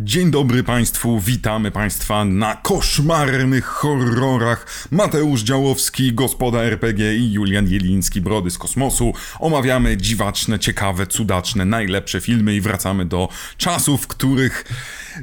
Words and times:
Dzień 0.00 0.30
dobry 0.30 0.62
Państwu, 0.62 1.20
witamy 1.20 1.70
Państwa 1.70 2.24
na 2.24 2.54
koszmarnych 2.54 3.64
horrorach. 3.64 4.88
Mateusz 4.90 5.42
Działowski, 5.42 6.12
gospoda 6.12 6.62
RPG 6.62 7.16
i 7.16 7.32
Julian 7.32 7.68
Jeliński, 7.68 8.20
Brody 8.20 8.50
z 8.50 8.58
Kosmosu. 8.58 9.12
Omawiamy 9.40 9.96
dziwaczne, 9.96 10.58
ciekawe, 10.58 11.06
cudaczne, 11.06 11.64
najlepsze 11.64 12.20
filmy 12.20 12.54
i 12.54 12.60
wracamy 12.60 13.04
do 13.04 13.28
czasów, 13.56 14.06
których 14.06 14.64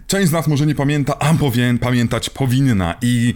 część 0.07 0.29
z 0.29 0.31
nas 0.31 0.47
może 0.47 0.65
nie 0.65 0.75
pamięta, 0.75 1.19
a 1.19 1.33
powinien 1.33 1.79
pamiętać 1.79 2.29
powinna. 2.29 2.95
I 3.01 3.33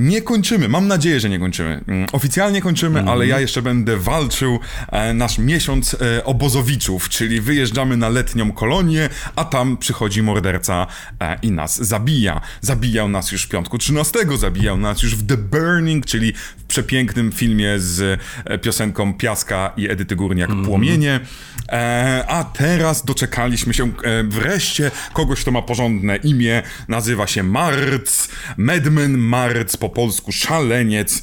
nie 0.00 0.22
kończymy, 0.22 0.68
mam 0.68 0.88
nadzieję, 0.88 1.20
że 1.20 1.28
nie 1.28 1.38
kończymy. 1.38 1.80
Mm, 1.86 2.06
Oficjalnie 2.12 2.62
kończymy, 2.62 3.02
ale 3.02 3.26
ja 3.26 3.40
jeszcze 3.40 3.62
będę 3.62 3.96
walczył 3.96 4.58
e, 4.88 5.14
nasz 5.14 5.38
miesiąc 5.38 5.94
e, 5.94 6.24
obozowiczów, 6.24 7.08
czyli 7.08 7.40
wyjeżdżamy 7.40 7.96
na 7.96 8.08
letnią 8.08 8.52
kolonię, 8.52 9.08
a 9.36 9.44
tam 9.44 9.76
przychodzi 9.76 10.22
morderca 10.22 10.86
e, 11.20 11.38
i 11.42 11.50
nas 11.50 11.82
zabija. 11.82 12.40
Zabijał 12.60 13.08
nas 13.08 13.32
już 13.32 13.44
w 13.44 13.48
piątku 13.48 13.78
13, 13.78 14.18
zabijał 14.38 14.76
nas 14.76 15.02
już 15.02 15.16
w 15.16 15.26
The 15.26 15.36
Burning, 15.36 16.06
czyli 16.06 16.32
w 16.32 16.64
przepięknym 16.64 17.32
filmie 17.32 17.74
z 17.78 18.20
piosenką 18.62 19.14
Piaska 19.14 19.72
i 19.76 19.90
Edyty 19.90 20.16
Górniak 20.16 20.50
Płomienie. 20.64 21.20
E, 21.68 22.24
a 22.28 22.44
teraz 22.44 23.04
doczekaliśmy 23.04 23.74
się 23.74 23.92
wreszcie 24.24 24.90
kogoś, 25.12 25.40
kto 25.40 25.50
ma 25.50 25.62
porządne 25.62 26.16
imię, 26.16 26.62
nazywa 26.88 27.26
się 27.26 27.42
Marc, 27.42 28.28
Madman 28.56 29.18
Marc, 29.18 29.76
po 29.76 29.89
polsku 29.90 30.32
szaleniec. 30.32 31.22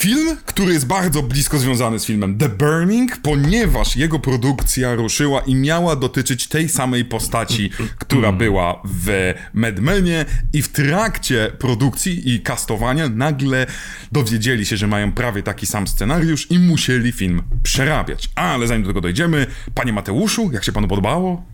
Film, 0.00 0.36
który 0.46 0.72
jest 0.72 0.86
bardzo 0.86 1.22
blisko 1.22 1.58
związany 1.58 1.98
z 1.98 2.04
filmem 2.04 2.38
The 2.38 2.48
Burning, 2.48 3.16
ponieważ 3.22 3.96
jego 3.96 4.18
produkcja 4.18 4.94
ruszyła 4.94 5.40
i 5.40 5.54
miała 5.54 5.96
dotyczyć 5.96 6.48
tej 6.48 6.68
samej 6.68 7.04
postaci, 7.04 7.70
która 7.98 8.32
była 8.32 8.82
w 8.84 9.34
Madmenie 9.54 10.24
i 10.52 10.62
w 10.62 10.68
trakcie 10.68 11.52
produkcji 11.58 12.34
i 12.34 12.40
castowania 12.42 13.08
nagle 13.08 13.66
dowiedzieli 14.12 14.66
się, 14.66 14.76
że 14.76 14.86
mają 14.86 15.12
prawie 15.12 15.42
taki 15.42 15.66
sam 15.66 15.86
scenariusz 15.86 16.50
i 16.50 16.58
musieli 16.58 17.12
film 17.12 17.42
przerabiać. 17.62 18.30
Ale 18.34 18.66
zanim 18.66 18.82
do 18.82 18.88
tego 18.88 19.00
dojdziemy, 19.00 19.46
panie 19.74 19.92
Mateuszu, 19.92 20.50
jak 20.52 20.64
się 20.64 20.72
panu 20.72 20.88
podobało? 20.88 21.44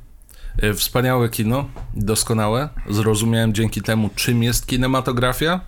E, 0.62 0.74
Wspaniałe 0.74 1.28
kino, 1.28 1.68
doskonałe. 1.94 2.68
Zrozumiałem 2.90 3.54
dzięki 3.54 3.82
temu, 3.82 4.10
czym 4.14 4.42
jest 4.42 4.66
kinematografia, 4.66 5.60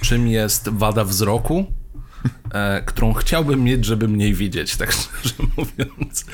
czym 0.00 0.28
jest 0.28 0.68
wada 0.68 1.04
wzroku, 1.04 1.66
e, 2.52 2.82
którą 2.86 3.12
chciałbym 3.12 3.64
mieć, 3.64 3.84
żeby 3.84 4.08
mniej 4.08 4.34
widzieć, 4.34 4.76
tak 4.76 4.92
szczerze 4.96 5.34
mówiąc. 5.56 6.24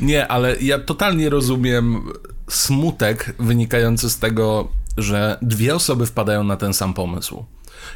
Nie, 0.00 0.28
ale 0.28 0.56
ja 0.60 0.78
totalnie 0.78 1.30
rozumiem 1.30 2.02
smutek 2.48 3.34
wynikający 3.38 4.10
z 4.10 4.18
tego, 4.18 4.68
że 4.96 5.38
dwie 5.42 5.74
osoby 5.74 6.06
wpadają 6.06 6.44
na 6.44 6.56
ten 6.56 6.74
sam 6.74 6.94
pomysł. 6.94 7.44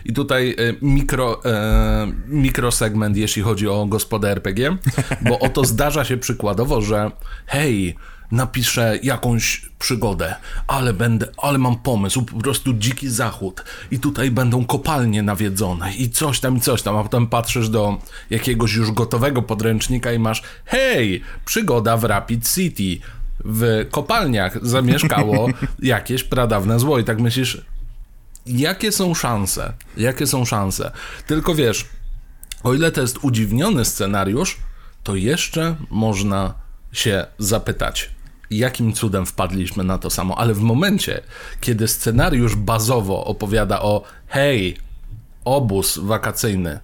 I 0.04 0.12
tutaj 0.12 0.50
e, 0.50 0.74
mikro, 0.82 1.44
e, 1.44 2.12
mikrosegment, 2.26 3.16
jeśli 3.16 3.42
chodzi 3.42 3.68
o 3.68 3.86
gospodę 3.86 4.30
RPG, 4.30 4.76
bo 5.20 5.38
oto 5.38 5.64
zdarza 5.64 6.04
się 6.04 6.16
przykładowo, 6.16 6.80
że 6.80 7.10
hej, 7.46 7.96
napiszę 8.34 8.98
jakąś 9.02 9.62
przygodę, 9.78 10.34
ale 10.66 10.92
będę, 10.92 11.26
ale 11.36 11.58
mam 11.58 11.76
pomysł, 11.76 12.22
po 12.22 12.38
prostu 12.38 12.74
dziki 12.74 13.08
zachód 13.08 13.64
i 13.90 13.98
tutaj 13.98 14.30
będą 14.30 14.64
kopalnie 14.64 15.22
nawiedzone 15.22 15.94
i 15.94 16.10
coś 16.10 16.40
tam 16.40 16.56
i 16.56 16.60
coś 16.60 16.82
tam, 16.82 16.96
a 16.96 17.02
potem 17.02 17.26
patrzysz 17.26 17.68
do 17.68 17.98
jakiegoś 18.30 18.74
już 18.74 18.92
gotowego 18.92 19.42
podręcznika 19.42 20.12
i 20.12 20.18
masz 20.18 20.42
hej, 20.64 21.22
przygoda 21.44 21.96
w 21.96 22.04
Rapid 22.04 22.54
City. 22.54 23.06
W 23.44 23.86
kopalniach 23.90 24.66
zamieszkało 24.66 25.48
jakieś 25.82 26.24
pradawne 26.24 26.80
zło 26.80 26.98
i 26.98 27.04
tak 27.04 27.20
myślisz, 27.20 27.60
jakie 28.46 28.92
są 28.92 29.14
szanse? 29.14 29.72
Jakie 29.96 30.26
są 30.26 30.44
szanse? 30.44 30.92
Tylko 31.26 31.54
wiesz, 31.54 31.84
o 32.62 32.74
ile 32.74 32.92
to 32.92 33.00
jest 33.00 33.18
udziwniony 33.22 33.84
scenariusz, 33.84 34.58
to 35.02 35.16
jeszcze 35.16 35.76
można 35.90 36.54
się 36.92 37.26
zapytać, 37.38 38.10
jakim 38.50 38.92
cudem 38.92 39.26
wpadliśmy 39.26 39.84
na 39.84 39.98
to 39.98 40.10
samo. 40.10 40.38
Ale 40.38 40.54
w 40.54 40.60
momencie, 40.60 41.20
kiedy 41.60 41.88
scenariusz 41.88 42.56
bazowo 42.56 43.24
opowiada 43.24 43.82
o 43.82 44.02
hej, 44.26 44.76
obóz 45.44 45.98
wakacyjny 45.98 46.80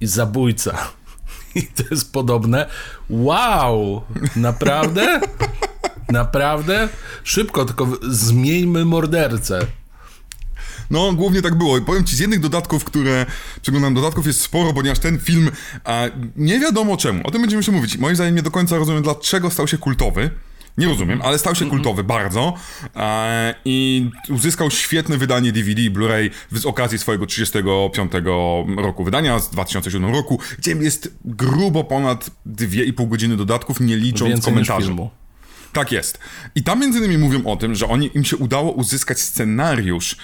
i 0.00 0.06
zabójca. 0.06 0.78
I 1.54 1.62
to 1.62 1.82
jest 1.90 2.12
podobne. 2.12 2.66
Wow! 3.10 4.02
Naprawdę? 4.36 5.20
Naprawdę? 6.08 6.88
Szybko, 7.24 7.64
tylko 7.64 7.88
zmieńmy 8.02 8.84
mordercę. 8.84 9.66
No, 10.92 11.12
głównie 11.12 11.42
tak 11.42 11.54
było. 11.54 11.80
Powiem 11.80 12.04
ci, 12.04 12.16
z 12.16 12.18
jednych 12.18 12.40
dodatków, 12.40 12.84
które 12.84 13.26
przeglądam, 13.62 13.94
dodatków 13.94 14.26
jest 14.26 14.40
sporo, 14.40 14.72
ponieważ 14.72 14.98
ten 14.98 15.18
film, 15.18 15.50
a, 15.84 16.02
nie 16.36 16.60
wiadomo 16.60 16.96
czemu, 16.96 17.20
o 17.24 17.30
tym 17.30 17.40
będziemy 17.40 17.58
jeszcze 17.58 17.72
mówić. 17.72 17.98
Moim 17.98 18.14
zdaniem 18.16 18.34
nie 18.34 18.42
do 18.42 18.50
końca 18.50 18.76
rozumiem, 18.78 19.02
dlaczego 19.02 19.50
stał 19.50 19.68
się 19.68 19.78
kultowy. 19.78 20.30
Nie 20.78 20.86
rozumiem, 20.86 21.22
ale 21.22 21.38
stał 21.38 21.54
się 21.54 21.66
kultowy 21.70 22.04
bardzo 22.04 22.54
e, 22.96 23.54
i 23.64 24.10
uzyskał 24.30 24.70
świetne 24.70 25.18
wydanie 25.18 25.52
DVD 25.52 25.82
i 25.82 25.90
Blu-ray 25.90 26.30
z 26.52 26.66
okazji 26.66 26.98
swojego 26.98 27.26
35 27.26 28.12
roku 28.76 29.04
wydania 29.04 29.38
z 29.38 29.50
2007 29.50 30.12
roku, 30.12 30.38
gdzie 30.58 30.72
jest 30.72 31.16
grubo 31.24 31.84
ponad 31.84 32.30
2,5 32.46 33.08
godziny 33.08 33.36
dodatków, 33.36 33.80
nie 33.80 33.96
licząc 33.96 34.30
Więcej 34.30 34.54
niż 34.54 34.68
komentarzy. 34.68 34.86
filmu. 34.86 35.10
Tak 35.72 35.92
jest. 35.92 36.18
I 36.54 36.62
tam 36.62 36.80
między 36.80 36.98
innymi 36.98 37.18
mówią 37.18 37.44
o 37.44 37.56
tym, 37.56 37.74
że 37.74 37.88
oni, 37.88 38.10
im 38.14 38.24
się 38.24 38.36
udało 38.36 38.72
uzyskać 38.72 39.20
scenariusz 39.20 40.16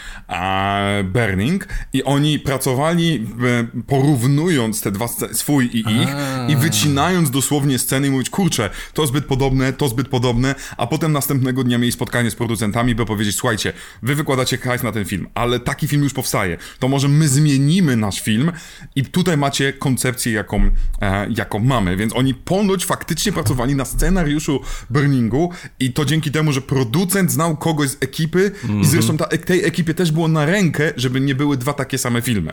Burning 1.04 1.68
i 1.92 2.04
oni 2.04 2.38
pracowali 2.38 3.26
e, 3.74 3.82
porównując 3.86 4.80
te 4.80 4.92
dwa 4.92 5.08
swój 5.32 5.66
i 5.66 5.78
ich 5.78 6.08
i 6.48 6.56
wycinając 6.56 7.30
dosłownie 7.30 7.78
sceny 7.78 8.06
i 8.06 8.10
mówić, 8.10 8.30
kurczę, 8.30 8.70
to 8.92 9.06
zbyt 9.06 9.24
podobne, 9.24 9.72
to 9.72 9.88
zbyt 9.88 10.08
podobne, 10.08 10.54
a 10.76 10.86
potem 10.86 11.12
następnego 11.12 11.64
dnia 11.64 11.78
mieli 11.78 11.92
spotkanie 11.92 12.30
z 12.30 12.34
producentami, 12.34 12.94
by 12.94 13.06
powiedzieć, 13.06 13.36
słuchajcie, 13.36 13.72
wy 14.02 14.14
wykładacie 14.14 14.58
hajs 14.58 14.82
na 14.82 14.92
ten 14.92 15.04
film, 15.04 15.26
ale 15.34 15.60
taki 15.60 15.88
film 15.88 16.02
już 16.02 16.12
powstaje, 16.12 16.56
to 16.78 16.88
może 16.88 17.08
my 17.08 17.28
zmienimy 17.28 17.96
nasz 17.96 18.20
film 18.20 18.52
i 18.96 19.04
tutaj 19.04 19.36
macie 19.36 19.72
koncepcję, 19.72 20.32
jaką, 20.32 20.70
e, 21.02 21.26
jaką 21.36 21.58
mamy, 21.58 21.96
więc 21.96 22.16
oni 22.16 22.34
ponoć 22.34 22.84
faktycznie 22.84 23.32
pracowali 23.32 23.74
na 23.74 23.84
scenariuszu 23.84 24.60
Burningu 24.90 25.37
i 25.80 25.92
to 25.92 26.04
dzięki 26.04 26.30
temu, 26.30 26.52
że 26.52 26.60
producent 26.60 27.32
znał 27.32 27.56
kogoś 27.56 27.88
z 27.88 27.96
ekipy 28.00 28.50
i 28.82 28.86
zresztą 28.86 29.16
ta, 29.16 29.26
tej 29.26 29.64
ekipie 29.64 29.94
też 29.94 30.12
było 30.12 30.28
na 30.28 30.46
rękę, 30.46 30.92
żeby 30.96 31.20
nie 31.20 31.34
były 31.34 31.56
dwa 31.56 31.72
takie 31.72 31.98
same 31.98 32.22
filmy. 32.22 32.52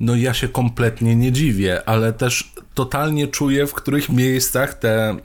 No 0.00 0.16
ja 0.16 0.34
się 0.34 0.48
kompletnie 0.48 1.16
nie 1.16 1.32
dziwię, 1.32 1.88
ale 1.88 2.12
też 2.12 2.52
totalnie 2.74 3.28
czuję, 3.28 3.66
w 3.66 3.74
których 3.74 4.08
miejscach 4.08 4.74
te, 4.74 5.16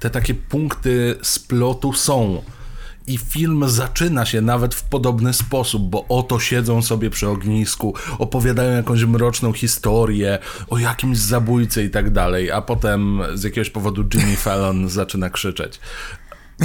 te 0.00 0.10
takie 0.10 0.34
punkty 0.34 1.14
splotu 1.22 1.92
są. 1.92 2.42
I 3.06 3.18
film 3.18 3.68
zaczyna 3.68 4.26
się 4.26 4.40
nawet 4.40 4.74
w 4.74 4.82
podobny 4.82 5.32
sposób, 5.32 5.82
bo 5.82 6.04
oto 6.08 6.40
siedzą 6.40 6.82
sobie 6.82 7.10
przy 7.10 7.28
ognisku, 7.28 7.94
opowiadają 8.18 8.76
jakąś 8.76 9.04
mroczną 9.04 9.52
historię 9.52 10.38
o 10.68 10.78
jakimś 10.78 11.18
zabójcy 11.18 11.84
i 11.84 11.90
tak 11.90 12.10
dalej, 12.10 12.50
a 12.50 12.62
potem 12.62 13.20
z 13.34 13.42
jakiegoś 13.42 13.70
powodu 13.70 14.04
Jimmy 14.14 14.36
Fallon 14.36 14.88
zaczyna 14.88 15.30
krzyczeć. 15.30 15.80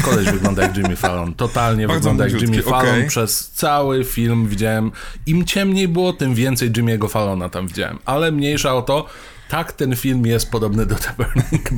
Koleś 0.04 0.30
wygląda 0.30 0.64
jak 0.64 0.78
Jimmy 0.78 0.96
Fallon, 0.96 1.34
totalnie 1.34 1.88
Bardzo 1.88 2.10
wygląda 2.10 2.28
jak 2.34 2.42
Jimmy 2.42 2.64
Fallon. 2.64 2.90
okej. 2.90 3.08
Przez 3.08 3.50
cały 3.50 4.04
film 4.04 4.48
widziałem, 4.48 4.92
im 5.26 5.46
ciemniej 5.46 5.88
było, 5.88 6.14
tym 6.14 6.36
więcej 6.36 6.72
Jimmy'ego 6.72 7.10
Fallona 7.10 7.50
tam 7.50 7.68
widziałem. 7.68 8.00
Ale 8.06 8.32
mniejsza 8.32 8.76
o 8.76 8.82
to, 8.82 9.06
tak 9.52 9.72
ten 9.72 9.96
film 9.96 10.26
jest 10.26 10.52
podobny 10.52 10.86
do 10.86 10.96
The 10.96 11.14
Burning. 11.18 11.70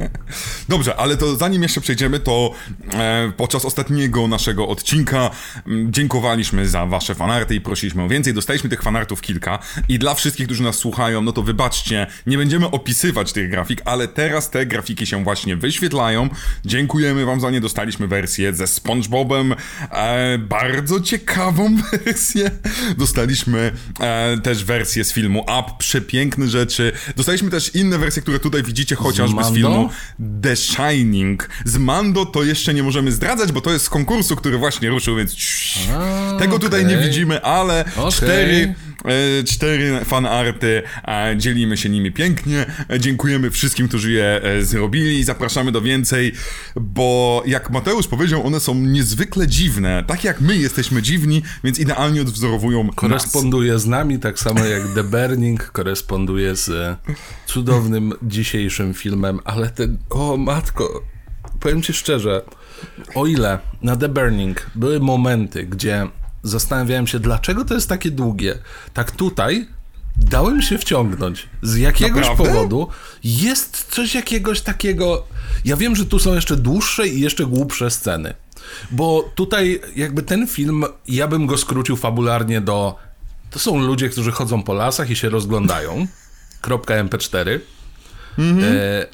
Dobrze, 0.68 0.96
ale 0.96 1.16
to 1.16 1.36
zanim 1.36 1.62
jeszcze 1.62 1.80
przejdziemy, 1.80 2.20
to 2.20 2.50
e, 2.94 3.32
podczas 3.36 3.64
ostatniego 3.64 4.28
naszego 4.28 4.68
odcinka 4.68 5.30
m, 5.66 5.92
dziękowaliśmy 5.92 6.68
za 6.68 6.86
wasze 6.86 7.14
fanarty 7.14 7.54
i 7.54 7.60
prosiliśmy 7.60 8.02
o 8.02 8.08
więcej. 8.08 8.34
Dostaliśmy 8.34 8.70
tych 8.70 8.82
fanartów 8.82 9.20
kilka 9.20 9.58
i 9.88 9.98
dla 9.98 10.14
wszystkich, 10.14 10.46
którzy 10.46 10.62
nas 10.62 10.76
słuchają, 10.76 11.22
no 11.22 11.32
to 11.32 11.42
wybaczcie, 11.42 12.06
nie 12.26 12.38
będziemy 12.38 12.70
opisywać 12.70 13.32
tych 13.32 13.50
grafik, 13.50 13.82
ale 13.84 14.08
teraz 14.08 14.50
te 14.50 14.66
grafiki 14.66 15.06
się 15.06 15.24
właśnie 15.24 15.56
wyświetlają. 15.56 16.28
Dziękujemy 16.64 17.24
wam 17.24 17.40
za 17.40 17.50
nie. 17.50 17.60
Dostaliśmy 17.60 18.06
wersję 18.06 18.52
ze 18.52 18.66
SpongeBobem, 18.66 19.54
e, 19.90 20.38
bardzo 20.38 21.00
ciekawą 21.00 21.76
wersję. 21.92 22.50
Dostaliśmy 22.98 23.72
e, 24.00 24.38
też 24.42 24.64
wersję 24.64 25.04
z 25.04 25.12
filmu 25.12 25.40
Up, 25.40 25.70
przepiękne 25.78 26.48
rzeczy. 26.48 26.92
Dostaliśmy 27.16 27.50
też 27.50 27.74
inne 27.74 27.98
wersje, 27.98 28.22
które 28.22 28.38
tutaj 28.38 28.62
widzicie, 28.62 28.96
chociażby 28.96 29.44
z, 29.44 29.44
Mando? 29.44 29.54
filmu 29.54 29.90
The 30.42 30.56
Shining. 30.56 31.48
Z 31.64 31.78
Mando 31.78 32.26
to 32.26 32.42
jeszcze 32.44 32.74
nie 32.74 32.82
możemy 32.82 33.12
zdradzać, 33.12 33.52
bo 33.52 33.60
to 33.60 33.72
jest 33.72 33.84
z 33.84 33.88
konkursu, 33.88 34.36
który 34.36 34.58
właśnie 34.58 34.88
ruszył, 34.88 35.16
więc. 35.16 35.36
A, 35.98 36.38
tego 36.38 36.58
tutaj 36.58 36.84
okej. 36.84 36.96
nie 36.96 37.02
widzimy, 37.02 37.42
ale 37.42 37.84
Okej. 37.96 38.12
cztery 38.12 38.74
cztery 39.46 40.04
fanarty, 40.04 40.82
e, 41.08 41.34
dzielimy 41.36 41.76
się 41.76 41.88
nimi 41.88 42.12
pięknie, 42.12 42.66
e, 42.90 43.00
dziękujemy 43.00 43.50
wszystkim, 43.50 43.88
którzy 43.88 44.12
je 44.12 44.42
e, 44.42 44.62
zrobili, 44.62 45.24
zapraszamy 45.24 45.72
do 45.72 45.80
więcej, 45.80 46.32
bo 46.76 47.42
jak 47.46 47.70
Mateusz 47.70 48.08
powiedział, 48.08 48.46
one 48.46 48.60
są 48.60 48.74
niezwykle 48.74 49.46
dziwne, 49.46 50.04
tak 50.06 50.24
jak 50.24 50.40
my 50.40 50.56
jesteśmy 50.56 51.02
dziwni, 51.02 51.42
więc 51.64 51.78
idealnie 51.78 52.20
odwzorowują 52.20 52.84
nas. 52.84 52.94
Koresponduje 52.94 53.78
z 53.78 53.86
nami, 53.86 54.18
tak 54.18 54.38
samo 54.38 54.64
jak 54.64 54.82
The 54.94 55.04
Burning 55.04 55.70
koresponduje 55.70 56.56
z 56.56 56.68
e, 56.68 56.96
cudownym 57.46 58.12
dzisiejszym 58.22 58.94
filmem, 58.94 59.40
ale 59.44 59.70
ten, 59.70 59.98
o 60.10 60.36
matko, 60.36 61.02
powiem 61.60 61.82
ci 61.82 61.92
szczerze, 61.92 62.42
o 63.14 63.26
ile 63.26 63.58
na 63.82 63.96
The 63.96 64.08
Burning 64.08 64.66
były 64.74 65.00
momenty, 65.00 65.64
gdzie 65.64 66.06
zastanawiałem 66.42 67.06
się, 67.06 67.18
dlaczego 67.20 67.64
to 67.64 67.74
jest 67.74 67.88
takie 67.88 68.10
długie, 68.10 68.58
tak 68.94 69.10
tutaj 69.10 69.66
dałem 70.16 70.62
się 70.62 70.78
wciągnąć. 70.78 71.48
Z 71.62 71.76
jakiegoś 71.76 72.28
Naprawdę? 72.28 72.52
powodu 72.52 72.88
jest 73.24 73.86
coś 73.90 74.14
jakiegoś 74.14 74.60
takiego. 74.60 75.26
Ja 75.64 75.76
wiem, 75.76 75.96
że 75.96 76.06
tu 76.06 76.18
są 76.18 76.34
jeszcze 76.34 76.56
dłuższe 76.56 77.08
i 77.08 77.20
jeszcze 77.20 77.46
głupsze 77.46 77.90
sceny. 77.90 78.34
Bo 78.90 79.30
tutaj, 79.34 79.80
jakby 79.96 80.22
ten 80.22 80.46
film, 80.46 80.84
ja 81.08 81.28
bym 81.28 81.46
go 81.46 81.58
skrócił 81.58 81.96
fabularnie 81.96 82.60
do. 82.60 82.98
To 83.50 83.58
są 83.58 83.78
ludzie, 83.78 84.08
którzy 84.08 84.32
chodzą 84.32 84.62
po 84.62 84.74
lasach 84.74 85.10
i 85.10 85.16
się 85.16 85.28
rozglądają. 85.28 86.06
Kropka 86.60 87.04
MP4. 87.04 87.60
E, 88.38 89.06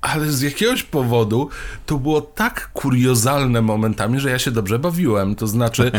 ale 0.00 0.32
z 0.32 0.40
jakiegoś 0.40 0.82
powodu 0.82 1.48
to 1.86 1.98
było 1.98 2.20
tak 2.20 2.70
kuriozalne 2.72 3.62
momentami, 3.62 4.20
że 4.20 4.30
ja 4.30 4.38
się 4.38 4.50
dobrze 4.50 4.78
bawiłem. 4.78 5.34
To 5.34 5.46
znaczy. 5.46 5.92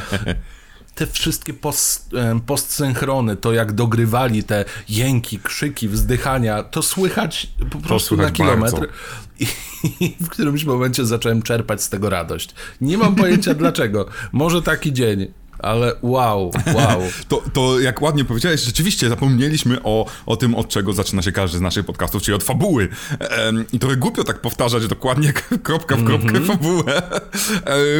Te 0.95 1.07
wszystkie 1.07 1.53
post, 1.53 2.13
em, 2.13 2.41
postsynchrony, 2.41 3.35
to 3.35 3.53
jak 3.53 3.71
dogrywali 3.71 4.43
te 4.43 4.65
jęki, 4.89 5.39
krzyki, 5.39 5.87
wzdychania, 5.87 6.63
to 6.63 6.81
słychać 6.81 7.49
po 7.71 7.79
prostu 7.79 8.15
na 8.15 8.23
słychać 8.23 8.37
kilometr. 8.37 8.79
bardzo. 8.79 8.93
I 9.99 10.15
w 10.19 10.29
którymś 10.29 10.63
momencie 10.63 11.05
zacząłem 11.05 11.41
czerpać 11.41 11.83
z 11.83 11.89
tego 11.89 12.09
radość. 12.09 12.55
Nie 12.81 12.97
mam 12.97 13.15
pojęcia 13.15 13.53
dlaczego. 13.63 14.05
Może 14.31 14.61
taki 14.61 14.93
dzień, 14.93 15.33
ale 15.59 15.95
wow, 16.01 16.51
wow. 16.73 17.01
To, 17.27 17.43
to 17.53 17.79
jak 17.79 18.01
ładnie 18.01 18.25
powiedziałeś, 18.25 18.61
rzeczywiście 18.61 19.09
zapomnieliśmy 19.09 19.83
o, 19.83 20.05
o 20.25 20.37
tym, 20.37 20.55
od 20.55 20.69
czego 20.69 20.93
zaczyna 20.93 21.21
się 21.21 21.31
każdy 21.31 21.57
z 21.57 21.61
naszych 21.61 21.85
podcastów, 21.85 22.23
czyli 22.23 22.35
od 22.35 22.43
fabuły. 22.43 22.87
Em, 23.19 23.65
I 23.73 23.79
trochę 23.79 23.95
głupio 23.95 24.23
tak 24.23 24.41
powtarzać 24.41 24.87
dokładnie 24.87 25.33
kropka 25.63 25.95
w 25.95 26.03
kropkę 26.03 26.29
Mhm. 26.29 26.45
fabułę, 26.45 27.01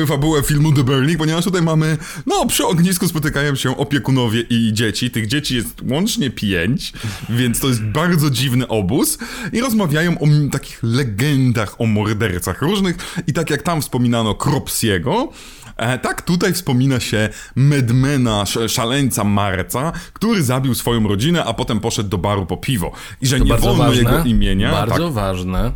e, 0.02 0.06
fabułę 0.06 0.44
filmu 0.44 0.74
The 0.74 0.84
Burning, 0.84 1.18
ponieważ 1.18 1.44
tutaj 1.44 1.62
mamy, 1.62 1.98
no 2.26 2.46
przy 2.48 2.66
ognisku 2.66 3.08
spotykają 3.08 3.56
się 3.56 3.78
opiekunowie 3.78 4.42
i 4.50 4.74
dzieci. 4.74 5.12
Tych 5.12 5.28
dzieci 5.28 5.56
jest 5.56 5.82
łącznie 5.90 6.30
pięć, 6.30 6.94
więc 7.30 7.60
to 7.60 7.68
jest 7.68 7.84
bardzo 7.84 8.30
dziwny 8.30 8.68
obóz 8.68 9.18
i 9.54 9.62
rozmawiają 9.62 10.20
o 10.20 10.26
takich 10.52 10.80
legendach 10.84 11.82
o 11.82 11.86
mordercach 11.86 12.62
różnych 12.62 12.96
i 13.28 13.34
tak 13.34 13.50
jak 13.50 13.62
tam 13.62 13.82
wspominano 13.82 14.36
Kropsiego, 14.36 15.30
E, 15.30 15.59
tak, 15.98 16.22
tutaj 16.22 16.54
wspomina 16.54 17.00
się 17.00 17.30
Medmena, 17.56 18.42
sz- 18.42 18.72
szaleńca 18.72 19.24
Marca, 19.24 19.92
który 20.14 20.44
zabił 20.44 20.76
swoją 20.76 21.08
rodzinę, 21.08 21.44
a 21.46 21.54
potem 21.54 21.80
poszedł 21.80 22.10
do 22.10 22.18
baru 22.18 22.46
po 22.46 22.58
piwo. 22.58 22.92
I 23.22 23.28
że 23.28 23.38
To 23.38 23.44
nie 23.44 23.58
wolno 23.58 23.84
ważne. 23.84 23.96
jego 23.96 24.24
imienia. 24.24 24.72
Bardzo 24.72 25.12
ważne. 25.12 25.72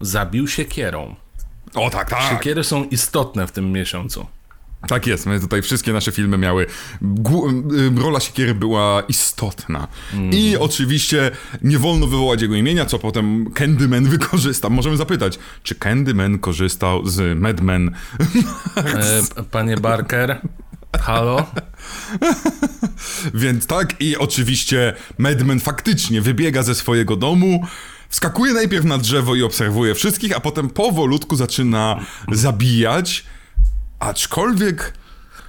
Zabił 0.00 0.48
siekierą. 0.48 1.14
Tak, 1.72 1.82
o 1.82 1.90
tak, 1.90 2.10
tak. 2.10 2.30
Siekiery 2.30 2.64
są 2.64 2.84
istotne 2.84 3.46
w 3.46 3.52
tym 3.52 3.72
miesiącu. 3.72 4.26
Tak 4.86 5.06
jest, 5.06 5.26
my 5.26 5.40
tutaj 5.40 5.62
wszystkie 5.62 5.92
nasze 5.92 6.12
filmy 6.12 6.38
miały. 6.38 6.66
Y, 7.96 8.02
rola 8.02 8.20
siekiery 8.20 8.54
była 8.54 9.02
istotna. 9.08 9.88
I 10.32 10.56
oczywiście 10.56 11.30
nie 11.62 11.78
wolno 11.78 12.06
wywołać 12.06 12.42
jego 12.42 12.54
imienia, 12.54 12.86
co 12.86 12.98
potem 12.98 13.50
Candyman 13.54 14.04
wykorzysta. 14.16 14.68
Możemy 14.68 14.96
zapytać, 14.96 15.38
czy 15.62 15.74
Candyman 15.74 16.38
korzystał 16.38 17.06
z 17.06 17.38
Madman? 17.38 17.90
E, 18.76 19.22
panie 19.50 19.76
Barker, 19.76 20.40
halo? 21.00 21.46
Więc 23.34 23.66
tak, 23.66 24.00
i 24.00 24.16
oczywiście 24.16 24.94
Madman 25.18 25.60
faktycznie 25.60 26.20
wybiega 26.20 26.62
ze 26.62 26.74
swojego 26.74 27.16
domu, 27.16 27.66
wskakuje 28.08 28.52
najpierw 28.52 28.84
na 28.84 28.98
drzewo 28.98 29.34
i 29.34 29.42
obserwuje 29.42 29.94
wszystkich, 29.94 30.36
a 30.36 30.40
potem 30.40 30.70
powolutku 30.70 31.36
zaczyna 31.36 32.00
zabijać, 32.32 33.24
aczkolwiek 33.98 34.92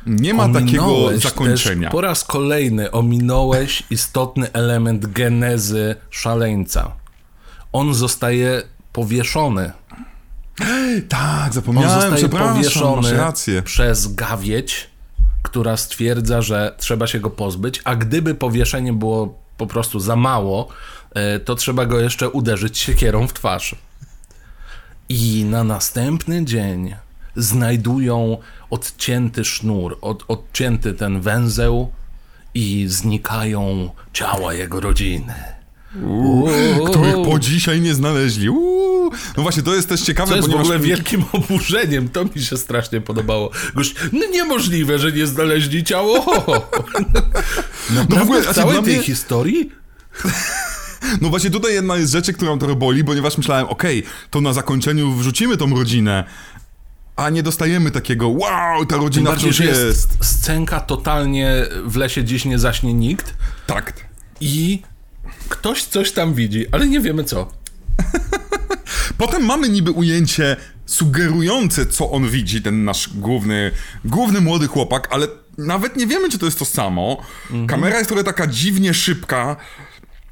nie 0.05 0.33
ma 0.33 0.49
takiego 0.49 0.85
Ominąłeś 0.85 1.23
zakończenia. 1.23 1.87
Też 1.87 1.91
po 1.91 2.01
raz 2.01 2.23
kolejny 2.23 2.91
ominąłeś 2.91 3.83
istotny 3.89 4.51
element 4.53 5.05
genezy 5.05 5.95
szaleńca. 6.09 6.91
On 7.73 7.93
zostaje 7.93 8.63
powieszony. 8.93 9.71
Tak, 11.09 11.47
On 11.47 11.51
zapomniałem, 11.51 11.91
zostaje 11.91 12.15
przepraszam, 12.15 12.47
masz 12.47 12.57
powieszony 12.57 13.63
przez 13.63 14.15
gawieć, 14.15 14.89
która 15.43 15.77
stwierdza, 15.77 16.41
że 16.41 16.75
trzeba 16.77 17.07
się 17.07 17.19
go 17.19 17.29
pozbyć, 17.29 17.81
a 17.83 17.95
gdyby 17.95 18.35
powieszenie 18.35 18.93
było 18.93 19.39
po 19.57 19.67
prostu 19.67 19.99
za 19.99 20.15
mało, 20.15 20.67
e, 21.13 21.39
to 21.39 21.55
trzeba 21.55 21.85
go 21.85 21.99
jeszcze 21.99 22.29
uderzyć 22.29 22.77
siekierą 22.77 23.27
w 23.27 23.33
twarz. 23.33 23.75
I 25.09 25.45
na 25.49 25.63
następny 25.63 26.45
dzień 26.45 26.95
znajdują 27.37 28.37
odcięty 28.69 29.45
sznur, 29.45 29.97
od, 30.01 30.23
odcięty 30.27 30.93
ten 30.93 31.21
węzeł 31.21 31.91
i 32.53 32.85
znikają 32.87 33.89
ciała 34.13 34.53
jego 34.53 34.79
rodziny. 34.79 35.33
Uuu. 36.03 36.49
Których 36.89 37.15
po 37.25 37.39
dzisiaj 37.39 37.81
nie 37.81 37.93
znaleźli. 37.95 38.49
Uuu. 38.49 39.11
No 39.37 39.43
właśnie, 39.43 39.63
to 39.63 39.75
jest 39.75 39.89
też 39.89 40.01
ciekawe, 40.01 40.29
To 40.29 40.35
jest 40.35 40.47
w 40.47 40.51
ponieważ... 40.51 40.67
ogóle 40.75 40.87
wielkim 40.87 41.25
oburzeniem. 41.33 42.09
To 42.09 42.25
mi 42.25 42.41
się 42.41 42.57
strasznie 42.57 43.01
podobało. 43.01 43.51
Gość, 43.75 43.95
no 44.13 44.25
niemożliwe, 44.31 44.99
że 44.99 45.11
nie 45.11 45.27
znaleźli 45.27 45.83
ciało. 45.83 46.25
Naprawdę 47.95 48.15
w 48.15 48.21
ogóle, 48.21 48.41
w 48.41 48.55
całej 48.55 48.83
tej 48.83 48.93
mnie- 48.95 49.03
historii? 49.03 49.71
No 51.21 51.29
właśnie 51.29 51.49
tutaj 51.51 51.73
jedna 51.73 51.95
jest 51.97 52.11
rzeczy, 52.11 52.33
którą 52.33 52.59
trochę 52.59 52.75
boli, 52.75 53.03
ponieważ 53.03 53.37
myślałem, 53.37 53.65
okej, 53.67 54.03
to 54.29 54.41
na 54.41 54.53
zakończeniu 54.53 55.11
wrzucimy 55.13 55.57
tą 55.57 55.75
rodzinę, 55.75 56.23
a 57.17 57.29
nie 57.29 57.43
dostajemy 57.43 57.91
takiego 57.91 58.27
wow, 58.27 58.85
ta 58.85 58.97
rodzina 58.97 59.29
bardziej, 59.29 59.51
wciąż 59.53 59.65
jest. 59.67 59.81
jest 59.81 60.25
scenka 60.25 60.79
totalnie 60.79 61.65
w 61.85 61.95
lesie 61.95 62.23
dziś 62.23 62.45
nie 62.45 62.59
zaśnie 62.59 62.93
nikt 62.93 63.33
Tak. 63.67 63.93
i 64.41 64.81
ktoś 65.49 65.83
coś 65.83 66.11
tam 66.11 66.33
widzi, 66.33 66.65
ale 66.71 66.87
nie 66.87 66.99
wiemy 66.99 67.23
co. 67.23 67.51
Potem 69.17 69.45
mamy 69.45 69.69
niby 69.69 69.91
ujęcie 69.91 70.55
sugerujące, 70.85 71.85
co 71.85 72.11
on 72.11 72.29
widzi, 72.29 72.61
ten 72.61 72.83
nasz 72.83 73.09
główny, 73.15 73.71
główny 74.05 74.41
młody 74.41 74.67
chłopak, 74.67 75.07
ale 75.11 75.27
nawet 75.57 75.95
nie 75.95 76.07
wiemy, 76.07 76.29
czy 76.29 76.39
to 76.39 76.45
jest 76.45 76.59
to 76.59 76.65
samo. 76.65 77.17
Kamera 77.67 77.97
jest 77.97 78.07
trochę 78.09 78.23
taka 78.23 78.47
dziwnie 78.47 78.93
szybka. 78.93 79.55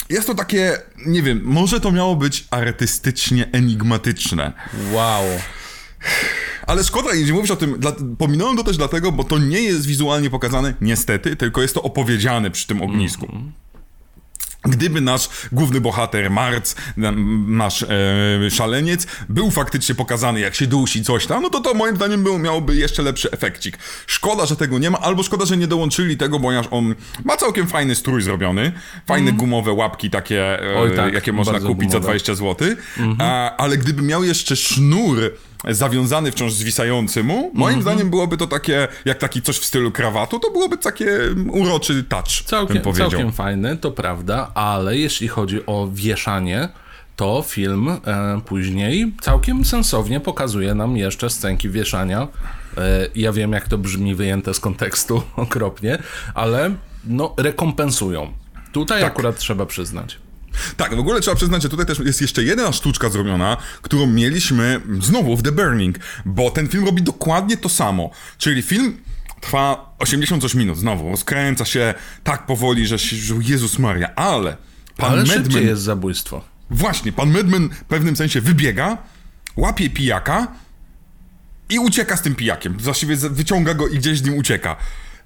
Jest 0.09 0.27
to 0.27 0.35
takie, 0.35 0.77
nie 1.05 1.23
wiem, 1.23 1.41
może 1.43 1.79
to 1.79 1.91
miało 1.91 2.15
być 2.15 2.47
artystycznie 2.51 3.49
enigmatyczne. 3.51 4.53
Wow. 4.91 5.23
Ale 6.67 6.83
szkoda, 6.83 7.13
jeśli 7.13 7.33
mówisz 7.33 7.51
o 7.51 7.55
tym, 7.55 7.79
dla, 7.79 7.91
pominąłem 8.17 8.57
to 8.57 8.63
też 8.63 8.77
dlatego, 8.77 9.11
bo 9.11 9.23
to 9.23 9.37
nie 9.37 9.61
jest 9.61 9.85
wizualnie 9.85 10.29
pokazane, 10.29 10.73
niestety, 10.81 11.35
tylko 11.35 11.61
jest 11.61 11.73
to 11.73 11.81
opowiedziane 11.81 12.51
przy 12.51 12.67
tym 12.67 12.81
ognisku. 12.81 13.27
Gdyby 14.65 15.01
nasz 15.01 15.29
główny 15.51 15.81
bohater, 15.81 16.31
Marc, 16.31 16.75
nasz 17.47 17.83
e, 17.83 18.51
szaleniec, 18.51 19.07
był 19.29 19.51
faktycznie 19.51 19.95
pokazany, 19.95 20.39
jak 20.39 20.55
się 20.55 20.67
dusi, 20.67 21.03
coś 21.03 21.25
tam, 21.25 21.43
no 21.43 21.49
to 21.49 21.59
to 21.59 21.73
moim 21.73 21.95
zdaniem 21.95 22.23
był, 22.23 22.39
miałoby 22.39 22.75
jeszcze 22.75 23.03
lepszy 23.03 23.31
efekcik. 23.31 23.77
Szkoda, 24.07 24.45
że 24.45 24.55
tego 24.55 24.79
nie 24.79 24.89
ma, 24.89 24.99
albo 24.99 25.23
szkoda, 25.23 25.45
że 25.45 25.57
nie 25.57 25.67
dołączyli 25.67 26.17
tego, 26.17 26.39
ponieważ 26.39 26.67
on 26.71 26.95
ma 27.23 27.37
całkiem 27.37 27.67
fajny 27.67 27.95
strój 27.95 28.21
zrobiony, 28.21 28.71
fajne 29.05 29.31
gumowe 29.31 29.71
łapki 29.71 30.09
takie, 30.09 30.63
e, 30.71 30.79
Oj, 30.79 30.95
tak, 30.95 31.13
jakie 31.13 31.33
można 31.33 31.59
kupić 31.59 31.91
za 31.91 31.99
gumowe. 31.99 32.19
20 32.19 32.35
zł, 32.35 32.67
a, 33.19 33.57
ale 33.57 33.77
gdyby 33.77 34.01
miał 34.01 34.23
jeszcze 34.23 34.55
sznur 34.55 35.31
zawiązany 35.69 36.31
wciąż 36.31 36.53
zwisający 36.53 37.23
mu, 37.23 37.51
moim 37.53 37.81
zdaniem 37.81 38.09
byłoby 38.09 38.37
to 38.37 38.47
takie, 38.47 38.87
jak 39.05 39.17
taki 39.17 39.41
coś 39.41 39.57
w 39.59 39.65
stylu 39.65 39.91
krawatu, 39.91 40.39
to 40.39 40.51
byłoby 40.51 40.77
takie 40.77 41.07
uroczy 41.51 42.03
touch, 42.03 42.27
Całkiem, 42.45 42.93
całkiem 42.93 43.31
fajny, 43.31 43.77
to 43.77 43.91
prawda, 43.91 44.51
ale 44.53 44.97
jeśli 44.97 45.27
chodzi 45.27 45.65
o 45.65 45.89
wieszanie, 45.93 46.69
to 47.15 47.43
film 47.47 47.89
e, 47.89 47.97
później 48.45 49.13
całkiem 49.21 49.65
sensownie 49.65 50.19
pokazuje 50.19 50.75
nam 50.75 50.97
jeszcze 50.97 51.29
scenki 51.29 51.69
wieszania. 51.69 52.27
E, 52.77 53.07
ja 53.15 53.31
wiem, 53.31 53.51
jak 53.51 53.67
to 53.67 53.77
brzmi 53.77 54.15
wyjęte 54.15 54.53
z 54.53 54.59
kontekstu 54.59 55.21
okropnie, 55.35 55.97
ale 56.33 56.75
no 57.05 57.33
rekompensują. 57.37 58.33
Tutaj 58.71 59.01
Tak. 59.01 59.11
akurat 59.11 59.37
trzeba 59.37 59.65
przyznać. 59.65 60.17
Tak, 60.77 60.95
w 60.95 60.99
ogóle 60.99 61.21
trzeba 61.21 61.35
przyznać, 61.35 61.63
że 61.63 61.69
tutaj 61.69 61.85
też 61.85 61.99
jest 61.99 62.21
jeszcze 62.21 62.43
jedna 62.43 62.71
sztuczka 62.71 63.09
zrobiona, 63.09 63.57
którą 63.81 64.07
mieliśmy 64.07 64.81
znowu 65.01 65.37
w 65.37 65.43
The 65.43 65.51
Burning, 65.51 65.99
bo 66.25 66.51
ten 66.51 66.67
film 66.67 66.85
robi 66.85 67.01
dokładnie 67.03 67.57
to 67.57 67.69
samo. 67.69 68.09
Czyli 68.37 68.61
film 68.61 68.97
Trwa 69.41 69.95
88 69.99 70.59
minut 70.59 70.77
znowu, 70.77 71.17
skręca 71.17 71.65
się 71.65 71.93
tak 72.23 72.45
powoli, 72.45 72.87
że, 72.87 72.99
się, 72.99 73.15
że 73.15 73.35
Jezus 73.41 73.79
Maria, 73.79 74.15
ale 74.15 74.57
pan 74.97 75.11
Ale 75.11 75.23
Madman, 75.23 75.43
szybciej 75.43 75.65
jest 75.65 75.81
zabójstwo. 75.81 76.43
właśnie, 76.69 77.11
pan 77.11 77.31
Madman 77.31 77.69
w 77.69 77.83
pewnym 77.83 78.15
sensie 78.15 78.41
wybiega, 78.41 78.97
łapie 79.57 79.89
pijaka 79.89 80.47
i 81.69 81.79
ucieka 81.79 82.17
z 82.17 82.21
tym 82.21 82.35
pijakiem. 82.35 82.77
Właściwie 82.77 83.15
wyciąga 83.15 83.73
go 83.73 83.87
i 83.87 83.97
gdzieś 83.97 84.19
z 84.19 84.23
nim 84.23 84.37
ucieka. 84.37 84.75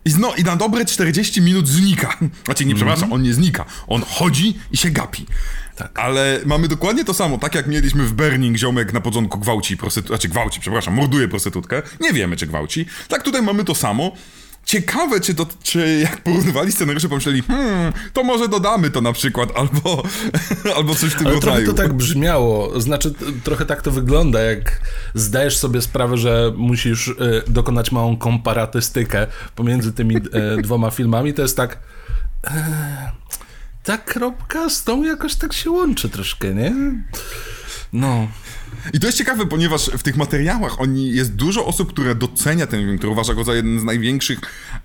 I, 0.06 0.10
no, 0.20 0.36
I 0.36 0.44
na 0.44 0.56
dobre 0.56 0.86
40 0.86 1.41
minut 1.41 1.68
znika. 1.68 2.18
Znaczy, 2.46 2.65
nie 2.65 2.75
przepraszam, 2.75 3.13
on 3.13 3.22
nie 3.22 3.34
znika. 3.34 3.65
On 3.88 4.01
chodzi 4.01 4.58
i 4.72 4.77
się 4.77 4.89
gapi. 4.89 5.25
Tak. 5.75 6.00
Ale 6.00 6.39
mamy 6.46 6.68
dokładnie 6.68 7.06
to 7.06 7.13
samo, 7.13 7.38
tak 7.38 7.56
jak 7.56 7.68
mieliśmy 7.68 8.03
w 8.03 8.13
Burning, 8.13 8.58
ziomek 8.58 8.94
na 8.94 9.01
początku 9.01 9.39
gwałci 9.39 9.77
prostytutkę, 9.77 10.15
znaczy 10.15 10.29
gwałci, 10.29 10.60
przepraszam, 10.60 10.94
morduje 10.94 11.27
prostytutkę, 11.27 11.82
nie 12.00 12.13
wiemy 12.13 12.36
czy 12.36 12.48
gwałci, 12.48 12.86
tak 13.08 13.24
tutaj 13.24 13.41
mamy 13.41 13.63
to 13.63 13.75
samo. 13.75 14.12
Ciekawe, 14.66 15.20
czy, 15.20 15.36
to, 15.36 15.46
czy 15.63 16.00
jak 16.00 16.24
porównywali 16.24 16.72
scenariusze, 16.72 17.10
pomyśleli, 17.10 17.42
hmm, 17.42 17.94
to 18.13 18.24
może 18.24 18.48
dodamy 18.48 18.92
to 18.92 19.01
na 19.01 19.13
przykład, 19.13 19.50
albo, 19.56 20.04
albo 20.78 20.96
coś 20.96 21.12
w 21.12 21.18
tym 21.18 21.28
Ale 21.28 21.39
trochę 21.39 21.58
rodzaju. 21.58 21.78
to 21.78 21.84
tak 21.84 21.94
brzmiało, 21.94 22.82
znaczy 22.82 23.13
trochę 23.44 23.66
tak 23.66 23.82
to 23.82 23.92
wygląda, 23.92 24.42
jak 24.42 24.82
zdajesz 25.13 25.58
sobie 25.58 25.82
sprawę, 25.82 26.18
że 26.18 26.54
musisz 26.58 27.08
e, 27.08 27.13
dokonać 27.48 27.92
małą 27.92 28.18
komparatystykę 28.18 29.28
pomiędzy 29.56 29.94
tymi 29.94 30.16
e, 30.18 30.22
dwoma 30.62 30.92
filmami, 30.92 31.34
to 31.34 31.42
jest 31.42 31.58
tak 31.58 31.80
e, 32.48 33.12
ta 33.84 33.98
kropka 33.98 34.70
z 34.70 34.84
tą 34.84 35.04
jakoś 35.04 35.36
tak 35.36 35.54
się 35.54 35.72
łączy 35.72 36.10
troszkę, 36.10 36.54
nie? 36.54 36.74
No, 37.94 38.28
I 38.93 39.00
to 39.00 39.07
jest 39.07 39.17
ciekawe, 39.17 39.45
ponieważ 39.45 39.86
w 39.86 40.03
tych 40.03 40.17
materiałach 40.17 40.81
oni, 40.81 41.13
jest 41.13 41.36
dużo 41.36 41.65
osób, 41.65 41.93
które 41.93 42.15
docenia 42.15 42.67
ten 42.67 42.79
film, 42.79 42.98
które 42.98 43.12
uważa 43.12 43.33
go 43.33 43.43
za 43.43 43.55
jeden 43.55 43.79
z 43.79 43.83
największych 43.83 44.39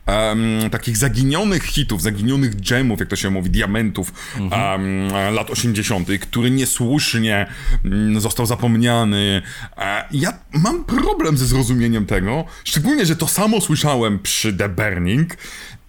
em, 0.06 0.70
takich 0.70 0.96
zaginionych 0.96 1.62
hitów, 1.62 2.02
zaginionych 2.02 2.54
dżemów, 2.54 3.00
jak 3.00 3.08
to 3.08 3.16
się 3.16 3.30
mówi, 3.30 3.50
diamentów 3.50 4.12
em, 4.36 5.08
lat 5.34 5.50
80., 5.50 6.08
który 6.20 6.50
niesłusznie 6.50 7.46
mm, 7.84 8.20
został 8.20 8.46
zapomniany. 8.46 9.42
E, 9.76 10.04
ja 10.12 10.32
mam 10.52 10.84
problem 10.84 11.36
ze 11.36 11.46
zrozumieniem 11.46 12.06
tego, 12.06 12.44
szczególnie, 12.64 13.06
że 13.06 13.16
to 13.16 13.28
samo 13.28 13.60
słyszałem 13.60 14.18
przy 14.18 14.52
The 14.52 14.68
Burning 14.68 15.36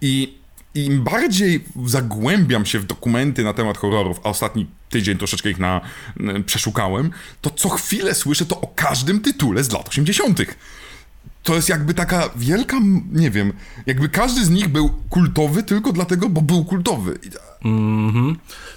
i 0.00 0.45
im 0.84 1.04
bardziej 1.04 1.64
zagłębiam 1.86 2.66
się 2.66 2.78
w 2.78 2.84
dokumenty 2.84 3.44
na 3.44 3.52
temat 3.52 3.78
horrorów, 3.78 4.20
a 4.24 4.28
ostatni 4.28 4.66
tydzień 4.88 5.18
troszeczkę 5.18 5.50
ich 5.50 5.58
na, 5.58 5.80
przeszukałem, 6.46 7.10
to 7.40 7.50
co 7.50 7.68
chwilę 7.68 8.14
słyszę 8.14 8.46
to 8.46 8.60
o 8.60 8.66
każdym 8.66 9.20
tytule 9.20 9.64
z 9.64 9.72
lat 9.72 9.88
80. 9.88 10.40
To 11.46 11.54
jest 11.54 11.68
jakby 11.68 11.94
taka 11.94 12.30
wielka, 12.36 12.76
nie 13.12 13.30
wiem, 13.30 13.52
jakby 13.86 14.08
każdy 14.08 14.44
z 14.44 14.50
nich 14.50 14.68
był 14.68 14.90
kultowy 15.10 15.62
tylko 15.62 15.92
dlatego, 15.92 16.28
bo 16.28 16.42
był 16.42 16.64
kultowy. 16.64 17.18
I- 17.22 17.30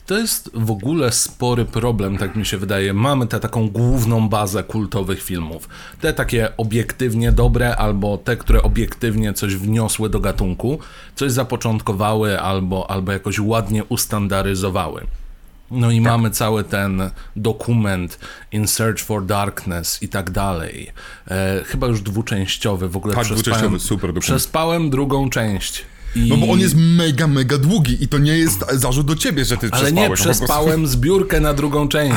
to 0.06 0.18
jest 0.18 0.50
w 0.54 0.72
ogóle 0.72 1.12
spory 1.12 1.66
problem, 1.66 2.18
tak 2.18 2.36
mi 2.36 2.46
się 2.46 2.58
wydaje. 2.58 2.94
Mamy 2.94 3.28
tę 3.28 3.40
taką 3.40 3.70
główną 3.70 4.30
bazę 4.30 4.64
kultowych 4.64 5.24
filmów. 5.24 5.70
Te 6.02 6.14
takie 6.14 6.58
obiektywnie 6.58 7.32
dobre, 7.32 7.76
albo 7.76 8.18
te, 8.18 8.38
które 8.38 8.64
obiektywnie 8.64 9.34
coś 9.34 9.56
wniosły 9.56 10.10
do 10.10 10.20
gatunku, 10.20 10.80
coś 11.16 11.32
zapoczątkowały, 11.32 12.40
albo, 12.42 12.92
albo 12.92 13.12
jakoś 13.12 13.40
ładnie 13.40 13.84
ustandaryzowały. 13.84 15.02
No 15.72 15.92
i 15.92 16.02
mamy 16.02 16.30
cały 16.30 16.64
ten 16.64 17.10
dokument 17.36 18.20
In 18.52 18.68
Search 18.68 19.00
for 19.00 19.26
Darkness 19.26 20.04
i 20.04 20.10
tak 20.10 20.32
dalej. 20.32 20.92
E, 21.28 21.64
chyba 21.66 21.88
już 21.88 22.02
dwuczęściowy, 22.02 22.90
w 22.90 22.98
ogóle 22.98 23.16
Tak, 23.16 23.24
przespałem, 23.24 23.44
dwuczęściowy, 23.44 23.80
super 23.80 24.14
dokument. 24.14 24.24
Przespałem 24.24 24.90
drugą 24.90 25.30
część. 25.30 25.86
I... 26.16 26.30
No 26.30 26.38
bo 26.38 26.54
on 26.54 26.60
jest 26.60 26.76
mega, 26.78 27.28
mega 27.28 27.58
długi 27.58 28.04
i 28.04 28.08
to 28.08 28.18
nie 28.18 28.38
jest 28.38 28.66
zarzut 28.74 29.08
do 29.08 29.16
ciebie, 29.16 29.46
że 29.46 29.58
ty 29.58 29.70
Ale 29.72 29.92
nie, 29.92 30.02
no 30.02 30.08
po 30.10 30.16
prostu- 30.16 30.46
przespałem 30.46 30.88
zbiórkę 30.88 31.40
na 31.40 31.54
drugą 31.54 31.88
część, 31.88 32.16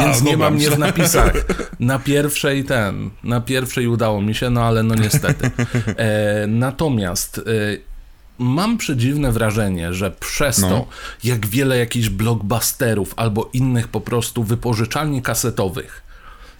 więc 0.00 0.22
nie 0.22 0.32
dobra, 0.32 0.46
mam 0.46 0.54
mnie 0.54 0.70
w 0.70 0.78
napisach. 0.78 1.32
Na 1.80 1.98
pierwszej 1.98 2.64
ten, 2.64 3.10
na 3.24 3.40
pierwszej 3.40 3.86
udało 3.88 4.22
mi 4.22 4.34
się, 4.34 4.50
no 4.50 4.62
ale 4.62 4.82
no 4.82 4.94
niestety. 4.94 5.50
E, 5.96 6.46
natomiast 6.46 7.38
e, 7.38 7.42
mam 8.38 8.78
przedziwne 8.78 9.32
wrażenie, 9.32 9.94
że 9.94 10.10
przez 10.10 10.58
No. 10.58 10.68
to, 10.68 10.86
jak 11.24 11.46
wiele 11.46 11.78
jakichś 11.78 12.08
blockbusterów 12.08 13.14
albo 13.16 13.50
innych 13.52 13.88
po 13.88 14.00
prostu 14.00 14.44
wypożyczalni 14.44 15.22
kasetowych 15.22 16.02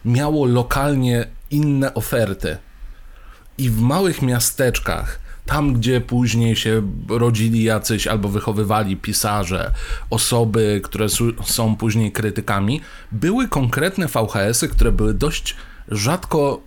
miało 0.05 0.47
lokalnie 0.47 1.27
inne 1.51 1.95
oferty 1.95 2.57
i 3.59 3.71
w 3.71 3.81
małych 3.81 4.23
miasteczkach, 4.23 5.19
tam 5.47 5.75
gdzie 5.75 6.01
później 6.01 6.57
się 6.57 6.83
rodzili 7.09 7.63
jacyś 7.63 8.07
albo 8.07 8.29
wychowywali 8.29 8.97
pisarze, 8.97 9.73
osoby, 10.11 10.81
które 10.85 11.07
są 11.45 11.77
później 11.77 12.13
krytykami, 12.13 12.81
były 13.13 13.49
konkretne 13.49 14.07
VHS-y, 14.07 14.69
które 14.69 14.93
były 14.93 15.15
dość 15.15 15.57
rzadko, 15.89 16.61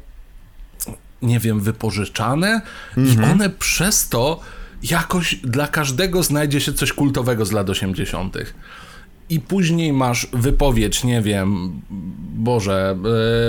nie 1.22 1.40
wiem, 1.40 1.60
wypożyczane 1.60 2.62
i 2.98 3.18
one 3.32 3.50
przez 3.50 4.10
to 4.10 4.40
jakoś 4.84 5.36
dla 5.36 5.68
każdego 5.68 6.24
znajdzie 6.24 6.62
się 6.62 6.74
coś 6.74 6.94
kultowego 6.94 7.46
z 7.46 7.52
lat 7.52 7.70
80. 7.70 8.38
I 9.30 9.40
później 9.40 9.94
masz 9.94 10.28
wypowiedź, 10.34 11.04
nie 11.04 11.22
wiem, 11.22 11.82
Boże, 12.36 12.98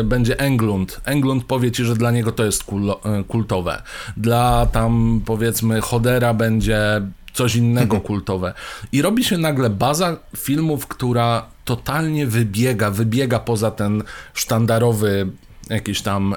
e, 0.01 0.05
będzie 0.05 0.41
Englund. 0.41 1.01
Englund 1.05 1.45
powie 1.45 1.73
ci, 1.73 1.85
że 1.85 1.97
dla 1.97 2.11
niego 2.11 2.33
to 2.33 2.45
jest 2.45 2.65
kulo, 2.65 3.01
e, 3.05 3.25
kultowe. 3.25 3.83
Dla 4.17 4.67
tam, 4.67 5.23
powiedzmy, 5.25 5.81
Hodera 5.81 6.35
będzie 6.35 7.03
coś 7.33 7.57
innego 7.57 8.01
kultowe. 8.01 8.55
I 8.93 9.03
robi 9.03 9.25
się 9.25 9.39
nagle 9.39 9.71
baza 9.71 10.17
filmów, 10.37 10.87
która 10.87 11.47
totalnie 11.65 12.27
wybiega, 12.27 12.91
wybiega 12.91 13.39
poza 13.39 13.71
ten 13.71 14.03
sztandarowy, 14.35 15.31
jakiś 15.71 16.03
tam 16.03 16.35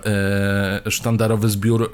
e, 0.85 0.91
sztandarowy 0.91 1.49
zbiór, 1.49 1.91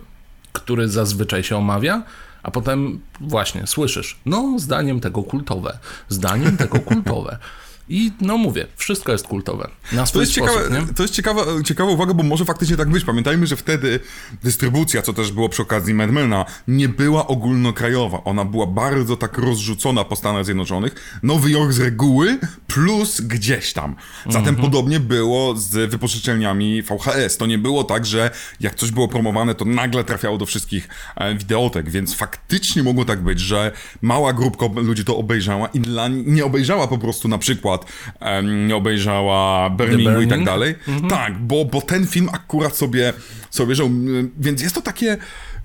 który 0.53 0.89
zazwyczaj 0.89 1.43
się 1.43 1.57
omawia. 1.57 2.03
A 2.47 2.51
potem 2.51 2.99
właśnie 3.21 3.67
słyszysz, 3.67 4.19
no 4.25 4.59
zdaniem 4.59 4.99
tego 4.99 5.23
kultowe, 5.23 5.79
zdaniem 6.09 6.57
tego 6.57 6.79
kultowe. 6.79 7.37
I 7.89 8.11
no 8.21 8.37
mówię, 8.37 8.67
wszystko 8.75 9.11
jest 9.11 9.27
kultowe. 9.27 9.69
Na 9.91 10.01
To 10.01 10.07
swój 10.07 10.21
jest, 10.21 10.33
sposób, 10.33 10.55
ciekawe, 10.57 10.81
nie? 10.87 10.93
to 10.93 11.03
jest 11.03 11.13
ciekawa, 11.13 11.45
ciekawa 11.65 11.91
uwaga, 11.91 12.13
bo 12.13 12.23
może 12.23 12.45
faktycznie 12.45 12.77
tak 12.77 12.89
być. 12.89 13.03
Pamiętajmy, 13.03 13.47
że 13.47 13.55
wtedy 13.55 13.99
dystrybucja, 14.43 15.01
co 15.01 15.13
też 15.13 15.31
było 15.31 15.49
przy 15.49 15.61
okazji 15.61 15.93
Madmana, 15.93 16.45
nie 16.67 16.89
była 16.89 17.27
ogólnokrajowa. 17.27 18.23
Ona 18.23 18.45
była 18.45 18.67
bardzo 18.67 19.17
tak 19.17 19.37
rozrzucona 19.37 20.03
po 20.03 20.15
Stanach 20.15 20.45
Zjednoczonych. 20.45 21.19
Nowy 21.23 21.51
Jork 21.51 21.71
z 21.73 21.79
reguły 21.79 22.39
plus 22.67 23.21
gdzieś 23.21 23.73
tam. 23.73 23.95
Zatem 24.25 24.47
Mhm. 24.47 24.55
podobnie 24.55 24.99
było 24.99 25.55
z 25.55 25.91
wypożyczalniami 25.91 26.81
VHS. 26.81 27.37
To 27.37 27.45
nie 27.45 27.57
było 27.57 27.83
tak, 27.83 28.05
że 28.05 28.31
jak 28.59 28.75
coś 28.75 28.91
było 28.91 29.07
promowane, 29.07 29.55
to 29.55 29.65
nagle 29.65 30.03
trafiało 30.03 30.37
do 30.37 30.45
wszystkich 30.45 30.89
e, 31.15 31.35
wideotek, 31.35 31.89
więc 31.89 32.15
faktycznie 32.15 32.83
mogło 32.83 33.05
tak 33.05 33.23
być, 33.23 33.39
że 33.39 33.71
mała 34.01 34.33
grupka 34.33 34.65
ludzi 34.75 35.05
to 35.05 35.17
obejrzała 35.17 35.67
i 35.67 35.79
dla, 35.79 36.07
nie 36.07 36.45
obejrzała 36.45 36.87
po 36.87 36.97
prostu 36.97 37.27
na 37.27 37.37
przykład, 37.37 37.76
em, 38.19 38.67
nie 38.67 38.75
obejrzała 38.75 39.69
Burningu 39.69 40.21
i 40.21 40.27
tak 40.27 40.43
dalej. 40.43 40.75
Tak, 41.09 41.37
bo, 41.39 41.65
bo 41.65 41.81
ten 41.81 42.07
film 42.07 42.29
akurat 42.33 42.77
sobie, 42.77 43.13
sobie 43.49 43.75
żył, 43.75 43.85
m, 43.85 44.31
więc 44.37 44.61
jest 44.61 44.75
to 44.75 44.81
takie 44.81 45.17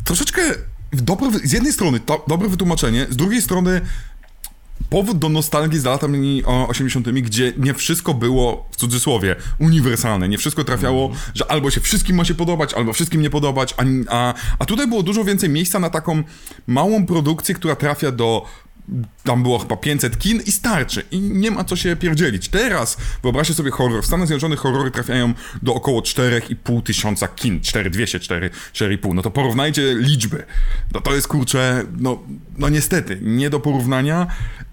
troszeczkę 0.05 0.43
dobre, 0.93 1.31
z 1.45 1.53
jednej 1.53 1.73
strony 1.73 2.01
to, 2.01 2.25
dobre 2.29 2.49
wytłumaczenie, 2.49 3.07
z 3.11 3.17
drugiej 3.17 3.43
strony 3.43 3.81
powód 4.91 5.19
do 5.19 5.29
nostalgii 5.29 5.79
z 5.81 5.85
latami 5.85 6.43
o, 6.47 6.69
80., 6.69 7.09
gdzie 7.09 7.53
nie 7.57 7.75
wszystko 7.75 8.15
było, 8.15 8.69
w 8.71 8.77
cudzysłowie, 8.77 9.37
uniwersalne. 9.59 10.29
Nie 10.29 10.39
wszystko 10.39 10.65
trafiało, 10.65 11.13
że 11.35 11.51
albo 11.51 11.71
się 11.71 11.81
wszystkim 11.81 12.17
ma 12.17 12.25
się 12.25 12.35
podobać, 12.35 12.75
albo 12.75 12.93
wszystkim 12.93 13.23
nie 13.23 13.31
podobać, 13.31 13.75
a, 13.77 13.83
a, 14.09 14.35
a 14.59 14.65
tutaj 14.65 14.87
było 14.87 15.03
dużo 15.03 15.25
więcej 15.25 15.51
miejsca 15.51 15.79
na 15.79 15.91
taką 15.91 16.23
małą 16.67 17.07
produkcję, 17.07 17.55
która 17.55 17.77
trafia 17.77 18.13
do 18.13 18.47
tam 19.25 19.43
było 19.43 19.59
chyba 19.59 19.77
500 19.77 20.19
kin 20.19 20.41
i 20.47 20.53
starczy. 20.53 21.03
I 21.11 21.21
nie 21.21 21.51
ma 21.51 21.65
co 21.65 21.77
się 21.77 21.97
pierdzielić. 21.97 22.49
Teraz 22.49 22.97
wyobraźcie 23.23 23.55
sobie 23.55 23.71
horror. 23.71 24.03
W 24.03 24.07
Stanach 24.07 24.27
Zjednoczonych 24.27 24.59
horrory 24.59 24.91
trafiają 24.91 25.35
do 25.63 25.75
około 25.75 26.01
4,5 26.01 26.83
tysiąca 26.83 27.29
kin. 27.29 27.61
4200, 27.61 28.21
4, 28.21 28.51
4,5. 28.75 29.15
No 29.15 29.23
to 29.23 29.31
porównajcie 29.31 29.95
liczby. 29.95 30.43
No 30.95 31.01
to 31.01 31.15
jest 31.15 31.29
kurczę, 31.29 31.85
no, 31.99 32.23
no 32.59 32.69
niestety, 32.69 33.19
nie 33.23 33.51
do 33.51 33.61
porównania. 33.61 34.27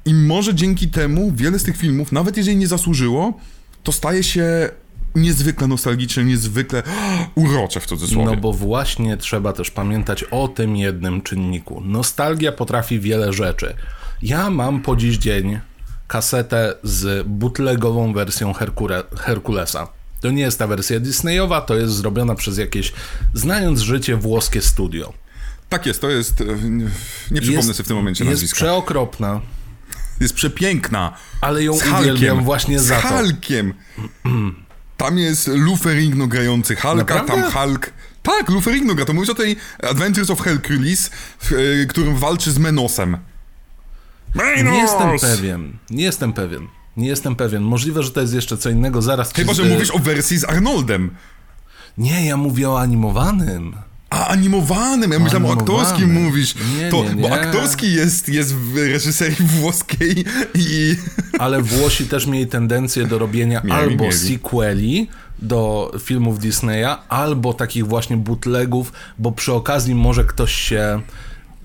I 0.05 0.13
może 0.13 0.55
dzięki 0.55 0.87
temu 0.87 1.31
wiele 1.35 1.59
z 1.59 1.63
tych 1.63 1.77
filmów, 1.77 2.11
nawet 2.11 2.37
jeżeli 2.37 2.57
nie 2.57 2.67
zasłużyło, 2.67 3.39
to 3.83 3.91
staje 3.91 4.23
się 4.23 4.69
niezwykle 5.15 5.67
nostalgiczne, 5.67 6.23
niezwykle 6.23 6.83
urocze 7.35 7.79
w 7.79 7.85
cudzysłowie. 7.85 8.25
No 8.25 8.35
bo 8.35 8.53
właśnie 8.53 9.17
trzeba 9.17 9.53
też 9.53 9.71
pamiętać 9.71 10.23
o 10.23 10.47
tym 10.47 10.75
jednym 10.75 11.21
czynniku. 11.21 11.81
Nostalgia 11.81 12.51
potrafi 12.51 12.99
wiele 12.99 13.33
rzeczy. 13.33 13.75
Ja 14.21 14.49
mam 14.49 14.81
po 14.81 14.95
dziś 14.95 15.17
dzień 15.17 15.59
kasetę 16.07 16.75
z 16.83 17.27
bootlegową 17.27 18.13
wersją 18.13 18.53
Herkule, 18.53 19.03
Herkulesa. 19.17 19.88
To 20.21 20.31
nie 20.31 20.41
jest 20.41 20.59
ta 20.59 20.67
wersja 20.67 20.99
Disneyowa, 20.99 21.61
to 21.61 21.75
jest 21.75 21.93
zrobiona 21.93 22.35
przez 22.35 22.57
jakieś, 22.57 22.93
znając 23.33 23.79
życie, 23.79 24.15
włoskie 24.15 24.61
studio. 24.61 25.13
Tak 25.69 25.85
jest, 25.85 26.01
to 26.01 26.09
jest... 26.09 26.41
e, 26.41 26.45
Nie 27.31 27.41
przypomnę 27.41 27.51
Jest- 27.55 27.67
sobie 27.67 27.83
w 27.83 27.88
tym 27.88 27.97
momencie 27.97 28.23
Jest 28.23 28.31
nazwiska. 28.33 28.55
przeokropna, 28.55 29.41
Jest 30.19 30.33
przepiękna. 30.33 31.13
ale 31.41 31.63
ją 31.63 31.77
Z 31.77 31.83
uwielbiam 31.99 32.43
właśnie 32.43 32.79
z 32.79 32.83
za 32.83 33.01
to. 33.01 33.07
Hulkiem. 33.07 33.73
Tam 34.97 35.17
jest 35.17 35.47
Lou 35.47 35.75
Ferrigno 35.75 36.27
grający 36.27 36.75
Hulka, 36.75 36.95
Naprawdę? 36.95 37.33
tam 37.33 37.51
Hulk... 37.51 37.91
Tak, 38.23 38.49
Lou 38.49 38.61
Ferrigno 38.61 38.95
gra. 38.95 39.05
To 39.05 39.13
mówisz 39.13 39.29
o 39.29 39.35
tej 39.35 39.55
Adventures 39.83 40.29
of 40.29 40.41
Hercules, 40.41 41.11
w 41.39 41.51
e, 41.53 41.85
którym 41.85 42.15
walczy 42.15 42.51
z 42.51 42.57
Menosem. 42.57 43.17
Menos! 44.36 44.74
Nie 44.74 44.79
jestem 44.79 45.19
pewien, 45.19 45.74
nie 45.89 46.03
jestem 46.03 46.33
pewien, 46.33 46.67
nie 46.98 47.07
jestem 47.07 47.36
pewien. 47.36 47.63
Możliwe, 47.63 48.03
że 48.03 48.12
to 48.12 48.21
jest 48.21 48.33
jeszcze 48.33 48.57
co 48.57 48.69
innego, 48.69 49.01
zaraz... 49.01 49.33
Chyba, 49.33 49.53
że 49.53 49.63
mówisz 49.63 49.91
o 49.91 50.00
wersji 50.00 50.38
z 50.38 50.43
Arnoldem. 50.43 51.12
Nie, 51.98 52.25
ja 52.25 52.38
mówię 52.38 52.69
o 52.69 52.79
animowanym. 52.79 53.75
A 54.09 54.27
animowanym, 54.27 55.12
ja 55.12 55.19
myślałem 55.19 55.45
o 55.50 55.53
aktorskim 55.53 56.13
mówisz. 56.13 56.55
Nie, 56.77 56.89
to, 56.89 57.03
nie, 57.03 57.09
Bo 57.21 57.27
nie. 57.27 57.33
aktorski 57.33 57.93
jest, 57.93 58.29
jest 58.29 58.55
w 58.55 58.77
reżyserii 58.77 59.45
włoskiej 59.45 60.25
i... 60.55 60.95
Ale 61.39 61.62
Włosi 61.62 62.05
też 62.07 62.27
mieli 62.27 62.48
tendencję 62.48 63.07
do 63.07 63.19
robienia 63.19 63.62
Mieli, 63.63 63.75
albo 63.75 64.03
mieli. 64.03 64.17
sequeli 64.17 65.09
do 65.39 65.91
filmów 66.00 66.39
Disneya, 66.39 66.95
albo 67.09 67.53
takich 67.53 67.88
właśnie 67.88 68.17
bootlegów, 68.17 68.93
bo 69.17 69.31
przy 69.31 69.53
okazji 69.53 69.95
może 69.95 70.24
ktoś 70.24 70.53
się... 70.53 71.01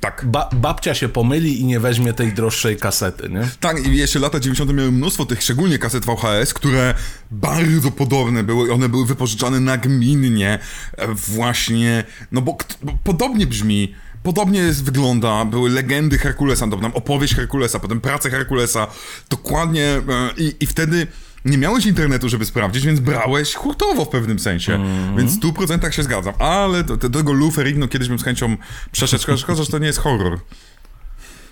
Tak. 0.04 0.25
Ba 0.26 0.49
babcia 0.52 0.94
się 0.94 1.08
pomyli 1.08 1.61
i 1.61 1.64
nie 1.64 1.80
weźmie 1.80 2.12
tej 2.12 2.32
droższej 2.32 2.76
kasety, 2.76 3.28
nie? 3.28 3.49
Tak, 3.61 3.87
i 3.87 3.96
jeszcze 3.96 4.18
lata 4.18 4.40
90. 4.40 4.75
miały 4.75 4.92
mnóstwo 4.92 5.26
tych, 5.26 5.42
szczególnie 5.42 5.78
kaset 5.78 6.04
VHS, 6.04 6.54
które 6.54 6.94
bardzo 7.30 7.90
podobne 7.90 8.42
były. 8.42 8.73
One 8.73 8.88
były 8.88 9.06
wypożyczane 9.06 9.61
nagminnie, 9.61 10.58
e, 10.96 11.14
właśnie, 11.14 12.04
no 12.32 12.42
bo, 12.42 12.56
bo 12.82 12.92
podobnie 13.04 13.46
brzmi. 13.46 13.94
Podobnie 14.23 14.61
jest, 14.61 14.84
wygląda, 14.84 15.44
były 15.44 15.70
legendy 15.70 16.18
Herkulesa, 16.18 16.68
tam 16.68 16.92
opowieść 16.94 17.34
Herkulesa, 17.34 17.78
potem 17.78 18.00
prace 18.00 18.30
Herkulesa, 18.30 18.87
dokładnie 19.30 19.84
e, 19.84 20.02
i, 20.37 20.54
i 20.61 20.66
wtedy 20.66 21.06
nie 21.44 21.58
miałeś 21.58 21.86
internetu, 21.86 22.28
żeby 22.28 22.44
sprawdzić, 22.44 22.86
więc 22.86 23.00
brałeś 23.00 23.54
hurtowo 23.54 24.04
w 24.04 24.08
pewnym 24.08 24.38
sensie, 24.38 24.84
więc 25.16 25.36
w 25.36 25.40
100% 25.40 25.90
się 25.90 26.02
zgadzam, 26.02 26.34
ale 26.38 26.84
do, 26.84 26.96
do 26.96 27.10
tego 27.10 27.32
Lou 27.32 27.50
Ferrigno 27.50 27.88
kiedyś 27.88 28.08
bym 28.08 28.18
z 28.18 28.24
chęcią 28.24 28.56
przeszedł, 28.92 29.36
szkoda, 29.36 29.62
że 29.62 29.70
to 29.70 29.78
nie 29.78 29.86
jest 29.86 29.98
horror. 29.98 30.38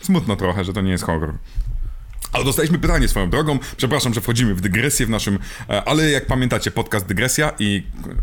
Smutno 0.00 0.36
trochę, 0.36 0.64
że 0.64 0.72
to 0.72 0.80
nie 0.80 0.90
jest 0.90 1.04
horror. 1.04 1.34
Ale 2.32 2.44
dostaliśmy 2.44 2.78
pytanie 2.78 3.08
swoją 3.08 3.30
drogą. 3.30 3.58
Przepraszam, 3.76 4.14
że 4.14 4.20
wchodzimy 4.20 4.54
w 4.54 4.60
dygresję 4.60 5.06
w 5.06 5.10
naszym. 5.10 5.38
e, 5.70 5.84
Ale 5.84 6.10
jak 6.10 6.26
pamiętacie, 6.26 6.70
podcast 6.70 7.06
Dygresja 7.06 7.52
i 7.58 7.82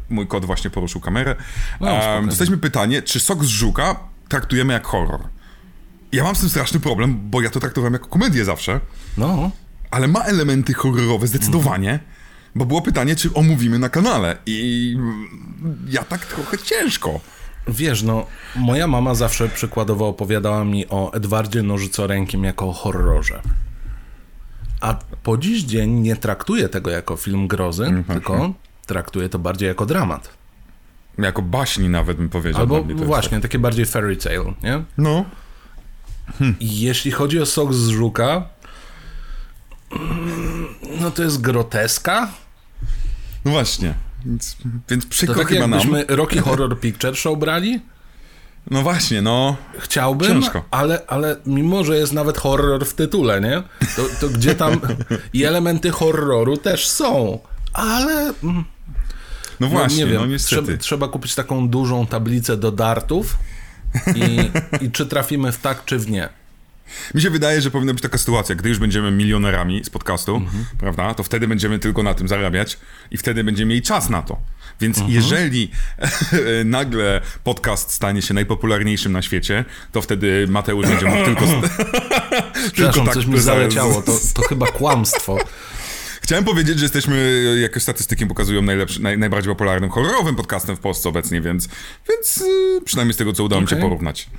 mój 0.09 0.27
kot 0.27 0.45
właśnie 0.45 0.69
poruszył 0.69 1.01
kamerę. 1.01 1.35
No, 1.81 1.88
spokojnie. 2.01 2.27
dostaliśmy 2.27 2.57
pytanie, 2.57 3.01
czy 3.01 3.19
sok 3.19 3.43
z 3.45 3.47
żuka 3.47 3.99
traktujemy 4.29 4.73
jak 4.73 4.85
horror? 4.88 5.19
Ja 6.11 6.23
mam 6.23 6.35
z 6.35 6.39
tym 6.39 6.49
straszny 6.49 6.79
problem, 6.79 7.19
bo 7.29 7.41
ja 7.41 7.49
to 7.49 7.59
traktowałem 7.59 7.93
jako 7.93 8.07
komedię 8.07 8.45
zawsze, 8.45 8.79
No, 9.17 9.51
ale 9.91 10.08
ma 10.08 10.24
elementy 10.24 10.74
horrorowe 10.74 11.27
zdecydowanie. 11.27 12.00
Bo 12.55 12.65
było 12.65 12.81
pytanie, 12.81 13.15
czy 13.15 13.34
omówimy 13.34 13.79
na 13.79 13.89
kanale. 13.89 14.38
I 14.46 14.98
ja 15.89 16.03
tak 16.03 16.25
trochę 16.25 16.58
ciężko. 16.58 17.19
wiesz, 17.67 18.03
no, 18.03 18.25
moja 18.55 18.88
mama 18.88 19.15
zawsze 19.15 19.50
przykładowo 19.50 20.08
opowiadała 20.08 20.63
mi 20.65 20.88
o 20.89 21.13
Edwardzie 21.13 21.63
Nożycorękim 21.63 22.43
jako 22.43 22.69
o 22.69 22.74
horrorze. 22.74 23.41
A 24.81 24.93
po 25.24 25.38
dziś 25.38 25.63
dzień 25.63 25.89
nie 25.91 26.15
traktuje 26.15 26.69
tego 26.69 26.89
jako 26.89 27.15
film 27.15 27.48
grozy, 27.48 27.84
Mhm. 27.86 28.03
tylko 28.03 28.53
traktuje 28.86 29.29
to 29.29 29.39
bardziej 29.39 29.67
jako 29.67 29.86
dramat. 29.86 30.29
Jako 31.17 31.41
baśni 31.41 31.89
nawet 31.89 32.17
bym 32.17 32.29
powiedział. 32.29 32.62
Albo 32.62 32.84
właśnie, 32.84 33.39
takie 33.39 33.60
bardziej 33.60 33.86
fairy 33.86 34.17
tale, 34.17 34.53
nie? 34.63 34.84
No. 34.98 35.25
I 36.60 36.79
jeśli 36.81 37.12
chodzi 37.12 37.39
o 37.39 37.46
sok 37.46 37.74
z 37.74 37.88
żuka, 37.88 38.50
no 41.01 41.12
to 41.12 41.24
jest 41.24 41.41
groteska. 41.41 42.29
No 43.46 43.51
właśnie. 43.51 43.93
Więc, 44.25 44.58
więc 44.89 45.03
To 45.03 45.10
przykro 45.10 45.36
tak 45.36 45.48
chyba 45.48 45.67
nam. 45.67 45.72
jakbyśmy 45.79 46.15
Rocky 46.15 46.39
Horror 46.41 46.79
Picture 46.79 47.15
Show 47.15 47.39
brali. 47.39 47.79
No 48.72 48.81
właśnie, 48.81 49.22
no. 49.22 49.55
Chciałbym, 49.79 50.27
Ciężko. 50.41 50.65
ale, 50.72 51.01
ale 51.08 51.36
mimo, 51.46 51.84
że 51.84 51.98
jest 51.98 52.13
nawet 52.13 52.38
horror 52.38 52.86
w 52.86 52.93
tytule, 52.93 53.41
nie? 53.41 53.63
To, 53.95 54.04
to 54.21 54.30
gdzie 54.30 54.56
tam 54.56 54.80
i 55.34 55.43
elementy 55.43 55.91
horroru 55.91 56.58
też 56.58 56.88
są, 56.88 57.39
ale 57.73 58.13
mm, 58.43 58.65
No 59.60 59.67
no, 59.67 59.67
właśnie, 59.67 59.97
nie 59.97 60.12
wiem, 60.12 60.21
no 60.21 60.28
niestety. 60.28 60.62
trzeba, 60.63 60.78
trzeba 60.78 61.08
kupić 61.08 61.36
taką 61.36 61.69
dużą 61.69 62.08
tablicę 62.08 62.58
do 62.58 62.71
dartów 62.71 63.38
i, 64.15 64.52
i 64.86 64.91
czy 64.91 65.06
trafimy 65.06 65.52
w 65.52 65.58
tak, 65.58 65.86
czy 65.86 65.99
w 65.99 66.10
nie. 66.12 66.30
Mi 67.15 67.21
się 67.21 67.30
wydaje, 67.30 67.62
że 67.62 67.71
powinna 67.71 67.93
być 67.93 68.02
taka 68.04 68.17
sytuacja, 68.17 68.56
gdy 68.56 68.69
już 68.69 68.80
będziemy 68.80 69.12
milionerami 69.12 69.84
z 69.86 69.89
podcastu, 69.89 70.36
Mhm. 70.36 70.65
prawda, 70.78 71.13
to 71.13 71.23
wtedy 71.23 71.47
będziemy 71.47 71.80
tylko 71.80 72.04
na 72.04 72.13
tym 72.13 72.28
zarabiać 72.28 72.78
i 73.12 73.17
wtedy 73.17 73.43
będziemy 73.43 73.69
mieli 73.69 73.82
czas 73.82 74.10
na 74.10 74.21
to. 74.21 74.38
Więc 74.82 74.97
Mhm. 74.97 75.15
jeżeli 75.15 75.71
nagle 76.65 77.21
podcast 77.43 77.91
stanie 77.91 78.21
się 78.21 78.34
najpopularniejszym 78.34 79.12
na 79.12 79.21
świecie, 79.21 79.65
to 79.91 80.02
wtedy 80.02 80.45
Mateusz 80.49 80.88
będzie 80.88 81.06
mógł 81.06 81.25
tylko... 81.25 81.45
Przepraszam, 82.73 83.06
tak 83.06 83.13
coś 83.13 83.25
mi 83.25 83.36
za- 83.36 83.41
zaleciało, 83.43 84.02
to, 84.02 84.12
to 84.34 84.41
chyba 84.41 84.67
kłamstwo. 84.67 85.38
Chciałem 86.21 86.43
powiedzieć, 86.45 86.79
że 86.79 86.86
jesteśmy, 86.86 87.43
jak 87.62 87.82
statystyki 87.82 88.25
pokazują, 88.25 88.62
najlepszy, 88.62 89.01
naj, 89.01 89.17
najbardziej 89.17 89.51
popularnym 89.53 89.89
horrorowym 89.89 90.36
podcastem 90.36 90.75
w 90.75 90.79
Polsce 90.79 91.10
obecnie, 91.10 91.41
więc, 91.41 91.69
więc 92.10 92.38
y, 92.38 92.82
przynajmniej 92.86 93.13
z 93.13 93.17
tego, 93.17 93.34
co 93.34 93.43
udało 93.43 93.62
mi 93.62 93.67
się 93.67 93.75
porównać 93.75 94.29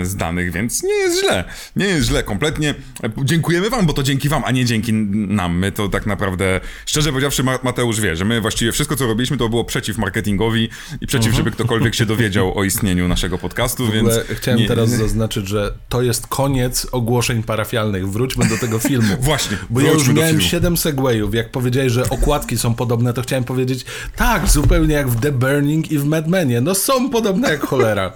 e, 0.00 0.06
z 0.06 0.16
danych, 0.16 0.52
więc 0.52 0.82
nie 0.82 0.94
jest 0.94 1.20
źle. 1.20 1.44
Nie 1.76 1.86
jest 1.86 2.08
źle, 2.08 2.22
kompletnie. 2.22 2.74
E, 3.04 3.10
Dziękujemy 3.24 3.70
wam, 3.70 3.86
bo 3.86 3.92
to 3.92 4.02
dzięki 4.02 4.28
wam, 4.28 4.42
a 4.46 4.50
nie 4.50 4.64
dzięki 4.64 4.92
nam. 4.92 5.58
My 5.58 5.72
to 5.72 5.88
tak 5.88 6.06
naprawdę, 6.06 6.60
szczerze 6.86 7.10
powiedziawszy, 7.10 7.42
Ma- 7.44 7.58
Mateusz 7.62 8.00
wie, 8.00 8.16
że 8.16 8.24
my 8.24 8.40
właściwie 8.40 8.72
wszystko, 8.72 8.96
co 8.96 9.06
robiliśmy, 9.06 9.36
to 9.36 9.48
było 9.48 9.64
przeciw 9.64 9.98
marketingowi 9.98 10.68
i 11.00 11.06
przeciw, 11.06 11.34
żeby 11.34 11.50
ktokolwiek 11.50 11.94
się 11.94 12.06
dowiedział 12.06 12.58
o 12.58 12.64
istnieniu 12.64 13.08
naszego 13.08 13.38
podcastu, 13.38 13.90
więc... 13.92 14.08
chciałem 14.36 14.60
nie- 14.60 14.68
teraz 14.68 14.90
zaznaczyć, 14.90 15.48
że 15.48 15.74
to 15.88 16.02
jest 16.02 16.26
koniec 16.26 16.86
ogłoszeń 16.92 17.42
parafialnych. 17.42 18.08
Wróćmy 18.10 18.48
do 18.48 18.58
tego 18.58 18.78
filmu. 18.78 19.16
Właśnie, 19.20 19.56
Bo 19.70 19.80
ja 19.80 19.90
już 19.92 20.08
miałem 20.08 20.28
filmu. 20.30 20.48
7 20.66 20.76
segwayów. 20.76 21.34
Jak 21.34 21.50
powiedziałeś, 21.50 21.92
że 21.92 22.10
okładki 22.10 22.58
są 22.58 22.74
podobne, 22.74 23.12
to 23.12 23.22
chciałem 23.22 23.44
powiedzieć 23.44 23.84
tak, 24.16 24.48
zupełnie 24.48 24.94
jak 24.94 25.08
w 25.08 25.20
The 25.20 25.32
Burning 25.32 25.90
i 25.92 25.98
w 25.98 26.04
Mad 26.04 26.28
Menie. 26.28 26.60
No 26.60 26.74
są 26.74 27.10
podobne 27.10 27.50
jak 27.50 27.60
cholera. 27.60 28.12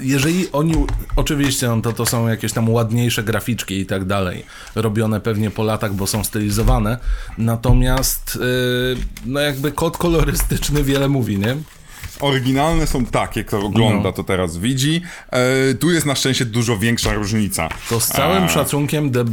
Jeżeli 0.00 0.52
oni, 0.52 0.74
oczywiście, 1.16 1.68
no 1.68 1.80
to 1.82 1.92
to 1.92 2.06
są 2.06 2.28
jakieś 2.28 2.52
tam 2.52 2.70
ładniejsze 2.70 3.22
graficzki 3.22 3.78
i 3.78 3.86
tak 3.86 4.04
dalej, 4.04 4.44
robione 4.74 5.20
pewnie 5.20 5.50
po 5.50 5.62
latach, 5.62 5.94
bo 5.94 6.06
są 6.06 6.24
stylizowane, 6.24 6.98
natomiast 7.38 8.38
yy, 8.40 8.96
no 9.26 9.40
jakby 9.40 9.72
kod 9.72 9.96
kolorystyczny 9.96 10.84
wiele 10.84 11.08
mówi, 11.08 11.38
nie? 11.38 11.56
Oryginalne 12.20 12.86
są 12.86 13.06
takie, 13.06 13.44
kto 13.44 13.58
ogląda, 13.60 14.04
No. 14.08 14.12
to 14.12 14.24
teraz 14.24 14.58
widzi. 14.58 15.02
E, 15.32 15.74
tu 15.74 15.90
jest 15.90 16.06
na 16.06 16.14
szczęście 16.14 16.44
dużo 16.44 16.78
większa 16.78 17.12
różnica. 17.14 17.68
To 17.88 18.00
z 18.00 18.08
całym 18.08 18.44
E, 18.44 18.48
szacunkiem 18.48 19.10
The, 19.10 19.20
e, 19.20 19.24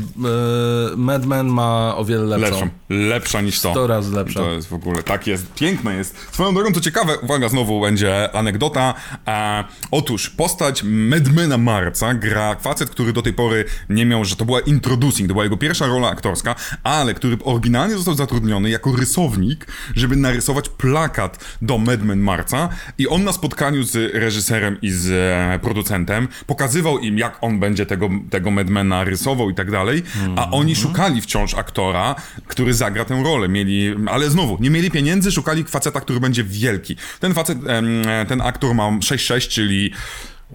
Mad 0.97 1.26
Men 1.26 1.47
ma 1.47 1.95
o 1.97 2.06
wiele 2.06 2.38
lepszą. 2.38 2.56
Lepszą. 2.60 2.69
Lepsza 2.89 3.41
niż 3.41 3.60
to. 3.62 3.71
100 3.71 3.88
razy 3.88 4.15
lepsza. 4.15 4.39
To 4.39 4.52
jest 4.52 4.67
w 4.67 4.73
ogóle, 4.73 5.04
tak 5.04 5.28
jest, 5.28 5.54
piękne 5.54 5.95
jest. 5.95 6.15
Swoją 6.32 6.54
drogą, 6.54 6.71
co 6.71 6.82
ciekawe, 6.82 7.17
uwaga, 7.19 7.50
znowu 7.50 7.82
będzie 7.82 8.36
anegdota. 8.36 8.93
E, 9.28 9.63
otóż 9.91 10.30
postać 10.30 10.84
Madmana 10.84 11.58
Marca 11.58 12.13
gra 12.13 12.56
facet, 12.56 12.89
który 12.89 13.13
do 13.13 13.21
tej 13.21 13.34
pory 13.34 13.65
nie 13.89 14.06
miał, 14.06 14.26
że 14.26 14.36
to 14.36 14.45
była 14.45 14.60
introducing, 14.60 15.28
to 15.30 15.34
była 15.34 15.43
jego 15.43 15.58
pierwsza 15.58 15.88
rola 15.88 16.10
aktorska, 16.10 16.56
ale 16.84 17.13
który 17.13 17.38
oryginalnie 17.43 17.95
został 17.95 18.13
zatrudniony 18.15 18.69
jako 18.69 18.95
rysownik, 18.95 19.67
żeby 19.95 20.15
narysować 20.15 20.69
plakat 20.69 21.45
do 21.62 21.78
Madman 21.78 22.19
Marca 22.19 22.69
i 22.98 23.08
on 23.08 23.24
na 23.24 23.34
spotkaniu 23.34 23.84
z 23.84 24.13
reżyserem 24.16 24.78
i 24.82 24.92
z 24.92 25.10
e, 25.12 25.60
producentem 25.60 26.28
pokazywał 26.46 27.00
im, 27.00 27.18
jak 27.18 27.38
on 27.42 27.60
będzie 27.60 27.86
tego, 27.86 28.10
tego 28.30 28.52
Madmana 28.52 29.04
rysował 29.04 29.50
i 29.50 29.56
tak 29.56 29.72
dalej, 29.72 30.04
a 30.36 30.52
oni 30.52 30.76
szukali 30.76 31.22
wciąż 31.22 31.54
aktora, 31.54 32.16
który 32.48 32.74
zagra 32.74 33.06
tę 33.06 33.24
rolę. 33.24 33.50
Mieli, 33.50 33.96
ale 34.08 34.30
znowu, 34.30 34.58
nie 34.60 34.70
mieli 34.70 34.92
pieniędzy, 34.92 35.32
szukali 35.32 35.63
faceta, 35.63 36.02
który 36.02 36.20
będzie 36.20 36.44
wielki. 36.44 36.96
Ten 37.20 37.34
facet, 37.34 37.58
em, 37.68 37.86
ten 38.28 38.42
aktor 38.42 38.76
ma 38.76 38.90
6'6", 38.90 39.48
czyli 39.48 39.92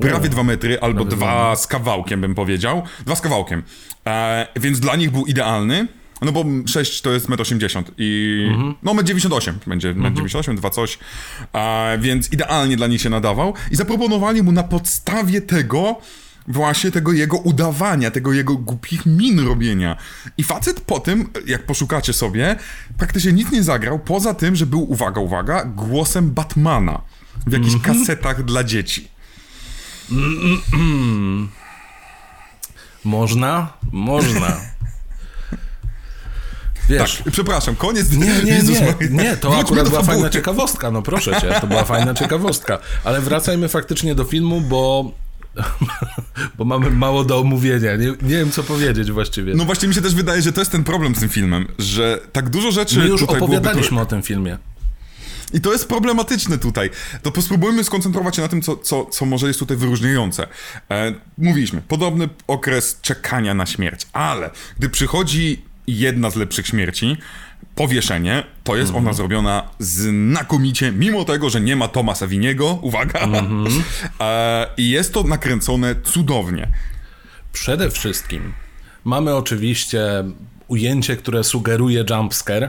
prawie 0.00 0.28
2 0.28 0.42
metry, 0.42 0.80
albo 0.80 1.04
dwa 1.04 1.56
z 1.56 1.66
kawałkiem, 1.66 2.20
bym 2.20 2.34
powiedział. 2.34 2.82
Dwa 3.06 3.16
z 3.16 3.20
kawałkiem. 3.20 3.62
E, 4.06 4.46
więc 4.56 4.80
dla 4.80 4.96
nich 4.96 5.10
był 5.10 5.26
idealny. 5.26 5.88
No 6.24 6.32
bo 6.32 6.44
6 6.66 7.00
to 7.00 7.12
jest 7.12 7.28
1,80 7.28 7.78
m 7.78 7.84
i... 7.98 8.46
No 8.82 8.94
1,98 8.94 9.48
m 9.48 9.58
będzie, 9.66 9.94
1,98 9.94 10.50
m, 10.50 10.56
dwa 10.56 10.70
coś. 10.70 10.98
E, 11.52 11.98
więc 11.98 12.32
idealnie 12.32 12.76
dla 12.76 12.86
nich 12.86 13.00
się 13.00 13.10
nadawał. 13.10 13.54
I 13.70 13.76
zaproponowali 13.76 14.42
mu 14.42 14.52
na 14.52 14.62
podstawie 14.62 15.40
tego 15.40 16.00
właśnie 16.48 16.90
tego 16.90 17.12
jego 17.12 17.36
udawania, 17.36 18.10
tego 18.10 18.32
jego 18.32 18.56
głupich 18.56 19.06
min 19.06 19.40
robienia. 19.40 19.96
I 20.38 20.42
facet 20.42 20.80
po 20.80 21.00
tym, 21.00 21.28
jak 21.46 21.66
poszukacie 21.66 22.12
sobie, 22.12 22.56
praktycznie 22.98 23.32
nic 23.32 23.52
nie 23.52 23.62
zagrał, 23.62 23.98
poza 23.98 24.34
tym, 24.34 24.56
że 24.56 24.66
był, 24.66 24.92
uwaga, 24.92 25.20
uwaga, 25.20 25.64
głosem 25.64 26.30
Batmana 26.30 27.00
w 27.46 27.52
jakichś 27.52 27.76
kasetach 27.82 28.44
dla 28.44 28.64
dzieci. 28.64 29.08
Można? 33.04 33.72
Można. 33.92 34.71
Wiesz, 36.88 37.22
Tak, 37.24 37.32
przepraszam, 37.32 37.76
koniec. 37.76 38.12
Nie, 38.12 38.26
nie, 38.26 38.52
Jezus 38.52 38.80
nie, 38.80 39.08
nie, 39.10 39.36
to 39.36 39.58
akurat 39.58 39.88
była 39.88 40.02
fajna 40.02 40.30
ciekawostka, 40.30 40.90
no 40.90 41.02
proszę 41.02 41.40
cię, 41.40 41.60
to 41.60 41.66
była 41.66 41.84
fajna 41.84 42.14
ciekawostka. 42.14 42.78
Ale 43.04 43.20
wracajmy 43.20 43.68
faktycznie 43.68 44.14
do 44.14 44.24
filmu, 44.24 44.60
bo, 44.60 45.12
bo 46.58 46.64
mamy 46.64 46.90
mało 46.90 47.24
do 47.24 47.38
omówienia, 47.38 47.96
nie, 47.96 48.06
nie 48.06 48.36
wiem 48.36 48.50
co 48.50 48.62
powiedzieć 48.62 49.12
właściwie. 49.12 49.54
No 49.54 49.64
właśnie 49.64 49.88
mi 49.88 49.94
się 49.94 50.02
też 50.02 50.14
wydaje, 50.14 50.42
że 50.42 50.52
to 50.52 50.60
jest 50.60 50.72
ten 50.72 50.84
problem 50.84 51.14
z 51.14 51.20
tym 51.20 51.28
filmem, 51.28 51.68
że 51.78 52.20
tak 52.32 52.50
dużo 52.50 52.72
rzeczy 52.72 52.98
My 52.98 53.06
już 53.06 53.20
tutaj 53.20 53.36
byłoby... 53.36 53.56
opowiadaliśmy 53.56 54.00
o 54.00 54.06
tym 54.06 54.22
filmie. 54.22 54.58
I 55.54 55.60
to 55.60 55.72
jest 55.72 55.88
problematyczne 55.88 56.58
tutaj. 56.58 56.90
To 57.22 57.42
spróbujmy 57.42 57.84
skoncentrować 57.84 58.36
się 58.36 58.42
na 58.42 58.48
tym, 58.48 58.62
co, 58.62 58.76
co, 58.76 59.04
co 59.04 59.26
może 59.26 59.46
jest 59.46 59.58
tutaj 59.58 59.76
wyróżniające. 59.76 60.46
E, 60.90 61.14
mówiliśmy, 61.38 61.82
podobny 61.88 62.28
okres 62.46 62.98
czekania 63.02 63.54
na 63.54 63.66
śmierć, 63.66 64.06
ale 64.12 64.50
gdy 64.78 64.88
przychodzi 64.88 65.62
jedna 65.86 66.30
z 66.30 66.36
lepszych 66.36 66.66
śmierci, 66.66 67.16
powieszenie, 67.74 68.44
to 68.64 68.76
jest 68.76 68.94
ona 68.94 69.12
zrobiona 69.12 69.68
znakomicie, 69.78 70.92
mimo 70.92 71.24
tego, 71.24 71.50
że 71.50 71.60
nie 71.60 71.76
ma 71.76 71.88
Tomasa 71.88 72.26
Winiego, 72.26 72.78
uwaga, 72.82 73.20
e, 74.20 74.66
i 74.76 74.90
jest 74.90 75.14
to 75.14 75.22
nakręcone 75.22 75.94
cudownie. 76.04 76.68
Przede 77.52 77.90
wszystkim 77.90 78.52
mamy 79.04 79.34
oczywiście 79.34 80.24
ujęcie, 80.68 81.16
które 81.16 81.44
sugeruje 81.44 82.04
jumpscare 82.10 82.68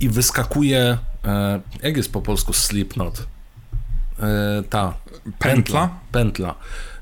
i 0.00 0.08
wyskakuje, 0.08 0.98
e, 1.24 1.60
jak 1.82 1.96
jest 1.96 2.12
po 2.12 2.22
polsku 2.22 2.52
slipknot? 2.52 3.26
E, 4.18 4.62
ta. 4.70 4.94
Pętla? 5.38 5.90
Pętla. 6.12 6.54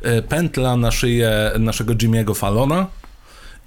E, 0.02 0.22
pętla 0.22 0.76
na 0.76 0.90
szyję 0.90 1.50
naszego 1.58 1.94
Jimmy'ego 1.94 2.36
Fallona 2.36 2.86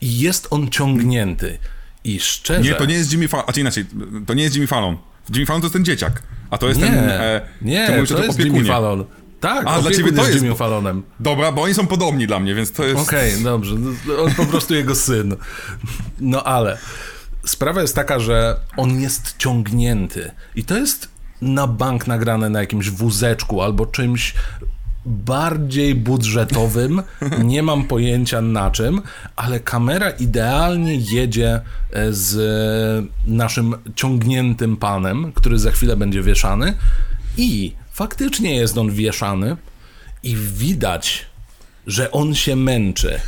i 0.02 0.20
jest 0.20 0.48
on 0.50 0.70
ciągnięty. 0.70 1.58
I 2.04 2.20
szczerze... 2.20 2.70
Nie, 2.70 2.76
to 2.76 2.86
nie 2.86 2.94
jest 2.96 3.12
Jimmy 3.12 3.28
Fallon, 3.28 3.46
a 3.50 3.54
czy 3.54 3.62
inaczej, 3.62 3.86
to 4.26 4.34
nie 4.34 4.44
jest 4.44 4.56
Jimmy 4.56 4.68
Fallon. 4.68 4.98
Jimmy 5.34 5.46
Fallon 5.46 5.62
to 5.62 5.66
jest 5.66 5.74
ten 5.74 5.86
dzieciak, 5.86 6.24
a 6.50 6.58
to 6.58 6.68
jest 6.68 6.80
Nie, 6.80 6.88
ten... 6.88 7.10
E, 7.10 7.42
nie, 7.62 7.88
to 7.88 7.94
o 7.94 8.06
tym 8.06 8.24
jest. 8.24 8.40
Jimmy 8.40 8.66
Fallon. 8.66 9.06
Tak, 9.44 9.64
A, 9.68 9.82
dla 9.82 9.92
ciebie 9.92 10.12
to 10.12 10.28
jest 10.28 10.44
Jimmy 10.44 10.56
Fallonem. 10.56 11.04
Dobra, 11.20 11.52
bo 11.52 11.62
oni 11.62 11.74
są 11.74 11.88
podobni 11.88 12.28
dla 12.28 12.40
mnie, 12.40 12.56
więc 12.56 12.72
to 12.72 12.84
jest... 12.84 13.02
Okej, 13.02 13.44
dobrze. 13.44 13.76
No, 13.76 14.24
On 14.24 14.34
po 14.34 14.46
prostu 14.46 14.74
jego 14.74 14.96
syn. 14.96 15.36
No 16.20 16.44
ale 16.44 16.78
sprawa 17.46 17.82
jest 17.82 17.96
taka, 17.96 18.20
że 18.20 18.60
on 18.78 19.02
jest 19.02 19.36
ciągnięty. 19.38 20.32
I 20.56 20.64
to 20.64 20.78
jest 20.78 21.10
na 21.42 21.68
bank 21.68 22.08
nagrane 22.08 22.50
na 22.50 22.60
jakimś 22.60 22.90
wózeczku 22.90 23.62
albo 23.62 23.86
czymś 23.86 24.34
bardziej 25.06 25.96
budżetowym. 25.96 27.04
Nie 27.44 27.64
mam 27.64 27.84
pojęcia 27.84 28.42
na 28.42 28.72
czym, 28.72 29.02
ale 29.36 29.60
kamera 29.60 30.10
idealnie 30.10 30.96
jedzie 30.96 31.62
e, 31.92 32.14
z 32.14 33.10
naszym 33.28 33.76
ciągniętym 33.96 34.78
panem, 34.78 35.32
który 35.32 35.60
za 35.60 35.72
chwilę 35.72 35.98
będzie 35.98 36.22
wieszany. 36.22 36.74
I 37.38 37.74
faktycznie 37.92 38.56
jest 38.56 38.78
on 38.78 38.92
wieszany 38.92 39.58
i 40.24 40.36
widać, 40.36 41.26
że 41.88 42.12
on 42.12 42.36
się 42.36 42.56
męczy. 42.56 43.20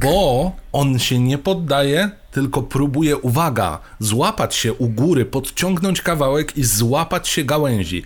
Bo 0.00 0.52
on 0.72 0.98
się 0.98 1.18
nie 1.18 1.38
poddaje, 1.38 2.10
tylko 2.32 2.62
próbuje, 2.62 3.16
uwaga, 3.16 3.78
złapać 3.98 4.54
się 4.54 4.72
u 4.72 4.88
góry, 4.88 5.24
podciągnąć 5.24 6.02
kawałek 6.02 6.56
i 6.56 6.64
złapać 6.64 7.28
się 7.28 7.44
gałęzi. 7.44 8.02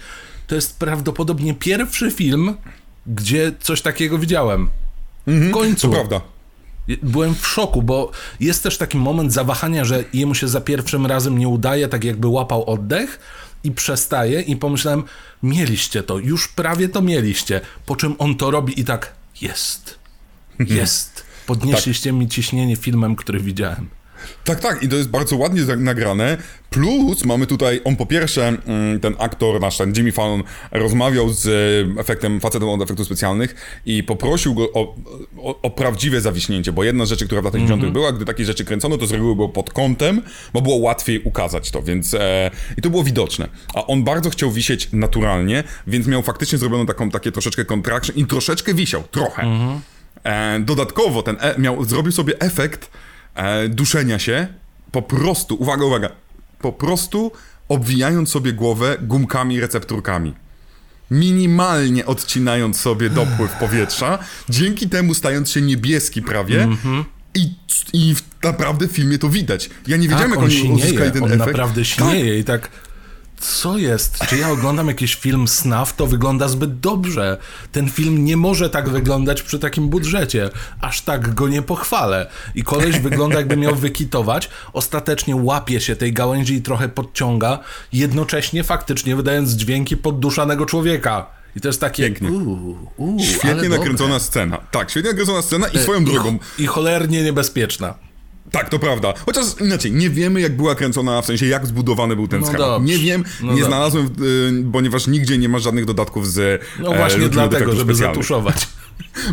To 0.46 0.54
jest 0.54 0.78
prawdopodobnie 0.78 1.54
pierwszy 1.54 2.10
film, 2.10 2.54
gdzie 3.06 3.52
coś 3.60 3.82
takiego 3.82 4.18
widziałem. 4.18 4.70
W 5.26 5.50
końcu. 5.50 5.88
To 5.88 5.94
prawda. 5.94 6.20
Byłem 7.02 7.34
w 7.34 7.46
szoku, 7.46 7.82
bo 7.82 8.10
jest 8.40 8.62
też 8.62 8.78
taki 8.78 8.98
moment 8.98 9.32
zawahania, 9.32 9.84
że 9.84 10.04
jemu 10.12 10.34
się 10.34 10.48
za 10.48 10.60
pierwszym 10.60 11.06
razem 11.06 11.38
nie 11.38 11.48
udaje, 11.48 11.88
tak 11.88 12.04
jakby 12.04 12.28
łapał 12.28 12.64
oddech 12.64 13.20
i 13.64 13.70
przestaje 13.70 14.40
i 14.40 14.56
pomyślałem, 14.56 15.02
mieliście 15.42 16.02
to, 16.02 16.18
już 16.18 16.48
prawie 16.48 16.88
to 16.88 17.02
mieliście. 17.02 17.60
Po 17.86 17.96
czym 17.96 18.14
on 18.18 18.36
to 18.36 18.50
robi 18.50 18.80
i 18.80 18.84
tak, 18.84 19.14
jest, 19.40 19.98
jest. 20.58 21.24
Podnieśliście 21.46 22.12
mi 22.12 22.28
ciśnienie 22.28 22.76
filmem, 22.76 23.16
który 23.16 23.40
widziałem. 23.40 23.88
Tak, 24.44 24.60
tak, 24.60 24.82
i 24.82 24.88
to 24.88 24.96
jest 24.96 25.08
bardzo 25.08 25.36
ładnie 25.36 25.62
nagrane. 25.76 26.36
Plus 26.70 27.24
mamy 27.24 27.46
tutaj, 27.46 27.80
on 27.84 27.96
po 27.96 28.06
pierwsze, 28.06 28.48
mm, 28.48 29.00
ten 29.00 29.14
aktor 29.18 29.60
nasz, 29.60 29.76
ten 29.76 29.92
Jimmy 29.96 30.12
Fallon, 30.12 30.42
rozmawiał 30.72 31.28
z 31.28 31.46
e, 31.46 32.00
efektem, 32.00 32.40
facetem 32.40 32.68
od 32.68 32.82
efektów 32.82 33.06
specjalnych 33.06 33.80
i 33.86 34.02
poprosił 34.02 34.54
go 34.54 34.72
o, 34.72 34.94
o, 35.42 35.62
o 35.62 35.70
prawdziwe 35.70 36.20
zawiśnięcie, 36.20 36.72
bo 36.72 36.84
jedna 36.84 37.06
z 37.06 37.08
rzeczy, 37.08 37.26
która 37.26 37.40
w 37.40 37.44
latach 37.44 37.60
90. 37.60 37.92
była, 37.92 38.12
gdy 38.12 38.24
takie 38.24 38.44
rzeczy 38.44 38.64
kręcono, 38.64 38.98
to 38.98 39.06
z 39.06 39.12
reguły 39.12 39.36
było 39.36 39.48
pod 39.48 39.72
kątem, 39.72 40.22
bo 40.52 40.60
było 40.60 40.76
łatwiej 40.76 41.22
ukazać 41.22 41.70
to, 41.70 41.82
więc 41.82 42.14
e, 42.14 42.50
i 42.78 42.82
to 42.82 42.90
było 42.90 43.04
widoczne. 43.04 43.48
A 43.74 43.86
on 43.86 44.04
bardzo 44.04 44.30
chciał 44.30 44.50
wisieć 44.50 44.88
naturalnie, 44.92 45.64
więc 45.86 46.06
miał 46.06 46.22
faktycznie 46.22 46.58
zrobioną 46.58 46.86
taką, 46.86 47.10
takie 47.10 47.32
troszeczkę 47.32 47.64
contraction 47.64 48.16
i 48.16 48.26
troszeczkę 48.26 48.74
wisiał, 48.74 49.02
trochę. 49.10 49.42
E, 50.24 50.60
dodatkowo 50.60 51.22
ten 51.22 51.36
e, 51.40 51.54
miał, 51.58 51.84
zrobił 51.84 52.12
sobie 52.12 52.38
efekt 52.40 52.90
e, 53.34 53.68
duszenia 53.68 54.18
się, 54.18 54.46
po 54.92 55.02
prostu, 55.02 55.54
uwaga, 55.54 55.84
uwaga, 55.84 56.08
po 56.60 56.72
prostu 56.72 57.32
obwijając 57.68 58.28
sobie 58.30 58.52
głowę 58.52 58.96
gumkami, 59.02 59.60
recepturkami. 59.60 60.34
Minimalnie 61.10 62.06
odcinając 62.06 62.80
sobie 62.80 63.10
dopływ 63.10 63.52
powietrza, 63.52 64.18
dzięki 64.48 64.88
temu 64.88 65.14
stając 65.14 65.50
się 65.50 65.60
niebieski 65.62 66.22
prawie. 66.22 66.68
I, 67.34 67.52
I 67.92 68.14
w- 68.14 68.22
naprawdę 68.44 68.88
w 68.88 68.92
filmie 68.92 69.18
to 69.18 69.28
widać. 69.28 69.70
Ja 69.86 69.96
nie 69.96 70.08
wiedziałem, 70.08 70.30
tak, 70.30 70.40
jak 70.40 70.50
on 70.50 70.56
oni 70.60 70.70
uzyskali 70.72 71.12
ten 71.12 71.22
on 71.24 71.32
efekt. 71.32 71.46
naprawdę 71.46 71.84
sinieje 71.84 72.38
i 72.38 72.44
tak... 72.44 72.68
Co 73.44 73.78
jest? 73.78 74.18
Czy 74.28 74.36
ja 74.36 74.50
oglądam 74.50 74.88
jakiś 74.88 75.14
film 75.14 75.48
SNAF, 75.48 75.96
to 75.96 76.06
wygląda 76.06 76.48
zbyt 76.48 76.80
dobrze. 76.80 77.38
Ten 77.72 77.90
film 77.90 78.24
nie 78.24 78.36
może 78.36 78.70
tak 78.70 78.88
wyglądać 78.88 79.42
przy 79.42 79.58
takim 79.58 79.88
budżecie. 79.88 80.50
Aż 80.80 81.00
tak 81.00 81.34
go 81.34 81.48
nie 81.48 81.62
pochwalę. 81.62 82.30
I 82.54 82.62
koleś 82.62 82.98
wygląda 82.98 83.36
jakby 83.36 83.56
miał 83.56 83.74
wykitować, 83.74 84.50
ostatecznie 84.72 85.36
łapie 85.36 85.80
się 85.80 85.96
tej 85.96 86.12
gałęzi 86.12 86.54
i 86.54 86.62
trochę 86.62 86.88
podciąga, 86.88 87.58
jednocześnie 87.92 88.64
faktycznie 88.64 89.16
wydając 89.16 89.50
dźwięki 89.50 89.96
podduszanego 89.96 90.66
człowieka. 90.66 91.26
I 91.56 91.60
to 91.60 91.68
jest 91.68 91.80
takie... 91.80 92.02
Pięknie. 92.02 92.28
Uuu, 92.30 92.90
ale 92.98 93.22
Świetnie 93.22 93.54
dobre. 93.54 93.68
nakręcona 93.68 94.18
scena. 94.18 94.58
Tak, 94.70 94.90
świetnie 94.90 95.10
nakręcona 95.10 95.42
scena 95.42 95.68
i 95.68 95.78
swoją 95.78 96.04
drogą. 96.04 96.38
I 96.58 96.66
cholernie 96.66 97.22
niebezpieczna. 97.22 97.94
Tak, 98.50 98.68
to 98.68 98.78
prawda. 98.78 99.14
Chociaż 99.26 99.44
inaczej, 99.60 99.92
nie 99.92 100.10
wiemy 100.10 100.40
jak 100.40 100.56
była 100.56 100.74
kręcona, 100.74 101.22
w 101.22 101.26
sensie 101.26 101.46
jak 101.46 101.66
zbudowany 101.66 102.16
był 102.16 102.28
ten 102.28 102.40
No 102.40 102.46
schemat. 102.46 102.66
dobrze. 102.66 102.86
Nie 102.92 102.98
wiem, 102.98 103.24
No 103.40 103.46
nie 103.46 103.50
dobrze. 103.50 103.66
znalazłem, 103.66 104.06
y, 104.06 104.72
ponieważ 104.72 105.06
nigdzie 105.06 105.38
nie 105.38 105.48
ma 105.48 105.58
żadnych 105.58 105.84
dodatków 105.84 106.28
z 106.32 106.62
No 106.78 106.94
e, 106.94 106.96
właśnie 106.96 107.24
od 107.24 107.30
dlatego, 107.32 107.76
żeby 107.76 107.94
zatuszować. 107.94 108.68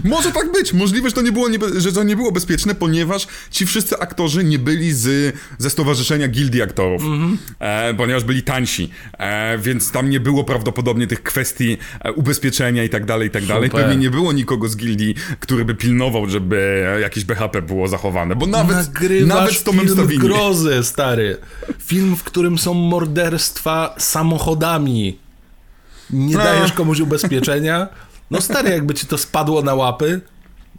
Może 0.04 0.32
tak 0.32 0.52
być. 0.52 0.74
Możliwe, 0.74 1.10
że 1.10 1.16
to, 1.16 1.22
nie 1.22 1.32
było 1.32 1.48
że 1.78 1.92
to 1.92 2.04
nie 2.04 2.16
było 2.16 2.32
bezpieczne, 2.32 2.76
ponieważ 2.76 3.28
ci 3.52 3.66
wszyscy 3.66 4.00
aktorzy 4.00 4.44
nie 4.44 4.60
byli 4.60 4.94
z, 4.94 5.36
ze 5.58 5.70
stowarzyszenia 5.70 6.28
gildii 6.28 6.62
aktorów, 6.62 7.02
Mhm. 7.02 7.38
e, 7.60 7.94
ponieważ 7.94 8.24
byli 8.24 8.44
tańsi, 8.44 8.90
e, 9.18 9.58
więc 9.58 9.92
tam 9.92 10.10
nie 10.10 10.20
było 10.20 10.44
prawdopodobnie 10.44 11.08
tych 11.08 11.24
kwestii 11.24 11.78
e, 12.02 12.12
ubezpieczenia 12.12 12.84
i 12.84 12.90
tak 12.90 13.06
dalej, 13.06 13.28
i 13.28 13.32
tak 13.32 13.46
dalej. 13.46 13.70
Pewnie 13.70 13.96
nie 13.96 14.10
było 14.10 14.34
nikogo 14.34 14.68
z 14.68 14.76
gildii, 14.78 15.16
który 15.40 15.66
by 15.66 15.76
pilnował, 15.76 16.30
żeby 16.30 16.86
jakieś 17.02 17.24
BHP 17.26 17.62
było 17.62 17.88
zachowane, 17.88 18.36
bo 18.36 18.48
nawet, 18.48 18.78
Nagrywasz 18.78 19.28
nawet 19.28 19.54
z 19.54 19.64
Tomem 19.64 19.86
film 19.86 19.94
Stawini. 19.98 20.20
grozy, 20.20 20.84
stary. 20.84 21.38
Film, 21.80 22.16
w 22.16 22.24
którym 22.24 22.58
są 22.58 22.74
morderstwa 22.74 23.96
samochodami. 23.98 25.18
Nie 26.10 26.36
No. 26.38 26.44
dajesz 26.44 26.72
komuś 26.72 27.00
ubezpieczenia. 27.00 27.88
No 28.32 28.42
stary, 28.42 28.70
jakby 28.70 28.94
ci 28.94 29.06
to 29.08 29.18
spadło 29.18 29.62
na 29.62 29.74
łapy, 29.76 30.22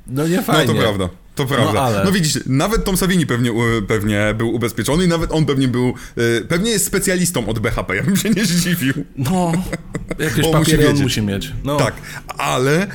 no 0.06 0.28
nie 0.28 0.36
No 0.36 0.42
fajnie. 0.42 0.74
to 0.74 0.80
prawda. 0.80 1.08
To 1.34 1.46
prawda. 1.46 1.72
No, 1.72 1.80
ale- 1.82 2.12
widzisz, 2.12 2.38
nawet 2.46 2.84
Tom 2.84 2.96
Savini 2.96 3.26
pewnie, 3.26 3.50
pewnie 3.88 4.34
był 4.38 4.54
ubezpieczony 4.54 5.04
i 5.04 5.08
nawet 5.08 5.32
on 5.32 5.46
pewnie 5.46 5.68
był, 5.68 5.94
e, 6.38 6.44
pewnie 6.44 6.70
jest 6.70 6.86
specjalistą 6.86 7.46
od 7.48 7.58
BHP, 7.58 7.96
ja 7.96 8.02
bym 8.02 8.16
się 8.16 8.30
nie 8.30 8.44
zdziwił. 8.44 8.94
No, 9.16 9.52
jakieś 10.18 10.36
musi 10.46 10.52
papiery 10.52 10.82
on 10.82 10.88
wiedzieć. 10.88 11.02
musi 11.02 11.22
mieć. 11.22 11.52
No. 11.64 11.76
Tak, 11.76 11.94
ale 12.38 12.82
e, 12.82 12.88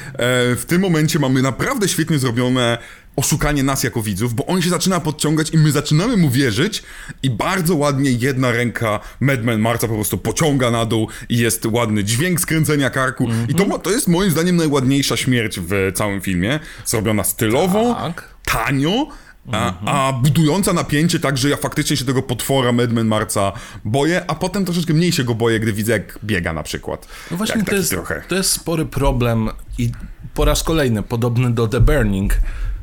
w 0.56 0.63
tym 0.67 0.82
momencie 0.82 1.20
mamy 1.20 1.41
naprawdę 1.41 1.88
świetnie 1.88 2.20
zrobione 2.20 2.78
oszukanie 3.22 3.64
nas 3.64 3.84
jako 3.84 4.02
widzów, 4.02 4.34
bo 4.34 4.46
on 4.46 4.62
się 4.62 4.70
zaczyna 4.70 5.00
podciągać 5.00 5.50
i 5.54 5.58
my 5.58 5.72
zaczynamy 5.72 6.18
mu 6.18 6.30
wierzyć 6.30 6.84
i 7.24 7.30
bardzo 7.30 7.76
ładnie 7.76 8.12
jedna 8.12 8.52
ręka 8.52 9.00
Madman 9.20 9.60
Marca 9.60 9.88
po 9.88 9.94
prostu 9.94 10.18
pociąga 10.18 10.72
na 10.72 10.86
dół 10.86 11.08
i 11.30 11.38
jest 11.38 11.66
ładny 11.66 12.04
dźwięk 12.04 12.40
skręcenia 12.42 12.90
karku 12.90 13.28
i 13.50 13.56
to, 13.56 13.66
ma- 13.66 13.80
to 13.80 13.90
jest 13.92 14.08
moim 14.08 14.32
zdaniem 14.32 14.56
najładniejsza 14.56 15.18
śmierć 15.18 15.60
w 15.60 15.92
całym 15.96 16.22
filmie, 16.22 16.60
zrobiona 16.86 17.24
stylowo, 17.24 17.94
Tak. 17.94 18.30
tanio, 18.46 19.08
a, 19.52 19.74
a 20.08 20.14
budująca 20.14 20.74
napięcie 20.74 21.20
tak, 21.20 21.38
że 21.38 21.50
ja 21.50 21.58
faktycznie 21.58 21.98
się 21.98 22.06
tego 22.06 22.22
potwora 22.22 22.72
Madman 22.72 23.08
Marca 23.08 23.52
boję, 23.86 24.22
a 24.28 24.36
potem 24.36 24.66
troszeczkę 24.66 24.94
mniej 24.94 25.12
się 25.12 25.24
go 25.24 25.36
boję, 25.36 25.60
gdy 25.60 25.74
widzę 25.74 25.92
jak 25.94 26.20
biega 26.24 26.54
na 26.54 26.64
przykład. 26.64 27.08
No 27.32 27.38
właśnie 27.38 27.64
to 27.64 27.76
jest, 27.76 27.90
trochę. 27.90 28.22
to 28.28 28.36
jest 28.36 28.52
spory 28.52 28.86
problem 28.86 29.50
i 29.78 29.92
po 30.34 30.46
raz 30.46 30.64
kolejny 30.64 31.04
podobny 31.04 31.52
do 31.52 31.68
The 31.68 31.80
Burning. 31.82 32.34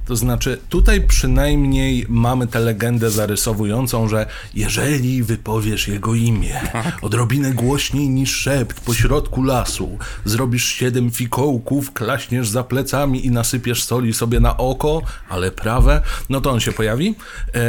To 0.07 0.17
znaczy, 0.17 0.59
tutaj 0.69 1.01
przynajmniej 1.01 2.07
mamy 2.09 2.47
tę 2.47 2.61
legendę 2.61 3.11
zarysowującą, 3.11 4.09
że 4.09 4.27
jeżeli 4.55 5.23
wypowiesz 5.23 5.89
jego 5.89 6.15
imię 6.15 6.61
odrobinę 7.03 7.53
głośniej 7.53 8.09
niż 8.09 8.37
szept 8.37 8.81
po 8.81 8.95
środku 8.95 9.43
lasu, 9.43 9.99
zrobisz 10.25 10.65
siedem 10.67 11.11
fikołków, 11.11 11.93
klaśniesz 11.93 12.49
za 12.49 12.65
plecami 12.65 13.27
i 13.27 13.31
nasypiesz 13.31 13.85
soli 13.85 14.15
sobie 14.15 14.41
na 14.41 14.57
oko, 14.57 15.03
ale 15.29 15.51
prawe, 15.51 16.01
no 16.29 16.41
to 16.41 16.51
on 16.51 16.61
się 16.61 16.73
pojawi. 16.73 17.15
E, 17.55 17.61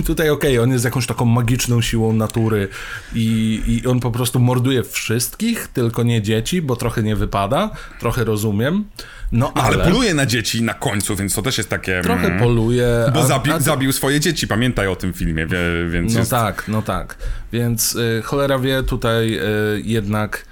I 0.00 0.02
tutaj 0.04 0.30
okej, 0.30 0.52
okay, 0.58 0.62
on 0.62 0.72
jest 0.72 0.84
jakąś 0.84 1.06
taką 1.06 1.24
magiczną 1.24 1.82
siłą 1.82 2.12
natury 2.12 2.68
i, 3.14 3.62
i 3.66 3.86
on 3.86 4.00
po 4.00 4.10
prostu 4.10 4.40
morduje 4.40 4.82
wszystkich, 4.82 5.68
tylko 5.68 6.02
nie 6.02 6.22
dzieci, 6.22 6.62
bo 6.62 6.76
trochę 6.76 7.02
nie 7.02 7.16
wypada, 7.16 7.70
trochę 8.00 8.24
rozumiem. 8.24 8.84
No, 9.32 9.52
ale... 9.54 9.76
ale 9.76 9.84
poluje 9.84 10.14
na 10.14 10.26
dzieci 10.26 10.62
na 10.62 10.74
końcu, 10.74 11.16
więc 11.16 11.34
to 11.34 11.42
też 11.42 11.58
jest 11.58 11.70
takie... 11.70 12.00
Trochę 12.02 12.26
mm, 12.26 12.38
poluje. 12.38 12.86
Bo 13.14 13.26
zabi 13.26 13.52
a... 13.52 13.60
zabił 13.60 13.92
swoje 13.92 14.20
dzieci, 14.20 14.48
pamiętaj 14.48 14.86
o 14.86 14.96
tym 14.96 15.12
filmie, 15.12 15.46
więc 15.90 16.14
No 16.14 16.18
jest... 16.18 16.30
tak, 16.30 16.64
no 16.68 16.82
tak. 16.82 17.16
Więc 17.52 17.94
y, 17.94 18.22
cholera 18.24 18.58
wie, 18.58 18.82
tutaj 18.82 19.38
y, 19.38 19.82
jednak 19.84 20.44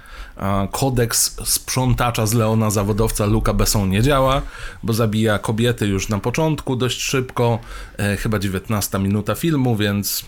kodeks 0.71 1.35
sprzątacza 1.45 2.25
z 2.25 2.33
Leona 2.33 2.69
zawodowca 2.69 3.25
Luka 3.25 3.53
Besson 3.53 3.89
nie 3.89 4.01
działa, 4.01 4.41
bo 4.83 4.93
zabija 4.93 5.39
kobiety 5.39 5.87
już 5.87 6.09
na 6.09 6.19
początku 6.19 6.75
dość 6.75 7.01
szybko, 7.01 7.59
y, 8.13 8.17
chyba 8.17 8.39
19 8.39 8.99
minuta 8.99 9.35
filmu, 9.35 9.75
więc 9.75 10.25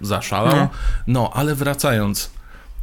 zaszalał. 0.00 0.56
No, 0.56 0.68
no 1.06 1.30
ale 1.34 1.54
wracając, 1.54 2.30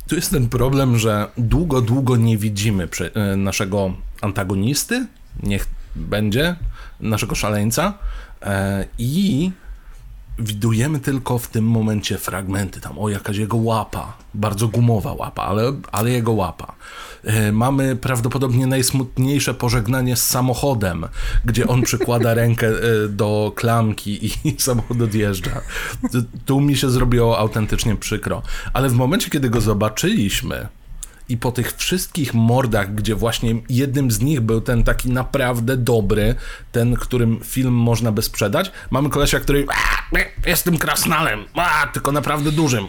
tu 0.07 0.15
jest 0.15 0.31
ten 0.31 0.49
problem, 0.49 0.97
że 0.97 1.27
długo, 1.37 1.81
długo 1.81 2.15
nie 2.15 2.37
widzimy 2.37 2.87
y, 3.33 3.37
naszego 3.37 3.93
antagonisty, 4.23 5.07
niech 5.43 5.67
będzie, 5.95 6.55
naszego 6.99 7.35
szaleńca 7.35 7.93
e, 8.41 8.85
i 8.97 9.51
widujemy 10.39 10.99
tylko 10.99 11.37
w 11.37 11.47
tym 11.47 11.65
momencie 11.65 12.17
fragmenty 12.17 12.81
tam, 12.81 12.99
o 12.99 13.09
jakaś 13.09 13.37
jego 13.37 13.57
łapa, 13.57 14.17
bardzo 14.33 14.67
gumowa 14.67 15.13
łapa, 15.13 15.43
ale, 15.43 15.73
ale 15.91 16.11
jego 16.11 16.31
łapa. 16.31 16.75
E, 17.23 17.51
mamy 17.51 17.95
prawdopodobnie 17.95 18.67
najsmutniejsze 18.67 19.53
pożegnanie 19.53 20.15
z 20.15 20.29
samochodem, 20.29 21.05
gdzie 21.45 21.67
on 21.67 21.81
przykłada 21.81 22.33
rękę 22.43 22.67
e, 22.67 23.07
do 23.09 23.51
klamki 23.55 24.25
i 24.25 24.55
samochód 24.61 25.01
odjeżdża. 25.01 25.61
Tu 26.45 26.61
mi 26.61 26.75
się 26.77 26.89
zrobiło 26.89 27.39
autentycznie 27.39 27.95
przykro. 27.95 28.41
Ale 28.73 28.89
w 28.89 28.93
momencie, 28.93 29.29
kiedy 29.29 29.49
go 29.49 29.61
zobaczyliśmy, 29.61 30.67
i 31.29 31.37
po 31.37 31.51
tych 31.51 31.75
wszystkich 31.75 32.33
mordach, 32.33 32.95
gdzie 32.95 33.15
właśnie 33.15 33.55
jednym 33.69 34.11
z 34.11 34.21
nich 34.21 34.41
był 34.41 34.61
ten 34.61 34.83
taki 34.83 35.09
naprawdę 35.09 35.77
dobry, 35.77 36.35
ten, 36.71 36.95
którym 36.95 37.39
film 37.43 37.73
można 37.73 38.11
by 38.11 38.21
sprzedać, 38.21 38.71
mamy 38.91 39.09
kolesia, 39.09 39.39
który 39.39 39.65
jestem 40.45 40.77
krasnalem, 40.77 41.45
a, 41.55 41.87
tylko 41.93 42.11
naprawdę 42.11 42.51
dużym. 42.51 42.87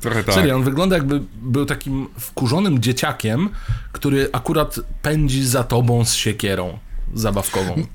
Trochę 0.00 0.24
tak. 0.24 0.34
Serio, 0.34 0.56
on 0.56 0.64
wygląda 0.64 0.96
jakby 0.96 1.20
był 1.34 1.66
takim 1.66 2.08
wkurzonym 2.18 2.82
dzieciakiem, 2.82 3.48
który 3.92 4.28
akurat 4.32 4.80
pędzi 5.02 5.46
za 5.46 5.64
tobą 5.64 6.04
z 6.04 6.14
siekierą 6.14 6.78
zabawkową 7.14 7.86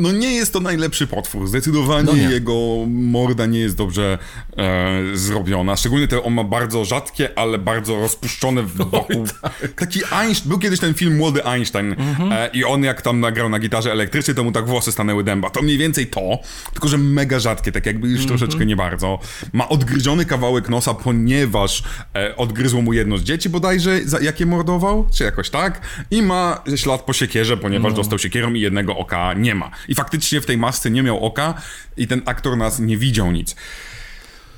no 0.00 0.12
nie 0.12 0.34
jest 0.34 0.52
to 0.52 0.60
najlepszy 0.60 1.06
potwór. 1.06 1.48
Zdecydowanie 1.48 2.12
no 2.12 2.30
jego 2.30 2.86
morda 2.88 3.46
nie 3.46 3.58
jest 3.58 3.76
dobrze 3.76 4.18
e, 4.56 5.00
zrobiona. 5.14 5.76
Szczególnie 5.76 6.08
to 6.08 6.24
on 6.24 6.34
ma 6.34 6.44
bardzo 6.44 6.84
rzadkie, 6.84 7.38
ale 7.38 7.58
bardzo 7.58 8.00
rozpuszczone 8.00 8.62
wokół. 8.62 9.26
Tak. 9.42 9.72
Taki 9.76 10.00
Einstein, 10.12 10.48
był 10.48 10.58
kiedyś 10.58 10.80
ten 10.80 10.94
film 10.94 11.16
Młody 11.16 11.44
Einstein 11.44 11.92
mhm. 11.92 12.32
e, 12.32 12.48
i 12.52 12.64
on 12.64 12.84
jak 12.84 13.02
tam 13.02 13.20
nagrał 13.20 13.48
na 13.48 13.58
gitarze 13.58 13.92
elektrycznej, 13.92 14.36
to 14.36 14.44
mu 14.44 14.52
tak 14.52 14.66
włosy 14.66 14.92
stanęły 14.92 15.24
dęba. 15.24 15.50
To 15.50 15.62
mniej 15.62 15.78
więcej 15.78 16.06
to, 16.06 16.38
tylko 16.72 16.88
że 16.88 16.98
mega 16.98 17.38
rzadkie, 17.38 17.72
tak 17.72 17.86
jakby 17.86 18.08
już 18.08 18.20
mhm. 18.20 18.38
troszeczkę 18.38 18.66
nie 18.66 18.76
bardzo. 18.76 19.18
Ma 19.52 19.68
odgryziony 19.68 20.24
kawałek 20.24 20.68
nosa, 20.68 20.94
ponieważ 20.94 21.82
e, 22.14 22.36
odgryzło 22.36 22.82
mu 22.82 22.92
jedno 22.92 23.18
z 23.18 23.22
dzieci 23.22 23.48
bodajże, 23.48 24.00
za, 24.04 24.20
jakie 24.20 24.46
mordował, 24.46 25.06
czy 25.14 25.24
jakoś 25.24 25.50
tak. 25.50 25.80
I 26.10 26.22
ma 26.22 26.62
ślad 26.76 27.02
po 27.02 27.12
siekierze, 27.12 27.56
ponieważ 27.56 27.92
no. 27.92 27.96
dostał 27.96 28.18
siekierą 28.18 28.54
i 28.54 28.60
jednego 28.60 28.96
oka 28.96 29.34
nie 29.34 29.54
ma. 29.54 29.70
I 29.90 29.94
faktycznie 29.94 30.40
w 30.40 30.46
tej 30.46 30.58
masce 30.58 30.90
nie 30.90 31.02
miał 31.02 31.24
oka 31.24 31.54
i 31.96 32.06
ten 32.06 32.22
aktor 32.26 32.56
nas 32.56 32.78
nie 32.78 32.96
widział 32.96 33.32
nic. 33.32 33.56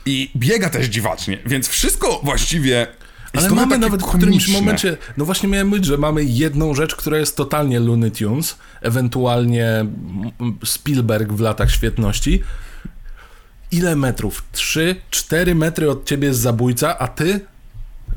I 0.06 0.30
biega 0.36 0.70
też 0.70 0.86
dziwacznie, 0.86 1.38
więc 1.46 1.68
wszystko 1.68 2.20
właściwie 2.24 2.86
ale 3.36 3.50
mamy 3.50 3.78
nawet 3.78 4.02
w 4.02 4.06
którymś 4.06 4.48
momencie, 4.48 4.96
no 5.16 5.24
właśnie 5.24 5.48
miałem 5.48 5.68
mówić, 5.68 5.84
że 5.84 5.98
mamy 5.98 6.24
jedną 6.24 6.74
rzecz, 6.74 6.96
która 6.96 7.18
jest 7.18 7.36
totalnie 7.36 7.80
Looney 7.80 8.10
Tunes, 8.10 8.58
ewentualnie 8.80 9.84
Spielberg 10.64 11.32
w 11.32 11.40
latach 11.40 11.70
świetności. 11.70 12.42
Ile 13.70 13.96
metrów? 13.96 14.44
3, 14.52 14.96
4 15.10 15.54
metry 15.54 15.90
od 15.90 16.04
ciebie 16.04 16.28
jest 16.28 16.40
zabójca, 16.40 16.98
a 16.98 17.08
ty 17.08 17.40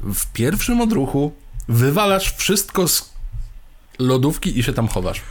w 0.03 0.25
pierwszym 0.33 0.81
odruchu 0.81 1.31
wywalasz 1.67 2.33
wszystko 2.33 2.87
z 2.87 3.13
lodówki 3.99 4.59
i 4.59 4.63
się 4.63 4.73
tam 4.73 4.87
chowasz. 4.87 5.21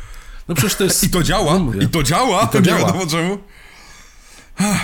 No 0.48 0.54
przecież 0.54 0.74
to 0.74 0.84
jest... 0.84 1.04
I 1.04 1.10
to 1.10 1.22
działa, 1.22 1.58
no 1.58 1.82
i 1.82 1.88
to 1.88 2.02
działa, 2.02 2.42
I 2.42 2.48
to 2.48 2.62
działa. 2.68 2.92
Nie 2.92 3.06
czemu. 3.06 3.38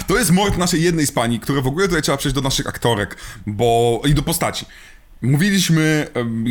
To 0.07 0.19
jest 0.19 0.31
mord 0.31 0.59
naszej 0.59 0.83
jednej 0.83 1.07
z 1.07 1.13
pani, 1.13 1.41
które 1.41 1.63
w 1.63 1.67
ogóle 1.67 1.87
tutaj 1.87 2.03
trzeba 2.03 2.19
przejść 2.19 2.35
do 2.35 2.41
naszych 2.41 2.67
aktorek, 2.67 3.17
bo... 3.47 4.01
i 4.07 4.15
do 4.15 4.23
postaci. 4.23 4.67
Mówiliśmy, 5.23 6.07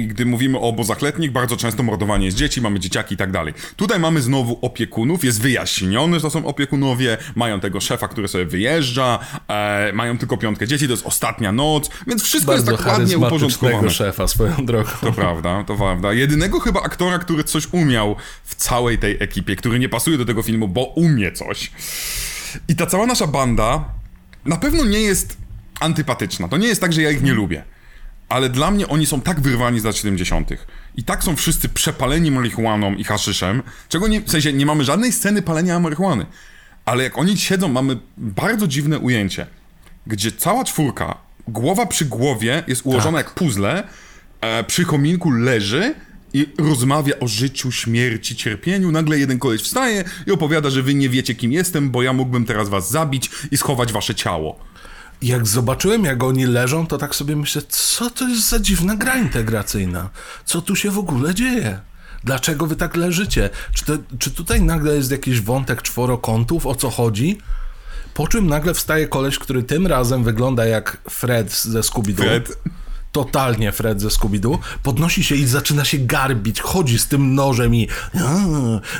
gdy 0.07 0.25
mówimy 0.25 0.57
o 0.57 0.61
obozach 0.61 1.01
letnich, 1.01 1.31
bardzo 1.31 1.57
często 1.57 1.83
mordowanie 1.83 2.25
jest 2.25 2.37
dzieci, 2.37 2.61
mamy 2.61 2.79
dzieciaki 2.79 3.13
i 3.13 3.17
tak 3.17 3.31
dalej. 3.31 3.53
Tutaj 3.75 3.99
mamy 3.99 4.21
znowu 4.21 4.59
opiekunów, 4.61 5.23
jest 5.23 5.41
wyjaśnione, 5.41 6.17
że 6.17 6.21
to 6.21 6.29
są 6.29 6.45
opiekunowie, 6.45 7.17
mają 7.35 7.59
tego 7.59 7.81
szefa, 7.81 8.07
który 8.07 8.27
sobie 8.27 8.45
wyjeżdża, 8.45 9.19
e, 9.47 9.93
mają 9.93 10.17
tylko 10.17 10.37
piątkę 10.37 10.67
dzieci, 10.67 10.85
to 10.85 10.93
jest 10.93 11.05
ostatnia 11.05 11.51
noc, 11.51 11.89
więc 12.07 12.23
wszystko 12.23 12.51
bardzo 12.51 12.71
jest 12.71 12.83
tak 12.83 12.99
ładnie 12.99 13.17
uporządkowane. 13.17 13.89
szefa 13.89 14.27
swoją 14.27 14.65
drogą. 14.65 14.89
To 15.01 15.11
prawda, 15.11 15.63
to 15.63 15.75
prawda. 15.75 16.13
Jedynego 16.13 16.59
chyba 16.59 16.81
aktora, 16.81 17.19
który 17.19 17.43
coś 17.43 17.67
umiał 17.71 18.15
w 18.43 18.55
całej 18.55 18.97
tej 18.97 19.17
ekipie, 19.19 19.55
który 19.55 19.79
nie 19.79 19.89
pasuje 19.89 20.17
do 20.17 20.25
tego 20.25 20.43
filmu, 20.43 20.67
bo 20.67 20.83
umie 20.83 21.31
coś. 21.31 21.71
I 22.67 22.75
ta 22.75 22.85
cała 22.85 23.05
nasza 23.05 23.27
banda 23.27 23.85
na 24.45 24.57
pewno 24.57 24.85
nie 24.85 24.99
jest 24.99 25.37
antypatyczna. 25.79 26.47
To 26.47 26.57
nie 26.57 26.67
jest 26.67 26.81
tak, 26.81 26.93
że 26.93 27.01
ja 27.01 27.11
ich 27.11 27.23
nie 27.23 27.33
lubię 27.33 27.63
ale 28.29 28.49
dla 28.49 28.71
mnie 28.71 28.87
oni 28.87 29.05
są 29.05 29.21
tak 29.21 29.39
wyrwani 29.41 29.79
z 29.79 29.83
lat 29.83 29.95
70. 29.97 30.49
I 30.95 31.03
tak 31.03 31.23
są 31.23 31.35
wszyscy 31.35 31.69
przepaleni 31.69 32.31
marihuaną 32.31 32.95
i 32.95 33.03
haszyszem, 33.03 33.63
czego 33.89 34.07
nie, 34.07 34.21
w 34.21 34.31
sensie 34.31 34.53
nie 34.53 34.65
mamy 34.65 34.83
żadnej 34.83 35.11
sceny 35.11 35.41
palenia 35.41 35.79
marihuany. 35.79 36.25
Ale 36.85 37.03
jak 37.03 37.17
oni 37.17 37.37
siedzą, 37.37 37.67
mamy 37.67 37.97
bardzo 38.17 38.67
dziwne 38.67 38.99
ujęcie, 38.99 39.47
gdzie 40.07 40.31
cała 40.31 40.63
czwórka, 40.63 41.17
głowa 41.47 41.85
przy 41.85 42.05
głowie 42.05 42.63
jest 42.67 42.85
ułożona 42.85 43.17
tak. 43.17 43.27
jak 43.27 43.35
puzzle, 43.35 43.87
e, 44.41 44.63
przy 44.63 44.85
kominku 44.85 45.31
leży 45.31 45.95
i 46.33 46.47
rozmawia 46.57 47.19
o 47.19 47.27
życiu, 47.27 47.71
śmierci, 47.71 48.35
cierpieniu. 48.35 48.91
Nagle 48.91 49.19
jeden 49.19 49.39
koleś 49.39 49.61
wstaje 49.61 50.03
i 50.27 50.31
opowiada, 50.31 50.69
że 50.69 50.83
wy 50.83 50.93
nie 50.93 51.09
wiecie 51.09 51.35
kim 51.35 51.51
jestem, 51.51 51.89
bo 51.89 52.03
ja 52.03 52.13
mógłbym 52.13 52.45
teraz 52.45 52.69
was 52.69 52.91
zabić 52.91 53.29
i 53.51 53.57
schować 53.57 53.93
wasze 53.93 54.15
ciało 54.15 54.68
jak 55.21 55.47
zobaczyłem, 55.47 56.05
jak 56.05 56.23
oni 56.23 56.45
leżą, 56.45 56.87
to 56.87 56.97
tak 56.97 57.15
sobie 57.15 57.35
myślę, 57.35 57.61
co 57.69 58.09
to 58.09 58.27
jest 58.27 58.49
za 58.49 58.59
dziwna 58.59 58.95
gra 58.95 59.17
integracyjna? 59.17 60.09
Co 60.45 60.61
tu 60.61 60.75
się 60.75 60.91
w 60.91 60.97
ogóle 60.97 61.35
dzieje? 61.35 61.79
Dlaczego 62.23 62.67
wy 62.67 62.75
tak 62.75 62.95
leżycie? 62.95 63.49
Czy, 63.73 63.85
to, 63.85 63.93
czy 64.19 64.31
tutaj 64.31 64.61
nagle 64.61 64.95
jest 64.95 65.11
jakiś 65.11 65.41
wątek 65.41 65.81
czworokątów? 65.81 66.65
O 66.65 66.75
co 66.75 66.89
chodzi? 66.89 67.37
Po 68.13 68.27
czym 68.27 68.47
nagle 68.47 68.73
wstaje 68.73 69.07
koleś, 69.07 69.39
który 69.39 69.63
tym 69.63 69.87
razem 69.87 70.23
wygląda 70.23 70.65
jak 70.65 70.97
Fred 71.09 71.53
ze 71.53 71.79
Scooby-Doo. 71.79 72.15
Fred? 72.15 72.57
Totalnie 73.11 73.71
Fred 73.71 74.01
ze 74.01 74.07
Scooby-Doo, 74.07 74.57
podnosi 74.83 75.23
się 75.23 75.35
i 75.35 75.45
zaczyna 75.45 75.85
się 75.85 75.97
garbić, 75.97 76.61
chodzi 76.61 76.99
z 76.99 77.07
tym 77.07 77.35
nożem 77.35 77.75
i 77.75 77.87
a, 78.13 78.39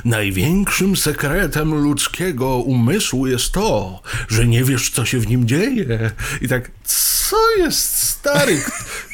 największym 0.06 0.96
sekretem 0.96 1.74
ludzkiego 1.74 2.58
umysłu 2.58 3.28
jest 3.28 3.52
to, 3.52 4.02
że 4.28 4.48
nie 4.48 4.64
wiesz, 4.64 4.90
co 4.90 5.06
się 5.06 5.20
w 5.20 5.28
nim 5.28 5.48
dzieje. 5.48 6.12
I 6.42 6.48
tak, 6.48 6.72
co 6.84 7.38
jest 7.58 8.04
stary? 8.04 8.62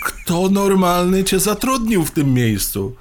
Kto 0.04 0.50
normalny 0.50 1.24
cię 1.24 1.40
zatrudnił 1.40 2.06
w 2.06 2.12
tym 2.12 2.34
miejscu? 2.34 2.96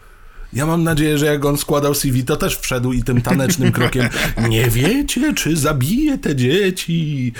Ja 0.53 0.67
mam 0.67 0.85
nadzieję, 0.85 1.19
że 1.19 1.27
jak 1.27 1.45
on 1.45 1.59
składał 1.59 1.95
CV, 1.95 2.25
to 2.25 2.37
też 2.37 2.59
wszedł 2.59 2.93
i 2.93 3.03
tym 3.03 3.23
tanecznym 3.23 3.73
krokiem 3.73 4.09
nie 4.49 4.71
wiecie, 4.71 5.35
czy 5.35 5.57
zabije 5.57 6.19
te 6.19 6.37
dzieci. 6.37 7.33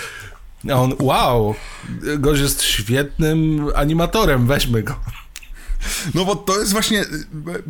A 0.69 0.73
on, 0.73 0.93
wow, 0.99 1.55
gość 2.19 2.41
jest 2.41 2.63
świetnym 2.63 3.67
animatorem, 3.75 4.47
weźmy 4.47 4.83
go. 4.83 4.95
No 6.13 6.25
bo 6.25 6.35
to 6.35 6.59
jest 6.59 6.71
właśnie, 6.71 7.05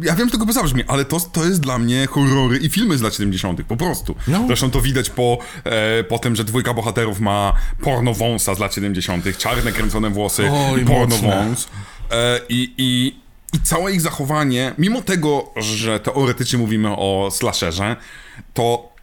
ja 0.02 0.16
wiem, 0.16 0.30
że 0.30 0.38
tego 0.38 0.54
zabrzmi, 0.54 0.84
ale 0.88 1.06
to, 1.06 1.20
to 1.20 1.46
jest 1.46 1.60
dla 1.60 1.78
mnie 1.78 2.08
horrory 2.08 2.58
i 2.58 2.70
filmy 2.70 2.98
z 2.98 3.02
lat 3.02 3.14
70. 3.14 3.64
po 3.64 3.78
prostu. 3.78 4.16
No. 4.28 4.44
Zresztą 4.48 4.72
to 4.72 4.82
widać 4.82 5.10
po, 5.10 5.38
e, 5.64 6.04
po 6.04 6.20
tym, 6.20 6.36
że 6.36 6.44
dwójka 6.44 6.74
bohaterów 6.74 7.20
ma 7.20 7.54
porno 7.82 8.14
wąsa 8.14 8.56
z 8.56 8.60
lat 8.60 8.74
70., 8.74 9.38
czarne 9.38 9.72
kręcone 9.72 10.10
włosy 10.10 10.50
Oj, 10.52 10.82
i 10.82 10.86
porno 10.86 11.18
wąs. 11.18 11.68
E, 12.12 12.40
i, 12.50 12.74
i, 12.78 13.20
I 13.54 13.60
całe 13.60 13.92
ich 13.92 14.02
zachowanie, 14.02 14.74
mimo 14.78 15.02
tego, 15.02 15.52
że 15.56 16.00
teoretycznie 16.00 16.60
mówimy 16.60 16.90
o 16.90 17.30
slasherze, 17.32 17.96
to 18.54 18.96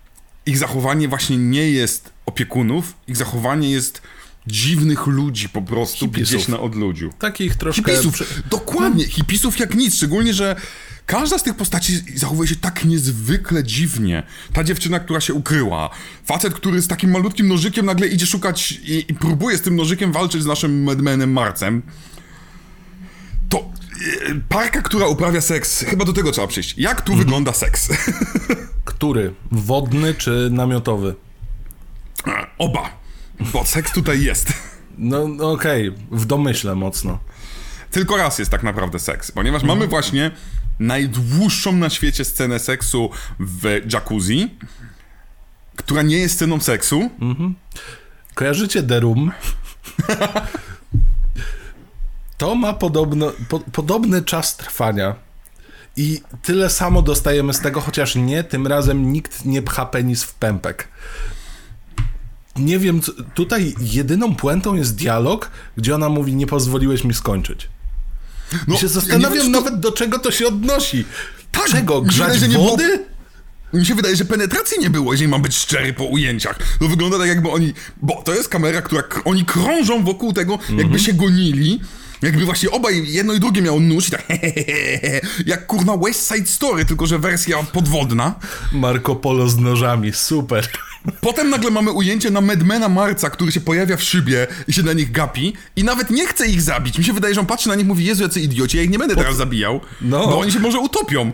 ich 0.46 0.58
zachowanie 0.58 1.08
właśnie 1.08 1.36
nie 1.36 1.70
jest 1.70 2.11
opiekunów, 2.26 2.94
ich 3.08 3.16
zachowanie 3.16 3.70
jest 3.70 4.02
dziwnych 4.46 5.06
ludzi 5.06 5.48
po 5.48 5.62
prostu 5.62 6.06
Hipisów. 6.06 6.34
gdzieś 6.34 6.48
na 6.48 6.60
odludziu. 6.60 7.10
Takich 7.18 7.56
troszkę... 7.56 7.96
Hipisów, 7.96 8.42
dokładnie, 8.50 9.06
hipisów 9.08 9.58
jak 9.58 9.74
nic, 9.74 9.94
szczególnie, 9.94 10.34
że 10.34 10.56
każda 11.06 11.38
z 11.38 11.42
tych 11.42 11.54
postaci 11.54 12.00
zachowuje 12.14 12.48
się 12.48 12.56
tak 12.56 12.84
niezwykle 12.84 13.64
dziwnie. 13.64 14.22
Ta 14.52 14.64
dziewczyna, 14.64 15.00
która 15.00 15.20
się 15.20 15.34
ukryła, 15.34 15.90
facet, 16.24 16.54
który 16.54 16.82
z 16.82 16.88
takim 16.88 17.10
malutkim 17.10 17.48
nożykiem 17.48 17.86
nagle 17.86 18.06
idzie 18.06 18.26
szukać 18.26 18.72
i, 18.72 19.04
i 19.08 19.14
próbuje 19.14 19.58
z 19.58 19.62
tym 19.62 19.76
nożykiem 19.76 20.12
walczyć 20.12 20.42
z 20.42 20.46
naszym 20.46 20.82
Madmanem 20.82 21.32
Marcem. 21.32 21.82
To 23.48 23.58
e, 23.58 24.34
parka, 24.48 24.82
która 24.82 25.06
uprawia 25.06 25.40
seks, 25.40 25.84
chyba 25.84 26.04
do 26.04 26.12
tego 26.12 26.32
trzeba 26.32 26.46
przyjść. 26.46 26.78
Jak 26.78 27.00
tu 27.00 27.14
wygląda 27.14 27.52
seks? 27.52 27.88
Który? 28.84 29.34
Wodny 29.52 30.14
czy 30.14 30.48
namiotowy? 30.52 31.14
Oba, 32.62 32.90
bo 33.52 33.64
seks 33.64 33.92
tutaj 33.92 34.22
jest. 34.22 34.52
No 34.98 35.28
no 35.28 35.50
okej, 35.50 35.92
w 36.10 36.24
domyśle 36.24 36.74
mocno. 36.74 37.18
Tylko 37.90 38.16
raz 38.16 38.38
jest 38.38 38.50
tak 38.50 38.62
naprawdę 38.62 38.98
seks, 38.98 39.32
ponieważ 39.32 39.62
mamy 39.62 39.86
właśnie 39.86 40.30
najdłuższą 40.78 41.72
na 41.72 41.90
świecie 41.90 42.24
scenę 42.24 42.58
seksu 42.58 43.10
w 43.40 43.80
jacuzzi, 43.92 44.58
która 45.76 46.02
nie 46.02 46.18
jest 46.18 46.34
sceną 46.34 46.60
seksu. 46.60 47.10
Kojarzycie 48.34 48.82
The 48.82 49.00
Room? 49.00 49.32
To 52.38 52.54
ma 52.54 52.72
podobno, 52.72 53.32
po, 53.48 53.60
podobny 53.60 54.22
czas 54.24 54.56
trwania. 54.56 55.14
I 55.96 56.20
tyle 56.42 56.70
samo 56.70 57.02
dostajemy 57.02 57.54
z 57.54 57.60
tego, 57.60 57.80
chociaż 57.80 58.14
nie, 58.14 58.44
tym 58.44 58.66
razem 58.66 59.12
nikt 59.12 59.44
nie 59.44 59.62
pcha 59.62 59.86
penis 59.86 60.22
w 60.22 60.34
pępek. 60.34 60.88
Nie 62.56 62.78
wiem, 62.78 63.00
co, 63.02 63.12
tutaj 63.34 63.74
jedyną 63.80 64.34
puentą 64.34 64.74
jest 64.74 64.94
dialog, 64.96 65.50
gdzie 65.76 65.94
ona 65.94 66.08
mówi, 66.08 66.34
nie 66.34 66.46
pozwoliłeś 66.46 67.04
mi 67.04 67.14
skończyć. 67.14 67.68
No, 68.68 68.74
I 68.74 68.78
się 68.78 68.86
ja 68.86 68.92
zastanawiam 68.92 69.32
wiem, 69.32 69.46
czy 69.46 69.52
to- 69.52 69.60
nawet, 69.60 69.80
do 69.80 69.92
czego 69.92 70.18
to 70.18 70.30
się 70.30 70.46
odnosi. 70.46 71.04
Tak, 71.52 71.66
Czego? 71.70 72.02
Grzać 72.02 72.32
wydaje, 72.32 72.48
nie 72.52 72.58
było- 72.58 72.70
wody? 72.70 73.04
Mi 73.74 73.86
się 73.86 73.94
wydaje, 73.94 74.16
że 74.16 74.24
penetracji 74.24 74.78
nie 74.80 74.90
było, 74.90 75.12
jeżeli 75.12 75.28
mam 75.30 75.42
być 75.42 75.56
szczery 75.56 75.92
po 75.92 76.04
ujęciach. 76.04 76.58
To 76.78 76.88
wygląda 76.88 77.18
tak, 77.18 77.28
jakby 77.28 77.50
oni. 77.50 77.72
Bo 78.02 78.22
to 78.24 78.34
jest 78.34 78.48
kamera, 78.48 78.82
która. 78.82 79.02
Oni 79.24 79.44
krążą 79.44 80.04
wokół 80.04 80.32
tego, 80.32 80.52
jakby 80.68 80.82
Mhm. 80.82 80.98
się 80.98 81.12
gonili. 81.12 81.80
Jakby 82.22 82.44
właśnie 82.44 82.70
obaj, 82.70 83.12
jedno 83.12 83.32
i 83.32 83.40
drugie 83.40 83.62
miało 83.62 83.80
nóż 83.80 84.08
i 84.08 84.10
tak 84.10 84.24
jak 85.46 85.66
kurna 85.66 85.96
West 85.96 86.28
Side 86.34 86.46
Story, 86.46 86.84
tylko 86.84 87.06
że 87.06 87.18
wersja 87.18 87.62
podwodna. 87.62 88.34
Marco 88.72 89.14
Polo 89.16 89.48
z 89.48 89.58
nożami, 89.58 90.12
super. 90.12 90.68
Potem 91.20 91.50
nagle 91.50 91.70
mamy 91.70 91.90
ujęcie 91.90 92.30
na 92.30 92.40
Madmana 92.40 92.88
Marca, 92.88 93.30
który 93.30 93.52
się 93.52 93.60
pojawia 93.60 93.96
w 93.96 94.02
szybie 94.02 94.46
i 94.68 94.72
się 94.72 94.82
na 94.82 94.92
nich 94.92 95.12
gapi 95.12 95.52
i 95.76 95.84
nawet 95.84 96.10
nie 96.10 96.26
chce 96.26 96.46
ich 96.48 96.62
zabić. 96.62 96.98
Mi 96.98 97.04
się 97.04 97.12
wydaje, 97.12 97.34
że 97.34 97.40
on 97.40 97.46
patrzy 97.46 97.68
na 97.68 97.74
nich 97.74 97.84
i 97.84 97.88
mówi, 97.88 98.04
Jezu, 98.04 98.22
jacy 98.22 98.40
idioci, 98.40 98.76
ja 98.76 98.82
ich 98.82 98.90
nie 98.90 98.98
będę 98.98 99.16
teraz 99.16 99.36
zabijał, 99.36 99.80
No. 100.00 100.26
bo 100.26 100.38
oni 100.38 100.52
się 100.52 100.58
może 100.60 100.78
utopią. 100.78 101.32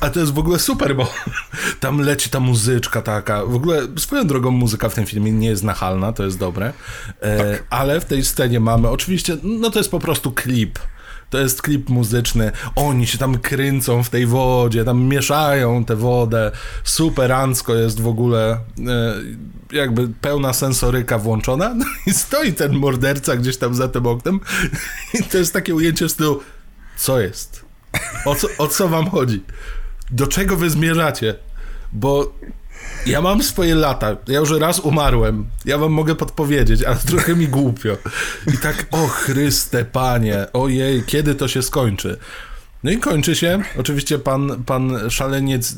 A 0.00 0.10
to 0.10 0.20
jest 0.20 0.32
w 0.32 0.38
ogóle 0.38 0.58
super, 0.58 0.96
bo 0.96 1.12
tam 1.80 1.98
leci 2.00 2.30
ta 2.30 2.40
muzyczka 2.40 3.02
taka. 3.02 3.44
W 3.46 3.54
ogóle 3.54 3.82
swoją 3.98 4.26
drogą 4.26 4.50
muzyka 4.50 4.88
w 4.88 4.94
tym 4.94 5.06
filmie 5.06 5.32
nie 5.32 5.48
jest 5.48 5.62
nachalna, 5.62 6.12
to 6.12 6.24
jest 6.24 6.38
dobre. 6.38 6.72
E, 7.22 7.58
Ale 7.70 8.00
w 8.00 8.04
tej 8.04 8.24
scenie 8.24 8.60
mamy 8.60 8.88
oczywiście, 8.88 9.36
no 9.42 9.70
to 9.70 9.78
jest 9.78 9.90
po 9.90 9.98
prostu 10.00 10.32
klip. 10.32 10.78
To 11.32 11.38
jest 11.38 11.62
klip 11.62 11.88
muzyczny. 11.88 12.52
Oni 12.76 13.06
się 13.06 13.18
tam 13.18 13.38
kręcą 13.38 14.02
w 14.02 14.10
tej 14.10 14.26
wodzie, 14.26 14.84
tam 14.84 15.04
mieszają 15.04 15.84
tę 15.84 15.96
wodę. 15.96 16.50
Superancko 16.84 17.74
jest 17.74 18.00
w 18.00 18.06
ogóle 18.06 18.52
e, 18.52 19.14
jakby 19.72 20.08
pełna 20.08 20.52
sensoryka 20.52 21.18
włączona. 21.18 21.74
No 21.74 21.84
i 22.06 22.12
stoi 22.12 22.52
ten 22.52 22.72
morderca 22.72 23.36
gdzieś 23.36 23.56
tam 23.56 23.74
za 23.74 23.88
tym 23.88 24.06
oknem. 24.06 24.40
I 25.14 25.22
to 25.22 25.38
jest 25.38 25.52
takie 25.52 25.74
ujęcie 25.74 26.08
w 26.08 26.12
stylu, 26.12 26.40
co 26.96 27.20
jest? 27.20 27.64
O 28.24 28.34
co, 28.34 28.48
o 28.58 28.66
co 28.66 28.88
wam 28.88 29.10
chodzi? 29.10 29.42
Do 30.10 30.26
czego 30.26 30.56
wy 30.56 30.70
zmierzacie? 30.70 31.34
Bo 31.92 32.34
ja 33.06 33.20
mam 33.20 33.42
swoje 33.42 33.74
lata. 33.74 34.16
Ja 34.28 34.38
już 34.38 34.50
raz 34.50 34.80
umarłem. 34.80 35.46
Ja 35.64 35.78
wam 35.78 35.92
mogę 35.92 36.14
podpowiedzieć, 36.14 36.82
ale 36.82 36.96
trochę 37.10 37.34
mi 37.34 37.48
głupio. 37.48 37.96
I 38.54 38.58
tak, 38.58 38.86
o 38.90 39.06
Chryste, 39.06 39.84
panie, 39.84 40.46
ojej, 40.52 41.02
kiedy 41.06 41.34
to 41.34 41.48
się 41.48 41.62
skończy? 41.62 42.18
No 42.84 42.90
i 42.90 42.98
kończy 42.98 43.36
się. 43.36 43.62
Oczywiście 43.78 44.18
pan, 44.18 44.64
pan 44.64 45.10
szaleniec 45.10 45.76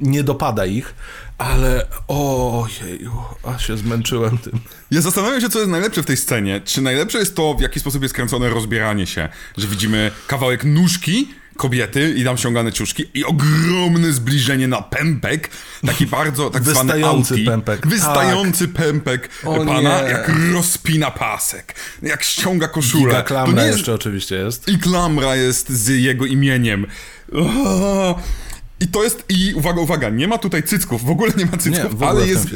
nie 0.00 0.24
dopada 0.24 0.66
ich, 0.66 0.94
ale 1.38 1.86
ojeju, 2.08 3.12
a 3.42 3.58
się 3.58 3.76
zmęczyłem 3.76 4.38
tym. 4.38 4.60
Ja 4.90 5.00
zastanawiam 5.00 5.40
się, 5.40 5.48
co 5.48 5.58
jest 5.58 5.70
najlepsze 5.70 6.02
w 6.02 6.06
tej 6.06 6.16
scenie. 6.16 6.60
Czy 6.64 6.82
najlepsze 6.82 7.18
jest 7.18 7.36
to, 7.36 7.54
w 7.54 7.60
jaki 7.60 7.80
sposób 7.80 8.02
jest 8.02 8.14
kręcone 8.14 8.48
rozbieranie 8.48 9.06
się, 9.06 9.28
że 9.56 9.66
widzimy 9.66 10.10
kawałek 10.26 10.64
nóżki 10.64 11.28
kobiety 11.58 12.14
i 12.16 12.24
tam 12.24 12.36
ściągane 12.38 12.72
ciuszki 12.72 13.04
i 13.14 13.24
ogromne 13.24 14.12
zbliżenie 14.12 14.68
na 14.68 14.82
pępek, 14.82 15.50
taki 15.86 16.06
bardzo 16.06 16.50
tak 16.50 16.62
zwany 16.62 16.92
Wystający 16.92 17.34
auti. 17.34 17.44
pępek. 17.44 17.86
Wystający 17.86 18.68
pępek 18.68 19.28
O 19.44 19.64
pana, 19.64 20.02
nie. 20.02 20.08
jak 20.08 20.30
rozpina 20.52 21.10
pasek, 21.10 21.74
jak 22.02 22.22
ściąga 22.22 22.68
koszulę. 22.68 23.04
Giga 23.04 23.22
To 23.22 23.28
klamra 23.28 23.62
nie 23.62 23.66
jest- 23.66 23.78
jeszcze 23.78 23.94
oczywiście 23.94 24.34
jest. 24.36 24.68
I 24.68 24.78
klamra 24.78 25.36
jest 25.36 25.68
z 25.70 25.88
jego 25.88 26.26
imieniem. 26.26 26.86
O, 27.32 28.18
I 28.80 28.88
to 28.88 29.04
jest, 29.04 29.24
i 29.28 29.52
uwaga, 29.54 29.80
uwaga, 29.80 30.08
nie 30.10 30.28
ma 30.28 30.38
tutaj 30.38 30.62
cycków, 30.62 31.04
w 31.04 31.10
ogóle 31.10 31.32
nie 31.36 31.46
ma 31.46 31.56
cycków, 31.56 32.00
Nie, 32.00 32.08
ale 32.08 32.26
jest 32.26 32.48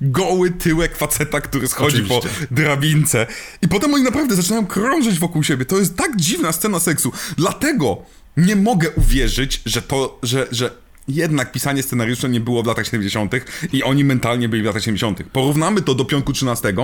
goły 0.00 0.50
tyłek 0.50 0.96
faceta, 0.96 1.40
który 1.40 1.68
schodzi 1.68 1.96
Oczywiście. 1.96 2.28
po 2.48 2.54
drabince. 2.54 3.26
I 3.62 3.68
potem 3.68 3.94
oni 3.94 4.02
naprawdę 4.04 4.36
zaczynają 4.36 4.66
krążyć 4.66 5.18
wokół 5.18 5.42
siebie. 5.44 5.64
To 5.64 5.78
jest 5.78 5.96
tak 5.96 6.16
dziwna 6.16 6.52
scena 6.52 6.80
seksu. 6.80 7.12
Dlatego 7.36 8.02
nie 8.36 8.56
mogę 8.56 8.90
uwierzyć, 8.90 9.62
że 9.66 9.82
to, 9.82 10.18
że, 10.22 10.46
że 10.50 10.70
jednak 11.08 11.52
pisanie 11.52 11.82
scenariusza 11.82 12.28
nie 12.28 12.40
było 12.40 12.62
w 12.62 12.66
latach 12.66 12.84
70. 12.86 13.32
i 13.72 13.82
oni 13.82 14.04
mentalnie 14.04 14.48
byli 14.48 14.62
w 14.62 14.66
latach 14.66 14.82
70. 14.82 15.22
Porównamy 15.32 15.82
to 15.82 15.94
do 15.94 16.04
Piątku 16.04 16.32
13. 16.32 16.74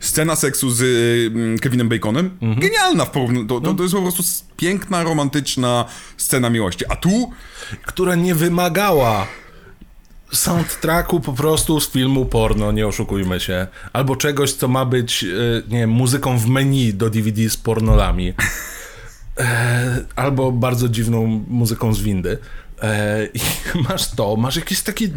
Scena 0.00 0.36
seksu 0.36 0.70
z 0.70 0.80
y, 0.80 1.60
Kevinem 1.60 1.88
Baconem. 1.88 2.30
Mhm. 2.42 2.60
Genialna 2.60 3.04
w 3.04 3.10
porównaniu. 3.10 3.46
To, 3.46 3.54
No. 3.54 3.60
to, 3.60 3.74
to 3.74 3.82
jest 3.82 3.94
po 3.94 4.02
prostu 4.02 4.22
piękna, 4.56 5.02
romantyczna 5.02 5.84
scena 6.16 6.50
miłości. 6.50 6.84
A 6.88 6.96
tu 6.96 7.30
która 7.86 8.14
nie 8.14 8.34
wymagała 8.34 9.26
soundtracku 10.32 11.20
po 11.20 11.32
prostu 11.32 11.80
z 11.80 11.90
filmu 11.90 12.26
porno, 12.26 12.72
nie 12.72 12.86
oszukujmy 12.86 13.40
się. 13.40 13.66
Albo 13.92 14.16
czegoś, 14.16 14.52
co 14.52 14.68
ma 14.68 14.84
być, 14.84 15.24
e, 15.24 15.28
nie 15.68 15.78
wiem, 15.78 15.90
muzyką 15.90 16.38
w 16.38 16.46
menu 16.46 16.94
do 16.94 17.10
DVD 17.10 17.50
z 17.50 17.56
pornolami. 17.56 18.32
E, 19.38 20.04
albo 20.16 20.52
bardzo 20.52 20.88
dziwną 20.88 21.44
muzyką 21.48 21.94
z 21.94 22.00
windy. 22.00 22.38
E, 22.82 23.26
I 23.34 23.40
masz 23.88 24.10
to, 24.10 24.36
masz 24.36 24.56
jakieś 24.56 24.80
takie. 24.80 25.08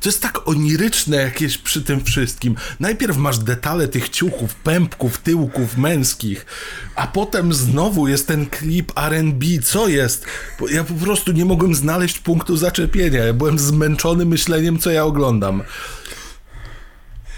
To 0.00 0.08
jest 0.08 0.22
tak 0.22 0.48
oniryczne 0.48 1.16
jakieś 1.16 1.58
przy 1.58 1.82
tym 1.82 2.04
wszystkim. 2.04 2.54
Najpierw 2.80 3.16
masz 3.16 3.38
detale 3.38 3.88
tych 3.88 4.08
ciuchów, 4.08 4.54
pępków, 4.54 5.18
tyłków 5.18 5.76
męskich, 5.76 6.46
a 6.94 7.06
potem 7.06 7.52
znowu 7.52 8.08
jest 8.08 8.26
ten 8.28 8.46
klip 8.46 8.92
RB. 8.96 9.44
Co 9.62 9.88
jest? 9.88 10.26
Ja 10.70 10.84
po 10.84 10.94
prostu 10.94 11.32
nie 11.32 11.44
mogłem 11.44 11.74
znaleźć 11.74 12.18
punktu 12.18 12.56
zaczepienia. 12.56 13.24
Ja 13.24 13.32
byłem 13.32 13.58
zmęczony 13.58 14.24
myśleniem, 14.24 14.78
co 14.78 14.90
ja 14.90 15.04
oglądam. 15.04 15.62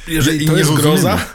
Jeżeli 0.08 0.46
to 0.46 0.56
jest 0.56 0.72
groza, 0.72 1.26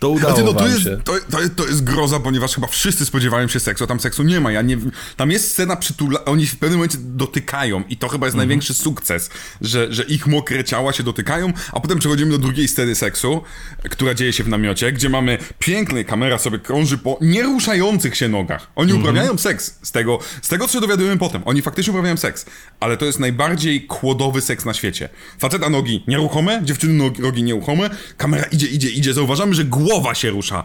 to, 0.00 0.08
udało 0.10 0.34
Znaczy, 0.34 0.44
no, 0.44 0.54
to, 0.54 0.68
jest, 0.68 0.82
się. 0.82 0.96
to, 1.04 1.12
to, 1.30 1.40
jest- 1.40 1.56
to 1.56 1.66
jest 1.66 1.84
groza, 1.84 2.20
ponieważ 2.20 2.54
chyba 2.54 2.66
wszyscy 2.66 3.06
spodziewają 3.06 3.48
się 3.48 3.60
seksu, 3.60 3.84
a 3.84 3.86
tam 3.86 4.00
seksu 4.00 4.22
nie 4.22 4.40
ma. 4.40 4.52
Ja 4.52 4.62
nie, 4.62 4.76
tam 5.16 5.30
jest 5.30 5.50
scena 5.52 5.76
przytula... 5.76 6.24
Oni 6.24 6.46
w 6.46 6.56
pewnym 6.56 6.78
momencie 6.78 6.98
dotykają 7.00 7.82
i 7.88 7.96
to 7.96 8.08
chyba 8.08 8.26
jest 8.26 8.34
Mhm. 8.34 8.48
największy 8.48 8.74
sukces, 8.74 9.30
że, 9.60 9.92
że 9.92 10.02
ich 10.02 10.26
mokre 10.26 10.64
ciała 10.64 10.92
się 10.92 11.02
dotykają, 11.02 11.52
a 11.72 11.80
potem 11.80 11.98
przechodzimy 11.98 12.30
do 12.30 12.38
drugiej 12.38 12.68
sceny 12.68 12.94
seksu, 12.94 13.42
która 13.90 14.14
dzieje 14.14 14.32
się 14.32 14.44
w 14.44 14.48
namiocie, 14.48 14.92
gdzie 14.92 15.08
mamy 15.08 15.38
piękny, 15.58 16.04
kamera 16.04 16.38
sobie 16.38 16.58
krąży 16.58 16.98
po 16.98 17.18
nieruszających 17.20 18.16
się 18.16 18.28
nogach. 18.28 18.70
Oni 18.76 18.92
Mhm. 18.92 19.02
uprawiają 19.10 19.38
seks. 19.38 19.74
Z 19.82 19.92
tego, 19.92 20.18
z 20.42 20.48
tego, 20.48 20.66
co 20.68 20.72
się 20.72 20.80
dowiadujemy 20.80 21.18
potem. 21.18 21.42
Oni 21.44 21.62
faktycznie 21.62 21.90
uprawiają 21.90 22.16
seks. 22.16 22.46
Ale 22.80 22.96
to 22.96 23.04
jest 23.04 23.18
najbardziej 23.18 23.86
kłodowy 23.86 24.40
seks 24.40 24.64
na 24.64 24.74
świecie. 24.74 25.08
Faceta 25.38 25.68
nogi 25.70 26.04
nieruchome, 26.08 26.60
dziewczyny 26.64 26.92
nogi, 26.94 27.22
nogi 27.22 27.42
nieruchome, 27.42 27.90
kamera 28.16 28.44
idzie, 28.44 28.66
idzie, 28.68 28.90
idzie, 28.90 29.14
zauważamy, 29.14 29.54
że 29.54 29.64
głowa 29.64 30.14
się 30.14 30.30
rusza. 30.30 30.64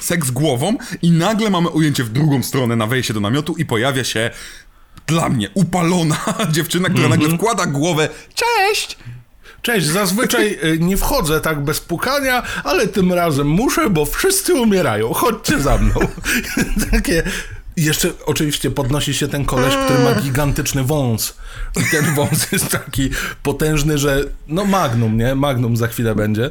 Seks 0.00 0.30
głową 0.30 0.76
i 1.02 1.10
nagle 1.10 1.50
mamy 1.50 1.68
ujęcie 1.68 2.04
w 2.04 2.08
drugą 2.08 2.42
stronę 2.42 2.76
na 2.76 2.86
wejście 2.86 3.14
do 3.14 3.20
namiotu 3.20 3.54
i 3.56 3.66
pojawia 3.66 4.04
się 4.04 4.30
dla 5.06 5.28
mnie 5.28 5.50
upalona 5.54 6.16
dziewczyna, 6.52 6.88
która 6.88 7.08
nagle 7.08 7.28
wkłada 7.28 7.66
głowę 7.66 8.08
Cześć! 8.34 8.96
Cześć, 9.62 9.86
zazwyczaj 9.86 10.58
y, 10.64 10.78
nie 10.78 10.96
wchodzę 10.96 11.40
tak 11.40 11.64
bez 11.64 11.80
pukania, 11.80 12.42
ale 12.64 12.88
tym 12.88 13.12
razem 13.12 13.46
muszę, 13.46 13.90
bo 13.90 14.04
wszyscy 14.06 14.54
umierają. 14.54 15.12
Chodźcie 15.12 15.60
za 15.60 15.78
mną. 15.78 15.94
Takie. 16.90 17.22
I 17.76 17.84
jeszcze 17.84 18.12
oczywiście 18.26 18.70
podnosi 18.70 19.14
się 19.14 19.28
ten 19.28 19.44
koleś, 19.44 19.74
który 19.76 19.98
ma 19.98 20.14
gigantyczny 20.14 20.84
wąs. 20.84 21.36
I 21.76 21.90
ten 21.90 22.04
wąs 22.16 22.52
jest 22.52 22.68
taki 22.68 23.10
potężny, 23.42 23.98
że 23.98 24.24
no 24.48 24.64
magnum, 24.64 25.18
nie? 25.18 25.34
Magnum 25.34 25.76
za 25.76 25.88
chwilę 25.88 26.14
będzie. 26.14 26.50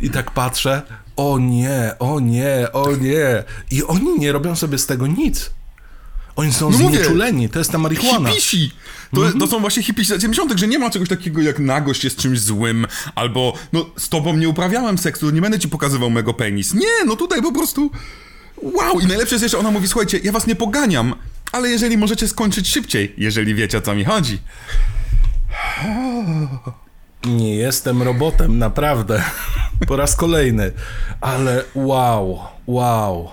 I 0.00 0.10
tak 0.10 0.30
patrzę, 0.30 0.82
o 1.16 1.38
nie, 1.38 1.94
o 1.98 2.20
nie, 2.20 2.68
o 2.72 2.96
nie. 2.96 3.44
I 3.70 3.82
oni 3.82 4.18
nie 4.18 4.32
robią 4.32 4.56
sobie 4.56 4.78
z 4.78 4.86
tego 4.86 5.06
nic. 5.06 5.50
Oni 6.36 6.52
są 6.52 6.70
No 6.70 6.78
mówię, 6.78 6.96
znieczuleni, 6.96 7.48
to 7.48 7.58
jest 7.58 7.72
ta 7.72 7.78
marihuana. 7.78 8.28
Hipisi! 8.28 8.70
To, 9.14 9.20
to 9.40 9.46
są 9.46 9.60
właśnie 9.60 9.82
hipisi 9.82 10.12
lat 10.12 10.20
90., 10.20 10.60
że 10.60 10.68
nie 10.68 10.78
ma 10.78 10.90
czegoś 10.90 11.08
takiego 11.08 11.42
jak 11.42 11.58
nagość 11.58 12.04
jest 12.04 12.16
czymś 12.16 12.40
złym, 12.40 12.86
albo 13.14 13.54
no 13.72 13.86
z 13.96 14.08
tobą 14.08 14.36
nie 14.36 14.48
uprawiałem 14.48 14.98
seksu, 14.98 15.30
nie 15.30 15.40
będę 15.40 15.58
ci 15.58 15.68
pokazywał 15.68 16.10
mego 16.10 16.34
penis. 16.34 16.74
Nie, 16.74 17.04
no 17.06 17.16
tutaj 17.16 17.42
po 17.42 17.52
prostu... 17.52 17.90
Wow! 18.62 19.00
I 19.00 19.06
najlepsze 19.06 19.34
jest 19.34 19.42
jeszcze, 19.42 19.58
ona 19.58 19.70
mówi, 19.70 19.88
słuchajcie, 19.88 20.20
ja 20.24 20.32
was 20.32 20.46
nie 20.46 20.56
poganiam, 20.56 21.14
ale 21.52 21.68
jeżeli 21.68 21.96
możecie 21.96 22.28
skończyć 22.28 22.68
szybciej, 22.68 23.14
jeżeli 23.18 23.54
wiecie 23.54 23.78
o 23.78 23.80
co 23.80 23.94
mi 23.94 24.04
chodzi. 24.04 24.38
Nie 27.24 27.56
jestem 27.56 28.02
robotem, 28.02 28.58
naprawdę. 28.58 29.22
Po 29.88 29.96
raz 29.96 30.16
kolejny. 30.16 30.72
Ale 31.20 31.64
wow, 31.74 32.38
wow. 32.66 33.30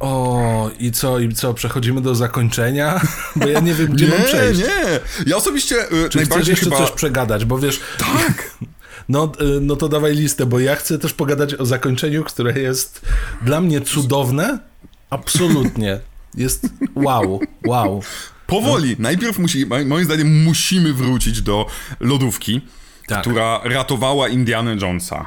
O, 0.00 0.70
i 0.78 0.92
co, 0.92 1.18
i 1.18 1.34
co, 1.34 1.54
przechodzimy 1.54 2.00
do 2.00 2.14
zakończenia? 2.14 3.00
Bo 3.36 3.46
ja 3.48 3.60
nie 3.60 3.74
wiem, 3.74 3.86
gdzie 3.92 4.06
mam 4.06 4.18
Nie, 4.18 4.24
przejść. 4.24 4.60
nie! 4.60 5.00
Ja 5.26 5.36
osobiście 5.36 5.76
y, 5.76 5.88
Czy 5.88 5.98
chcesz 5.98 6.14
najbardziej 6.14 6.52
jeszcze 6.52 6.64
chyba... 6.66 6.78
coś 6.78 6.90
przegadać, 6.90 7.44
bo 7.44 7.58
wiesz... 7.58 7.80
Tak! 7.98 8.50
No, 9.08 9.32
y, 9.56 9.60
no 9.60 9.76
to 9.76 9.88
dawaj 9.88 10.14
listę, 10.14 10.46
bo 10.46 10.60
ja 10.60 10.76
chcę 10.76 10.98
też 10.98 11.12
pogadać 11.12 11.54
o 11.54 11.66
zakończeniu, 11.66 12.24
które 12.24 12.60
jest 12.60 13.02
dla 13.42 13.60
mnie 13.60 13.80
cudowne. 13.80 14.58
Absolutnie. 15.10 15.98
Jest 16.34 16.66
wow, 16.94 17.40
wow. 17.66 18.02
Powoli. 18.46 18.96
Najpierw 18.98 19.38
musi, 19.38 19.66
moim 19.86 20.04
zdaniem 20.04 20.44
musimy 20.44 20.92
wrócić 20.92 21.42
do 21.42 21.66
lodówki, 22.00 22.60
Tak. 23.06 23.20
która 23.20 23.60
ratowała 23.64 24.28
Indiana 24.28 24.72
Jonesa, 24.82 25.26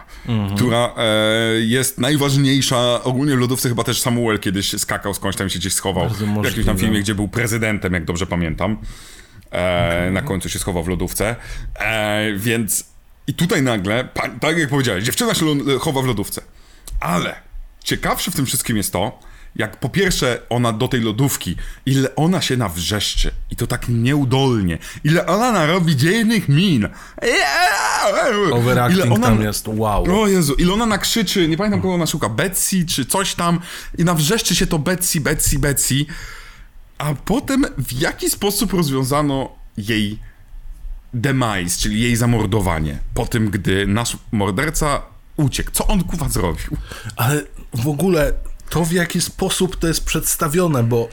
która 0.56 0.94
e, 0.98 1.12
jest 1.60 1.98
najważniejsza, 2.00 3.04
ogólnie 3.04 3.36
w 3.36 3.40
lodówce 3.40 3.70
chyba 3.70 3.84
też 3.84 4.02
Samuel 4.02 4.40
kiedyś 4.40 4.72
skakał 4.82 5.14
skądś 5.14 5.38
tam 5.38 5.50
się 5.50 5.60
gdzieś 5.60 5.74
schował, 5.74 6.10
w 6.42 6.46
jakimś 6.46 6.66
tam 6.66 6.78
filmie, 6.78 7.00
gdzie 7.00 7.16
był 7.16 7.28
prezydentem, 7.28 7.94
jak 7.94 8.06
dobrze 8.06 8.26
pamiętam. 8.26 8.78
E, 9.52 10.12
Na 10.12 10.22
końcu 10.22 10.50
się 10.50 10.60
schował 10.60 10.84
w 10.84 10.88
lodówce, 10.88 11.36
e, 11.80 12.34
więc 12.38 12.95
i 13.28 13.34
tutaj 13.34 13.62
nagle, 13.62 14.08
tak 14.42 14.58
jak 14.58 14.70
powiedziałeś, 14.70 15.04
dziewczyna 15.04 15.34
się 15.34 15.46
chowa 15.80 16.02
w 16.02 16.06
lodówce, 16.06 16.42
ale 17.00 17.36
ciekawsze 17.84 18.32
w 18.32 18.36
tym 18.36 18.46
wszystkim 18.46 18.78
jest 18.78 18.94
to, 18.94 19.20
jak 19.56 19.80
po 19.80 19.90
pierwsze 19.90 20.42
ona 20.50 20.74
do 20.74 20.88
tej 20.88 21.02
lodówki, 21.02 21.56
ile 21.86 22.16
ona 22.16 22.42
się 22.42 22.58
nawrzeszczy. 22.58 23.32
I 23.52 23.56
to 23.56 23.68
tak 23.68 23.86
nieudolnie, 23.90 24.78
ile 25.04 25.26
ona 25.26 25.52
narobi 25.52 25.96
dzielnych 25.96 26.50
min. 26.50 26.88
Overacting 28.52 29.06
Ile 29.06 29.16
ona- 29.16 29.28
tam 29.28 29.42
jest 29.42 29.68
wow. 29.68 30.22
O 30.22 30.28
Jezu, 30.28 30.54
ile 30.54 30.74
ona 30.74 30.86
nakrzyczy, 30.86 31.48
nie 31.48 31.58
pamiętam 31.58 31.82
kogo 31.82 31.94
ona 31.94 32.06
szuka, 32.06 32.30
Betsy 32.30 32.86
czy 32.86 33.06
coś 33.06 33.36
tam. 33.36 33.60
I 33.98 34.04
nawrzeszczy 34.04 34.56
się 34.56 34.68
to 34.68 34.80
Betsy, 34.80 35.22
Betsy, 35.22 35.60
Betsy, 35.60 36.06
a 36.98 37.14
potem 37.14 37.66
w 37.78 37.92
jaki 38.02 38.30
sposób 38.30 38.74
rozwiązano 38.74 39.56
jej 39.78 40.20
demise, 41.16 41.80
czyli 41.80 42.02
jej 42.02 42.16
zamordowanie, 42.16 43.00
po 43.14 43.26
tym, 43.26 43.50
gdy 43.50 43.88
nasz 43.88 44.18
morderca 44.32 45.02
uciekł. 45.38 45.72
Co 45.74 45.88
on 45.88 46.04
kuwa 46.04 46.30
zrobił? 46.30 46.78
Ale 47.16 47.42
w 47.74 47.88
ogóle 47.88 48.34
to 48.70 48.86
w 48.86 48.92
jaki 48.92 49.22
sposób 49.22 49.76
to 49.76 49.88
jest 49.88 50.06
przedstawione, 50.06 50.84
bo 50.84 51.10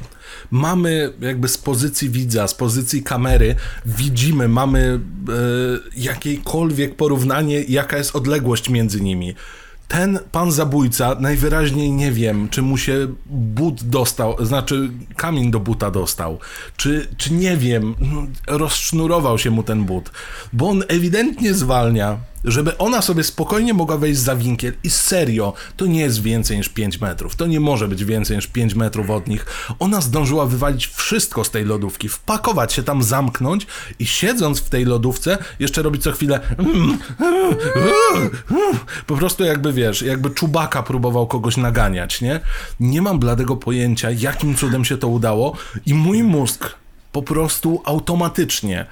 mamy 0.50 1.12
jakby 1.20 1.48
z 1.48 1.58
pozycji 1.58 2.10
widza, 2.10 2.48
z 2.48 2.54
pozycji 2.54 3.02
kamery, 3.02 3.54
widzimy, 3.86 4.48
mamy 4.48 4.80
e, 4.80 5.00
jakiekolwiek 5.96 6.96
porównanie, 6.96 7.62
jaka 7.62 7.98
jest 7.98 8.16
odległość 8.16 8.68
między 8.68 9.00
nimi. 9.00 9.34
Ten 9.92 10.18
pan 10.32 10.52
zabójca 10.52 11.16
najwyraźniej 11.20 11.90
nie 11.90 12.12
wiem, 12.12 12.48
czy 12.48 12.62
mu 12.62 12.78
się 12.78 13.06
but 13.26 13.84
dostał, 13.84 14.46
znaczy 14.46 14.90
kamień 15.16 15.50
do 15.50 15.60
buta 15.60 15.90
dostał, 15.90 16.38
czy, 16.76 17.08
czy 17.16 17.32
nie 17.32 17.56
wiem, 17.56 17.94
no, 18.00 18.26
rozsznurował 18.46 19.38
się 19.38 19.50
mu 19.50 19.62
ten 19.62 19.84
but, 19.84 20.10
bo 20.52 20.68
on 20.68 20.82
ewidentnie 20.88 21.54
zwalnia, 21.54 22.18
żeby 22.44 22.78
ona 22.78 23.02
sobie 23.02 23.24
spokojnie 23.24 23.74
mogła 23.74 23.98
wejść 23.98 24.20
za 24.20 24.36
winkiel 24.36 24.72
i 24.84 24.90
serio, 24.90 25.52
to 25.76 25.86
nie 25.86 26.00
jest 26.00 26.22
więcej 26.22 26.56
niż 26.56 26.68
5 26.68 27.00
metrów, 27.00 27.36
to 27.36 27.46
nie 27.46 27.60
może 27.60 27.88
być 27.88 28.04
więcej 28.04 28.36
niż 28.36 28.46
5 28.46 28.74
metrów 28.74 29.10
od 29.10 29.28
nich. 29.28 29.46
Ona 29.78 30.00
zdążyła 30.00 30.46
wywalić 30.46 30.86
wszystko 30.86 31.44
z 31.44 31.50
tej 31.50 31.64
lodówki, 31.64 32.08
wpakować 32.08 32.72
się 32.72 32.82
tam, 32.82 33.02
zamknąć 33.02 33.66
i 33.98 34.06
siedząc 34.06 34.60
w 34.60 34.68
tej 34.68 34.84
lodówce 34.84 35.38
jeszcze 35.58 35.82
robić 35.82 36.02
co 36.02 36.12
chwilę 36.12 36.40
po 39.06 39.16
prostu 39.16 39.44
jakby 39.44 39.72
wiesz, 39.72 40.02
jakby 40.02 40.30
czubaka 40.30 40.82
próbował 40.82 41.26
kogoś 41.26 41.56
naganiać, 41.56 42.20
nie? 42.20 42.40
Nie 42.80 43.02
mam 43.02 43.18
bladego 43.18 43.56
pojęcia, 43.56 44.10
jakim 44.10 44.54
cudem 44.54 44.84
się 44.84 44.98
to 44.98 45.08
udało 45.08 45.56
i 45.86 45.94
mój 45.94 46.22
mózg 46.22 46.74
po 47.12 47.22
prostu 47.22 47.82
automatycznie 47.84 48.86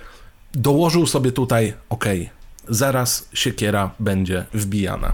dołożył 0.55 1.07
sobie 1.07 1.33
tutaj, 1.33 1.75
okej, 1.89 2.31
zaraz 2.71 3.29
siekiera 3.35 3.91
będzie 4.01 4.45
wbijana. 4.55 5.13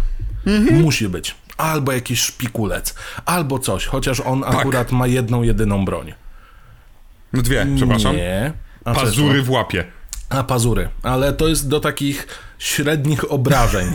Musi 0.70 1.08
być. 1.08 1.34
Albo 1.56 1.92
jakiś 1.92 2.20
szpikulec, 2.20 2.94
albo 3.24 3.58
coś, 3.58 3.86
chociaż 3.86 4.20
on 4.20 4.44
akurat 4.46 4.92
ma 4.92 5.06
jedną, 5.06 5.42
jedyną 5.42 5.84
broń. 5.84 6.12
No 7.32 7.42
dwie, 7.42 7.66
przepraszam. 7.76 8.16
Nie. 8.16 8.52
A 8.84 8.94
Pazury 8.94 9.42
w 9.42 9.50
łapie. 9.50 9.84
a 10.28 10.42
pazury, 10.42 10.88
ale 11.02 11.32
to 11.32 11.48
jest 11.48 11.68
do 11.68 11.80
takich 11.80 12.26
średnich 12.58 13.32
obrażeń. 13.32 13.86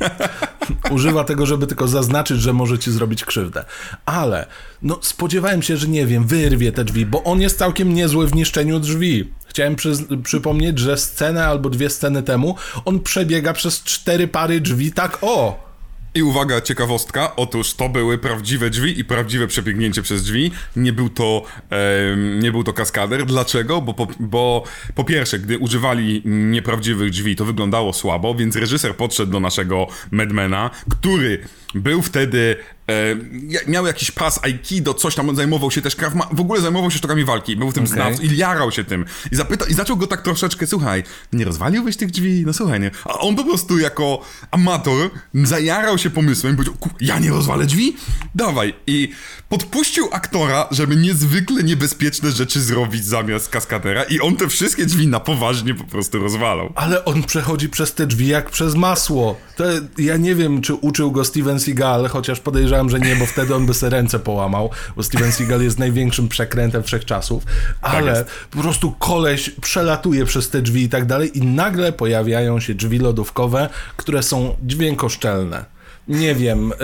Używa 0.90 1.24
tego, 1.24 1.46
żeby 1.46 1.66
tylko 1.66 1.88
zaznaczyć, 1.88 2.40
że 2.40 2.52
może 2.52 2.78
ci 2.78 2.92
zrobić 2.92 3.24
krzywdę. 3.24 3.64
Ale 4.06 4.46
no 4.82 4.98
spodziewałem 5.02 5.62
się, 5.62 5.76
że 5.76 5.88
nie 5.88 6.06
wiem, 6.06 6.26
wyrwie 6.26 6.72
te 6.72 6.84
drzwi, 6.84 7.06
bo 7.06 7.24
on 7.24 7.40
jest 7.40 7.58
całkiem 7.58 7.94
niezły 7.94 8.26
w 8.26 8.34
niszczeniu 8.34 8.80
drzwi. 8.80 9.32
Chciałem 9.56 9.76
przyz- 9.76 10.22
przypomnieć, 10.22 10.78
że 10.78 10.96
scenę 10.96 11.46
albo 11.46 11.70
dwie 11.70 11.90
sceny 11.90 12.22
temu 12.22 12.56
on 12.84 13.00
przebiega 13.00 13.52
przez 13.52 13.82
cztery 13.82 14.28
pary 14.28 14.60
drzwi 14.60 14.92
tak 14.92 15.18
o. 15.22 15.66
I 16.14 16.22
uwaga, 16.22 16.60
ciekawostka, 16.60 17.36
otóż 17.36 17.74
to 17.74 17.88
były 17.88 18.18
prawdziwe 18.18 18.70
drzwi 18.70 19.00
i 19.00 19.04
prawdziwe 19.04 19.46
przebiegnięcie 19.46 20.02
przez 20.02 20.22
drzwi. 20.22 20.50
Nie 20.76 20.92
był 20.92 21.08
to, 21.08 21.42
em, 21.70 22.40
nie 22.40 22.52
był 22.52 22.64
to 22.64 22.72
kaskader. 22.72 23.26
Dlaczego? 23.26 23.80
Bo 23.80 23.94
po, 23.94 24.06
bo 24.20 24.64
po 24.94 25.04
pierwsze, 25.04 25.38
gdy 25.38 25.58
używali 25.58 26.22
nieprawdziwych 26.24 27.10
drzwi, 27.10 27.36
to 27.36 27.44
wyglądało 27.44 27.92
słabo, 27.92 28.34
więc 28.34 28.56
reżyser 28.56 28.96
podszedł 28.96 29.32
do 29.32 29.40
naszego 29.40 29.86
Madmana, 30.10 30.70
który 30.90 31.44
był 31.76 32.02
wtedy, 32.02 32.56
e, 32.90 33.70
miał 33.70 33.86
jakiś 33.86 34.10
pas 34.10 34.40
aikido, 34.44 34.94
coś 34.94 35.14
tam, 35.14 35.28
on 35.28 35.36
zajmował 35.36 35.70
się 35.70 35.82
też, 35.82 35.96
Ma- 36.14 36.28
w 36.32 36.40
ogóle 36.40 36.60
zajmował 36.60 36.90
się 36.90 36.98
sztukami 36.98 37.24
walki, 37.24 37.56
był 37.56 37.70
w 37.70 37.74
tym 37.74 37.84
Okej. 37.84 37.94
znawcą 37.94 38.22
i 38.22 38.36
jarał 38.36 38.72
się 38.72 38.84
tym. 38.84 39.04
I 39.32 39.36
zapytał, 39.36 39.68
i 39.68 39.74
zaczął 39.74 39.96
go 39.96 40.06
tak 40.06 40.22
troszeczkę, 40.22 40.66
słuchaj, 40.66 41.02
nie 41.32 41.44
rozwaliłbyś 41.44 41.96
tych 41.96 42.10
drzwi? 42.10 42.42
No 42.46 42.52
słuchaj, 42.52 42.80
nie. 42.80 42.90
A 43.04 43.18
on 43.18 43.36
po 43.36 43.44
prostu 43.44 43.78
jako 43.78 44.22
amator 44.50 45.10
zajarał 45.34 45.98
się 45.98 46.10
pomysłem 46.10 46.52
i 46.52 46.56
powiedział, 46.56 46.74
"Ku- 46.80 46.90
ja 47.00 47.18
nie 47.18 47.30
rozwalę 47.30 47.66
drzwi? 47.66 47.96
Dawaj. 48.34 48.74
I 48.86 49.12
podpuścił 49.48 50.08
aktora, 50.12 50.68
żeby 50.70 50.96
niezwykle 50.96 51.62
niebezpieczne 51.62 52.30
rzeczy 52.32 52.60
zrobić 52.60 53.04
zamiast 53.04 53.48
kaskadera 53.48 54.02
i 54.02 54.20
on 54.20 54.36
te 54.36 54.48
wszystkie 54.48 54.86
drzwi 54.86 55.06
na 55.06 55.20
poważnie 55.20 55.74
po 55.74 55.84
prostu 55.84 56.18
rozwalał. 56.18 56.72
Ale 56.74 57.04
on 57.04 57.22
przechodzi 57.22 57.68
przez 57.68 57.94
te 57.94 58.06
drzwi 58.06 58.26
jak 58.26 58.50
przez 58.50 58.74
masło. 58.74 59.40
To 59.56 59.64
ja 59.98 60.16
nie 60.16 60.34
wiem, 60.34 60.60
czy 60.60 60.74
uczył 60.74 61.12
go 61.12 61.24
Steven 61.24 61.60
Seagal, 61.66 62.08
chociaż 62.08 62.40
podejrzewam, 62.40 62.90
że 62.90 63.00
nie, 63.00 63.16
bo 63.16 63.26
wtedy 63.26 63.54
on 63.54 63.66
by 63.66 63.74
se 63.74 63.90
ręce 63.90 64.18
połamał, 64.18 64.70
bo 64.96 65.02
Steven 65.02 65.32
Seagal 65.32 65.62
jest 65.62 65.78
największym 65.78 66.28
przekrętem 66.28 66.82
wszechczasów. 66.82 67.42
Ale 67.82 68.18
jest. 68.18 68.30
po 68.50 68.58
prostu 68.62 68.92
koleś 68.92 69.50
przelatuje 69.50 70.24
przez 70.24 70.50
te 70.50 70.62
drzwi 70.62 70.82
i 70.82 70.88
tak 70.88 71.06
dalej 71.06 71.38
i 71.38 71.42
nagle 71.42 71.92
pojawiają 71.92 72.60
się 72.60 72.74
drzwi 72.74 72.98
lodówkowe, 72.98 73.68
które 73.96 74.22
są 74.22 74.56
dźwiękoszczelne. 74.62 75.64
Nie 76.08 76.34
wiem, 76.34 76.72
y, 76.72 76.76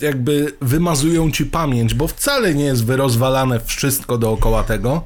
jakby 0.00 0.52
wymazują 0.60 1.30
ci 1.30 1.46
pamięć, 1.46 1.94
bo 1.94 2.08
wcale 2.08 2.54
nie 2.54 2.64
jest 2.64 2.84
wyrozwalane 2.84 3.60
wszystko 3.60 4.18
dookoła 4.18 4.64
tego. 4.64 5.04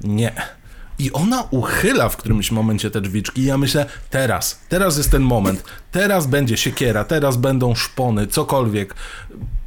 Nie. 0.00 0.61
I 1.02 1.12
ona 1.12 1.42
uchyla 1.50 2.08
w 2.08 2.16
którymś 2.16 2.50
momencie 2.50 2.90
te 2.90 3.00
drzwiczki 3.00 3.40
i 3.40 3.44
ja 3.44 3.58
myślę, 3.58 3.86
teraz, 4.10 4.60
teraz 4.68 4.96
jest 4.96 5.10
ten 5.10 5.22
moment, 5.22 5.64
teraz 5.92 6.26
będzie 6.26 6.56
siekiera, 6.56 7.04
teraz 7.04 7.36
będą 7.36 7.74
szpony, 7.74 8.26
cokolwiek. 8.26 8.94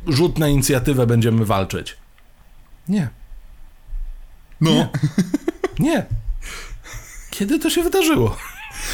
Rzut 0.08 0.38
na 0.38 0.48
inicjatywę, 0.48 1.08
będziemy 1.08 1.46
walczyć. 1.46 1.98
Nie, 2.88 3.10
No. 4.62 4.90
nie. 5.80 6.06
Kiedy 7.30 7.60
to 7.60 7.70
się 7.70 7.84
wydarzyło? 7.84 8.38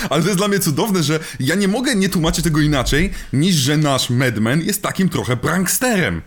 Ale 0.09 0.21
to 0.21 0.27
jest 0.27 0.39
dla 0.39 0.47
mnie 0.47 0.59
cudowne, 0.59 1.03
że 1.03 1.19
ja 1.39 1.55
nie 1.55 1.67
mogę 1.67 1.95
nie 1.95 2.09
tłumaczyć 2.09 2.43
tego 2.43 2.61
inaczej, 2.61 3.11
niż 3.33 3.55
że 3.55 3.77
nasz 3.77 4.09
Madman 4.09 4.61
jest 4.61 4.81
takim 4.81 5.09
trochę 5.09 5.37
pranksterem. 5.37 6.21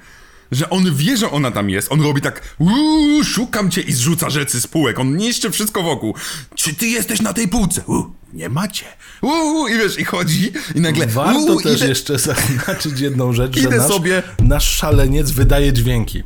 Że 0.55 0.71
on 0.71 0.95
wie, 0.97 1.17
że 1.17 1.31
ona 1.31 1.51
tam 1.51 1.71
jest. 1.71 1.93
On 1.93 2.03
robi 2.03 2.21
tak, 2.21 2.55
uuu, 2.59 3.25
szukam 3.25 3.71
cię 3.71 3.81
i 3.81 3.93
zrzuca 3.93 4.31
rzeczy 4.31 4.61
z 4.61 4.67
półek. 4.67 4.99
On 4.99 5.17
niszczy 5.17 5.51
wszystko 5.51 5.83
wokół. 5.83 6.15
Czy 6.55 6.75
ty 6.75 6.87
jesteś 6.87 7.21
na 7.21 7.33
tej 7.33 7.49
półce? 7.49 7.83
Uuu, 7.87 8.11
nie 8.33 8.49
macie. 8.49 8.85
Uuu, 9.23 9.69
i 9.69 9.73
wiesz, 9.79 9.99
i 9.99 10.05
chodzi 10.05 10.53
i 10.75 10.81
nagle, 10.81 11.07
Warto 11.07 11.41
uuu, 11.41 11.61
też 11.63 11.77
idę... 11.77 11.89
jeszcze 11.89 12.19
zaznaczyć 12.19 13.01
jedną 13.01 13.33
rzecz, 13.33 13.59
że 13.59 13.69
nasz, 13.69 13.89
sobie- 13.89 14.23
nasz 14.43 14.69
szaleniec 14.77 15.31
wydaje 15.31 15.73
dźwięki. 15.73 16.23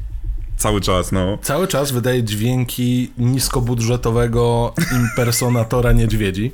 Cały 0.57 0.81
czas, 0.81 1.13
no. 1.13 1.39
Cały 1.43 1.69
czas 1.69 1.91
wydaje 1.91 2.23
dźwięki 2.25 3.11
niskobudżetowego 3.19 4.75
impersonatora 4.93 5.93
niedźwiedzi. 5.93 6.53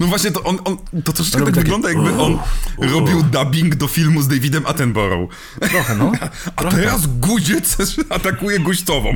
No 0.00 0.06
właśnie, 0.06 0.30
to 0.30 0.42
on, 0.42 0.58
on 0.64 0.76
to 1.04 1.12
troszeczkę 1.12 1.40
Robi 1.40 1.52
tak 1.52 1.62
wygląda, 1.62 1.88
jakby 1.88 2.12
on 2.22 2.38
robił 2.78 3.22
dubbing 3.22 3.74
do 3.74 3.88
filmu 3.88 4.22
z 4.22 4.28
Davidem 4.28 4.66
Attenborough. 4.66 5.30
Trochę, 5.60 5.96
no. 5.96 6.12
A 6.56 6.60
Trochę. 6.60 6.76
teraz 6.76 7.06
guziec 7.06 7.76
atakuje 8.10 8.58
guźcową. 8.58 9.14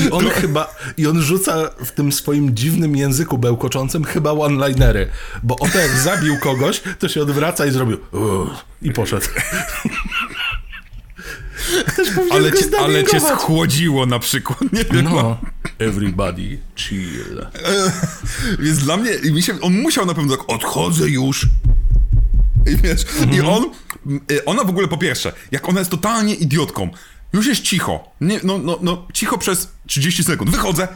I 0.00 0.10
on 0.10 0.30
chyba, 0.30 0.74
i 0.96 1.06
on 1.06 1.22
rzuca 1.22 1.70
w 1.84 1.90
tym 1.92 2.12
swoim 2.12 2.54
dziwnym 2.56 2.96
języku 2.96 3.38
bełkoczącym 3.38 4.04
chyba 4.04 4.32
one-linery, 4.32 5.08
bo 5.42 5.56
oto 5.56 5.78
jak 5.78 5.90
zabił 5.90 6.38
kogoś, 6.38 6.82
to 6.98 7.08
się 7.08 7.22
odwraca 7.22 7.66
i 7.66 7.70
zrobił 7.70 7.98
i 8.82 8.92
poszedł. 8.92 9.26
Ale 12.30 12.52
cię, 12.52 12.64
ale 12.78 13.04
cię 13.04 13.20
schłodziło 13.20 14.06
na 14.06 14.18
przykład, 14.18 14.72
nie 14.72 14.84
wiem. 14.84 15.04
No, 15.04 15.38
everybody 15.78 16.58
chill. 16.76 17.40
E, 17.54 17.92
Więc 18.64 18.78
dla 18.78 18.96
mnie, 18.96 19.10
mi 19.32 19.42
się, 19.42 19.60
on 19.60 19.72
musiał 19.80 20.06
na 20.06 20.14
pewno 20.14 20.36
tak, 20.36 20.50
odchodzę 20.50 21.08
już. 21.08 21.46
I 22.72 22.76
wiesz, 22.76 23.04
i 23.20 23.22
Mhm. 23.22 23.48
on, 23.48 23.64
y, 24.30 24.44
ona 24.44 24.64
w 24.64 24.68
ogóle 24.68 24.88
po 24.88 24.96
pierwsze, 24.98 25.32
jak 25.50 25.68
ona 25.68 25.78
jest 25.78 25.90
totalnie 25.90 26.34
idiotką, 26.34 26.90
już 27.32 27.46
jest 27.46 27.60
cicho, 27.62 28.10
nie, 28.20 28.40
no, 28.44 28.58
no, 28.58 28.78
no, 28.82 29.06
cicho 29.14 29.38
przez 29.38 29.68
30 29.86 30.24
sekund, 30.24 30.50
wychodzę 30.50 30.88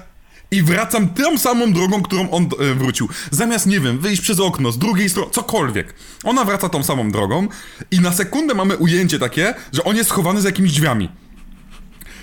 i 0.51 0.63
wracam 0.63 1.09
tą 1.09 1.39
samą 1.39 1.73
drogą, 1.73 2.03
którą 2.03 2.31
on 2.31 2.49
e, 2.61 2.75
wrócił. 2.75 3.09
Zamiast, 3.31 3.67
nie 3.67 3.81
wiem, 3.81 3.99
wyjść 3.99 4.23
przez 4.23 4.41
okno, 4.41 4.73
z 4.73 4.79
drugiej 4.79 5.11
strony, 5.11 5.31
cokolwiek. 5.31 5.95
Ona 6.25 6.45
wraca 6.45 6.69
tą 6.69 6.83
samą 6.83 7.11
drogą 7.11 7.49
i 7.91 8.01
na 8.01 8.13
sekundę 8.13 8.55
mamy 8.55 8.77
ujęcie 8.77 9.19
takie, 9.19 9.55
że 9.73 9.85
on 9.85 9.97
jest 9.97 10.11
schowany 10.11 10.41
za 10.41 10.49
jakimiś 10.49 10.73
drzwiami. 10.73 11.09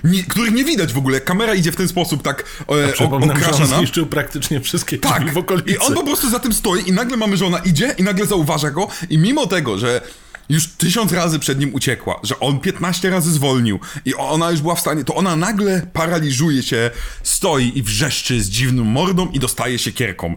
Nie, 0.04 0.24
których 0.24 0.54
nie 0.54 0.64
widać 0.64 0.94
w 0.94 0.98
ogóle. 0.98 1.22
Kamera 1.22 1.54
idzie 1.54 1.72
w 1.72 1.76
ten 1.76 1.88
sposób 1.88 2.24
tak 2.24 2.44
e, 2.68 2.94
Przypominam, 2.94 3.38
że 3.40 3.46
on 3.46 3.52
okraszona. 3.54 3.78
zniszczył 3.78 4.06
praktycznie 4.06 4.62
wszystkie 4.62 4.98
Tak. 4.98 5.34
w 5.34 5.38
okolicy. 5.38 5.72
I 5.72 5.78
on 5.78 5.94
po 5.94 6.04
prostu 6.04 6.30
za 6.30 6.40
tym 6.40 6.54
stoi 6.54 6.90
i 6.90 6.92
nagle 6.92 7.18
mamy, 7.18 7.38
że 7.38 7.46
ona 7.46 7.58
idzie 7.58 7.96
i 7.98 8.04
nagle 8.04 8.26
zauważa 8.26 8.72
go 8.72 8.88
i 9.10 9.18
mimo 9.18 9.48
tego, 9.48 9.78
że 9.78 10.02
już 10.50 10.68
tysiąc 10.68 11.12
razy 11.12 11.40
przed 11.40 11.60
nim 11.60 11.74
uciekła, 11.74 12.20
że 12.24 12.40
on 12.40 12.60
15 12.60 13.10
razy 13.10 13.32
zwolnił 13.32 13.80
i 14.06 14.16
ona 14.16 14.52
już 14.52 14.62
była 14.62 14.76
w 14.76 14.80
stanie, 14.80 15.04
to 15.04 15.16
ona 15.16 15.36
nagle 15.36 15.88
paraliżuje 15.94 16.64
się, 16.64 16.92
stoi 17.24 17.78
i 17.78 17.84
wrzeszczy 17.84 18.42
z 18.42 18.50
dziwną 18.50 18.84
mordą 18.84 19.30
i 19.32 19.40
dostaje 19.40 19.80
się 19.80 19.92
kierką. 19.92 20.36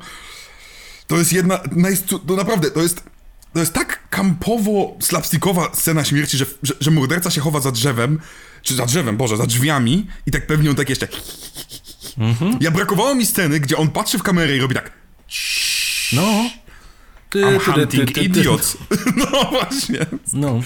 To 1.06 1.18
jest 1.18 1.32
jedna, 1.32 1.60
to 2.26 2.36
naprawdę, 2.36 2.70
to 2.70 2.82
jest, 2.82 3.02
to 3.52 3.60
jest 3.60 3.72
tak 3.72 4.08
kampowo 4.10 4.96
slapstickowa 5.00 5.70
scena 5.74 6.04
śmierci, 6.04 6.36
że, 6.36 6.46
że, 6.62 6.74
że 6.80 6.90
morderca 6.90 7.30
się 7.30 7.40
chowa 7.40 7.60
za 7.60 7.72
drzewem, 7.72 8.20
czy 8.62 8.74
za 8.74 8.86
drzewem, 8.86 9.16
Boże, 9.16 9.36
za 9.36 9.46
drzwiami 9.46 10.06
i 10.26 10.30
tak 10.30 10.46
pewnie 10.46 10.70
on 10.70 10.76
tak 10.76 10.88
jeszcze... 10.88 11.08
Ja 12.60 12.70
brakowało 12.70 13.14
mi 13.14 13.26
sceny, 13.26 13.60
gdzie 13.60 13.76
on 13.76 13.88
patrzy 13.88 14.18
w 14.18 14.22
kamerę 14.22 14.56
i 14.56 14.60
robi 14.60 14.74
tak 14.74 14.92
No. 16.12 16.50
I'm 17.34 17.58
hunting 17.60 18.18
idiots. 18.18 18.76
No 19.16 19.44
właśnie. 19.50 20.06
No. 20.32 20.60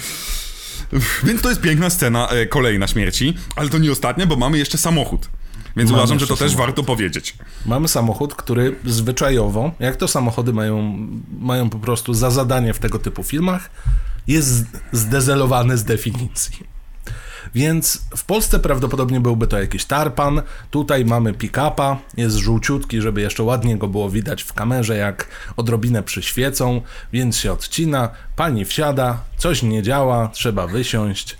Więc 1.24 1.42
to 1.42 1.48
jest 1.48 1.60
piękna 1.60 1.90
scena, 1.90 2.28
e, 2.28 2.46
kolejna 2.46 2.86
śmierci, 2.86 3.34
ale 3.56 3.68
to 3.68 3.78
nie 3.78 3.92
ostatnia, 3.92 4.26
bo 4.26 4.36
mamy 4.36 4.58
jeszcze 4.58 4.78
samochód. 4.78 5.28
Więc 5.76 5.90
Mamy 5.90 6.02
uważam, 6.02 6.18
że 6.18 6.26
to 6.26 6.36
też 6.36 6.38
samochód. 6.38 6.58
warto 6.58 6.82
powiedzieć. 6.82 7.36
Mamy 7.66 7.88
samochód, 7.88 8.34
który 8.34 8.76
zwyczajowo, 8.84 9.72
jak 9.80 9.96
to 9.96 10.08
samochody 10.08 10.52
mają, 10.52 10.98
mają 11.38 11.70
po 11.70 11.78
prostu 11.78 12.14
za 12.14 12.30
zadanie 12.30 12.74
w 12.74 12.78
tego 12.78 12.98
typu 12.98 13.22
filmach, 13.22 13.70
jest 14.26 14.64
zdezelowany 14.92 15.78
z 15.78 15.84
definicji. 15.84 16.71
Więc 17.54 18.04
w 18.16 18.24
Polsce 18.24 18.58
prawdopodobnie 18.58 19.20
byłby 19.20 19.46
to 19.46 19.60
jakiś 19.60 19.84
tarpan. 19.84 20.42
Tutaj 20.70 21.04
mamy 21.04 21.32
pick-upa, 21.32 21.96
jest 22.16 22.36
żółciutki, 22.36 23.00
żeby 23.00 23.20
jeszcze 23.20 23.42
ładnie 23.42 23.76
go 23.76 23.88
było 23.88 24.10
widać 24.10 24.42
w 24.42 24.52
kamerze, 24.52 24.96
jak 24.96 25.28
odrobinę 25.56 26.02
przyświecą, 26.02 26.80
więc 27.12 27.36
się 27.36 27.52
odcina. 27.52 28.08
Pani 28.36 28.64
wsiada, 28.64 29.22
coś 29.36 29.62
nie 29.62 29.82
działa, 29.82 30.28
trzeba 30.28 30.66
wysiąść. 30.66 31.38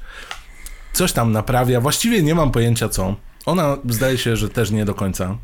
Coś 0.92 1.12
tam 1.12 1.32
naprawia. 1.32 1.80
Właściwie 1.80 2.22
nie 2.22 2.34
mam 2.34 2.50
pojęcia 2.50 2.88
co. 2.88 3.16
Ona 3.46 3.76
zdaje 3.88 4.18
się, 4.18 4.36
że 4.36 4.48
też 4.48 4.70
nie 4.70 4.84
do 4.84 4.94
końca 4.94 5.36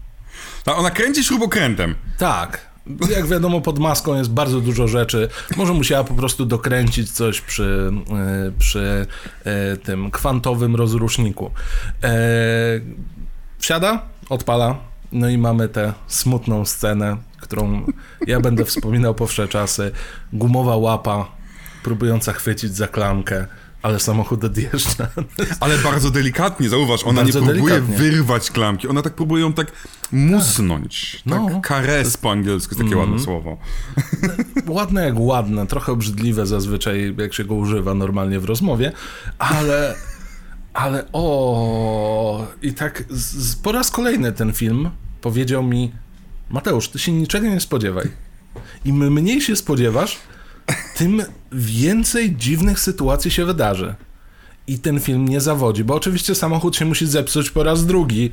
A 0.67 0.75
ona 0.75 0.91
kręci 0.91 1.25
śrubokrętem. 1.25 1.95
tak. 2.19 2.68
Jak 3.17 3.27
wiadomo, 3.27 3.61
pod 3.61 3.79
maską 3.79 4.15
jest 4.15 4.31
bardzo 4.31 4.61
dużo 4.61 4.89
rzeczy. 4.89 5.29
Może 5.57 5.73
musiała 5.73 6.05
po 6.05 6.15
prostu 6.15 6.47
dokręcić 6.47 7.11
coś 7.11 7.41
przy, 7.41 7.91
e, 8.11 8.53
przy 8.59 9.07
e, 9.45 9.77
tym 9.77 10.11
kwantowym 10.11 10.77
rozruszniku. 10.77 11.51
E, 12.03 12.11
Wsiada, 13.59 14.03
odpala, 14.29 14.79
no 15.13 15.29
i 15.29 15.39
mamy 15.39 15.69
tę 15.69 15.93
smutną 16.07 16.65
scenę, 16.65 17.17
którą 17.41 17.87
ja 18.27 18.41
będę 18.41 18.65
wspominał 18.65 19.15
po 19.15 19.27
wsze 19.27 19.49
czasy. 19.49 19.91
Gumowa 20.33 20.77
łapa 20.77 21.29
próbująca 21.83 22.33
chwycić 22.33 22.75
za 22.75 22.89
klamkę, 22.89 23.47
ale 23.83 24.01
samochód 24.01 24.45
odjeżdża. 24.45 25.09
Ale 25.61 25.79
bardzo 25.79 26.11
delikatnie, 26.11 26.69
zauważ, 26.69 27.05
ona 27.05 27.23
Bardzo 27.23 27.41
nie 27.41 27.47
próbuje 27.47 27.75
delikatnie. 27.75 27.97
wyrwać 28.11 28.51
klamki, 28.51 28.89
ona 28.89 29.03
tak 29.03 29.15
próbuje 29.15 29.43
ją 29.43 29.53
tak 29.53 29.73
musnąć. 30.13 31.23
No. 31.27 31.49
Tak, 31.51 31.61
kares 31.61 32.17
po 32.17 32.31
angielsku 32.31 32.75
jest 32.75 32.79
takie 32.85 32.93
Mhm. 32.93 33.11
ładne 33.11 33.25
słowo. 33.25 33.57
Ładne 34.67 35.05
jak 35.05 35.15
ładne, 35.19 35.67
trochę 35.67 35.93
obrzydliwe 35.93 36.47
zazwyczaj, 36.47 37.15
jak 37.19 37.35
się 37.35 37.45
go 37.45 37.55
używa 37.55 37.95
normalnie 37.95 38.41
w 38.41 38.45
rozmowie, 38.45 38.93
ale. 39.39 39.95
Ale 40.75 41.05
o. 41.13 42.47
I 42.63 42.73
tak 42.73 43.05
z, 43.11 43.57
po 43.57 43.73
raz 43.73 43.91
kolejny 43.91 44.33
ten 44.33 44.53
film 44.53 44.91
powiedział 45.21 45.63
mi: 45.63 45.93
Mateusz, 46.51 46.89
ty 46.89 46.99
się 46.99 47.13
niczego 47.13 47.47
nie 47.49 47.61
spodziewaj. 47.61 48.09
Im 48.85 49.13
mniej 49.13 49.41
się 49.41 49.57
spodziewasz, 49.57 50.19
tym 50.97 51.23
więcej 51.53 52.37
dziwnych 52.37 52.81
sytuacji 52.81 53.31
się 53.31 53.45
wydarzy. 53.45 53.95
I 54.67 54.79
ten 54.79 55.01
film 55.01 55.29
nie 55.29 55.41
zawodzi, 55.41 55.85
bo 55.85 55.95
oczywiście 55.95 56.35
samochód 56.35 56.77
się 56.77 56.85
musi 56.85 57.07
zepsuć 57.07 57.51
po 57.51 57.63
raz 57.63 57.87
drugi, 57.87 58.31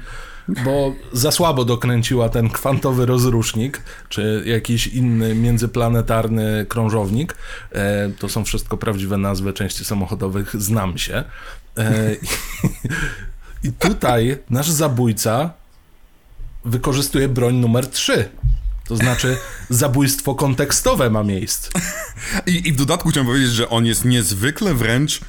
bo 0.48 0.94
za 1.14 1.32
słabo 1.32 1.66
dokręciła 1.66 2.30
ten 2.30 2.50
kwantowy 2.50 3.06
rozrusznik, 3.06 3.82
czy 4.10 4.44
jakiś 4.46 4.88
inny 4.88 5.36
międzyplanetarny 5.36 6.66
krążownik. 6.70 7.36
E, 7.72 8.10
to 8.20 8.30
są 8.30 8.46
wszystko 8.46 8.78
prawdziwe 8.78 9.18
nazwy 9.18 9.54
części 9.54 9.86
samochodowych, 9.86 10.56
znam 10.56 10.98
się. 10.98 11.24
E, 11.78 12.16
i, 13.64 13.68
I 13.68 13.72
tutaj 13.72 14.38
nasz 14.50 14.70
zabójca 14.70 15.54
wykorzystuje 16.66 17.28
broń 17.28 17.56
numer 17.56 17.88
3. 17.88 18.30
To 18.88 18.96
znaczy, 18.96 19.38
zabójstwo 19.70 20.36
kontekstowe 20.36 21.10
ma 21.10 21.24
miejsce. 21.24 21.70
I, 22.46 22.68
I 22.68 22.74
w 22.74 22.76
dodatku 22.76 23.10
chciałem 23.10 23.28
powiedzieć, 23.28 23.52
że 23.52 23.70
on 23.70 23.86
jest 23.86 24.06
niezwykle 24.06 24.74
wręcz. 24.74 25.20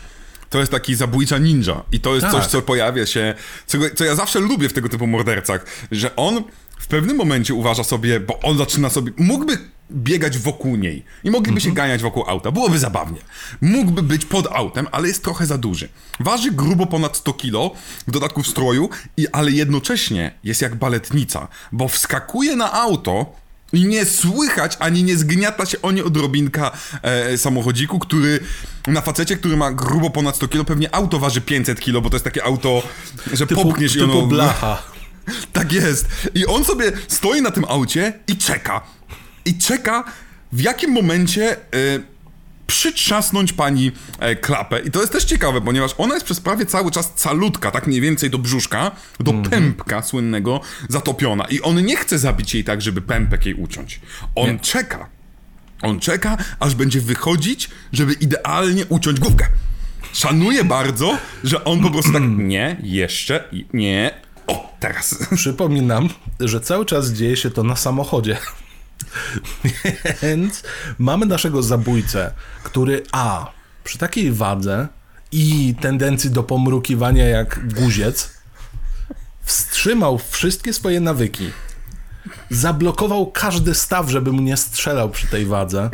To 0.51 0.59
jest 0.59 0.73
taki 0.73 0.95
zabójca 0.95 1.39
ninja. 1.39 1.83
I 1.93 2.01
to 2.01 2.15
jest 2.15 2.27
Tak. 2.27 2.33
coś, 2.33 2.47
co 2.47 2.63
pojawia 2.63 3.07
się. 3.07 3.35
Co, 3.67 3.79
co 3.97 4.05
ja 4.05 4.15
zawsze 4.15 4.41
lubię 4.41 4.69
w 4.69 4.73
tego 4.73 4.89
typu 4.89 5.07
mordercach, 5.07 5.67
że 5.91 6.17
on 6.17 6.45
w 6.79 6.87
pewnym 6.87 7.17
momencie 7.17 7.55
uważa 7.55 7.85
sobie, 7.85 8.21
bo 8.21 8.41
on 8.41 8.59
zaczyna 8.59 8.91
sobie. 8.91 9.13
Mógłby 9.17 9.59
biegać 9.93 10.39
wokół 10.39 10.77
niej 10.77 11.05
i 11.25 11.31
mogliby 11.31 11.61
się 11.61 11.73
ganiać 11.75 12.03
wokół 12.03 12.25
auta. 12.29 12.51
Byłoby 12.51 12.79
zabawnie. 12.79 13.21
Mógłby 13.61 14.03
być 14.03 14.25
pod 14.25 14.47
autem, 14.47 14.87
ale 14.93 15.09
jest 15.09 15.23
trochę 15.25 15.47
za 15.47 15.59
duży. 15.59 15.89
Waży 16.21 16.51
grubo 16.53 16.87
ponad 16.87 17.17
100 17.17 17.33
kilo, 17.33 17.71
w 18.09 18.11
dodatku 18.11 18.43
w 18.43 18.47
stroju, 18.49 18.89
i, 19.17 19.29
ale 19.29 19.51
jednocześnie 19.51 20.33
jest 20.45 20.63
jak 20.63 20.75
baletnica, 20.75 21.49
bo 21.73 21.89
wskakuje 21.89 22.57
na 22.57 22.73
auto. 22.73 23.33
I 23.77 23.85
nie 23.85 24.05
słychać, 24.05 24.77
ani 24.79 25.05
nie 25.05 25.17
zgniata 25.17 25.67
się 25.67 25.83
o 25.83 25.93
nie 25.93 26.05
odrobinka 26.05 26.71
e, 27.03 27.39
samochodziku, 27.39 27.99
który 27.99 28.41
na 28.87 29.01
facecie, 29.01 29.37
który 29.37 29.57
ma 29.57 29.73
grubo 29.73 30.11
ponad 30.11 30.37
100 30.37 30.49
kilo, 30.49 30.65
pewnie 30.65 30.95
auto 30.95 31.19
waży 31.19 31.41
500 31.41 31.81
kilo, 31.81 32.01
bo 32.01 32.11
to 32.11 32.17
jest 32.17 32.25
takie 32.25 32.45
auto, 32.45 32.83
że 33.33 33.47
Typu, 33.47 33.63
popchniesz 33.63 33.97
i 33.97 33.99
typu 33.99 34.19
ono... 34.19 34.27
blacha. 34.27 34.83
Tak 35.53 35.73
jest. 35.73 36.09
I 36.35 36.47
on 36.47 36.65
sobie 36.65 36.93
stoi 37.09 37.43
na 37.43 37.51
tym 37.51 37.65
aucie 37.69 38.13
i 38.29 38.37
czeka. 38.37 38.81
I 39.45 39.59
czeka, 39.59 40.05
w 40.53 40.61
jakim 40.61 40.91
momencie 40.91 41.53
e, 41.53 41.59
przytrzasnąć 42.67 43.53
pani 43.53 43.93
e, 44.19 44.37
klapę. 44.37 44.81
I 44.81 44.91
to 44.91 45.01
jest 45.01 45.13
też 45.13 45.25
ciekawe, 45.25 45.61
ponieważ 45.61 45.91
ona 45.99 46.15
jest 46.15 46.27
przez 46.27 46.41
prawie 46.41 46.67
cały 46.67 46.91
czas 46.91 47.13
calutka, 47.15 47.71
tak 47.71 47.87
mniej 47.87 48.01
więcej 48.01 48.31
do 48.31 48.39
brzuszka, 48.39 48.91
do 49.21 49.33
pępka 49.33 50.03
słynnego, 50.03 50.61
zatopiona. 50.89 51.45
I 51.45 51.61
on 51.61 51.85
nie 51.85 51.97
chce 51.97 52.19
zabić 52.19 52.55
jej 52.55 52.65
tak, 52.65 52.83
żeby 52.83 53.01
pępek 53.03 53.47
jej 53.47 53.55
uciąć. 53.55 54.01
On 54.35 54.53
Nie. 54.53 54.59
czeka. 54.59 55.09
On 55.83 56.01
czeka, 56.01 56.37
aż 56.61 56.75
będzie 56.75 57.01
wychodzić, 57.01 57.71
żeby 57.93 58.13
idealnie 58.13 58.87
uciąć 58.87 59.21
główkę. 59.21 59.47
szanuję 60.13 60.65
bardzo, 60.65 61.19
że 61.45 61.65
on 61.65 61.81
po 61.83 61.91
prostu 61.91 62.13
tak, 62.13 62.23
nie, 62.53 62.77
jeszcze, 62.83 63.49
nie, 63.73 64.15
o, 64.47 64.73
teraz. 64.81 65.19
Przypominam, 65.37 66.09
że 66.41 66.61
cały 66.61 66.87
czas 66.87 67.13
dzieje 67.13 67.37
się 67.37 67.51
to 67.51 67.63
na 67.63 67.77
samochodzie. 67.77 68.37
Więc 70.23 70.63
mamy 70.99 71.27
naszego 71.27 71.63
zabójcę, 71.63 72.33
który 72.63 73.03
A. 73.13 73.51
Przy 73.85 73.99
takiej 73.99 74.33
wadze 74.33 74.89
i 75.33 75.75
tendencji 75.81 76.31
do 76.31 76.43
pomrukiwania 76.43 77.29
jak 77.29 77.75
guziec 77.75 78.31
wstrzymał 79.43 80.19
wszystkie 80.19 80.73
swoje 80.73 81.01
nawyki. 81.01 81.51
Zablokował 82.51 83.31
każdy 83.31 83.75
staw, 83.75 84.11
żeby 84.11 84.33
mu 84.33 84.43
nie 84.43 84.57
strzelał 84.57 85.11
przy 85.11 85.27
tej 85.27 85.47
wadze. 85.47 85.91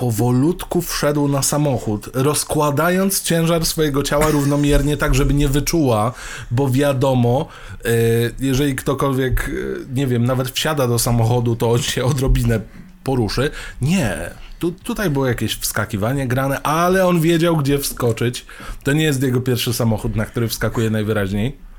Powolutku 0.00 0.82
wszedł 0.82 1.28
na 1.28 1.42
samochód, 1.42 2.10
rozkładając 2.14 3.22
ciężar 3.22 3.66
swojego 3.66 4.02
ciała 4.02 4.26
równomiernie, 4.28 4.96
tak 4.96 5.14
żeby 5.14 5.34
nie 5.34 5.48
wyczuła, 5.48 6.12
bo 6.50 6.70
wiadomo, 6.70 7.48
y, 7.86 8.34
jeżeli 8.40 8.76
ktokolwiek, 8.76 9.48
y, 9.48 9.86
nie 9.94 10.06
wiem, 10.06 10.24
nawet 10.24 10.50
wsiada 10.50 10.88
do 10.88 10.98
samochodu, 10.98 11.56
to 11.56 11.70
on 11.70 11.82
się 11.82 12.04
odrobinę 12.04 12.60
poruszy. 13.04 13.50
Nie. 13.82 14.30
Tu, 14.58 14.72
tutaj 14.72 15.10
było 15.10 15.26
jakieś 15.26 15.56
wskakiwanie 15.56 16.28
grane, 16.28 16.62
ale 16.62 17.06
on 17.06 17.20
wiedział, 17.20 17.56
gdzie 17.56 17.78
wskoczyć. 17.78 18.46
To 18.84 18.92
nie 18.92 19.04
jest 19.04 19.22
jego 19.22 19.40
pierwszy 19.40 19.72
samochód, 19.72 20.16
na 20.16 20.24
który 20.24 20.48
wskakuje 20.48 20.90
najwyraźniej 20.90 21.69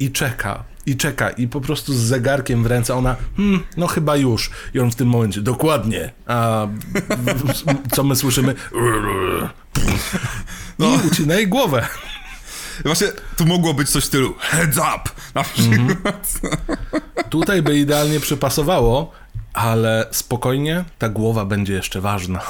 i 0.00 0.10
czeka, 0.12 0.64
i 0.86 0.96
czeka, 0.96 1.30
i 1.30 1.48
po 1.48 1.60
prostu 1.60 1.94
z 1.94 1.96
zegarkiem 1.98 2.62
w 2.62 2.66
ręce 2.66 2.94
ona, 2.94 3.16
hmm, 3.36 3.62
no 3.76 3.86
chyba 3.86 4.16
już. 4.16 4.50
I 4.74 4.80
on 4.80 4.90
w 4.90 4.94
tym 4.94 5.08
momencie, 5.08 5.40
dokładnie. 5.40 6.12
A 6.26 6.66
co 7.94 8.04
my 8.04 8.16
słyszymy? 8.16 8.54
I 10.78 11.06
ucina 11.06 11.34
jej 11.34 11.48
głowę. 11.48 11.86
Właśnie 12.84 13.08
tu 13.36 13.46
mogło 13.46 13.74
być 13.74 13.90
coś 13.90 14.02
w 14.02 14.06
stylu 14.06 14.34
heads 14.38 14.76
up, 14.76 15.10
na 15.34 15.42
przykład. 15.44 16.40
Tutaj 17.30 17.62
by 17.62 17.78
idealnie 17.78 18.20
przypasowało, 18.20 19.12
ale 19.52 20.06
spokojnie, 20.10 20.84
ta 20.98 21.08
głowa 21.08 21.44
będzie 21.44 21.72
jeszcze 21.74 22.00
ważna. 22.00 22.40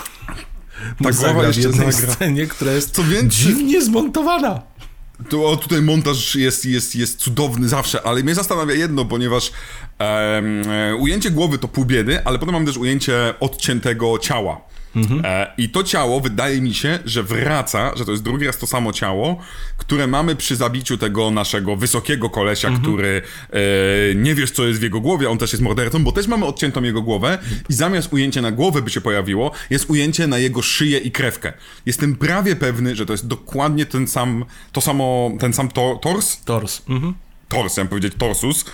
Ta 1.05 1.11
głowa 1.13 1.47
jeszcze 1.47 1.63
w 1.63 1.65
jednej 1.65 1.93
zagra. 1.93 2.15
scenie, 2.15 2.47
która 2.47 2.73
jest 2.73 2.91
Co 2.95 3.05
więcej- 3.05 3.31
dziwnie 3.47 3.83
zmontowana. 3.83 4.63
Tu, 5.29 5.47
o, 5.47 5.57
tutaj 5.57 5.83
montaż 5.83 6.35
jest, 6.35 6.65
jest, 6.65 6.97
jest 6.97 7.19
cudowny 7.19 7.69
zawsze, 7.69 8.03
ale 8.03 8.23
mnie 8.23 8.35
zastanawia 8.35 8.75
jedno, 8.75 9.05
ponieważ 9.05 9.53
e, 10.01 10.97
ujęcie 10.99 11.31
głowy 11.31 11.59
to 11.59 11.69
pół 11.69 11.85
biedy, 11.85 12.25
ale 12.25 12.39
potem 12.39 12.55
mam 12.55 12.67
też 12.67 12.77
ujęcie 12.77 13.35
odciętego 13.41 14.19
ciała. 14.19 14.61
E, 15.25 15.53
I 15.59 15.69
to 15.69 15.83
ciało 15.83 16.21
wydaje 16.21 16.61
mi 16.61 16.75
się, 16.75 16.99
że 17.05 17.23
wraca, 17.23 17.97
że 17.97 18.05
to 18.05 18.11
jest 18.11 18.23
drugi 18.23 18.47
raz 18.47 18.59
to 18.59 18.67
samo 18.67 18.93
ciało, 18.93 19.39
które 19.77 20.07
mamy 20.07 20.37
przy 20.37 20.57
zabiciu 20.57 20.99
tego 20.99 21.31
naszego 21.31 21.77
wysokiego 21.77 22.31
kolesia, 22.31 22.71
który 22.83 23.23
e, 23.51 23.61
nie 24.15 24.35
wiesz, 24.35 24.51
co 24.51 24.67
jest 24.67 24.81
w 24.81 24.83
jego 24.83 25.01
głowie, 25.01 25.31
on 25.31 25.39
też 25.39 25.53
jest 25.53 25.63
mordercą, 25.63 26.05
bo 26.05 26.13
też 26.13 26.27
mamy 26.27 26.47
odciętą 26.47 26.83
jego 26.83 27.03
głowę 27.03 27.39
i 27.69 27.73
zamiast 27.73 28.13
ujęcia 28.13 28.43
na 28.43 28.53
głowę 28.53 28.83
by 28.83 28.91
się 28.91 29.01
pojawiło, 29.01 29.51
jest 29.71 29.91
ujęcie 29.91 30.27
na 30.27 30.39
jego 30.39 30.63
szyję 30.63 30.99
i 30.99 31.11
krewkę. 31.11 31.53
Jestem 31.87 32.17
prawie 32.17 32.57
pewny, 32.57 32.97
że 32.97 33.07
to 33.07 33.13
jest 33.13 33.27
dokładnie 33.27 33.87
ten 33.87 34.07
sam, 34.07 34.45
to 34.73 34.81
samo, 34.81 35.31
ten 35.41 35.53
sam 35.53 35.69
to, 35.69 35.99
tors, 36.03 36.45
Tors. 36.45 36.83
Mhm. 36.89 37.15
Tors, 37.49 37.73
chciałem 37.73 37.89
powiedzieć 37.89 38.15
torsus, 38.19 38.65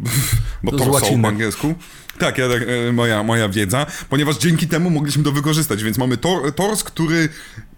bo 0.62 0.70
To 0.70 0.76
torso 0.76 1.06
po 1.22 1.28
angielsku. 1.28 1.74
Tak, 2.18 2.38
ja, 2.38 2.44
e, 2.46 2.92
moja, 2.92 3.22
moja 3.22 3.48
wiedza, 3.48 3.86
ponieważ 4.08 4.36
dzięki 4.38 4.68
temu 4.68 4.90
mogliśmy 4.90 5.24
to 5.24 5.32
wykorzystać, 5.32 5.82
więc 5.84 5.98
mamy 5.98 6.16
tor, 6.16 6.54
tors, 6.54 6.84
który 6.84 7.28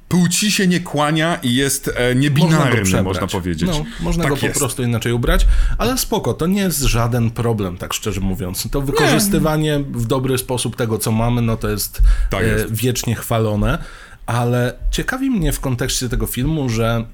płci 0.09 0.51
się 0.53 0.67
nie 0.67 0.81
kłania 0.81 1.39
i 1.43 1.55
jest 1.55 1.91
e, 1.97 2.15
niebinarny, 2.15 2.81
można, 2.81 3.03
przebrać. 3.03 3.33
powiedzieć. 3.33 3.69
No, 3.71 3.85
można 4.01 4.23
tak 4.25 4.33
go 4.33 4.37
po 4.37 4.47
jest. 4.47 4.59
prostu 4.59 4.83
inaczej 4.83 5.13
ubrać, 5.13 5.47
ale 5.79 5.99
spoko, 5.99 6.35
to 6.35 6.47
nie 6.47 6.61
jest 6.61 6.81
żaden 6.81 7.31
problem, 7.31 7.77
tak 7.79 7.95
szczerze 7.95 8.21
mówiąc. 8.21 8.69
To 8.71 8.81
wykorzystywanie 8.81 9.79
w 9.79 10.07
dobry 10.07 10.39
sposób 10.39 10.77
tego, 10.77 10.99
co 10.99 11.13
mamy, 11.13 11.43
no 11.43 11.57
to 11.57 11.69
jest, 11.69 12.03
Tak 12.31 12.43
e, 12.43 12.47
jest. 12.47 12.75
wiecznie 12.75 13.15
chwalone, 13.15 13.79
ale 14.27 14.73
ciekawi 14.91 15.31
mnie 15.31 15.53
w 15.53 15.61
kontekście 15.61 16.09
tego 16.09 16.27
filmu, 16.27 16.69
że 16.69 17.05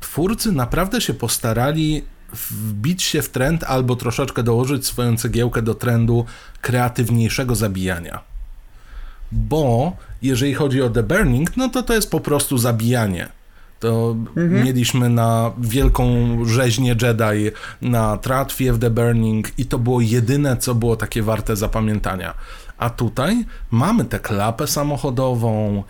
twórcy 0.00 0.52
naprawdę 0.52 1.00
się 1.00 1.14
postarali 1.14 2.04
wbić 2.32 3.02
się 3.02 3.22
w 3.22 3.28
trend 3.28 3.64
albo 3.64 3.96
troszeczkę 3.96 4.42
dołożyć 4.42 4.86
swoją 4.86 5.16
cegiełkę 5.16 5.62
do 5.62 5.74
trendu 5.74 6.24
kreatywniejszego 6.60 7.54
zabijania. 7.54 8.20
Bo 9.32 9.96
jeżeli 10.22 10.54
chodzi 10.54 10.82
o 10.82 10.90
The 10.90 11.02
Burning, 11.02 11.56
no 11.56 11.68
to 11.68 11.82
to 11.82 11.94
jest 11.94 12.10
po 12.10 12.20
prostu 12.20 12.58
zabijanie. 12.58 13.28
To 13.80 14.16
mieliśmy 14.36 15.08
na 15.08 15.50
wielką 15.58 16.04
rzeźnię 16.44 16.96
Jedi 17.02 17.50
na 17.82 18.16
tratwie 18.16 18.72
w 18.72 18.78
The 18.78 18.90
Burning 18.90 19.58
i 19.58 19.64
to 19.64 19.78
było 19.78 20.00
jedyne, 20.00 20.56
co 20.56 20.74
było 20.74 20.96
takie 20.96 21.22
warte 21.22 21.56
zapamiętania. 21.56 22.34
A 22.82 22.90
tutaj 22.90 23.44
mamy 23.70 24.04
tę 24.04 24.18
klapę 24.20 24.66
samochodową, 24.66 25.82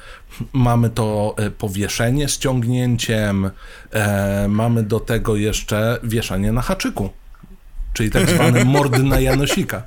mamy 0.52 0.90
to 0.90 1.34
e, 1.38 1.50
powieszenie 1.50 2.28
z 2.28 2.38
ciągnięciem, 2.38 3.50
e, 3.92 4.46
mamy 4.48 4.82
do 4.82 5.00
tego 5.00 5.36
jeszcze 5.36 5.98
wieszanie 6.02 6.52
na 6.52 6.62
haczyku, 6.62 7.10
czyli 7.92 8.10
tak 8.10 8.30
zwany 8.30 8.64
mord 8.74 8.98
na 8.98 9.20
Janosika. 9.20 9.82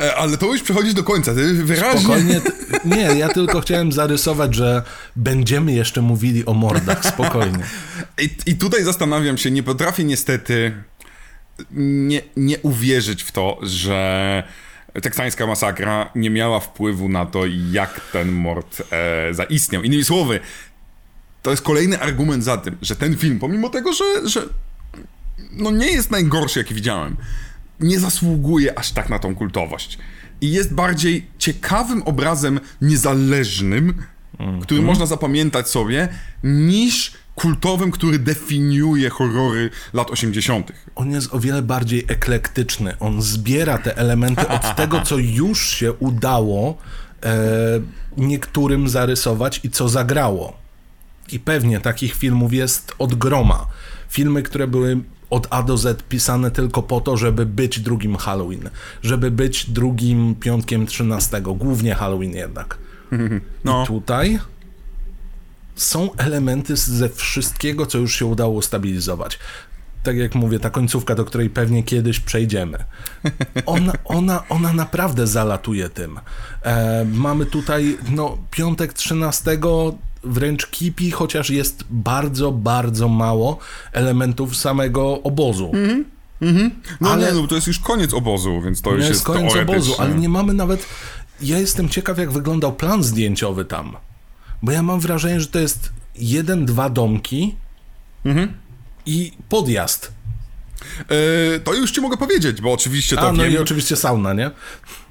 E, 0.00 0.16
ale 0.16 0.36
to 0.36 0.46
już 0.46 0.62
przechodzisz 0.62 0.94
do 0.94 1.04
końca, 1.04 1.34
ty 1.34 1.54
wyraźnie... 1.54 2.00
Spokojnie. 2.00 2.40
Nie, 2.84 3.18
ja 3.18 3.28
tylko 3.28 3.60
chciałem 3.60 3.92
zarysować, 3.92 4.54
że 4.54 4.82
będziemy 5.16 5.72
jeszcze 5.72 6.02
mówili 6.02 6.46
o 6.46 6.54
mordach. 6.54 7.04
Spokojnie. 7.04 7.64
I, 8.24 8.30
I 8.46 8.54
tutaj 8.54 8.84
zastanawiam 8.84 9.38
się, 9.38 9.50
nie 9.50 9.62
potrafię 9.62 10.04
niestety 10.04 10.72
nie, 11.70 12.22
nie 12.36 12.58
uwierzyć 12.58 13.22
w 13.22 13.32
to, 13.32 13.58
że 13.62 14.42
teksańska 15.02 15.46
masakra 15.46 16.10
nie 16.14 16.30
miała 16.30 16.60
wpływu 16.60 17.08
na 17.08 17.26
to, 17.26 17.42
jak 17.70 18.00
ten 18.12 18.32
mord 18.32 18.82
e, 18.92 19.34
zaistniał. 19.34 19.82
Innymi 19.82 20.04
słowy, 20.04 20.40
to 21.42 21.50
jest 21.50 21.62
kolejny 21.62 22.00
argument 22.00 22.44
za 22.44 22.56
tym, 22.56 22.76
że 22.82 22.96
ten 22.96 23.16
film, 23.16 23.38
pomimo 23.38 23.68
tego, 23.68 23.92
że, 23.92 24.28
że 24.28 24.42
no 25.52 25.70
nie 25.70 25.92
jest 25.92 26.10
najgorszy, 26.10 26.58
jaki 26.58 26.74
widziałem, 26.74 27.16
nie 27.80 28.00
zasługuje 28.00 28.78
aż 28.78 28.92
tak 28.92 29.08
na 29.08 29.18
tą 29.18 29.34
kultowość. 29.34 29.98
I 30.40 30.52
jest 30.52 30.74
bardziej 30.74 31.26
ciekawym 31.38 32.02
obrazem 32.02 32.60
niezależnym, 32.82 34.02
który 34.62 34.82
można 34.82 35.06
zapamiętać 35.06 35.68
sobie, 35.68 36.08
niż 36.44 37.12
kultowym, 37.40 37.90
który 37.90 38.18
definiuje 38.18 39.10
horrory 39.10 39.70
lat 39.92 40.10
80. 40.10 40.72
On 40.94 41.10
jest 41.10 41.34
o 41.34 41.40
wiele 41.40 41.62
bardziej 41.62 42.04
eklektyczny. 42.08 42.98
On 42.98 43.22
zbiera 43.22 43.78
te 43.78 43.96
elementy 43.96 44.48
od 44.48 44.74
tego, 44.76 45.00
co 45.00 45.18
już 45.18 45.68
się 45.68 45.92
udało 45.92 46.78
e, 47.22 47.36
niektórym 48.16 48.88
zarysować 48.88 49.60
i 49.64 49.70
co 49.70 49.88
zagrało. 49.88 50.56
I 51.32 51.38
pewnie 51.40 51.80
takich 51.80 52.14
filmów 52.14 52.52
jest 52.52 52.94
od 52.98 53.14
groma. 53.14 53.66
Filmy, 54.08 54.42
które 54.42 54.66
były 54.66 55.00
od 55.30 55.46
A 55.50 55.62
do 55.62 55.76
Z 55.76 56.02
pisane 56.02 56.50
tylko 56.50 56.82
po 56.82 57.00
to, 57.00 57.16
żeby 57.16 57.46
być 57.46 57.80
drugim 57.80 58.16
Halloween, 58.16 58.70
żeby 59.02 59.30
być 59.30 59.70
drugim 59.70 60.34
piątkiem 60.34 60.86
13, 60.86 61.40
głównie 61.40 61.94
Halloween 61.94 62.34
jednak. 62.34 62.78
No. 63.64 63.82
I 63.82 63.86
tutaj 63.86 64.38
są 65.80 66.16
elementy 66.16 66.76
ze 66.76 67.08
wszystkiego, 67.08 67.86
co 67.86 67.98
już 67.98 68.14
się 68.14 68.26
udało 68.26 68.52
ustabilizować. 68.54 69.38
Tak 70.02 70.16
jak 70.16 70.34
mówię, 70.34 70.60
ta 70.60 70.70
końcówka, 70.70 71.14
do 71.14 71.24
której 71.24 71.50
pewnie 71.50 71.82
kiedyś 71.82 72.20
przejdziemy. 72.20 72.78
Ona, 73.66 73.92
ona, 74.04 74.48
ona 74.48 74.72
naprawdę 74.72 75.26
zalatuje 75.26 75.88
tym. 75.88 76.20
E, 76.62 77.04
mamy 77.04 77.46
tutaj 77.46 77.98
no, 78.10 78.38
piątek 78.50 78.92
13 78.92 79.58
wręcz 80.24 80.66
kipi, 80.66 81.10
chociaż 81.10 81.50
jest 81.50 81.84
bardzo, 81.90 82.52
bardzo 82.52 83.08
mało 83.08 83.58
elementów 83.92 84.56
samego 84.56 85.22
obozu. 85.22 85.72
No 87.00 87.10
Ale- 87.10 87.26
nie, 87.26 87.40
no 87.40 87.46
to 87.46 87.54
jest 87.54 87.66
już 87.66 87.78
koniec 87.78 88.14
obozu, 88.14 88.60
więc 88.62 88.82
to 88.82 88.90
już 88.90 88.98
jest 88.98 89.10
jest 89.10 89.24
koniec 89.24 89.56
obozu, 89.56 89.94
ale 89.98 90.14
nie 90.14 90.28
mamy 90.28 90.54
nawet. 90.54 90.86
Ja 91.42 91.58
jestem 91.58 91.88
ciekaw, 91.88 92.18
jak 92.18 92.32
wyglądał 92.32 92.72
plan 92.72 93.02
zdjęciowy 93.02 93.64
tam. 93.64 93.96
Bo 94.62 94.72
ja 94.72 94.82
mam 94.82 95.00
wrażenie, 95.00 95.40
że 95.40 95.46
to 95.46 95.58
jest 95.58 95.92
jeden, 96.16 96.66
dwa 96.66 96.90
domki 96.90 97.54
Mhm. 98.24 98.52
i 99.06 99.32
podjazd. 99.48 100.12
E, 101.56 101.60
to 101.60 101.74
już 101.74 101.90
ci 101.92 102.00
mogę 102.00 102.16
powiedzieć, 102.16 102.60
bo 102.60 102.72
oczywiście 102.72 103.16
to 103.16 103.28
A, 103.28 103.32
no 103.32 103.42
wiem. 103.42 103.52
i 103.52 103.58
oczywiście 103.58 103.96
sauna, 103.96 104.32
nie? 104.34 104.50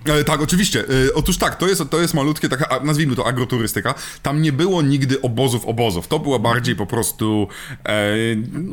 E, 0.06 0.24
tak, 0.24 0.42
oczywiście. 0.42 0.80
E, 1.08 1.14
otóż 1.14 1.38
tak, 1.38 1.56
to 1.56 1.68
jest, 1.68 1.82
to 1.90 2.02
jest 2.02 2.14
malutkie, 2.14 2.50
taka, 2.50 2.80
nazwijmy 2.84 3.16
to 3.16 3.28
agroturystyka. 3.28 3.94
Tam 4.24 4.42
nie 4.42 4.52
było 4.52 4.82
nigdy 4.82 5.22
obozów, 5.22 5.66
obozów. 5.66 6.08
To 6.08 6.20
była 6.20 6.40
bardziej 6.40 6.76
po 6.76 6.86
prostu 6.86 7.48
e, 7.86 8.06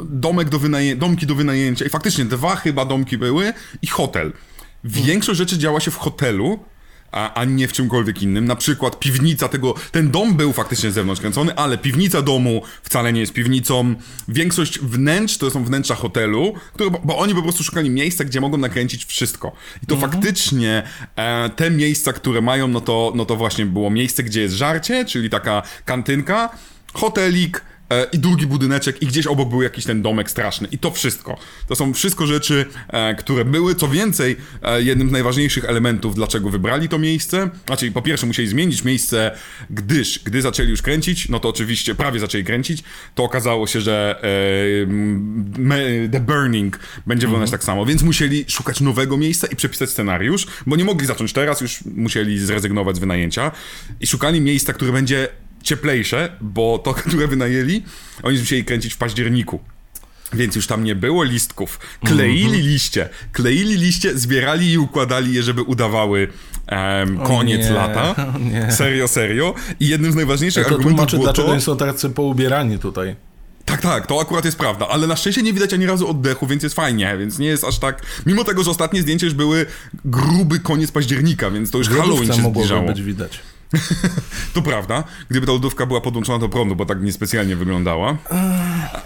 domek 0.04 0.48
do 0.48 0.58
wynaję- 0.58 0.96
domki 0.96 1.26
do 1.26 1.34
wynajęcia. 1.34 1.84
I 1.84 1.88
faktycznie 1.88 2.24
dwa 2.24 2.56
chyba 2.56 2.84
domki 2.84 3.18
były 3.18 3.52
i 3.82 3.86
hotel. 3.86 4.32
Większość 4.84 5.38
rzeczy 5.38 5.58
działa 5.58 5.80
się 5.80 5.90
w 5.90 5.96
hotelu, 5.96 6.58
a, 7.12 7.34
a 7.34 7.44
nie 7.44 7.68
w 7.68 7.72
czymkolwiek 7.72 8.22
innym. 8.22 8.44
Na 8.44 8.56
przykład 8.56 8.98
piwnica 8.98 9.48
tego, 9.48 9.74
ten 9.92 10.10
dom 10.10 10.34
był 10.34 10.52
faktycznie 10.52 10.90
z 10.90 10.94
zewnątrz 10.94 11.20
kręcony, 11.20 11.54
ale 11.54 11.78
piwnica 11.78 12.22
domu 12.22 12.62
wcale 12.82 13.12
nie 13.12 13.20
jest 13.20 13.32
piwnicą. 13.32 13.94
Większość 14.28 14.78
wnętrz 14.78 15.38
to 15.38 15.50
są 15.50 15.64
wnętrza 15.64 15.94
hotelu, 15.94 16.54
które, 16.74 16.90
bo, 17.04 17.18
oni 17.18 17.34
po 17.34 17.42
prostu 17.42 17.64
szukali 17.64 17.90
miejsca, 17.90 18.24
gdzie 18.24 18.40
mogą 18.40 18.58
nakręcić 18.58 19.04
wszystko. 19.04 19.52
I 19.82 19.86
to 19.86 19.94
Mhm. 19.94 20.12
faktycznie 20.12 20.82
e, 21.16 21.50
te 21.50 21.70
miejsca, 21.70 22.12
które 22.12 22.40
mają, 22.40 22.68
no 22.68 22.80
to, 22.80 23.12
no 23.14 23.24
to 23.24 23.36
właśnie 23.36 23.66
było 23.66 23.90
miejsce, 23.90 24.22
gdzie 24.22 24.40
jest 24.40 24.54
żarcie, 24.54 25.04
czyli 25.04 25.30
taka 25.30 25.62
kantynka, 25.84 26.50
hotelik, 26.92 27.60
i 28.12 28.18
drugi 28.18 28.46
budyneczek 28.46 29.02
i 29.02 29.06
gdzieś 29.06 29.26
obok 29.26 29.48
był 29.48 29.62
jakiś 29.62 29.84
ten 29.84 30.02
domek 30.02 30.30
straszny. 30.30 30.68
I 30.70 30.78
to 30.78 30.90
wszystko. 30.90 31.38
To 31.68 31.76
są 31.76 31.94
wszystko 31.94 32.26
rzeczy, 32.26 32.64
e, 32.88 33.14
które 33.14 33.44
były. 33.44 33.74
Co 33.74 33.88
więcej, 33.88 34.36
e, 34.62 34.82
jednym 34.82 35.08
z 35.08 35.12
najważniejszych 35.12 35.64
elementów, 35.64 36.14
dlaczego 36.14 36.50
wybrali 36.50 36.88
to 36.88 36.98
miejsce, 36.98 37.50
znaczy 37.66 37.92
po 37.92 38.02
pierwsze 38.02 38.26
musieli 38.26 38.48
zmienić 38.48 38.84
miejsce, 38.84 39.30
gdyż 39.70 40.20
gdy 40.24 40.42
zaczęli 40.42 40.70
już 40.70 40.82
kręcić, 40.82 41.28
no 41.28 41.40
to 41.40 41.48
oczywiście 41.48 41.94
prawie 41.94 42.20
zaczęli 42.20 42.44
kręcić, 42.44 42.82
to 43.14 43.24
okazało 43.24 43.66
się, 43.66 43.80
że 43.80 44.22
e, 46.02 46.08
The 46.08 46.20
Burning 46.20 46.78
będzie 47.06 47.26
wyglądać 47.26 47.50
tak 47.50 47.64
samo, 47.64 47.86
więc 47.86 48.02
musieli 48.02 48.44
szukać 48.48 48.80
nowego 48.80 49.16
miejsca 49.16 49.46
i 49.46 49.56
przepisać 49.56 49.90
scenariusz, 49.90 50.46
bo 50.66 50.76
nie 50.76 50.84
mogli 50.84 51.06
zacząć 51.06 51.32
teraz, 51.32 51.60
już 51.60 51.84
musieli 51.96 52.38
zrezygnować 52.38 52.96
z 52.96 52.98
wynajęcia 52.98 53.52
i 54.00 54.06
szukali 54.06 54.40
miejsca, 54.40 54.72
które 54.72 54.92
będzie 54.92 55.28
cieplejsze, 55.66 56.32
bo 56.40 56.78
to, 56.78 56.94
które 57.08 57.28
wynajęli, 57.28 57.82
oni 58.22 58.38
musieli 58.38 58.64
kręcić 58.64 58.94
w 58.94 58.96
październiku. 58.96 59.60
Więc 60.32 60.56
już 60.56 60.66
tam 60.66 60.84
nie 60.84 60.94
było 60.94 61.22
listków. 61.22 61.78
Kleili 62.04 62.62
liście. 62.62 63.08
Kleili 63.32 63.76
liście, 63.76 64.18
zbierali 64.18 64.72
i 64.72 64.78
układali 64.78 65.34
je, 65.34 65.42
żeby 65.42 65.62
udawały 65.62 66.28
em, 66.66 67.18
koniec 67.18 67.66
nie, 67.66 67.72
lata. 67.72 68.14
Serio, 68.70 69.08
serio. 69.08 69.54
I 69.80 69.88
jednym 69.88 70.12
z 70.12 70.14
najważniejszych 70.14 70.64
To 70.66 70.70
argumentów 70.70 70.96
tłumaczy, 70.96 71.16
było 71.16 71.26
dlaczego 71.26 71.46
to... 71.46 71.52
oni 71.52 71.62
są 71.62 71.76
tacy 71.76 72.10
poubierani 72.10 72.78
tutaj. 72.78 73.16
Tak, 73.64 73.80
tak, 73.80 74.06
to 74.06 74.20
akurat 74.20 74.44
jest 74.44 74.58
prawda, 74.58 74.88
ale 74.88 75.06
na 75.06 75.16
szczęście 75.16 75.42
nie 75.42 75.52
widać 75.52 75.74
ani 75.74 75.86
razu 75.86 76.08
oddechu, 76.08 76.46
więc 76.46 76.62
jest 76.62 76.74
fajnie, 76.74 77.16
więc 77.18 77.38
nie 77.38 77.46
jest 77.46 77.64
aż 77.64 77.78
tak... 77.78 78.02
Mimo 78.26 78.44
tego, 78.44 78.64
że 78.64 78.70
ostatnie 78.70 79.02
zdjęcia 79.02 79.26
już 79.26 79.34
były 79.34 79.66
gruby 80.04 80.60
koniec 80.60 80.92
października, 80.92 81.50
więc 81.50 81.70
to 81.70 81.78
już 81.78 81.88
Halloween 81.88 82.32
się 82.32 82.50
zbliżało. 82.50 82.82
być 82.82 83.02
widać. 83.02 83.40
To 84.54 84.62
prawda, 84.62 85.04
gdyby 85.30 85.46
ta 85.46 85.52
lodówka 85.52 85.86
była 85.86 86.00
podłączona 86.00 86.38
do 86.38 86.48
prądu, 86.48 86.76
bo 86.76 86.86
tak 86.86 87.02
niespecjalnie 87.02 87.56
wyglądała. 87.56 88.16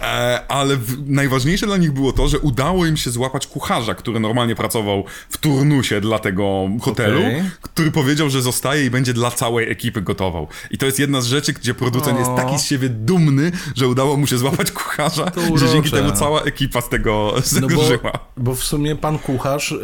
E, 0.01 0.41
ale 0.47 0.77
najważniejsze 1.05 1.65
dla 1.65 1.77
nich 1.77 1.91
było 1.91 2.13
to, 2.13 2.27
że 2.27 2.39
udało 2.39 2.85
im 2.85 2.97
się 2.97 3.11
złapać 3.11 3.47
kucharza, 3.47 3.95
który 3.95 4.19
normalnie 4.19 4.55
pracował 4.55 5.03
w 5.29 5.37
turnusie 5.37 6.01
dla 6.01 6.19
tego 6.19 6.69
hotelu, 6.81 7.19
Okej. 7.19 7.43
który 7.61 7.91
powiedział, 7.91 8.29
że 8.29 8.41
zostaje 8.41 8.85
i 8.85 8.89
będzie 8.89 9.13
dla 9.13 9.31
całej 9.31 9.71
ekipy 9.71 10.01
gotował. 10.01 10.47
I 10.71 10.77
to 10.77 10.85
jest 10.85 10.99
jedna 10.99 11.21
z 11.21 11.25
rzeczy, 11.25 11.53
gdzie 11.53 11.73
producent 11.73 12.19
jest 12.19 12.31
O. 12.31 12.35
taki 12.35 12.59
z 12.59 12.63
siebie 12.63 12.89
dumny, 12.89 13.51
że 13.75 13.87
udało 13.87 14.17
mu 14.17 14.27
się 14.27 14.37
złapać 14.37 14.71
kucharza, 14.81 15.31
że 15.55 15.69
dzięki 15.69 15.91
temu 15.91 16.11
cała 16.11 16.41
ekipa 16.41 16.81
z 16.81 16.89
tego, 16.89 17.33
z 17.43 17.53
No 17.53 17.67
tego 17.67 17.81
bo, 17.81 17.87
żyła. 17.87 18.11
bo 18.37 18.55
w 18.55 18.63
sumie 18.63 18.95
pan 18.95 19.19
kucharz... 19.19 19.75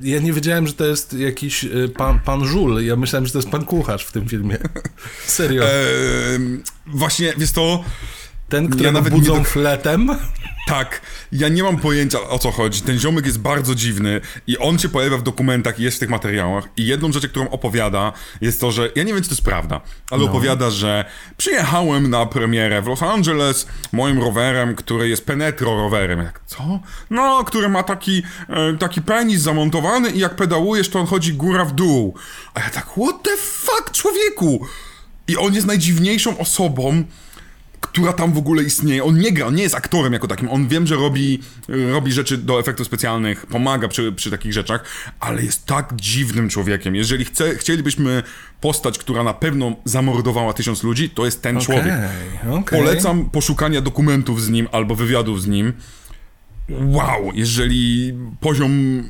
Ja 0.00 0.20
nie 0.20 0.32
wiedziałem, 0.32 0.66
że 0.66 0.72
to 0.72 0.84
jest 0.84 1.12
jakiś 1.12 1.64
y, 1.64 1.92
pan, 1.96 2.20
pan 2.20 2.44
żul. 2.44 2.84
Ja 2.84 2.96
myślałem, 2.96 3.26
że 3.26 3.32
to 3.32 3.38
jest 3.38 3.50
pan 3.50 3.64
kucharz 3.64 4.04
w 4.04 4.12
tym 4.12 4.28
filmie. 4.28 4.58
Serio. 5.26 5.64
Ehm, 5.64 6.62
właśnie, 6.86 7.34
wiesz 7.36 7.52
to... 7.52 7.84
Ten, 8.50 8.64
ja 8.64 8.70
którego 8.70 8.92
nawet 8.92 9.12
nie 9.12 9.18
budzą 9.18 9.38
do- 9.38 9.44
fletem. 9.44 10.10
Tak, 10.66 11.00
ja 11.32 11.48
nie 11.48 11.62
mam 11.62 11.76
pojęcia 11.76 12.20
o 12.28 12.38
co 12.38 12.50
chodzi. 12.50 12.82
Ten 12.82 12.98
ziomek 12.98 13.26
jest 13.26 13.38
bardzo 13.38 13.74
dziwny 13.74 14.20
i 14.46 14.58
on 14.58 14.78
się 14.78 14.88
pojawia 14.88 15.16
w 15.16 15.22
dokumentach 15.22 15.80
i 15.80 15.82
jest 15.82 15.96
w 15.96 16.00
tych 16.00 16.08
materiałach. 16.08 16.64
I 16.76 16.86
jedną 16.86 17.12
rzecz, 17.12 17.26
którą 17.28 17.48
opowiada, 17.48 18.12
jest 18.40 18.60
to, 18.60 18.70
że 18.72 18.90
ja 18.96 19.02
nie 19.02 19.12
wiem, 19.14 19.22
czy 19.22 19.28
to 19.28 19.34
jest 19.34 19.44
prawda, 19.44 19.80
ale 20.10 20.24
opowiada, 20.24 20.70
że 20.70 21.04
przyjechałem 21.36 22.10
na 22.10 22.26
premierę 22.26 22.82
w 22.82 22.86
Los 22.86 23.02
Angeles 23.02 23.66
moim 23.92 24.18
rowerem, 24.22 24.74
który 24.74 25.08
jest 25.08 25.26
Penetro 25.26 25.76
rowerem. 25.76 26.18
Jak, 26.18 26.40
co? 26.46 26.80
No, 27.10 27.44
który 27.44 27.68
ma 27.68 27.82
taki, 27.82 28.22
e, 28.48 28.76
taki 28.78 29.02
penis 29.02 29.40
zamontowany 29.40 30.10
i 30.10 30.18
jak 30.18 30.36
pedałujesz, 30.36 30.88
to 30.88 31.00
on 31.00 31.06
chodzi 31.06 31.32
góra 31.34 31.64
w 31.64 31.72
dół. 31.72 32.14
A 32.54 32.60
ja 32.60 32.70
tak, 32.70 32.86
what 32.86 33.22
the 33.22 33.36
fuck, 33.36 33.90
człowieku? 33.92 34.66
I 35.28 35.36
on 35.36 35.54
jest 35.54 35.66
najdziwniejszą 35.66 36.38
osobą, 36.38 37.04
która 37.80 38.12
tam 38.12 38.32
w 38.32 38.38
ogóle 38.38 38.62
istnieje. 38.62 39.04
On 39.04 39.18
nie 39.18 39.32
gra, 39.32 39.46
on 39.46 39.54
nie 39.54 39.62
jest 39.62 39.74
aktorem 39.74 40.12
jako 40.12 40.28
takim. 40.28 40.48
On 40.48 40.68
wiem, 40.68 40.86
że 40.86 40.96
robi, 40.96 41.42
robi 41.68 42.12
rzeczy 42.12 42.38
do 42.38 42.60
efektów 42.60 42.86
specjalnych, 42.86 43.46
pomaga 43.46 43.88
przy, 43.88 44.12
przy 44.12 44.30
takich 44.30 44.52
rzeczach, 44.52 44.84
ale 45.20 45.42
jest 45.42 45.66
tak 45.66 45.96
dziwnym 45.96 46.48
człowiekiem. 46.48 46.94
Jeżeli 46.94 47.24
chce, 47.24 47.54
chcielibyśmy 47.54 48.22
postać, 48.60 48.98
która 48.98 49.22
na 49.22 49.34
pewno 49.34 49.76
zamordowała 49.84 50.52
tysiąc 50.52 50.82
ludzi, 50.82 51.10
to 51.10 51.24
jest 51.24 51.42
ten 51.42 51.60
człowiek. 51.60 51.94
Okej, 51.94 52.52
okej. 52.52 52.80
Polecam 52.80 53.30
poszukania 53.30 53.80
dokumentów 53.80 54.42
z 54.42 54.48
nim 54.48 54.68
albo 54.72 54.94
wywiadów 54.94 55.42
z 55.42 55.46
nim. 55.46 55.72
Wow, 56.70 57.30
jeżeli 57.34 58.14
poziom 58.40 59.02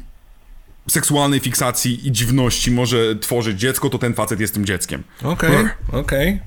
seksualnej 0.91 1.41
fiksacji 1.41 2.09
i 2.09 2.13
dziwności 2.13 2.71
może 2.71 3.17
tworzyć 3.17 3.61
dziecko, 3.61 3.91
to 3.91 3.99
ten 3.99 4.15
facet 4.15 4.41
jest 4.41 4.55
tym 4.55 4.65
dzieckiem. 4.65 5.03
Okej, 5.23 5.69
okej. 5.93 6.41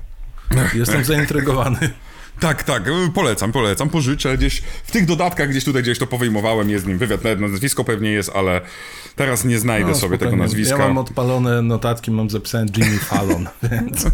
Jestem 0.74 1.04
zaintrygowany. 1.04 1.90
Tak, 2.40 2.62
tak, 2.62 2.88
y, 2.88 2.92
polecam, 3.14 3.52
polecam, 3.52 3.88
pożyczę 3.90 4.38
gdzieś, 4.38 4.62
w 4.84 4.90
tych 4.90 5.06
dodatkach 5.06 5.48
gdzieś 5.48 5.64
tutaj 5.64 5.82
gdzieś 5.82 5.98
to 5.98 6.06
powyjmowałem, 6.06 6.70
jest 6.70 6.84
z 6.84 6.88
nim 6.88 6.98
wywiad, 6.98 7.24
nawet 7.24 7.40
nazwisko 7.40 7.84
pewnie 7.84 8.10
jest, 8.10 8.30
ale 8.34 8.60
teraz 9.16 9.44
nie 9.44 9.58
znajdę 9.58 9.88
No, 9.90 9.94
sobie 9.94 10.18
tego 10.18 10.36
nazwiska. 10.36 10.78
Ja 10.78 10.88
mam 10.88 10.98
odpalone 10.98 11.62
notatki, 11.62 12.10
mam 12.10 12.30
zapisane 12.30 12.66
Jimmy 12.76 12.98
Fallon, 12.98 13.48
więc... 13.72 14.04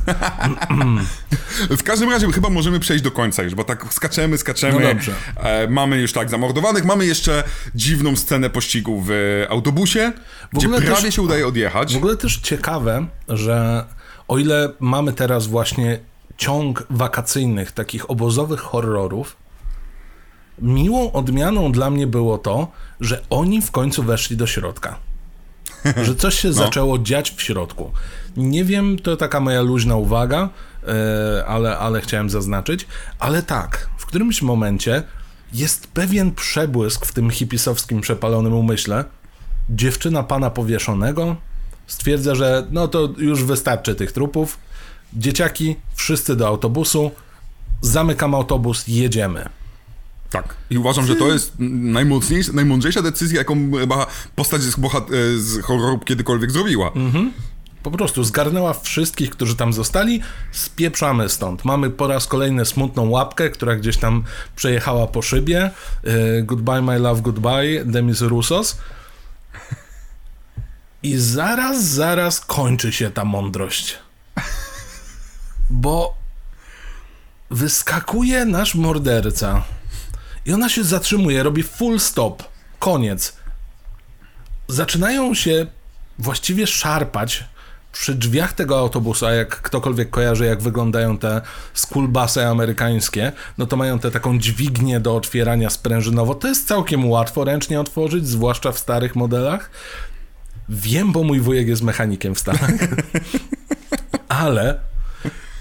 W 1.71 1.83
każdym 1.83 2.11
razie 2.11 2.33
chyba 2.33 2.49
możemy 2.51 2.81
przejść 2.81 3.05
do 3.05 3.11
końca 3.11 3.43
już, 3.43 3.55
bo 3.55 3.64
tak 3.64 3.87
skaczemy, 3.91 4.39
skaczemy. 4.39 4.81
No 4.81 4.89
dobrze. 4.89 5.12
E, 5.37 5.68
mamy 5.68 6.01
już 6.01 6.12
tak 6.12 6.31
zamordowanych, 6.31 6.85
mamy 6.85 7.07
jeszcze 7.07 7.45
dziwną 7.75 8.16
scenę 8.16 8.51
pościgu 8.51 9.03
w 9.07 9.11
autobusie, 9.49 10.12
gdzie 10.53 10.66
ogóle 10.66 10.83
prawie 10.83 11.03
też- 11.03 11.14
się 11.14 11.23
udaje 11.23 11.47
odjechać. 11.47 11.95
W 11.95 11.97
ogóle 11.97 12.16
też 12.16 12.37
ciekawe, 12.37 13.07
że 13.29 13.85
o 14.29 14.39
ile 14.39 14.73
mamy 14.81 15.12
teraz 15.12 15.47
właśnie 15.47 15.99
ciąg 16.41 16.86
wakacyjnych, 16.91 17.72
takich 17.72 18.11
obozowych 18.11 18.61
horrorów, 18.61 19.36
miłą 20.59 21.12
odmianą 21.12 21.72
dla 21.72 21.91
mnie 21.91 22.07
było 22.07 22.38
to, 22.38 22.68
że 23.01 23.22
oni 23.30 23.62
w 23.62 23.70
końcu 23.70 24.03
weszli 24.03 24.36
do 24.36 24.47
środka. 24.47 24.99
Że 26.07 26.14
coś 26.14 26.34
się 26.34 26.53
zaczęło 26.53 26.99
dziać 26.99 27.30
w 27.30 27.43
środku. 27.43 27.93
Nie 28.36 28.64
wiem, 28.64 28.99
to 28.99 29.16
taka 29.16 29.41
moja 29.41 29.62
luźna 29.62 29.97
uwaga, 29.97 30.49
e, 31.38 31.47
ale, 31.47 31.78
ale 31.78 32.01
chciałem 32.01 32.30
zaznaczyć. 32.30 32.86
Ale 33.18 33.43
tak, 33.43 33.88
w 33.99 34.07
którymś 34.07 34.43
momencie 34.43 35.03
jest 35.53 35.86
pewien 35.86 36.34
przebłysk 36.34 37.07
w 37.07 37.12
tym 37.12 37.30
hipisowskim 37.30 38.01
przepalonym 38.01 38.55
umyśle. 38.55 39.05
Dziewczyna 39.70 40.22
pana 40.22 40.51
powieszonego 40.51 41.36
stwierdza, 41.86 42.34
że 42.34 42.66
no 42.70 42.88
to 42.88 43.09
już 43.18 43.45
wystarczy 43.45 43.95
tych 43.95 44.12
trupów. 44.12 44.59
Dzieciaki, 45.12 45.76
wszyscy 45.94 46.36
do 46.36 46.48
autobusu. 46.48 47.11
Zamykam 47.80 48.34
autobus, 48.34 48.84
jedziemy. 48.88 49.48
Tak. 50.30 50.54
I 50.70 50.78
uważam, 50.78 51.06
że 51.06 51.16
to 51.16 51.32
jest 51.32 51.52
najmocniejsza, 51.58 52.52
najmądrzejsza 52.52 53.02
decyzja, 53.02 53.38
jaką 53.38 53.72
chyba 53.72 54.06
postać 54.36 54.62
z, 54.62 54.76
bohat- 54.76 55.14
e, 55.14 55.38
z 55.38 55.62
horroru 55.62 55.98
kiedykolwiek 55.98 56.50
zrobiła. 56.50 56.92
Po 57.82 57.90
prostu 57.90 58.24
zgarnęła 58.24 58.72
wszystkich, 58.74 59.30
którzy 59.30 59.56
tam 59.56 59.72
zostali, 59.72 60.20
spieprzamy 60.52 61.28
stąd. 61.28 61.64
Mamy 61.64 61.90
po 61.90 62.06
raz 62.06 62.26
kolejny 62.26 62.64
smutną 62.64 63.08
łapkę, 63.08 63.50
która 63.50 63.76
gdzieś 63.76 63.96
tam 63.96 64.24
przejechała 64.56 65.06
po 65.06 65.22
szybie. 65.22 65.70
Yy, 66.04 66.42
goodbye, 66.42 66.82
my 66.82 66.98
love, 66.98 67.22
goodbye, 67.22 67.84
Demis 67.84 68.20
Roussos. 68.20 68.78
I 71.02 71.16
zaraz, 71.16 71.84
zaraz 71.84 72.40
kończy 72.40 72.92
się 72.92 73.11
ta 73.11 73.24
mądrość. 73.24 73.98
Bo 75.71 76.16
wyskakuje 77.51 78.45
nasz 78.45 78.75
morderca 78.75 79.62
i 80.47 80.53
ona 80.53 80.68
się 80.68 80.85
zatrzymuje, 80.85 81.43
robi 81.43 81.62
full 81.62 82.01
stop. 82.01 82.43
Koniec. 82.79 83.37
Zaczynają 84.68 85.35
się 85.35 85.66
właściwie 86.18 86.66
szarpać 86.66 87.45
przy 87.93 88.14
drzwiach 88.14 88.53
tego 88.53 88.79
autobusu, 88.79 89.27
a 89.27 89.33
jak 89.33 89.49
ktokolwiek 89.62 90.11
kojarzy, 90.11 90.45
jak 90.45 90.62
wyglądają 90.62 91.18
te 91.18 91.41
schoolbusy 91.75 92.47
amerykańskie, 92.47 93.33
no 93.59 93.66
to 93.66 93.77
mają 93.77 93.99
tę 93.99 94.11
taką 94.11 94.39
dźwignię 94.39 95.01
do 95.01 95.16
otwierania 95.16 95.71
sprężynowo. 95.71 96.35
To 96.35 96.49
jest 96.49 96.68
całkiem 96.68 97.11
łatwo 97.11 97.45
ręcznie 97.45 97.81
otworzyć, 97.81 98.29
zwłaszcza 98.29 98.73
w 98.73 98.79
starych 98.79 99.16
modelach. 99.16 99.71
Wiem, 100.68 101.12
bo 101.12 101.23
mój 101.23 101.41
wujek 101.41 101.68
jest 101.68 101.83
mechanikiem 101.83 102.35
w 102.35 102.39
Stanach. 102.39 102.71
Ale 104.29 104.89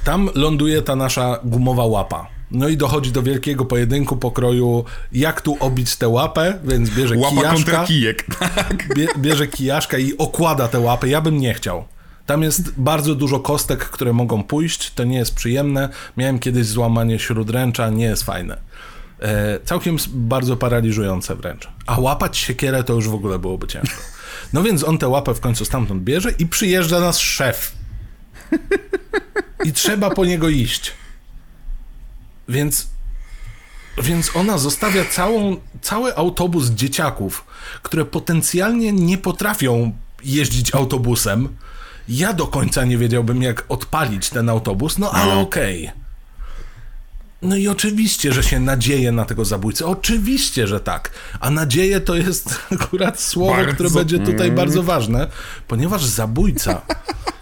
tam 0.10 0.30
ląduje 0.36 0.82
ta 0.82 0.95
nasza 0.95 1.39
gumowa 1.43 1.86
łapa. 1.86 2.28
No 2.51 2.68
i 2.68 2.78
dochodzi 2.78 3.12
do 3.12 3.24
wielkiego 3.24 3.66
pojedynku 3.66 4.18
pokroju, 4.18 4.86
jak 5.12 5.41
tu 5.41 5.57
obić 5.60 5.95
tę 5.95 6.07
łapę, 6.07 6.60
więc 6.64 6.89
bierze 6.89 7.18
Łapa 7.18 7.36
kijaszka, 7.36 7.53
kontra 7.53 7.84
kijek. 7.84 8.26
Tak. 8.55 8.95
bie, 8.95 9.07
bierze 9.18 9.47
kijaszka 9.47 9.97
i 9.97 10.18
okłada 10.18 10.68
tę 10.68 10.80
łapę. 10.80 11.10
Ja 11.10 11.22
bym 11.22 11.38
nie 11.38 11.53
chciał. 11.53 11.84
Tam 12.26 12.43
jest 12.43 12.74
bardzo 12.78 13.16
dużo 13.16 13.39
kostek, 13.39 13.80
które 13.80 14.14
mogą 14.14 14.43
pójść, 14.43 14.93
to 14.93 15.03
nie 15.03 15.18
jest 15.18 15.36
przyjemne. 15.36 15.89
Miałem 16.18 16.39
kiedyś 16.39 16.66
złamanie 16.66 17.20
śródręcza, 17.20 17.89
nie 17.89 18.05
jest 18.05 18.24
fajne. 18.24 18.57
E, 19.20 19.60
całkiem 19.66 19.97
bardzo 20.07 20.57
paraliżujące 20.57 21.36
wręcz. 21.36 21.68
A 21.86 21.99
łapać 21.99 22.38
siekierę 22.38 22.84
to 22.84 22.93
już 22.93 23.10
w 23.10 23.14
ogóle 23.14 23.39
byłoby 23.39 23.68
ciężko. 23.68 24.01
No 24.53 24.64
więc 24.64 24.84
on 24.84 24.97
tę 24.97 25.07
łapę 25.07 25.34
w 25.34 25.39
końcu 25.39 25.66
stamtąd 25.66 26.03
bierze 26.03 26.32
i 26.39 26.45
przyjeżdża 26.45 26.99
nas 26.99 27.18
szef. 27.20 27.72
I 29.66 29.74
trzeba 29.74 30.10
po 30.10 30.26
niego 30.26 30.49
iść. 30.49 30.91
Więc, 32.49 32.88
więc 34.03 34.36
ona 34.36 34.57
zostawia 34.57 35.05
całą, 35.05 35.57
cały 35.82 36.16
autobus 36.16 36.70
dzieciaków, 36.70 37.45
które 37.84 38.05
potencjalnie 38.05 38.91
nie 38.93 39.18
potrafią 39.18 39.91
jeździć 40.24 40.76
autobusem. 40.76 41.49
Ja 42.10 42.34
do 42.34 42.47
końca 42.47 42.86
nie 42.86 42.97
wiedziałbym, 42.97 43.41
jak 43.41 43.66
odpalić 43.70 44.30
ten 44.30 44.49
autobus, 44.49 44.97
no 44.97 45.12
ale 45.12 45.34
No. 45.36 45.41
okej. 45.41 45.91
No 47.41 47.55
i 47.55 47.68
oczywiście, 47.68 48.34
że 48.34 48.43
się 48.43 48.60
nadzieje 48.60 49.12
na 49.12 49.26
tego 49.26 49.45
zabójcę. 49.45 49.86
Oczywiście, 49.86 50.68
że 50.68 50.80
tak. 50.80 51.12
A 51.39 51.49
nadzieję 51.49 52.01
to 52.01 52.16
jest 52.16 52.60
akurat 52.82 53.22
słowo, 53.22 53.53
Bardzo- 53.57 53.74
które 53.74 53.89
będzie 53.89 54.20
tutaj 54.20 54.51
bardzo 54.51 54.84
ważne, 54.84 55.28
ponieważ 55.68 56.05
zabójca 56.05 56.82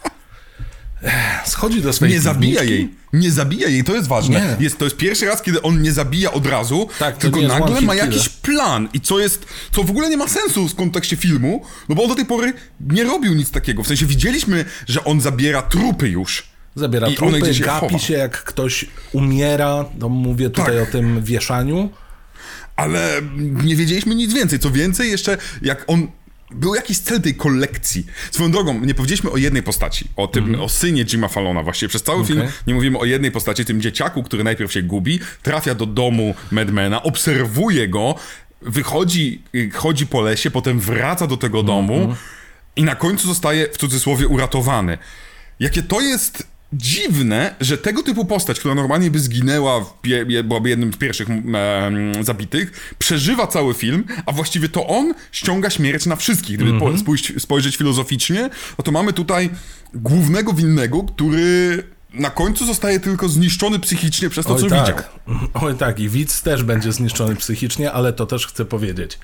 schodzi 1.45 1.81
do 1.81 1.93
swojej 1.93 2.13
Nie 2.15 2.21
zabija 2.21 2.63
jej. 2.63 2.89
Nie 3.13 3.31
zabija 3.31 3.67
jej, 3.69 3.83
to 3.83 3.95
jest 3.95 4.07
ważne. 4.07 4.39
Nie. 4.59 4.63
Jest, 4.63 4.77
to 4.77 4.85
jest 4.85 4.97
pierwszy 4.97 5.25
raz, 5.25 5.41
kiedy 5.41 5.61
on 5.61 5.81
nie 5.81 5.91
zabija 5.91 6.31
od 6.31 6.45
razu, 6.45 6.89
Tak, 6.99 7.17
tylko 7.17 7.41
nagle 7.41 7.81
ma 7.81 7.93
killer. 7.93 7.95
jakiś 8.13 8.29
plan 8.29 8.89
i 8.93 9.01
co 9.01 9.19
jest, 9.19 9.45
co 9.71 9.83
w 9.83 9.89
ogóle 9.89 10.09
nie 10.09 10.17
ma 10.17 10.27
sensu 10.27 10.67
w 10.67 10.75
kontekście 10.75 11.15
filmu, 11.15 11.65
no 11.89 11.95
bo 11.95 12.03
on 12.03 12.09
do 12.09 12.15
tej 12.15 12.25
pory 12.25 12.53
nie 12.89 13.03
robił 13.03 13.33
nic 13.33 13.51
takiego. 13.51 13.83
W 13.83 13.87
sensie 13.87 14.05
widzieliśmy, 14.05 14.65
że 14.87 15.03
on 15.03 15.21
zabiera 15.21 15.61
trupy 15.61 16.09
już. 16.09 16.43
Zabiera 16.75 17.07
I 17.07 17.15
trupy, 17.15 17.39
gdzieś 17.39 17.59
gapi 17.61 17.85
chowa. 17.87 17.99
się 17.99 18.13
jak 18.13 18.43
ktoś 18.43 18.85
umiera. 19.13 19.85
No 19.99 20.09
mówię 20.09 20.49
tutaj 20.49 20.75
Tak. 20.77 20.89
o 20.89 20.91
tym 20.91 21.23
wieszaniu. 21.23 21.89
ale 22.75 23.21
nie 23.63 23.75
wiedzieliśmy 23.75 24.15
nic 24.15 24.33
więcej. 24.33 24.59
Co 24.59 24.71
więcej, 24.71 25.11
jeszcze 25.11 25.37
jak 25.61 25.83
on. 25.87 26.07
Był 26.51 26.75
jakiś 26.75 26.99
cel 26.99 27.21
tej 27.21 27.35
kolekcji. 27.35 28.05
Swoją 28.31 28.51
drogą, 28.51 28.79
nie 28.79 28.93
powiedzieliśmy 28.93 29.31
o 29.31 29.37
jednej 29.37 29.63
postaci, 29.63 30.05
o 30.15 30.27
tym, 30.27 30.61
o 30.61 30.69
synie 30.69 31.05
Jima 31.05 31.27
Fallona. 31.27 31.63
Właściwie 31.63 31.89
przez 31.89 32.03
cały 32.03 32.25
film 32.25 32.41
nie 32.67 32.73
mówimy 32.73 32.97
o 32.97 33.05
jednej 33.05 33.31
postaci, 33.31 33.65
tym 33.65 33.81
dzieciaku, 33.81 34.23
który 34.23 34.43
najpierw 34.43 34.71
się 34.73 34.81
gubi, 34.81 35.19
trafia 35.43 35.75
do 35.75 35.85
domu 35.85 36.35
Madmana, 36.51 37.03
obserwuje 37.03 37.87
go, 37.87 38.15
wychodzi, 38.61 39.41
y, 39.55 39.71
chodzi 39.73 40.07
po 40.07 40.21
lesie, 40.21 40.51
potem 40.51 40.79
wraca 40.79 41.27
do 41.27 41.37
tego 41.37 41.63
domu 41.63 42.15
i 42.75 42.83
na 42.83 42.95
końcu 42.95 43.27
zostaje 43.27 43.67
w 43.73 43.77
cudzysłowie 43.77 44.27
uratowany. 44.27 44.97
Jakie 45.59 45.83
to 45.83 46.01
jest 46.01 46.47
dziwne, 46.73 47.55
że 47.61 47.77
tego 47.77 48.03
typu 48.03 48.25
postać, 48.25 48.59
która 48.59 48.75
normalnie 48.75 49.11
by 49.11 49.19
zginęła, 49.19 49.85
byłaby 50.43 50.69
jednym 50.69 50.93
z 50.93 50.97
pierwszych 50.97 51.29
em, 51.29 51.43
zabitych, 52.21 52.93
przeżywa 52.99 53.47
cały 53.47 53.73
film, 53.73 54.03
a 54.25 54.31
właściwie 54.31 54.69
to 54.69 54.87
on 54.87 55.13
ściąga 55.31 55.69
śmierć 55.69 56.05
na 56.05 56.15
wszystkich. 56.15 56.57
Gdyby 56.57 56.79
po, 56.79 56.97
spójrzeć, 56.97 57.41
spojrzeć 57.41 57.77
filozoficznie, 57.77 58.49
no 58.77 58.83
to 58.83 58.91
mamy 58.91 59.13
tutaj 59.13 59.49
głównego 59.93 60.53
winnego, 60.53 61.03
który 61.03 61.83
na 62.13 62.29
końcu 62.29 62.65
zostaje 62.65 62.99
tylko 62.99 63.29
zniszczony 63.29 63.79
psychicznie 63.79 64.29
przez 64.29 64.45
to, 64.45 64.55
co 64.55 64.63
widział. 64.63 64.85
tak. 64.85 65.09
Oj 65.63 65.75
tak, 65.75 65.99
i 65.99 66.09
widz 66.09 66.41
też 66.41 66.63
będzie 66.63 66.91
zniszczony 66.91 67.35
psychicznie, 67.35 67.91
ale 67.91 68.13
to 68.13 68.25
też 68.25 68.47
chcę 68.47 68.65
powiedzieć. 68.65 69.19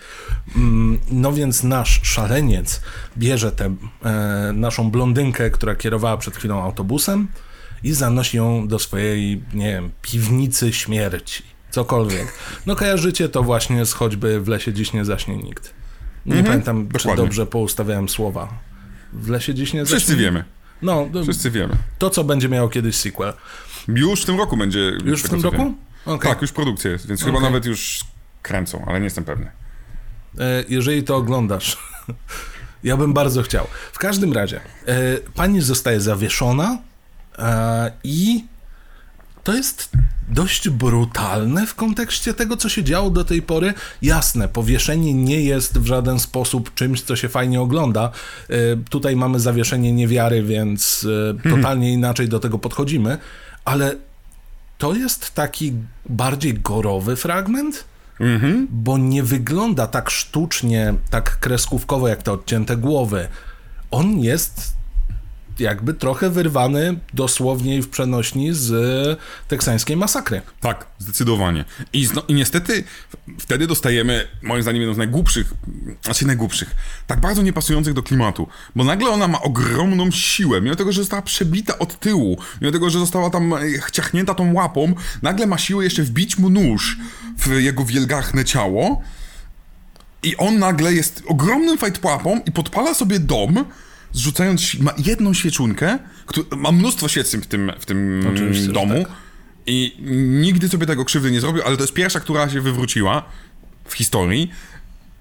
Mm, 0.56 1.00
No 1.12 1.34
więc 1.34 1.64
nasz 1.64 2.00
szaleniec 2.04 2.82
bierze 3.18 3.52
tę 3.52 3.76
e, 4.06 4.52
naszą 4.54 4.92
blondynkę, 4.92 5.50
która 5.50 5.76
kierowała 5.76 6.18
przed 6.18 6.36
chwilą 6.38 6.64
autobusem 6.64 7.28
i 7.84 7.94
zanosi 7.94 8.38
ją 8.38 8.68
do 8.68 8.80
swojej, 8.80 9.44
nie 9.54 9.72
wiem, 9.72 9.92
piwnicy 10.02 10.74
śmierci. 10.74 11.44
Cokolwiek. 11.72 12.34
No 12.66 12.76
kojarzycie 12.76 13.30
to 13.30 13.44
właśnie 13.44 13.86
z 13.86 13.94
choćby 13.94 14.42
w 14.42 14.48
lesie 14.48 14.74
dziś 14.74 14.94
nie 14.94 15.06
zaśnie 15.06 15.38
nikt. 15.38 15.74
Nie 16.26 16.44
pamiętam, 16.44 16.88
czy 16.88 16.94
dokładnie. 16.94 17.24
dobrze 17.24 17.46
poustawiałem 17.46 18.10
słowa. 18.10 18.48
W 19.14 19.30
lesie 19.30 19.54
dziś 19.54 19.74
nie 19.74 19.86
zaśnie 19.86 19.98
Wszyscy 19.98 20.16
wiemy. 20.18 20.44
No, 20.84 21.10
Wszyscy 21.24 21.52
wiemy. 21.52 21.76
to 21.98 22.10
co 22.10 22.24
będzie 22.24 22.50
miało 22.50 22.70
kiedyś 22.70 22.96
sequel. 22.96 23.34
Już 23.88 24.22
w 24.22 24.26
tym 24.26 24.38
roku 24.38 24.58
będzie. 24.58 24.80
Już 25.06 25.24
w 25.24 25.30
tym 25.30 25.42
roku? 25.42 25.58
wiem. 25.58 25.76
Okej. 26.06 26.32
Tak, 26.32 26.42
już 26.42 26.52
produkcja 26.52 26.92
jest, 26.92 27.08
więc 27.08 27.20
chyba 27.24 27.38
Okej. 27.38 27.44
nawet 27.50 27.66
już 27.66 28.00
kręcą, 28.42 28.86
ale 28.88 29.00
nie 29.00 29.04
jestem 29.04 29.24
pewny. 29.24 29.52
E, 30.40 30.64
jeżeli 30.70 31.04
to 31.04 31.16
oglądasz. 31.16 31.78
ja 32.84 32.98
bym 32.98 33.14
bardzo 33.14 33.44
chciał. 33.44 33.68
W 33.94 34.00
każdym 34.00 34.34
razie, 34.34 34.62
e, 34.86 35.18
pani 35.36 35.62
zostaje 35.62 36.02
zawieszona 36.02 36.78
e, 37.38 37.92
i 38.04 38.46
to 39.44 39.54
jest 39.54 39.90
dość 40.30 40.70
brutalne 40.70 41.68
w 41.68 41.76
kontekście 41.76 42.34
tego, 42.34 42.58
co 42.58 42.70
się 42.70 42.84
działo 42.84 43.10
do 43.10 43.26
tej 43.26 43.42
pory. 43.42 43.74
Jasne, 44.02 44.48
powieszenie 44.48 45.14
nie 45.14 45.42
jest 45.42 45.80
w 45.80 45.86
żaden 45.86 46.20
sposób 46.20 46.74
czymś, 46.74 47.02
co 47.02 47.16
się 47.16 47.30
fajnie 47.30 47.62
ogląda. 47.62 48.12
E, 48.50 48.56
tutaj 48.90 49.16
mamy 49.16 49.40
zawieszenie 49.40 49.94
niewiary, 49.94 50.44
więc 50.44 51.08
e, 51.46 51.50
totalnie 51.50 51.94
inaczej 51.94 52.30
do 52.30 52.40
tego 52.40 52.60
podchodzimy, 52.60 53.18
ale 53.66 53.96
to 54.78 54.94
jest 54.94 55.34
taki 55.34 55.74
bardziej 56.06 56.54
gorowy 56.54 57.16
fragment, 57.16 57.84
bo 58.70 58.98
nie 58.98 59.24
wygląda 59.24 59.88
tak 59.88 60.10
sztucznie, 60.10 60.94
tak 61.10 61.40
kreskówkowo 61.40 62.08
jak 62.08 62.24
te 62.24 62.32
odcięte 62.32 62.78
głowy. 62.78 63.28
On 63.92 64.20
jest 64.20 64.74
jakby 65.60 65.94
trochę 65.94 66.30
wyrwany 66.30 67.00
dosłownie 67.14 67.82
w 67.82 67.90
przenośni 67.90 68.54
z 68.54 68.72
teksańskiej 69.48 69.98
masakry. 69.98 70.42
Tak, 70.62 70.86
zdecydowanie. 71.00 71.66
I, 71.94 72.06
zno, 72.06 72.24
I 72.28 72.34
niestety 72.34 72.84
wtedy 73.40 73.68
dostajemy, 73.68 74.28
moim 74.42 74.62
zdaniem, 74.62 74.82
jedną 74.82 74.94
z 74.94 74.98
najgłupszych, 74.98 75.54
znaczy 76.04 76.28
najgłupszych, 76.28 76.76
tak 77.08 77.20
bardzo 77.20 77.42
niepasujących 77.42 77.94
do 77.94 78.04
klimatu, 78.04 78.48
bo 78.76 78.84
nagle 78.84 79.10
ona 79.10 79.28
ma 79.28 79.42
ogromną 79.42 80.12
siłę, 80.12 80.62
mimo 80.62 80.76
tego, 80.76 80.92
że 80.92 81.02
została 81.02 81.22
przebita 81.22 81.80
od 81.80 82.00
tyłu, 82.00 82.38
mimo 82.62 82.72
tego, 82.72 82.90
że 82.90 83.00
została 83.00 83.30
tam 83.30 83.54
e, 83.54 83.60
ciachnięta 83.92 84.34
tą 84.34 84.54
łapą, 84.54 84.96
nagle 85.22 85.48
ma 85.48 85.58
siłę 85.58 85.84
jeszcze 85.84 86.04
wbić 86.04 86.38
mu 86.38 86.50
nóż 86.50 86.98
w 87.38 87.48
jego 87.48 87.86
wielgachne 87.86 88.46
ciało 88.46 89.02
i 90.24 90.38
on 90.38 90.60
nagle 90.60 90.94
jest 90.94 91.24
ogromnym 91.28 91.78
fajtłapą 91.78 92.42
i 92.46 92.52
podpala 92.52 92.94
sobie 92.94 93.20
dom, 93.20 93.66
zrzucając, 94.14 94.80
ma 94.80 94.94
jedną 94.98 95.34
świeczunkę, 95.34 96.00
któ- 96.26 96.58
ma 96.58 96.72
mnóstwo 96.72 97.08
świecyn 97.08 97.42
w 97.42 97.48
tym, 97.48 97.72
w 97.80 97.86
tym 97.86 98.28
Oczywiście, 98.34 98.68
domu, 98.72 99.04
tak. 99.04 99.14
i 99.66 99.98
nigdy 100.42 100.70
sobie 100.70 100.86
tego 100.86 101.06
krzywdy 101.06 101.32
nie 101.32 101.42
zrobił, 101.42 101.64
ale 101.66 101.78
to 101.78 101.84
jest 101.84 101.94
pierwsza, 101.94 102.20
która 102.20 102.50
się 102.50 102.62
wywróciła 102.62 103.24
w 103.86 103.94
historii. 103.94 104.52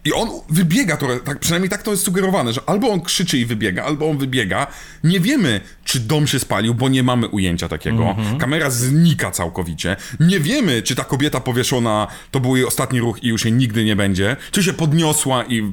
I 0.04 0.12
on 0.12 0.28
wybiega, 0.50 0.96
to, 0.96 1.06
tak, 1.24 1.38
przynajmniej 1.38 1.70
tak 1.70 1.82
to 1.82 1.90
jest 1.90 2.02
sugerowane, 2.04 2.52
że 2.52 2.60
albo 2.66 2.88
on 2.88 3.00
krzyczy 3.00 3.38
i 3.38 3.46
wybiega, 3.46 3.84
albo 3.84 4.10
on 4.10 4.18
wybiega. 4.18 4.66
Nie 5.04 5.20
wiemy, 5.20 5.60
czy 5.84 6.00
dom 6.00 6.26
się 6.26 6.38
spalił, 6.38 6.74
bo 6.74 6.88
nie 6.88 7.02
mamy 7.02 7.28
ujęcia 7.28 7.68
takiego. 7.68 8.16
Kamera 8.38 8.70
znika 8.70 9.30
całkowicie. 9.30 9.96
Nie 10.20 10.40
wiemy, 10.40 10.82
czy 10.82 10.94
ta 10.94 11.04
kobieta 11.04 11.40
powieszona 11.40 12.06
to 12.30 12.40
był 12.40 12.56
jej 12.56 12.64
ostatni 12.64 13.00
ruch 13.00 13.22
i 13.24 13.28
już 13.28 13.44
jej 13.44 13.52
nigdy 13.52 13.84
nie 13.84 13.96
będzie. 13.96 14.36
Czy 14.50 14.62
się 14.62 14.72
podniosła 14.72 15.44
i... 15.44 15.72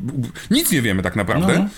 Nic 0.52 0.72
nie 0.72 0.82
wiemy 0.82 1.04
tak 1.04 1.16
naprawdę. 1.16 1.60
No. 1.60 1.70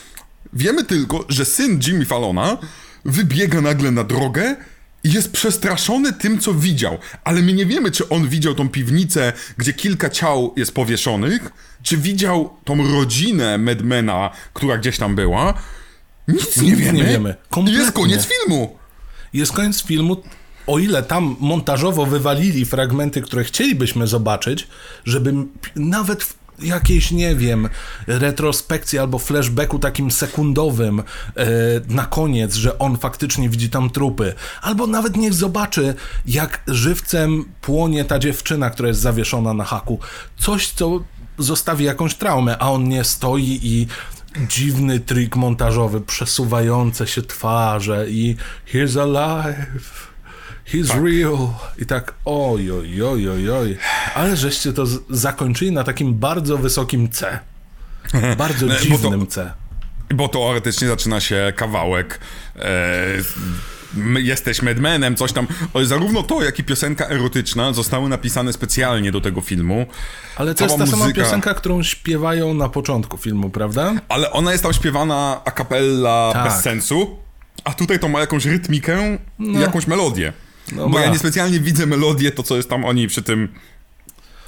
Wiemy 0.53 0.83
tylko, 0.83 1.25
że 1.29 1.45
syn 1.45 1.79
Jimmy 1.87 2.05
Fallona 2.05 2.57
wybiega 3.05 3.61
nagle 3.61 3.91
na 3.91 4.03
drogę 4.03 4.55
i 5.03 5.13
jest 5.13 5.31
przestraszony 5.31 6.13
tym, 6.13 6.39
co 6.39 6.53
widział. 6.53 6.97
Ale 7.23 7.41
my 7.41 7.53
nie 7.53 7.65
wiemy, 7.65 7.91
czy 7.91 8.09
on 8.09 8.29
widział 8.29 8.55
tą 8.55 8.69
piwnicę, 8.69 9.33
gdzie 9.57 9.73
kilka 9.73 10.09
ciał 10.09 10.53
jest 10.57 10.73
powieszonych, 10.73 11.51
czy 11.83 11.97
widział 11.97 12.53
tą 12.63 12.93
rodzinę 12.93 13.57
Madmana, 13.57 14.29
która 14.53 14.77
gdzieś 14.77 14.97
tam 14.97 15.15
była. 15.15 15.53
Nic 16.27 16.57
nie 16.57 16.75
wiemy. 16.75 16.97
nie 16.97 17.03
wiemy. 17.03 17.35
Kompletnie. 17.49 17.81
jest 17.81 17.95
koniec 17.95 18.27
filmu. 18.27 18.77
Jest 19.33 19.51
koniec 19.51 19.83
filmu. 19.83 20.23
O 20.67 20.79
ile 20.79 21.03
tam 21.03 21.35
montażowo 21.39 22.05
wywalili 22.05 22.65
fragmenty, 22.65 23.21
które 23.21 23.43
chcielibyśmy 23.43 24.07
zobaczyć, 24.07 24.67
żeby 25.05 25.33
nawet 25.75 26.23
w 26.23 26.33
jakiejś, 26.61 27.11
nie 27.11 27.35
wiem, 27.35 27.69
retrospekcji 28.07 28.99
albo 28.99 29.19
flashbacku 29.19 29.79
takim 29.79 30.11
sekundowym 30.11 30.99
e, 30.99 31.03
na 31.87 32.05
koniec, 32.05 32.55
że 32.55 32.79
on 32.79 32.97
faktycznie 32.97 33.49
widzi 33.49 33.69
tam 33.69 33.89
trupy, 33.89 34.33
albo 34.61 34.87
nawet 34.87 35.17
niech 35.17 35.33
zobaczy, 35.33 35.95
jak 36.25 36.63
żywcem 36.67 37.45
płonie 37.61 38.05
ta 38.05 38.19
dziewczyna, 38.19 38.69
która 38.69 38.87
jest 38.87 39.01
zawieszona 39.01 39.53
na 39.53 39.63
haku. 39.63 39.99
Coś, 40.37 40.69
co 40.69 41.03
zostawi 41.37 41.85
jakąś 41.85 42.15
traumę, 42.15 42.57
a 42.57 42.71
on 42.71 42.89
nie 42.89 43.03
stoi 43.03 43.59
i 43.63 43.87
dziwny 44.49 44.99
trik 44.99 45.35
montażowy, 45.35 46.01
przesuwające 46.01 47.07
się 47.07 47.21
twarze 47.21 48.09
i 48.09 48.35
he's 48.73 49.01
alive, 49.01 50.10
he's 50.73 50.87
Tak. 50.87 51.03
real. 51.03 51.37
I 51.77 51.85
tak 51.85 52.13
oj, 52.25 52.71
oj, 52.71 53.03
oj, 53.03 53.29
oj, 53.29 53.49
oj. 53.51 53.77
Ale 54.15 54.37
żeście 54.37 54.73
to 54.73 54.85
zakończyli 55.09 55.71
na 55.71 55.83
takim 55.83 56.13
bardzo 56.13 56.57
wysokim 56.57 57.09
C. 57.09 57.39
Bardzo 58.37 58.67
to- 58.67 58.79
dziwnym 58.79 59.27
C. 59.27 59.51
Bo 60.13 60.27
teoretycznie 60.27 60.87
zaczyna 60.87 61.19
się 61.19 61.53
kawałek. 61.55 62.19
E, 62.55 62.61
my 63.93 64.21
jesteś 64.21 64.61
Madmanem, 64.61 65.15
coś 65.15 65.33
tam. 65.33 65.47
O, 65.73 65.85
Zarówno 65.85 66.23
to, 66.23 66.43
jak 66.43 66.59
i 66.59 66.63
piosenka 66.63 67.05
erotyczna 67.09 67.73
zostały 67.73 68.09
napisane 68.09 68.53
specjalnie 68.53 69.11
do 69.11 69.21
tego 69.21 69.41
filmu. 69.41 69.85
Ale 70.35 70.53
to 70.55 70.67
Cała 70.67 70.79
jest 70.79 70.91
ta 70.91 70.97
sama 70.97 71.05
muzyka- 71.05 71.15
piosenka, 71.23 71.53
którą 71.53 71.83
śpiewają 71.83 72.53
na 72.53 72.69
początku 72.69 73.17
filmu, 73.17 73.49
prawda? 73.49 73.93
Ale 74.09 74.31
ona 74.31 74.51
jest 74.51 74.63
tam 74.63 74.73
śpiewana 74.73 75.41
a 75.45 75.51
cappella 75.51 76.29
Tak. 76.33 76.43
bez 76.43 76.61
sensu. 76.61 77.17
A 77.63 77.73
tutaj 77.73 77.99
to 77.99 78.07
ma 78.09 78.19
jakąś 78.19 78.45
rytmikę, 78.45 79.17
jakąś 79.39 79.87
melodię. 79.87 80.33
No 80.71 80.89
Bo 80.89 80.89
ma. 80.89 81.01
ja 81.01 81.11
niespecjalnie 81.11 81.59
widzę 81.59 81.85
melodię, 81.85 82.31
to 82.31 82.43
co 82.43 82.55
jest 82.57 82.69
tam 82.69 82.85
oni 82.85 83.07
przy 83.07 83.21
tym 83.21 83.49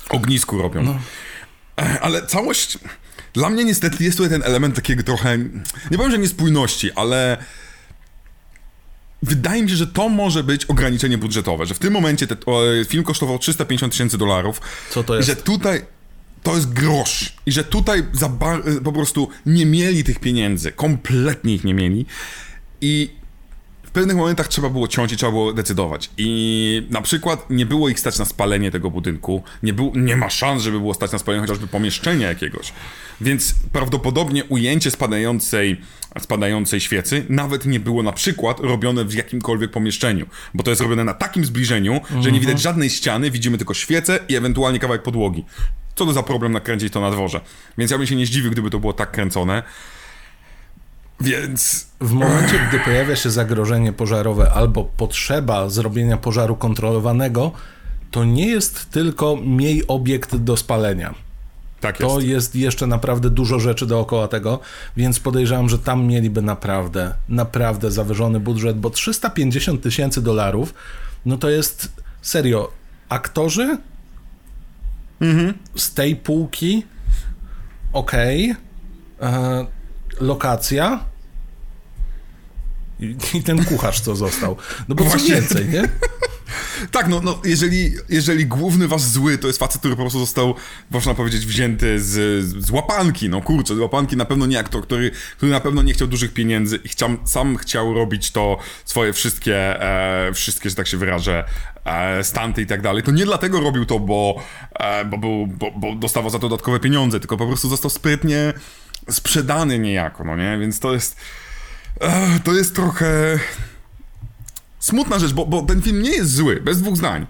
ognisku 0.09 0.57
robią. 0.61 0.84
No. 0.84 0.99
Ale 2.01 2.28
całość. 2.28 2.78
Dla 3.34 3.49
mnie 3.49 3.64
niestety 3.66 4.03
jest 4.03 4.18
tutaj 4.18 4.32
ten 4.32 4.43
element 4.43 4.76
takiego 4.76 5.03
trochę. 5.03 5.38
Nie 5.91 5.97
powiem, 5.97 6.11
że 6.11 6.18
niespójności, 6.18 6.91
ale. 6.91 7.38
Wydaje 9.24 9.64
mi 9.64 9.70
się, 9.70 9.76
że 9.76 9.88
to 9.88 10.09
może 10.09 10.43
być 10.43 10.66
ograniczenie 10.66 11.18
budżetowe, 11.18 11.66
że 11.66 11.74
w 11.74 11.80
tym 11.80 11.93
momencie 11.93 12.28
film 12.88 13.03
kosztował 13.03 13.39
350 13.39 13.93
tysięcy 13.93 14.18
dolarów. 14.18 14.61
Co 14.89 15.03
to 15.03 15.14
I 15.14 15.18
jest? 15.18 15.30
że 15.30 15.36
tutaj 15.36 15.86
to 16.43 16.55
jest 16.55 16.74
grosz. 16.74 17.34
I 17.45 17.51
że 17.51 17.64
tutaj 17.64 18.03
za 18.14 18.30
po 18.84 18.91
prostu 18.91 19.30
nie 19.45 19.66
mieli 19.66 20.03
tych 20.03 20.20
pieniędzy. 20.20 20.72
Kompletnie 20.72 21.53
ich 21.55 21.64
nie 21.64 21.74
mieli. 21.74 22.05
I 22.82 23.09
pewnych 23.94 24.18
momentach 24.18 24.48
trzeba 24.48 24.70
było 24.70 24.88
ciąć 24.88 25.12
i 25.12 25.18
trzeba 25.18 25.32
było 25.32 25.54
decydować. 25.54 26.10
I 26.18 26.88
na 26.89 27.02
przykład 27.02 27.50
nie 27.50 27.66
było 27.66 27.89
ich 27.89 28.00
stać 28.00 28.20
na 28.20 28.26
spalenie 28.26 28.72
tego 28.72 28.91
budynku. 28.91 29.44
Nie, 29.64 29.74
był, 29.74 29.91
nie 29.96 30.16
ma 30.16 30.30
szans, 30.30 30.64
żeby 30.64 30.80
było 30.80 30.94
stać 30.94 31.12
na 31.12 31.20
spalenie 31.20 31.41
chociażby 31.41 31.68
pomieszczenia 31.68 32.28
jakiegoś. 32.28 32.74
Więc 33.22 33.56
prawdopodobnie 33.72 34.44
ujęcie 34.44 34.91
spadającej, 34.91 35.82
spadającej 36.20 36.80
świecy 36.80 37.26
nawet 37.30 37.66
nie 37.66 37.80
było 37.80 38.04
na 38.04 38.12
przykład 38.12 38.60
robione 38.60 39.06
w 39.06 39.14
jakimkolwiek 39.14 39.72
pomieszczeniu. 39.72 40.26
Bo 40.54 40.64
to 40.64 40.70
jest 40.70 40.82
robione 40.82 41.04
na 41.04 41.14
takim 41.14 41.46
zbliżeniu, 41.46 42.02
że 42.22 42.32
nie 42.32 42.39
widać 42.39 42.62
żadnej 42.62 42.89
ściany, 42.89 43.32
widzimy 43.32 43.58
tylko 43.58 43.74
świecę 43.74 44.20
i 44.30 44.36
ewentualnie 44.36 44.80
kawałek 44.80 45.04
podłogi. 45.04 45.46
Co 45.96 46.06
to 46.06 46.14
za 46.14 46.24
problem 46.24 46.52
nakręcić 46.52 46.94
to 46.94 47.02
na 47.02 47.12
dworze? 47.12 47.41
Więc 47.78 47.91
ja 47.91 47.98
bym 47.98 48.08
się 48.08 48.16
nie 48.16 48.26
zdziwił, 48.26 48.52
gdyby 48.52 48.70
to 48.70 48.80
było 48.80 48.94
tak 48.94 49.12
kręcone. 49.12 49.64
Więc 51.22 51.88
W 52.01 52.11
momencie, 52.11 52.59
gdy 52.70 52.80
pojawia 52.80 53.16
się 53.16 53.32
zagrożenie 53.32 53.93
pożarowe 53.93 54.51
albo 54.51 54.84
potrzeba 54.84 55.70
zrobienia 55.70 56.18
pożaru 56.18 56.55
kontrolowanego, 56.55 57.51
to 58.11 58.26
nie 58.26 58.47
jest 58.47 58.89
tylko 58.89 59.38
miej 59.45 59.88
obiekt 59.88 60.36
do 60.36 60.57
spalenia. 60.57 61.14
tak 61.80 61.99
jest. 61.99 62.14
To 62.14 62.20
jest 62.20 62.55
jeszcze 62.55 62.88
naprawdę 62.88 63.30
dużo 63.30 63.59
rzeczy 63.59 63.86
dookoła 63.86 64.28
tego, 64.28 64.59
więc 64.97 65.20
podejrzewam, 65.20 65.70
że 65.70 65.80
tam 65.80 66.05
mieliby 66.05 66.41
naprawdę, 66.41 67.14
naprawdę 67.30 67.91
zawyżony 67.91 68.39
budżet, 68.39 68.80
bo 68.80 68.89
350 68.89 69.82
tysięcy 69.82 70.22
dolarów, 70.22 70.74
no 71.26 71.38
to 71.38 71.49
jest 71.49 71.91
serio, 72.22 72.72
aktorzy 73.09 73.78
z 75.76 75.93
tej 75.93 76.16
półki, 76.16 76.86
okej, 77.93 78.55
e, 79.22 79.66
lokacja 80.20 81.05
i, 82.99 83.16
i 83.34 83.43
ten 83.43 83.66
kucharz, 83.66 84.01
co 84.01 84.16
został. 84.16 84.57
No 84.88 84.95
bo 84.95 85.03
Właśnie. 85.03 85.36
więcej, 85.36 85.70
nie? 85.70 85.89
Tak, 86.91 87.07
no, 87.07 87.22
no 87.24 87.39
jeżeli, 87.45 87.91
jeżeli 88.09 88.45
główny 88.45 88.88
wasz 88.88 89.01
zły 89.01 89.38
to 89.38 89.47
jest 89.47 89.59
facet, 89.59 89.80
który 89.80 89.95
po 89.95 90.01
prostu 90.01 90.20
został, 90.20 90.55
można 90.91 91.14
powiedzieć, 91.14 91.45
wzięty 91.45 91.99
z, 91.99 92.45
z 92.66 92.72
łapanki, 92.72 93.30
no 93.30 93.41
kurczę, 93.41 93.76
z 93.76 93.80
łapanki 93.80 94.18
na 94.18 94.26
pewno 94.26 94.45
nie 94.45 94.59
aktor, 94.59 94.84
który, 94.84 95.11
który 95.38 95.51
na 95.51 95.59
pewno 95.59 95.82
nie 95.82 95.93
chciał 95.93 96.07
dużych 96.07 96.34
pieniędzy 96.34 96.80
i 96.84 96.89
chciał, 96.89 97.09
sam 97.26 97.57
chciał 97.57 97.93
robić 97.93 98.32
to 98.32 98.57
swoje 98.86 99.14
wszystkie, 99.14 99.82
e, 99.82 100.34
wszystkie, 100.34 100.70
że 100.70 100.76
tak 100.76 100.88
się 100.88 100.97
wyrażę, 100.97 101.45
e, 101.86 102.24
stanty 102.24 102.61
i 102.61 102.66
tak 102.66 102.82
dalej, 102.82 103.03
to 103.03 103.11
nie 103.11 103.26
dlatego 103.26 103.61
robił 103.61 103.86
to, 103.86 103.99
bo, 103.99 104.43
e, 104.72 105.05
bo, 105.05 105.18
był, 105.18 105.47
bo, 105.47 105.72
bo 105.72 105.95
dostawał 105.95 106.30
za 106.30 106.39
to 106.39 106.49
dodatkowe 106.49 106.80
pieniądze, 106.80 107.20
tylko 107.20 107.38
po 107.38 107.47
prostu 107.47 107.70
został 107.70 107.89
sprytnie 107.89 108.53
sprzedany 109.10 109.80
niejako, 109.80 110.24
no 110.24 110.36
nie, 110.38 110.58
więc 110.58 110.80
to 110.80 110.93
jest, 110.93 111.18
e, 112.01 112.39
to 112.43 112.54
jest 112.54 112.76
trochę 112.76 113.39
smutna 114.80 115.20
rzecz, 115.20 115.34
bo, 115.34 115.45
bo 115.45 115.62
ten 115.62 115.82
film 115.82 116.01
nie 116.01 116.12
jest 116.12 116.34
zły, 116.36 116.62
bez 116.62 116.82
dwóch 116.82 116.97
zdań, 116.97 117.28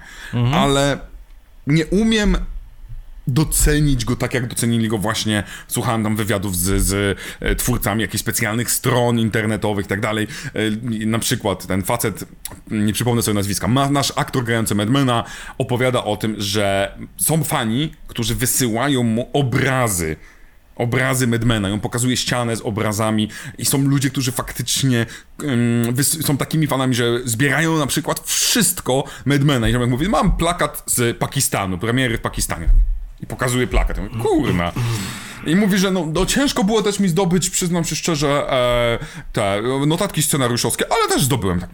ale 0.53 0.99
nie 1.67 1.85
umiem 1.85 2.37
docenić 3.27 4.05
go 4.05 4.15
tak, 4.15 4.33
jak 4.33 4.47
docenili 4.47 4.87
go 4.87 4.97
właśnie, 4.97 5.43
słuchałem 5.67 6.03
tam 6.03 6.15
wywiadów 6.15 6.57
z, 6.57 6.81
z 6.83 7.19
e, 7.39 7.55
twórcami 7.55 8.01
jakichś 8.01 8.21
specjalnych 8.21 8.71
stron 8.71 9.19
internetowych 9.19 9.85
i 9.85 9.89
tak 9.89 10.01
dalej. 10.01 10.27
E, 10.53 11.05
Na 11.05 11.19
przykład 11.19 11.67
ten 11.67 11.83
facet, 11.83 12.25
nie 12.71 12.93
przypomnę 12.93 13.21
sobie 13.21 13.35
nazwiska, 13.35 13.67
ma, 13.67 13.89
nasz 13.89 14.13
aktor 14.15 14.43
grający 14.43 14.75
Madmana 14.75 15.23
opowiada 15.57 16.03
o 16.03 16.17
tym, 16.17 16.35
że 16.37 16.97
są 17.17 17.43
fani, 17.43 17.93
którzy 18.07 18.35
wysyłają 18.35 19.03
mu 19.03 19.29
obrazy 19.33 20.15
obrazy 20.75 21.27
Madmana, 21.27 21.69
on 21.69 21.79
pokazuje 21.79 22.17
ścianę 22.17 22.55
z 22.55 22.61
obrazami 22.61 23.29
i 23.57 23.65
są 23.65 23.81
ludzie, 23.81 24.09
którzy 24.09 24.31
faktycznie 24.31 25.05
są 26.21 26.37
takimi 26.37 26.67
fanami, 26.67 26.95
że 26.95 27.19
zbierają 27.25 27.77
na 27.77 27.87
przykład 27.87 28.19
wszystko 28.19 29.03
Madmana 29.25 29.69
i 29.69 29.71
ziomek 29.71 29.89
mówi, 29.89 30.09
mam 30.09 30.37
plakat 30.37 30.83
z 30.85 31.17
Pakistanu, 31.17 31.77
premiery 31.77 32.17
w 32.17 32.21
Pakistanie. 32.21 32.69
I 33.21 33.25
pokazuje 33.25 33.67
plakat. 33.67 33.97
Ja 33.97 34.03
mówię, 34.03 34.23
kurna. 34.23 34.71
I 35.45 35.55
mówi, 35.55 35.77
że 35.77 35.91
no, 35.91 36.07
no 36.13 36.25
ciężko 36.25 36.63
było 36.63 36.81
też 36.81 36.99
mi 36.99 37.09
zdobyć, 37.09 37.49
przyznam 37.49 37.83
się 37.83 37.95
szczerze, 37.95 38.51
e, 38.51 38.99
te 39.33 39.61
notatki 39.87 40.23
scenariuszowskie, 40.23 40.85
ale 40.91 41.07
też 41.09 41.23
zdobyłem. 41.23 41.59
Tak. 41.59 41.69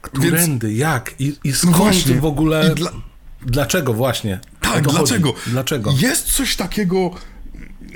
Którędy, 0.00 0.72
jak 0.72 1.14
i, 1.18 1.36
i 1.44 1.52
skąd 1.52 1.76
właśnie. 1.76 2.14
w 2.14 2.24
ogóle... 2.24 2.70
I 2.72 2.74
dla- 2.74 2.92
Dlaczego 3.42 3.94
właśnie? 3.94 4.40
Tak, 4.60 4.72
chodzi. 4.72 4.96
dlaczego? 4.96 5.34
Dlaczego? 5.46 5.94
Jest 5.98 6.26
coś 6.26 6.56
takiego 6.56 7.10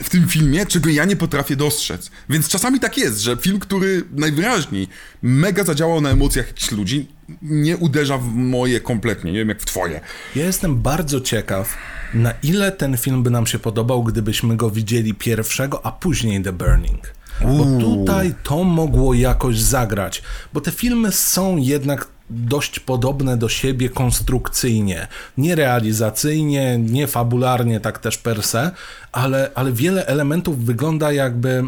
w 0.02 0.10
tym 0.10 0.28
filmie, 0.28 0.66
czego 0.66 0.90
ja 0.90 1.04
nie 1.04 1.16
potrafię 1.16 1.56
dostrzec. 1.56 2.10
Więc 2.28 2.48
czasami 2.48 2.80
tak 2.80 2.98
jest, 2.98 3.20
że 3.20 3.36
film, 3.36 3.58
który 3.58 4.02
najwyraźniej 4.12 4.88
mega 5.22 5.64
zadziałał 5.64 6.00
na 6.00 6.10
emocjach 6.10 6.46
jakichś 6.46 6.70
ludzi, 6.72 7.08
nie 7.42 7.76
uderza 7.76 8.18
w 8.18 8.34
moje 8.34 8.80
kompletnie. 8.80 9.32
Nie 9.32 9.38
wiem 9.38 9.48
jak 9.48 9.60
w 9.60 9.64
twoje. 9.64 10.00
Ja 10.36 10.44
jestem 10.44 10.82
bardzo 10.82 11.20
ciekaw, 11.20 11.76
na 12.14 12.34
ile 12.42 12.72
ten 12.72 12.96
film 12.96 13.22
by 13.22 13.30
nam 13.30 13.46
się 13.46 13.58
podobał, 13.58 14.04
gdybyśmy 14.04 14.56
go 14.56 14.70
widzieli 14.70 15.14
pierwszego, 15.14 15.86
a 15.86 15.92
później 15.92 16.42
The 16.42 16.52
Burning. 16.52 17.14
Bo 17.40 17.80
tutaj 17.80 18.34
to 18.42 18.64
mogło 18.64 19.14
jakoś 19.14 19.60
zagrać, 19.60 20.22
bo 20.52 20.60
te 20.60 20.70
filmy 20.70 21.12
są 21.12 21.56
jednak 21.56 22.08
dość 22.34 22.80
podobne 22.80 23.36
do 23.36 23.48
siebie 23.48 23.88
konstrukcyjnie, 23.88 25.06
nie 25.38 25.54
realizacyjnie, 25.54 26.78
nie 26.78 27.06
fabularnie 27.06 27.80
tak 27.80 27.98
też 27.98 28.18
per 28.18 28.42
se, 28.42 28.70
ale, 29.12 29.50
ale 29.54 29.72
wiele 29.72 30.06
elementów 30.06 30.64
wygląda 30.64 31.12
jakby, 31.12 31.62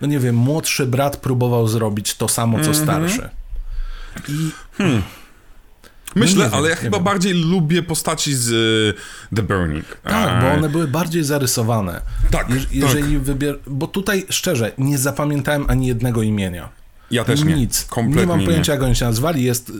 no 0.00 0.06
nie 0.06 0.18
wiem, 0.18 0.34
młodszy 0.36 0.86
brat 0.86 1.16
próbował 1.16 1.68
zrobić 1.68 2.14
to 2.16 2.28
samo 2.28 2.60
co 2.64 2.74
starszy. 2.74 3.28
I 4.28 4.50
Myślę, 6.16 6.36
nie 6.44 6.50
wiem, 6.50 6.54
ale 6.54 6.70
ja 6.70 6.76
chyba 6.76 6.96
wiem. 6.98 7.04
bardziej 7.04 7.34
lubię 7.34 7.82
postaci 7.82 8.34
z 8.34 8.50
y, 8.50 9.34
The 9.36 9.42
Burning. 9.42 9.84
Tak, 10.02 10.42
bo 10.42 10.50
one 10.52 10.68
były 10.68 10.88
bardziej 10.88 11.24
zarysowane. 11.24 12.00
Tak, 12.30 12.48
Jeż- 12.48 12.66
Jeżeli 12.70 13.18
wybier... 13.18 13.58
Bo 13.66 13.86
tutaj 13.86 14.26
szczerze, 14.30 14.72
nie 14.78 14.98
zapamiętałem 14.98 15.64
ani 15.68 15.86
jednego 15.86 16.22
imienia. 16.22 16.68
Ja 17.14 17.24
też 17.24 17.44
nie. 17.44 17.54
Nic. 17.54 17.84
Kompletnie 17.84 18.20
nie 18.22 18.26
mam 18.26 18.40
nie. 18.40 18.46
pojęcia, 18.46 18.72
jak 18.72 18.82
oni 18.82 18.96
się 18.96 19.04
nazwali. 19.04 19.44
Jest 19.44 19.70
y, 19.70 19.72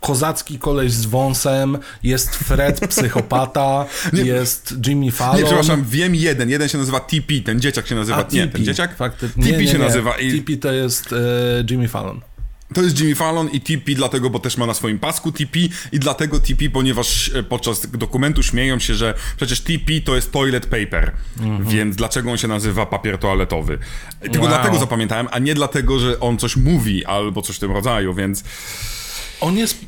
kozacki 0.00 0.58
koleś 0.58 0.92
z 0.92 1.06
wąsem, 1.06 1.78
jest 2.02 2.36
Fred 2.36 2.80
psychopata, 2.88 3.86
Nie. 4.12 4.22
jest 4.22 4.74
Jimmy 4.86 5.12
Fallon. 5.12 5.36
Nie, 5.36 5.44
przepraszam, 5.44 5.84
wiem 5.88 6.14
jeden. 6.14 6.50
Jeden 6.50 6.68
się 6.68 6.78
nazywa 6.78 7.00
TP, 7.00 7.40
ten 7.44 7.60
dzieciak 7.60 7.86
się 7.86 7.94
nazywa... 7.94 8.26
A, 8.30 8.34
nie, 8.34 8.48
ten 8.48 8.64
dzieciak? 8.64 8.96
Fakty... 8.96 9.30
Nie, 9.36 9.52
nie, 9.52 9.66
się 9.66 9.72
nie. 9.72 9.78
nazywa 9.78 10.18
i... 10.18 10.40
TP 10.40 10.56
to 10.56 10.72
jest 10.72 11.12
e, 11.12 11.16
Jimmy 11.70 11.88
Fallon. 11.88 12.20
To 12.74 12.82
jest 12.82 13.00
Jimmy 13.00 13.14
Fallon 13.14 13.48
i 13.50 13.60
TP 13.60 13.94
dlatego, 13.94 14.30
bo 14.30 14.38
też 14.38 14.56
ma 14.56 14.66
na 14.66 14.74
swoim 14.74 14.98
pasku 14.98 15.32
TP 15.32 15.58
i 15.92 15.98
dlatego 15.98 16.40
TP, 16.40 16.70
ponieważ 16.72 17.30
e, 17.34 17.42
podczas 17.42 17.86
dokumentu 17.90 18.42
śmieją 18.42 18.78
się, 18.78 18.94
że 18.94 19.14
przecież 19.36 19.60
TP 19.60 20.00
to 20.04 20.16
jest 20.16 20.32
toilet 20.32 20.66
paper, 20.66 21.12
więc 21.60 21.96
dlaczego 21.96 22.30
on 22.30 22.36
się 22.38 22.48
nazywa 22.48 22.86
papier 22.86 23.18
toaletowy? 23.18 23.78
Tylko 24.20 24.38
Wow. 24.38 24.48
dlatego 24.48 24.78
zapamiętałem, 24.78 25.28
a 25.30 25.38
nie 25.38 25.54
dlatego, 25.54 25.98
że 25.98 26.20
on 26.20 26.38
coś 26.38 26.56
mówi 26.56 27.04
albo 27.04 27.42
coś 27.42 27.56
w 27.56 27.58
tym 27.58 27.72
rodzaju, 27.72 28.14
więc 28.14 28.44
On 29.40 29.56
jest 29.56 29.78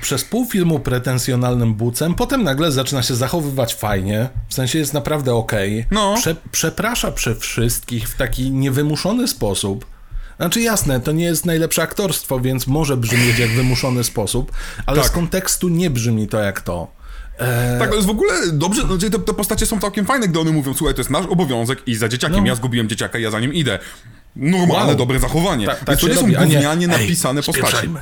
przez 0.00 0.24
pół 0.24 0.46
filmu 0.46 0.80
pretensjonalnym 0.80 1.74
bucem, 1.74 2.14
potem 2.14 2.42
nagle 2.42 2.72
zaczyna 2.72 3.02
się 3.02 3.14
zachowywać 3.14 3.74
fajnie, 3.74 4.28
w 4.48 4.54
sensie 4.54 4.78
jest 4.78 4.94
naprawdę 4.94 5.34
okej. 5.34 5.84
No. 5.90 6.14
Prze- 6.18 6.36
przeprasza 6.52 7.12
przy 7.12 7.34
wszystkich 7.34 8.08
w 8.08 8.16
taki 8.16 8.50
niewymuszony 8.50 9.28
sposób. 9.28 9.86
Znaczy 10.36 10.60
jasne, 10.60 11.00
to 11.00 11.12
nie 11.12 11.24
jest 11.24 11.46
najlepsze 11.46 11.82
aktorstwo, 11.82 12.40
więc 12.40 12.66
może 12.66 12.96
brzmieć 12.96 13.38
jak 13.38 13.50
wymuszony 13.50 14.04
sposób, 14.04 14.52
ale 14.86 14.96
Tak. 15.02 15.06
z 15.06 15.10
kontekstu 15.10 15.68
nie 15.68 15.90
brzmi 15.90 16.28
to 16.28 16.40
jak 16.40 16.60
to. 16.60 16.92
E, 17.38 17.78
Tak, 17.78 17.88
to 17.90 17.94
jest 17.96 18.06
w 18.06 18.10
ogóle 18.10 18.32
dobrze, 18.52 18.82
znaczy 18.86 19.10
te, 19.10 19.18
te 19.18 19.34
postacie 19.34 19.66
są 19.66 19.80
całkiem 19.80 20.06
fajne, 20.06 20.28
gdy 20.28 20.40
one 20.40 20.50
mówią, 20.50 20.74
słuchaj, 20.74 20.94
to 20.94 21.00
jest 21.00 21.10
nasz 21.10 21.26
obowiązek 21.26 21.82
i 21.88 21.94
za 21.94 22.08
dzieciakiem, 22.08 22.40
No. 22.40 22.46
ja 22.46 22.54
zgubiłem 22.54 22.88
dzieciaka, 22.88 23.18
ja 23.18 23.30
za 23.30 23.40
nim 23.40 23.54
idę. 23.54 23.78
Normalne, 24.36 24.86
Wow. 24.88 24.96
dobre 24.96 25.18
zachowanie. 25.20 25.66
tak, 25.66 25.84
tak 25.84 25.94
to 25.98 26.00
się 26.00 26.06
nie 26.08 26.14
są 26.14 26.20
robi, 26.20 26.32
nie, 26.32 26.38
gównianie 26.38 26.86
"Ej, 26.86 26.88
napisane 26.88 27.42
postaci. 27.42 27.60
spieprzajmy". 27.68 28.00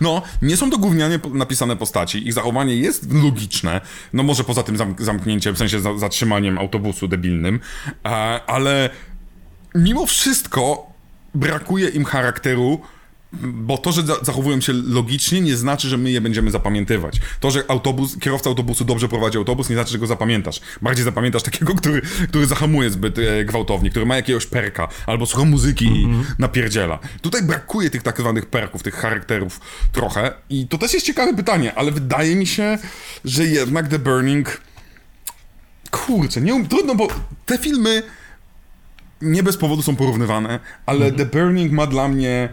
No, 0.00 0.22
nie 0.42 0.56
są 0.56 0.70
to 0.70 0.78
gównianie 0.78 1.20
napisane 1.34 1.76
postaci. 1.76 2.28
Ich 2.28 2.32
zachowanie 2.32 2.76
jest 2.76 3.12
logiczne. 3.12 3.80
No 4.12 4.22
może 4.22 4.44
poza 4.44 4.62
tym 4.62 4.76
zamk- 4.76 5.04
zamknięciem, 5.04 5.54
w 5.54 5.58
sensie 5.58 5.80
za- 5.80 5.98
zatrzymaniem 5.98 6.58
autobusu 6.58 7.08
debilnym. 7.08 7.60
E, 8.04 8.08
ale 8.46 8.90
mimo 9.74 10.06
wszystko 10.06 10.86
brakuje 11.36 11.88
im 11.88 12.04
charakteru, 12.04 12.80
bo 13.42 13.78
to, 13.78 13.92
że 13.92 14.02
za- 14.02 14.24
zachowują 14.24 14.60
się 14.60 14.72
logicznie, 14.72 15.40
nie 15.40 15.56
znaczy, 15.56 15.88
że 15.88 15.96
my 15.96 16.10
je 16.10 16.20
będziemy 16.20 16.50
zapamiętywać. 16.50 17.20
To, 17.40 17.50
że 17.50 17.64
autobus, 17.68 18.18
kierowca 18.18 18.50
autobusu 18.50 18.84
dobrze 18.84 19.08
prowadzi 19.08 19.38
autobus, 19.38 19.68
nie 19.68 19.76
znaczy, 19.76 19.92
że 19.92 19.98
go 19.98 20.06
zapamiętasz. 20.06 20.60
Bardziej 20.82 21.04
zapamiętasz 21.04 21.42
takiego, 21.42 21.74
który, 21.74 22.02
który 22.28 22.46
zahamuje 22.46 22.90
zbyt 22.90 23.18
e, 23.18 23.44
gwałtownie, 23.44 23.90
który 23.90 24.06
ma 24.06 24.16
jakiegoś 24.16 24.46
perka, 24.46 24.88
albo 25.06 25.26
słucha 25.26 25.44
muzyki 25.44 25.86
i 25.86 26.08
napierdziela. 26.38 26.98
Tutaj 27.20 27.42
brakuje 27.42 27.90
tych 27.90 28.02
tak 28.02 28.20
zwanych 28.20 28.46
perków, 28.46 28.82
tych 28.82 28.94
charakterów 28.94 29.60
trochę. 29.92 30.32
I 30.50 30.68
to 30.68 30.78
też 30.78 30.94
jest 30.94 31.06
ciekawe 31.06 31.34
pytanie, 31.34 31.74
ale 31.74 31.90
wydaje 31.90 32.36
mi 32.36 32.46
się, 32.46 32.78
że 33.24 33.44
jednak 33.44 33.88
The 33.88 33.98
Burning... 33.98 34.60
Kurczę, 35.90 36.40
nie 36.40 36.54
um... 36.54 36.68
trudno, 36.68 36.94
bo 36.94 37.08
te 37.46 37.58
filmy 37.58 38.02
nie 39.22 39.42
bez 39.42 39.56
powodu 39.56 39.82
są 39.82 39.96
porównywane, 39.96 40.60
ale 40.86 41.12
The 41.12 41.26
Burning 41.26 41.72
ma 41.72 41.86
dla 41.86 42.08
mnie 42.08 42.48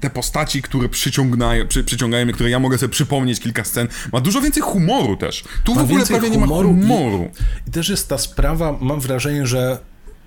te 0.00 0.10
postaci, 0.10 0.62
które 0.62 0.88
przyciągają, 0.88 1.66
przy, 1.68 1.84
przyciągają 1.84 2.24
mnie, 2.24 2.34
które 2.34 2.50
ja 2.50 2.58
mogę 2.58 2.78
sobie 2.78 2.90
przypomnieć 2.92 3.40
kilka 3.40 3.64
scen. 3.64 3.88
Ma 4.12 4.20
dużo 4.20 4.40
więcej 4.40 4.62
humoru 4.62 5.16
też. 5.16 5.44
Tu 5.64 5.72
w 5.72 5.76
Ma 5.76 5.82
ogóle 5.82 5.96
więcej 5.98 6.16
prawie 6.16 6.30
nie 6.30 6.38
ma 6.38 6.46
humoru 6.46 6.68
i- 6.76 6.80
humoru. 6.80 7.30
I 7.68 7.70
też 7.70 7.88
jest 7.88 8.08
ta 8.08 8.18
sprawa, 8.18 8.78
mam 8.80 9.00
wrażenie, 9.00 9.46
że 9.46 9.78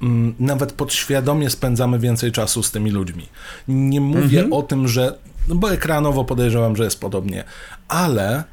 mm, 0.02 0.36
nawet 0.40 0.72
podświadomie 0.74 1.50
spędzamy 1.50 2.00
więcej 2.00 2.32
czasu 2.32 2.64
z 2.64 2.72
tymi 2.72 2.92
ludźmi. 2.92 3.30
Nie 3.68 4.02
mówię 4.02 4.24
Mhm. 4.40 4.54
o 4.54 4.64
tym, 4.64 4.88
że. 4.88 5.18
No 5.48 5.56
bo 5.56 5.74
ekranowo 5.74 6.26
podejrzewam, 6.26 6.76
że 6.76 6.84
jest 6.84 7.00
podobnie, 7.00 7.44
ale 7.88 8.44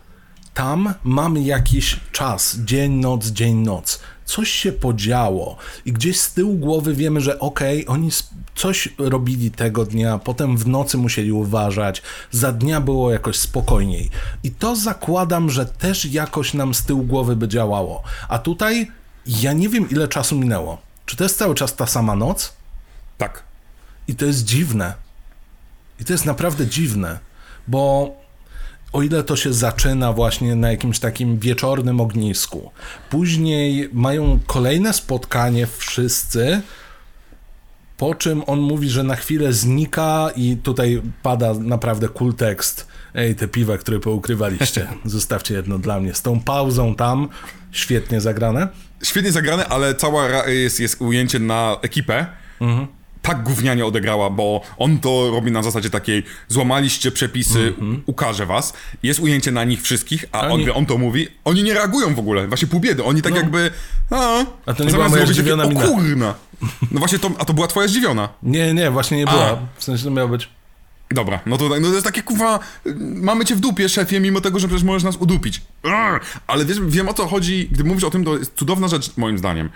tam 0.57 0.95
mamy 1.05 1.41
jakiś 1.41 2.01
czas, 2.13 2.57
dzień, 2.65 2.93
noc, 2.93 3.27
dzień, 3.27 3.55
noc. 3.57 4.01
Coś 4.25 4.51
się 4.51 4.73
podziało 4.73 5.57
i 5.85 5.93
gdzieś 5.93 6.21
z 6.21 6.33
tyłu 6.33 6.55
głowy 6.55 6.95
wiemy, 6.95 7.21
że 7.21 7.39
okej, 7.39 7.87
oni 7.87 8.09
sp- 8.19 8.35
coś 8.55 8.89
robili 8.99 9.51
tego 9.51 9.85
dnia, 9.85 10.19
potem 10.19 10.57
w 10.57 10.69
nocy 10.69 10.97
musieli 10.99 11.33
uważać, 11.33 12.03
za 12.31 12.53
dnia 12.53 12.81
było 12.81 13.13
jakoś 13.13 13.37
spokojniej. 13.37 14.11
I 14.43 14.51
to 14.51 14.77
zakładam, 14.77 15.51
że 15.51 15.67
też 15.67 16.05
jakoś 16.05 16.55
nam 16.55 16.75
z 16.75 16.85
tyłu 16.85 17.03
głowy 17.03 17.37
by 17.37 17.49
działało. 17.49 18.03
A 18.29 18.39
tutaj 18.39 18.91
ja 19.27 19.53
nie 19.53 19.69
wiem, 19.69 19.91
ile 19.91 20.09
czasu 20.09 20.39
minęło. 20.39 20.79
Czy 21.07 21.17
to 21.17 21.25
jest 21.25 21.39
cały 21.39 21.55
czas 21.55 21.75
ta 21.75 21.87
sama 21.87 22.17
noc? 22.17 22.53
Tak. 23.19 23.43
I 24.09 24.15
to 24.15 24.25
jest 24.25 24.45
dziwne. 24.45 24.95
I 26.01 26.05
to 26.05 26.13
jest 26.13 26.25
naprawdę 26.25 26.67
dziwne, 26.67 27.19
bo 27.69 28.11
o 28.97 29.03
ile 29.03 29.23
to 29.23 29.37
się 29.37 29.53
zaczyna 29.53 30.13
właśnie 30.13 30.55
na 30.55 30.71
jakimś 30.71 30.99
takim 30.99 31.39
wieczornym 31.39 32.01
ognisku, 32.01 32.71
później 33.11 33.89
mają 33.93 34.39
kolejne 34.47 34.93
spotkanie 34.93 35.67
wszyscy, 35.67 36.61
po 37.97 38.15
czym 38.15 38.43
on 38.47 38.61
mówi, 38.61 38.91
że 38.91 39.03
na 39.03 39.17
chwilę 39.17 39.53
znika 39.53 40.31
i 40.37 40.57
tutaj 40.57 41.03
pada 41.23 41.55
naprawdę 41.55 42.09
cool 42.09 42.35
tekst. 42.35 42.89
Ej, 43.15 43.35
te 43.35 43.49
piwa, 43.49 43.79
które 43.79 44.01
poukrywaliście, 44.01 44.87
zostawcie 45.05 45.55
jedno 45.55 45.79
dla 45.79 46.01
mnie. 46.01 46.15
Z 46.15 46.23
tą 46.23 46.41
pauzą 46.41 46.95
tam, 46.95 47.29
świetnie 47.73 48.21
zagrane. 48.21 48.69
Świetnie 49.03 49.33
zagrane, 49.33 49.67
ale 49.69 49.95
cała 49.95 50.47
jest, 50.47 50.81
jest 50.81 51.01
ujęcie 51.01 51.39
na 51.39 51.77
ekipę. 51.83 52.27
Mhm. 52.61 52.87
Tak 53.27 53.43
gównianie 53.43 53.87
odegrała, 53.87 54.31
bo 54.31 54.61
on 54.79 54.99
to 54.99 55.31
robi 55.31 55.51
na 55.53 55.63
zasadzie 55.63 55.91
takiej 55.91 56.23
złamaliście 56.49 57.11
przepisy, 57.11 57.75
ukażę 58.07 58.47
was. 58.47 58.73
Jest 59.03 59.21
ujęcie 59.21 59.53
na 59.53 59.65
nich 59.65 59.83
wszystkich, 59.83 60.25
a 60.33 60.41
on, 60.41 60.53
Oni- 60.53 60.63
gdy 60.63 60.75
on 60.75 60.87
to 60.87 60.99
mówi, 60.99 61.29
oni 61.45 61.63
nie 61.63 61.75
reagują 61.75 62.15
w 62.15 62.19
ogóle, 62.19 62.49
właśnie 62.49 62.69
pół 62.69 62.81
biedy. 62.81 63.05
Oni 63.05 63.23
tak 63.23 63.35
jakby... 63.35 63.71
A, 64.11 64.45
A 64.67 64.75
to 64.75 64.85
nie 64.85 64.91
zamiast 64.91 65.15
była 65.15 65.27
zrobić 65.27 65.37
takie, 65.37 65.55
o 65.55 65.69
mina. 65.69 65.87
kurna. 65.87 66.35
No 66.93 66.99
właśnie 66.99 67.19
to, 67.19 67.31
a 67.39 67.45
to 67.45 67.53
była 67.55 67.67
twoja 67.67 67.89
zdziwiona. 67.89 68.29
Nie, 68.43 68.75
nie, 68.75 68.91
właśnie 68.91 69.17
nie 69.17 69.29
A. 69.29 69.33
była. 69.33 69.59
W 69.77 69.85
sensie 69.85 70.05
to 70.05 70.11
miało 70.11 70.29
być. 70.29 70.49
Dobra, 71.11 71.41
no 71.47 71.57
to, 71.59 71.69
no 71.69 71.89
to 71.89 71.95
jest 71.95 72.05
takie 72.07 72.23
kuwa, 72.23 72.59
mamy 73.01 73.45
cię 73.45 73.57
w 73.57 73.61
dupie, 73.61 73.89
szefie, 73.89 74.21
mimo 74.21 74.41
tego, 74.41 74.59
że 74.59 74.69
przecież 74.69 74.85
możesz 74.85 75.03
nas 75.03 75.17
udupić. 75.17 75.63
Ale 76.47 76.65
wiesz, 76.65 76.81
wiem 76.81 77.09
o 77.09 77.15
co 77.15 77.27
chodzi, 77.27 77.69
gdy 77.73 77.85
mówisz 77.85 78.05
o 78.05 78.11
tym, 78.11 78.25
to 78.25 78.39
jest 78.39 78.55
cudowna 78.55 78.89
rzecz, 78.89 79.17
moim 79.17 79.39
zdaniem. 79.39 79.71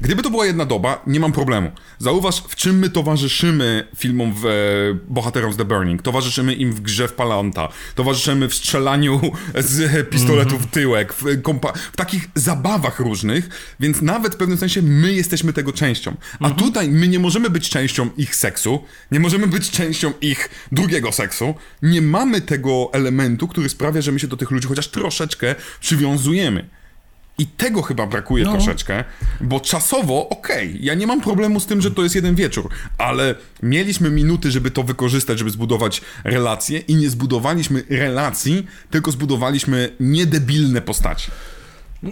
Gdyby 0.00 0.22
to 0.22 0.30
była 0.30 0.46
jedna 0.46 0.64
doba, 0.64 1.02
nie 1.06 1.20
mam 1.20 1.32
problemu. 1.32 1.70
Zauważ, 1.98 2.42
w 2.48 2.56
czym 2.56 2.78
my 2.78 2.90
towarzyszymy 2.90 3.86
filmom 3.96 4.32
w, 4.32 4.46
e, 4.46 4.50
bohaterom 5.08 5.52
z 5.52 5.56
The 5.56 5.64
Burning. 5.64 6.02
Towarzyszymy 6.02 6.54
im 6.54 6.72
w 6.72 6.80
grze 6.80 7.08
w 7.08 7.12
Palanta. 7.12 7.68
Towarzyszymy 7.94 8.48
w 8.48 8.54
strzelaniu 8.54 9.20
z 9.58 10.08
pistoletu 10.10 10.58
w 10.58 10.66
tyłek, 10.66 11.12
w, 11.12 11.24
kompa- 11.24 11.78
w 11.92 11.96
takich 11.96 12.28
zabawach 12.34 13.00
różnych, 13.00 13.48
więc 13.80 14.02
nawet 14.02 14.34
w 14.34 14.36
pewnym 14.36 14.58
sensie 14.58 14.82
my 14.82 15.12
jesteśmy 15.12 15.52
tego 15.52 15.72
częścią. 15.72 16.16
A 16.40 16.50
tutaj 16.50 16.88
my 16.88 17.08
nie 17.08 17.18
możemy 17.18 17.50
być 17.50 17.68
częścią 17.70 18.10
ich 18.16 18.36
seksu, 18.36 18.84
nie 19.10 19.20
możemy 19.20 19.46
być 19.46 19.70
częścią 19.70 20.12
ich 20.20 20.48
drugiego 20.72 21.12
seksu. 21.12 21.54
Nie 21.82 22.02
mamy 22.02 22.40
tego 22.40 22.90
elementu, 22.92 23.48
który 23.48 23.68
sprawia, 23.68 24.00
że 24.00 24.12
my 24.12 24.18
się 24.18 24.26
do 24.26 24.36
tych 24.36 24.50
ludzi 24.50 24.68
chociaż 24.68 24.88
troszeczkę 24.88 25.54
przywiązujemy. 25.80 26.68
I 27.38 27.46
tego 27.46 27.82
chyba 27.82 28.06
brakuje 28.06 28.44
No. 28.44 28.52
troszeczkę, 28.52 29.04
bo 29.40 29.60
czasowo, 29.60 30.28
okej, 30.28 30.78
ja 30.80 30.94
nie 30.94 31.06
mam 31.06 31.20
problemu 31.20 31.60
z 31.60 31.66
tym, 31.66 31.80
że 31.80 31.90
to 31.90 32.02
jest 32.02 32.14
jeden 32.14 32.34
wieczór, 32.34 32.68
ale 32.98 33.34
mieliśmy 33.62 34.10
minuty, 34.10 34.50
żeby 34.50 34.70
to 34.70 34.82
wykorzystać, 34.82 35.38
żeby 35.38 35.50
zbudować 35.50 36.00
relacje 36.24 36.78
i 36.78 36.94
nie 36.94 37.10
zbudowaliśmy 37.10 37.84
relacji, 37.90 38.66
tylko 38.90 39.10
zbudowaliśmy 39.12 39.92
niedebilne 40.00 40.80
postaci. 40.82 41.30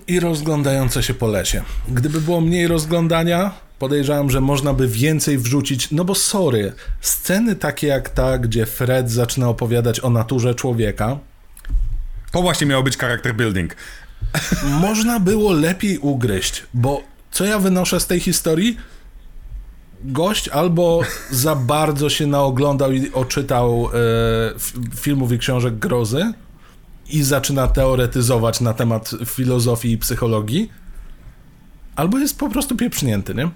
I 0.06 0.20
rozglądające 0.20 1.02
się 1.02 1.14
po 1.14 1.26
lesie. 1.26 1.62
Gdyby 1.88 2.20
było 2.20 2.40
mniej 2.40 2.66
rozglądania, 2.68 3.50
podejrzewam, 3.78 4.30
że 4.30 4.40
można 4.40 4.72
by 4.74 4.88
więcej 4.88 5.38
wrzucić, 5.38 5.90
no 5.90 6.04
bo 6.04 6.14
sorry, 6.14 6.72
sceny 7.00 7.56
takie 7.56 7.86
jak 7.86 8.08
ta, 8.08 8.38
gdzie 8.38 8.66
Fred 8.66 9.10
zaczyna 9.10 9.48
opowiadać 9.48 10.00
o 10.04 10.10
naturze 10.10 10.54
człowieka, 10.54 11.18
To 12.32 12.42
właśnie 12.42 12.66
miało 12.66 12.82
być 12.82 12.96
character 12.98 13.34
building. 13.34 13.76
Można 14.80 15.20
było 15.20 15.52
lepiej 15.52 15.98
ugryźć, 15.98 16.62
bo 16.74 17.02
co 17.30 17.44
ja 17.44 17.58
wynoszę 17.58 18.00
z 18.00 18.06
tej 18.06 18.20
historii? 18.20 18.76
Gość 20.04 20.48
albo 20.48 21.00
za 21.30 21.54
bardzo 21.54 22.10
się 22.10 22.26
naoglądał 22.26 22.92
i 22.92 23.12
oczytał 23.12 23.88
e, 23.88 24.96
filmów 24.96 25.32
i 25.32 25.38
książek 25.38 25.78
grozy 25.78 26.32
i 27.10 27.22
zaczyna 27.22 27.68
teoretyzować 27.68 28.60
na 28.60 28.74
temat 28.74 29.10
filozofii 29.26 29.92
i 29.92 29.98
psychologii, 29.98 30.70
albo 31.96 32.18
jest 32.18 32.38
po 32.38 32.50
prostu 32.50 32.76
pieprznięty, 32.76 33.34
nie? 33.34 33.50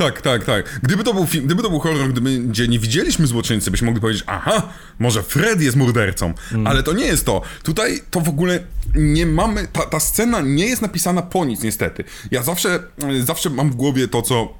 Tak, 0.00 0.22
tak, 0.22 0.44
tak. 0.44 0.80
Gdyby 0.82 1.04
to 1.04 1.14
był 1.14 1.26
film, 1.26 1.46
gdyby 1.46 1.62
to 1.62 1.70
był 1.70 1.78
horror, 1.80 2.08
gdyby, 2.08 2.38
gdzie 2.38 2.68
nie 2.68 2.78
widzieliśmy 2.78 3.26
złoczyńcy, 3.26 3.70
byśmy 3.70 3.86
mogli 3.86 4.00
powiedzieć, 4.00 4.24
aha, 4.26 4.68
może 4.98 5.22
Fred 5.22 5.60
jest 5.60 5.76
mordercą. 5.76 6.34
Ale 6.64 6.82
to 6.82 6.92
nie 6.92 7.04
jest 7.04 7.26
to. 7.26 7.42
Tutaj 7.62 8.00
to 8.10 8.20
w 8.20 8.28
ogóle 8.28 8.60
nie 8.94 9.26
mamy, 9.26 9.68
ta, 9.72 9.80
ta 9.86 10.00
scena 10.00 10.40
nie 10.40 10.66
jest 10.66 10.82
napisana 10.82 11.22
po 11.22 11.44
nic, 11.44 11.62
niestety. 11.62 12.04
Ja 12.30 12.42
zawsze, 12.42 12.82
e, 13.18 13.22
zawsze 13.22 13.50
mam 13.50 13.70
w 13.70 13.74
głowie 13.74 14.08
to, 14.08 14.22
co 14.22 14.54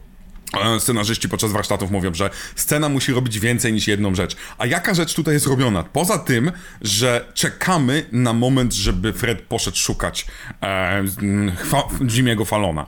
e, 0.77 0.81
scenarzyści 0.81 1.29
podczas 1.29 1.53
warsztatów 1.53 1.91
mówią, 1.91 2.15
że 2.15 2.31
scena 2.57 2.89
musi 2.89 3.13
robić 3.13 3.39
więcej 3.39 3.73
niż 3.73 3.89
jedną 3.89 4.15
rzecz. 4.15 4.37
A 4.59 4.67
jaka 4.67 4.95
rzecz 4.95 5.15
tutaj 5.15 5.35
jest 5.35 5.47
robiona? 5.47 5.83
Poza 5.83 6.19
tym, 6.19 6.53
że 6.83 7.25
czekamy 7.35 8.07
na 8.13 8.33
moment, 8.33 8.75
żeby 8.75 9.13
Fred 9.13 9.43
poszedł 9.43 9.77
szukać 9.77 10.27
e, 10.63 10.67
mm, 10.67 11.57
fa- 11.57 11.89
Jimmy'ego 12.01 12.47
Falona. 12.47 12.87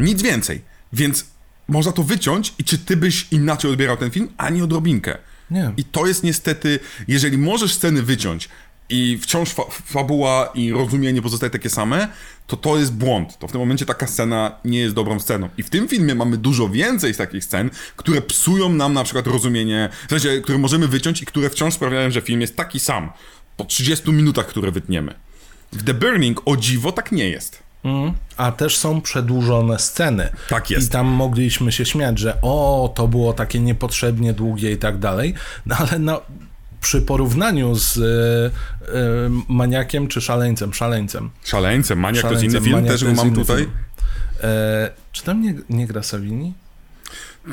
Nic 0.00 0.22
więcej. 0.22 0.62
Więc 0.92 1.33
można 1.68 1.92
to 1.92 2.02
wyciąć 2.02 2.54
i 2.58 2.64
czy 2.64 2.78
ty 2.78 2.96
byś 2.96 3.26
inaczej 3.30 3.70
odbierał 3.70 3.96
ten 3.96 4.10
film, 4.10 4.28
a 4.36 4.50
nie 4.50 4.64
odrobinkę. 4.64 5.18
Nie. 5.50 5.72
I 5.76 5.84
to 5.84 6.06
jest 6.06 6.24
niestety, 6.24 6.78
jeżeli 7.08 7.38
możesz 7.38 7.74
sceny 7.74 8.02
wyciąć 8.02 8.48
i 8.88 9.18
wciąż 9.22 9.50
fa 9.50 9.62
fabuła 9.70 10.50
i 10.54 10.72
rozumienie 10.72 11.22
pozostaje 11.22 11.50
takie 11.50 11.70
same, 11.70 12.08
to 12.46 12.56
to 12.56 12.78
jest 12.78 12.92
błąd. 12.92 13.38
To 13.38 13.48
w 13.48 13.52
tym 13.52 13.60
momencie 13.60 13.86
taka 13.86 14.06
scena 14.06 14.58
nie 14.64 14.78
jest 14.78 14.94
dobrą 14.94 15.20
sceną. 15.20 15.48
I 15.58 15.62
w 15.62 15.70
tym 15.70 15.88
filmie 15.88 16.14
mamy 16.14 16.36
dużo 16.36 16.68
więcej 16.68 17.14
z 17.14 17.16
takich 17.16 17.44
scen, 17.44 17.70
które 17.96 18.22
psują 18.22 18.68
nam 18.68 18.92
na 18.92 19.04
przykład 19.04 19.26
rozumienie, 19.26 19.88
w 20.06 20.10
sensie, 20.10 20.40
które 20.42 20.58
możemy 20.58 20.88
wyciąć 20.88 21.22
i 21.22 21.26
które 21.26 21.50
wciąż 21.50 21.74
sprawiają, 21.74 22.10
że 22.10 22.20
film 22.20 22.40
jest 22.40 22.56
taki 22.56 22.80
sam 22.80 23.10
po 23.56 23.64
30 23.64 24.12
minutach, 24.12 24.46
które 24.46 24.70
wytniemy. 24.70 25.14
W 25.72 25.84
The 25.84 25.94
Burning 25.94 26.42
o 26.44 26.56
dziwo 26.56 26.92
tak 26.92 27.12
nie 27.12 27.28
jest. 27.28 27.63
Mm, 27.84 28.12
a 28.36 28.52
też 28.52 28.76
są 28.76 29.00
przedłużone 29.00 29.78
sceny. 29.78 30.28
Tak 30.48 30.70
jest. 30.70 30.86
I 30.86 30.90
tam 30.90 31.06
mogliśmy 31.06 31.72
się 31.72 31.84
śmiać, 31.84 32.18
że 32.18 32.38
o, 32.42 32.92
to 32.94 33.08
było 33.08 33.32
takie 33.32 33.60
niepotrzebnie 33.60 34.32
długie 34.32 34.70
i 34.72 34.76
tak 34.76 34.98
dalej. 34.98 35.34
No 35.66 35.76
ale 35.78 35.98
no, 35.98 36.20
przy 36.80 37.02
porównaniu 37.02 37.74
z 37.74 37.96
y, 37.96 38.00
y, 38.00 38.90
maniakiem 39.48 40.08
czy 40.08 40.20
szaleńcem, 40.20 40.74
szaleńcem. 40.74 41.30
Szaleńcem, 41.44 41.98
Maniak 41.98 42.22
to 42.22 42.28
jest 42.30 42.40
Szaleńcem, 42.40 42.62
inny 42.66 42.76
film, 42.76 42.86
też 42.88 43.04
go 43.04 43.12
mam 43.12 43.34
tutaj. 43.34 43.56
film. 43.56 43.70
E, 44.42 44.90
czy 45.12 45.22
tam 45.22 45.42
nie, 45.42 45.54
nie 45.70 45.86
gra 45.86 46.02
Savini? 46.02 46.54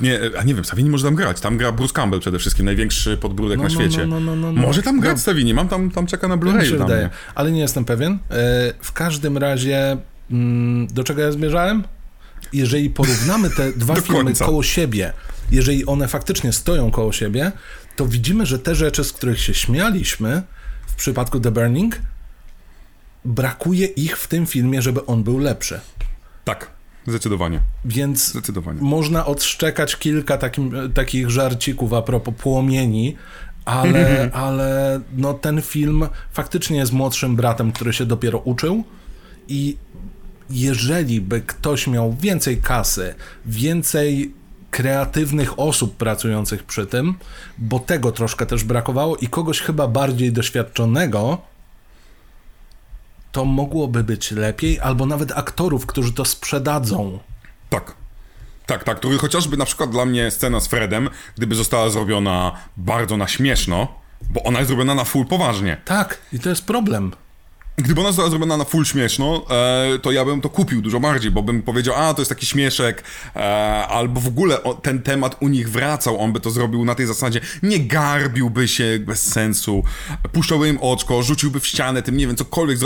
Nie, 0.01 0.19
a 0.39 0.43
nie 0.43 0.55
wiem, 0.55 0.65
Savini 0.65 0.89
może 0.89 1.03
tam 1.03 1.15
grać. 1.15 1.39
Tam 1.41 1.57
gra 1.57 1.71
Bruce 1.71 1.93
Campbell 1.93 2.19
przede 2.19 2.39
wszystkim, 2.39 2.65
największy 2.65 3.17
podbródek 3.17 3.57
No, 3.57 3.63
na 3.63 3.69
no, 3.69 3.75
świecie. 3.75 4.05
no, 4.05 4.19
no, 4.19 4.35
no, 4.35 4.51
no. 4.51 4.61
Może 4.61 4.83
tam 4.83 4.99
grać 4.99 5.15
No. 5.15 5.21
Savini, 5.21 5.53
mam 5.53 5.67
tam, 5.67 5.91
tam 5.91 6.07
czeka 6.07 6.27
na 6.27 6.37
Blu-rayu 6.37 7.09
ale 7.35 7.51
nie 7.51 7.59
jestem 7.59 7.85
pewien. 7.85 8.13
E, 8.13 8.17
w 8.81 8.91
każdym 8.93 9.37
razie, 9.37 9.97
do 10.89 11.03
czego 11.03 11.21
ja 11.21 11.31
zmierzałem? 11.31 11.83
Jeżeli 12.53 12.89
porównamy 12.89 13.49
te 13.49 13.71
dwa 13.83 13.95
filmy 14.01 14.23
końca. 14.23 14.45
koło 14.45 14.63
siebie, 14.63 15.13
jeżeli 15.51 15.85
one 15.85 16.07
faktycznie 16.07 16.53
stoją 16.53 16.91
koło 16.91 17.11
siebie, 17.11 17.51
to 17.95 18.05
widzimy, 18.05 18.45
że 18.45 18.59
te 18.59 18.75
rzeczy, 18.75 19.03
z 19.03 19.13
których 19.13 19.39
się 19.39 19.53
śmialiśmy 19.53 20.43
w 20.87 20.95
przypadku 20.95 21.39
The 21.39 21.51
Burning, 21.51 22.01
brakuje 23.25 23.85
ich 23.85 24.17
w 24.17 24.27
tym 24.27 24.45
filmie, 24.45 24.81
żeby 24.81 25.05
on 25.05 25.23
był 25.23 25.37
lepszy. 25.37 25.79
Tak, 26.45 26.71
zdecydowanie. 27.07 27.59
Więc 27.85 28.27
Zdecydowanie. 28.27 28.81
można 28.81 29.25
odszczekać 29.25 29.95
kilka 29.95 30.37
takim, 30.37 30.71
takich 30.93 31.29
żarcików 31.29 31.93
a 31.93 32.01
propos 32.01 32.33
płomieni, 32.37 33.15
ale, 33.65 34.29
ale 34.33 35.01
no, 35.17 35.33
ten 35.33 35.61
film 35.61 36.07
faktycznie 36.31 36.77
jest 36.77 36.91
młodszym 36.93 37.35
bratem, 37.35 37.71
który 37.71 37.93
się 37.93 38.05
dopiero 38.05 38.39
uczył 38.39 38.83
i 39.47 39.77
jeżeli 40.51 41.21
by 41.21 41.41
ktoś 41.41 41.87
miał 41.87 42.13
więcej 42.13 42.61
kasy, 42.61 43.15
więcej 43.45 44.33
kreatywnych 44.71 45.59
osób 45.59 45.97
pracujących 45.97 46.63
przy 46.63 46.85
tym, 46.85 47.15
bo 47.57 47.79
tego 47.79 48.11
troszkę 48.11 48.45
też 48.45 48.63
brakowało 48.63 49.17
i 49.17 49.27
kogoś 49.27 49.59
chyba 49.61 49.87
bardziej 49.87 50.31
doświadczonego, 50.31 51.37
to 53.31 53.45
mogłoby 53.45 54.03
być 54.03 54.31
lepiej, 54.31 54.79
albo 54.79 55.05
nawet 55.05 55.31
aktorów, 55.31 55.85
którzy 55.85 56.13
to 56.13 56.25
sprzedadzą. 56.25 57.19
Tak. 57.69 57.95
Tak, 58.65 58.83
tak. 58.83 58.99
To 58.99 59.09
chociażby 59.17 59.57
na 59.57 59.65
przykład 59.65 59.89
dla 59.89 60.05
mnie 60.05 60.31
scena 60.31 60.59
z 60.59 60.67
Fredem, 60.67 61.09
gdyby 61.37 61.55
została 61.55 61.89
zrobiona 61.89 62.51
bardzo 62.77 63.17
na 63.17 63.27
śmieszno, 63.27 63.87
bo 64.29 64.43
ona 64.43 64.59
jest 64.59 64.67
zrobiona 64.67 64.95
na 64.95 65.03
full 65.03 65.25
poważnie. 65.25 65.77
Tak, 65.85 66.17
i 66.33 66.39
to 66.39 66.49
jest 66.49 66.65
problem. 66.65 67.11
Gdyby 67.77 68.01
ona 68.01 68.09
została 68.09 68.29
zrobiona 68.29 68.57
na 68.57 68.63
full 68.63 68.85
śmieszno, 68.85 69.45
e, 69.49 69.99
to 69.99 70.11
ja 70.11 70.25
bym 70.25 70.41
to 70.41 70.49
kupił 70.49 70.81
dużo 70.81 70.99
bardziej, 70.99 71.31
bo 71.31 71.43
bym 71.43 71.61
powiedział, 71.61 71.95
a 71.97 72.13
to 72.13 72.21
jest 72.21 72.29
taki 72.29 72.45
śmieszek, 72.45 73.03
e, 73.35 73.39
albo 73.87 74.21
w 74.21 74.27
ogóle 74.27 74.63
o, 74.63 74.73
ten 74.73 75.01
temat 75.01 75.37
u 75.39 75.47
nich 75.47 75.69
wracał, 75.69 76.19
on 76.19 76.33
by 76.33 76.39
to 76.39 76.51
zrobił 76.51 76.85
na 76.85 76.95
tej 76.95 77.05
zasadzie, 77.05 77.41
nie 77.63 77.79
garbiłby 77.79 78.67
się 78.67 78.99
bez 78.99 79.21
sensu, 79.21 79.83
puszczałby 80.31 80.69
im 80.69 80.77
oczko, 80.81 81.23
rzuciłby 81.23 81.59
w 81.59 81.67
ścianę 81.67 82.01
tym, 82.01 82.17
nie 82.17 82.27
wiem, 82.27 82.35
cokolwiek, 82.35 82.79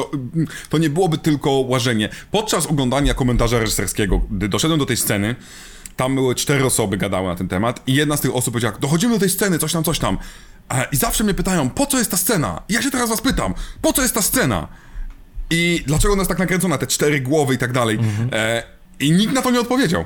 to 0.70 0.78
nie 0.78 0.90
byłoby 0.90 1.18
tylko 1.18 1.52
łażenie. 1.52 2.10
Podczas 2.32 2.66
oglądania 2.66 3.14
komentarza 3.14 3.60
reżyserskiego, 3.60 4.22
gdy 4.32 4.50
doszedłem 4.50 4.80
do 4.80 4.86
tej 4.86 4.98
sceny, 4.98 5.36
tam 5.96 6.16
były 6.16 6.36
cztery 6.36 6.66
osoby 6.66 6.98
gadały 6.98 7.28
na 7.28 7.36
ten 7.36 7.48
temat 7.48 7.82
i 7.88 7.94
jedna 7.94 8.18
z 8.18 8.22
tych 8.22 8.36
osób 8.36 8.54
powiedziała, 8.54 8.78
dochodzimy 8.80 9.14
do 9.14 9.20
tej 9.20 9.30
sceny, 9.30 9.60
coś 9.60 9.74
tam, 9.74 9.84
coś 9.84 10.00
tam. 10.00 10.18
E, 10.74 10.86
I 10.92 10.96
zawsze 10.96 11.24
mnie 11.24 11.34
pytają, 11.34 11.70
po 11.70 11.86
co 11.86 11.98
jest 11.98 12.12
ta 12.12 12.18
scena? 12.18 12.62
I 12.70 12.74
ja 12.74 12.82
się 12.82 12.92
teraz 12.92 13.10
was 13.10 13.22
pytam, 13.22 13.54
po 13.82 13.94
co 13.94 14.02
jest 14.02 14.14
ta 14.14 14.22
scena? 14.22 14.68
I 15.50 15.84
dlaczego 15.88 16.14
ona 16.14 16.22
jest 16.22 16.30
tak 16.30 16.40
nakręcona, 16.40 16.78
te 16.78 16.88
cztery 16.88 17.22
głowy 17.22 17.54
i 17.54 17.58
tak 17.58 17.72
dalej. 17.72 18.00
E, 18.32 18.64
I 19.00 19.12
nikt 19.12 19.34
na 19.34 19.42
to 19.42 19.52
nie 19.52 19.60
odpowiedział. 19.60 20.06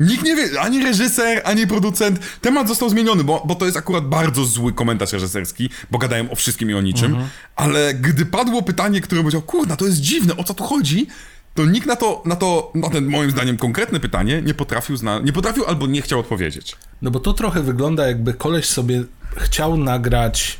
Nikt 0.00 0.24
nie 0.24 0.36
wie, 0.36 0.60
ani 0.60 0.82
reżyser, 0.84 1.42
ani 1.44 1.66
producent. 1.66 2.18
Temat 2.40 2.68
został 2.68 2.90
zmieniony, 2.90 3.24
bo, 3.24 3.42
bo 3.46 3.54
to 3.54 3.64
jest 3.64 3.76
akurat 3.76 4.04
bardzo 4.08 4.44
zły 4.44 4.72
komentarz 4.72 5.12
reżyserski, 5.12 5.70
bo 5.90 5.98
gadają 5.98 6.30
o 6.30 6.34
wszystkim 6.34 6.70
i 6.70 6.74
o 6.74 6.80
niczym. 6.80 7.16
Ale 7.56 7.94
gdy 7.94 8.26
padło 8.26 8.62
pytanie, 8.62 9.00
które 9.00 9.20
powiedział, 9.20 9.42
kurna, 9.42 9.76
to 9.76 9.86
jest 9.86 10.00
dziwne, 10.00 10.36
o 10.36 10.44
co 10.44 10.54
tu 10.54 10.64
chodzi? 10.64 11.06
To 11.54 11.64
nikt 11.66 11.86
na 11.86 11.96
to, 11.96 12.22
na 12.24 12.36
to, 12.36 12.70
na 12.74 12.90
ten 12.90 13.06
moim 13.06 13.30
zdaniem 13.30 13.56
konkretne 13.56 14.00
pytanie 14.00 14.42
nie 14.42 14.54
potrafił, 14.54 14.96
zna- 14.96 15.20
nie 15.24 15.32
potrafił 15.32 15.64
albo 15.64 15.86
nie 15.86 16.02
chciał 16.02 16.20
odpowiedzieć. 16.20 16.76
No 17.02 17.10
bo 17.10 17.20
to 17.20 17.32
trochę 17.32 17.62
wygląda 17.62 18.06
jakby 18.06 18.34
koleś 18.34 18.66
sobie 18.66 19.02
chciał 19.36 19.76
nagrać, 19.76 20.58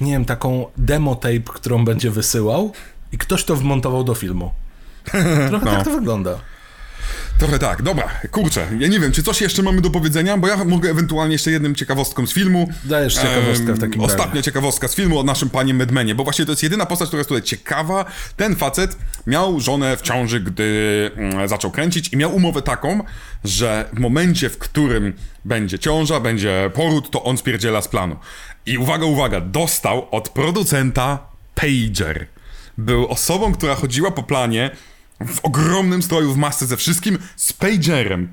nie 0.00 0.12
wiem, 0.12 0.24
taką 0.24 0.66
demo 0.76 1.14
tape, 1.14 1.40
którą 1.40 1.84
będzie 1.84 2.10
wysyłał 2.10 2.72
i 3.12 3.18
ktoś 3.18 3.44
to 3.44 3.56
wmontował 3.56 4.04
do 4.04 4.14
filmu. 4.14 4.50
Trochę 5.48 5.64
No. 5.64 5.70
tak 5.72 5.84
to 5.84 5.90
wygląda. 5.90 6.38
Trochę 7.38 7.58
tak, 7.58 7.82
dobra, 7.82 8.10
kurczę, 8.30 8.66
ja 8.78 8.88
nie 8.88 9.00
wiem, 9.00 9.12
czy 9.12 9.22
coś 9.22 9.40
jeszcze 9.40 9.62
mamy 9.62 9.80
do 9.80 9.90
powiedzenia, 9.90 10.36
bo 10.36 10.48
ja 10.48 10.64
mogę 10.64 10.90
ewentualnie 10.90 11.32
jeszcze 11.32 11.50
jednym 11.50 11.74
ciekawostką 11.74 12.26
z 12.26 12.32
filmu. 12.32 12.68
Dajesz 12.84 13.14
ciekawostkę 13.14 13.72
w 13.72 13.80
takim 13.80 14.00
razie. 14.02 14.14
Ostatnia 14.14 14.42
ciekawostka 14.42 14.88
z 14.88 14.94
filmu 14.94 15.18
o 15.18 15.22
naszym 15.22 15.50
panie 15.50 15.74
Medmenie, 15.74 16.14
bo 16.14 16.24
właśnie 16.24 16.44
to 16.44 16.52
jest 16.52 16.62
jedyna 16.62 16.86
postać, 16.86 17.08
która 17.08 17.20
jest 17.20 17.28
tutaj 17.28 17.42
ciekawa. 17.42 18.04
Ten 18.36 18.56
facet 18.56 18.96
miał 19.26 19.60
żonę 19.60 19.96
w 19.96 20.02
ciąży, 20.02 20.40
gdy 20.40 21.10
mm, 21.16 21.48
zaczął 21.48 21.70
kręcić 21.70 22.12
i 22.12 22.16
miał 22.16 22.36
umowę 22.36 22.62
taką, 22.62 23.04
że 23.44 23.88
w 23.92 23.98
momencie, 23.98 24.50
w 24.50 24.58
którym 24.58 25.12
będzie 25.44 25.78
ciąża, 25.78 26.20
będzie 26.20 26.70
poród, 26.74 27.10
to 27.10 27.22
on 27.22 27.38
spierdziela 27.38 27.82
z 27.82 27.88
planu. 27.88 28.16
I 28.66 28.78
uwaga, 28.78 29.06
uwaga, 29.06 29.40
dostał 29.40 30.08
od 30.10 30.28
producenta 30.28 31.18
pager. 31.54 32.26
Był 32.78 33.06
osobą, 33.06 33.52
która 33.52 33.74
chodziła 33.74 34.10
po 34.10 34.22
planie 34.22 34.70
w 35.26 35.40
ogromnym 35.42 36.02
stroju, 36.02 36.32
w 36.32 36.36
masce 36.36 36.66
ze 36.66 36.76
wszystkim, 36.76 37.18
z 37.36 37.52
pagerem. 37.52 38.28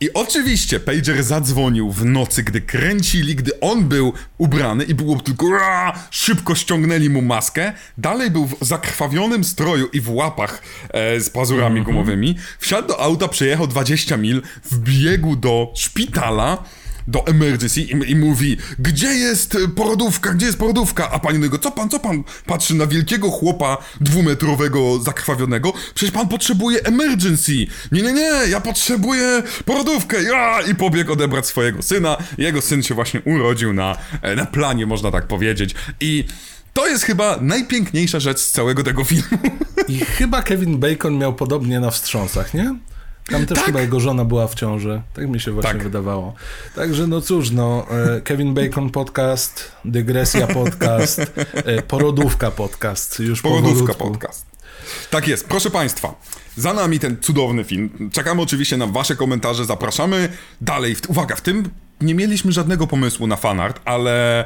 I 0.00 0.12
oczywiście 0.12 0.80
Pager 0.80 1.24
zadzwonił 1.24 1.92
w 1.92 2.04
nocy, 2.04 2.42
gdy 2.42 2.60
kręcili, 2.60 3.36
gdy 3.36 3.60
on 3.60 3.88
był 3.88 4.12
ubrany 4.38 4.84
i 4.84 4.94
było 4.94 5.20
tylko 5.20 5.50
"Ra!" 5.50 5.98
szybko 6.10 6.54
ściągnęli 6.54 7.10
mu 7.10 7.22
maskę. 7.22 7.72
Dalej 7.98 8.30
był 8.30 8.46
w 8.46 8.56
zakrwawionym 8.60 9.44
stroju 9.44 9.86
i 9.86 10.00
w 10.00 10.10
łapach 10.10 10.62
e, 10.90 11.20
z 11.20 11.30
pazurami 11.30 11.82
gumowymi. 11.82 12.36
Wsiadł 12.58 12.88
do 12.88 13.00
auta, 13.00 13.28
przejechał 13.28 13.66
20 13.66 14.16
mil, 14.16 14.42
wbiegł 14.64 15.36
do 15.36 15.72
szpitala, 15.76 16.64
do 17.08 17.26
emergency 17.26 17.80
i, 17.80 18.10
i 18.10 18.16
mówi, 18.16 18.56
gdzie 18.78 19.06
jest 19.06 19.56
porodówka, 19.76 20.34
gdzie 20.34 20.46
jest 20.46 20.58
porodówka? 20.58 21.10
A 21.10 21.18
pani 21.18 21.50
do 21.50 21.58
co 21.58 21.70
pan, 21.70 21.88
co 21.88 21.98
pan 21.98 22.24
patrzy 22.46 22.74
na 22.74 22.86
wielkiego 22.86 23.30
chłopa 23.30 23.78
dwumetrowego, 24.00 24.98
zakrwawionego? 24.98 25.72
Przecież 25.94 26.14
pan 26.14 26.28
potrzebuje 26.28 26.82
emergency. 26.82 27.52
Nie, 27.92 28.02
nie, 28.02 28.12
nie, 28.12 28.30
ja 28.50 28.60
potrzebuję 28.60 29.42
porodówkę. 29.64 30.22
Ja! 30.22 30.60
I 30.60 30.74
pobiegł 30.74 31.12
odebrać 31.12 31.46
swojego 31.46 31.82
syna. 31.82 32.16
Jego 32.38 32.60
syn 32.60 32.82
się 32.82 32.94
właśnie 32.94 33.20
urodził 33.20 33.72
na, 33.72 33.96
e, 34.22 34.36
na 34.36 34.46
planie, 34.46 34.86
można 34.86 35.10
tak 35.10 35.26
powiedzieć. 35.26 35.74
I 36.00 36.24
to 36.72 36.88
jest 36.88 37.04
chyba 37.04 37.38
najpiękniejsza 37.40 38.20
rzecz 38.20 38.38
z 38.40 38.50
całego 38.50 38.82
tego 38.82 39.04
filmu. 39.04 39.38
I 39.88 39.98
chyba 39.98 40.42
Kevin 40.42 40.78
Bacon 40.78 41.18
miał 41.18 41.34
podobnie 41.34 41.80
na 41.80 41.90
wstrząsach, 41.90 42.54
nie? 42.54 42.74
Tam 43.30 43.46
też 43.46 43.58
Tak. 43.58 43.66
chyba 43.66 43.80
jego 43.80 44.00
żona 44.00 44.24
była 44.24 44.46
w 44.48 44.54
ciąży. 44.54 45.02
Tak 45.14 45.28
mi 45.28 45.40
się 45.40 45.52
właśnie 45.52 45.72
Tak. 45.72 45.82
wydawało. 45.82 46.34
Także 46.74 47.06
no 47.06 47.20
cóż, 47.20 47.50
no, 47.50 47.86
e, 48.16 48.20
Kevin 48.20 48.54
Bacon 48.54 48.90
podcast, 48.90 49.72
dygresja 49.84 50.46
podcast, 50.46 51.18
e, 51.54 51.82
porodówka 51.82 52.50
podcast. 52.50 53.20
Już 53.20 53.42
Porodówka 53.42 53.94
powolutku. 53.94 54.04
podcast. 54.04 54.46
Tak 55.10 55.28
jest, 55.28 55.48
proszę 55.48 55.70
Państwa. 55.70 56.14
Za 56.56 56.72
nami 56.74 56.98
ten 56.98 57.16
cudowny 57.20 57.64
film. 57.64 58.10
Czekamy 58.12 58.42
oczywiście 58.42 58.76
na 58.76 58.86
Wasze 58.86 59.16
komentarze, 59.16 59.64
zapraszamy 59.64 60.28
dalej. 60.60 60.96
Uwaga, 61.08 61.36
w 61.36 61.40
tym 61.40 61.68
nie 62.00 62.14
mieliśmy 62.14 62.52
żadnego 62.52 62.86
pomysłu 62.86 63.26
na 63.26 63.36
fanart, 63.36 63.80
ale 63.84 64.44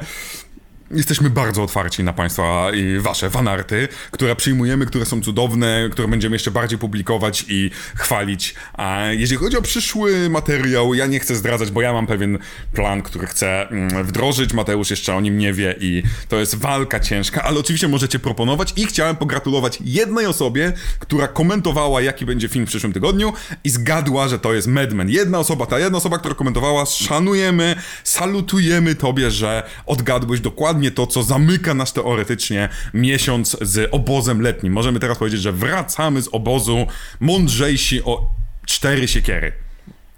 Jesteśmy 0.91 1.29
bardzo 1.29 1.63
otwarci 1.63 2.03
na 2.03 2.13
Państwa 2.13 2.71
i 2.71 2.99
Wasze 2.99 3.29
fanarty, 3.29 3.87
które 4.11 4.35
przyjmujemy, 4.35 4.85
które 4.85 5.05
są 5.05 5.21
cudowne, 5.21 5.89
które 5.91 6.07
będziemy 6.07 6.35
jeszcze 6.35 6.51
bardziej 6.51 6.79
publikować 6.79 7.45
i 7.47 7.71
chwalić. 7.95 8.55
A 8.73 9.05
jeżeli 9.11 9.37
chodzi 9.37 9.57
o 9.57 9.61
przyszły 9.61 10.29
materiał, 10.29 10.93
ja 10.93 11.05
nie 11.05 11.19
chcę 11.19 11.35
zdradzać, 11.35 11.71
bo 11.71 11.81
ja 11.81 11.93
mam 11.93 12.07
pewien 12.07 12.37
plan, 12.73 13.01
który 13.01 13.27
chcę 13.27 13.69
mm, 13.69 14.03
wdrożyć. 14.03 14.53
Mateusz 14.53 14.89
jeszcze 14.89 15.15
o 15.15 15.21
nim 15.21 15.37
nie 15.37 15.53
wie 15.53 15.75
i 15.79 16.03
to 16.29 16.37
jest 16.37 16.55
walka 16.55 16.99
ciężka, 16.99 17.43
ale 17.43 17.59
oczywiście 17.59 17.87
możecie 17.87 18.19
proponować 18.19 18.73
i 18.75 18.85
chciałem 18.85 19.15
pogratulować 19.15 19.79
jednej 19.85 20.25
osobie, 20.25 20.73
która 20.99 21.27
komentowała, 21.27 22.01
jaki 22.01 22.25
będzie 22.25 22.47
film 22.49 22.65
w 22.65 22.69
przyszłym 22.69 22.93
tygodniu 22.93 23.33
i 23.63 23.69
zgadła, 23.69 24.27
że 24.27 24.39
to 24.39 24.53
jest 24.53 24.67
Madman. 24.67 25.09
Jedna 25.09 25.39
osoba, 25.39 25.65
ta 25.65 25.79
jedna 25.79 25.97
osoba, 25.97 26.17
która 26.17 26.35
komentowała, 26.35 26.85
szanujemy, 26.85 27.75
salutujemy 28.03 28.95
Tobie, 28.95 29.31
że 29.31 29.63
odgadłeś 29.85 30.39
dokładnie 30.39 30.76
to, 30.91 31.07
co 31.07 31.23
zamyka 31.23 31.73
nas 31.73 31.93
teoretycznie 31.93 32.69
miesiąc 32.93 33.57
z 33.61 33.89
obozem 33.91 34.41
letnim. 34.41 34.73
Możemy 34.73 34.99
teraz 34.99 35.17
powiedzieć, 35.17 35.41
że 35.41 35.51
wracamy 35.51 36.21
z 36.21 36.29
obozu 36.31 36.87
mądrzejsi 37.19 38.03
o 38.03 38.29
cztery 38.65 39.07
siekiery. 39.07 39.51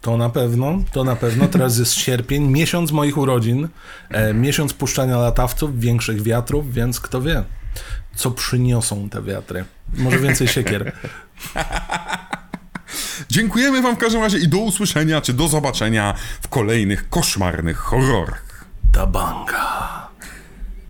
To 0.02 0.18
na 0.18 0.30
pewno, 0.30 0.84
to 0.92 1.04
na 1.04 1.16
pewno. 1.16 1.48
Teraz 1.48 1.78
jest 1.78 1.94
sierpień, 1.94 2.48
miesiąc 2.48 2.92
moich 2.92 3.18
urodzin, 3.18 3.68
e, 4.10 4.34
miesiąc 4.34 4.74
puszczania 4.74 5.18
latawców, 5.18 5.80
większych 5.80 6.22
wiatrów, 6.22 6.74
więc 6.74 7.00
kto 7.00 7.22
wie, 7.22 7.44
co 8.16 8.32
przyniosą 8.32 9.10
te 9.10 9.22
wiatry. 9.22 9.66
Może 9.94 10.20
więcej 10.20 10.48
siekier. 10.48 10.92
Dziękujemy 13.30 13.82
wam 13.82 13.96
w 13.96 14.00
każdym 14.00 14.22
razie 14.22 14.38
i 14.38 14.48
do 14.48 14.58
usłyszenia, 14.58 15.22
czy 15.22 15.34
do 15.34 15.48
zobaczenia 15.48 16.14
w 16.42 16.48
kolejnych 16.48 17.10
koszmarnych 17.10 17.78
horrorach. 17.78 18.66
Ta 18.92 19.06
banga. 19.06 20.09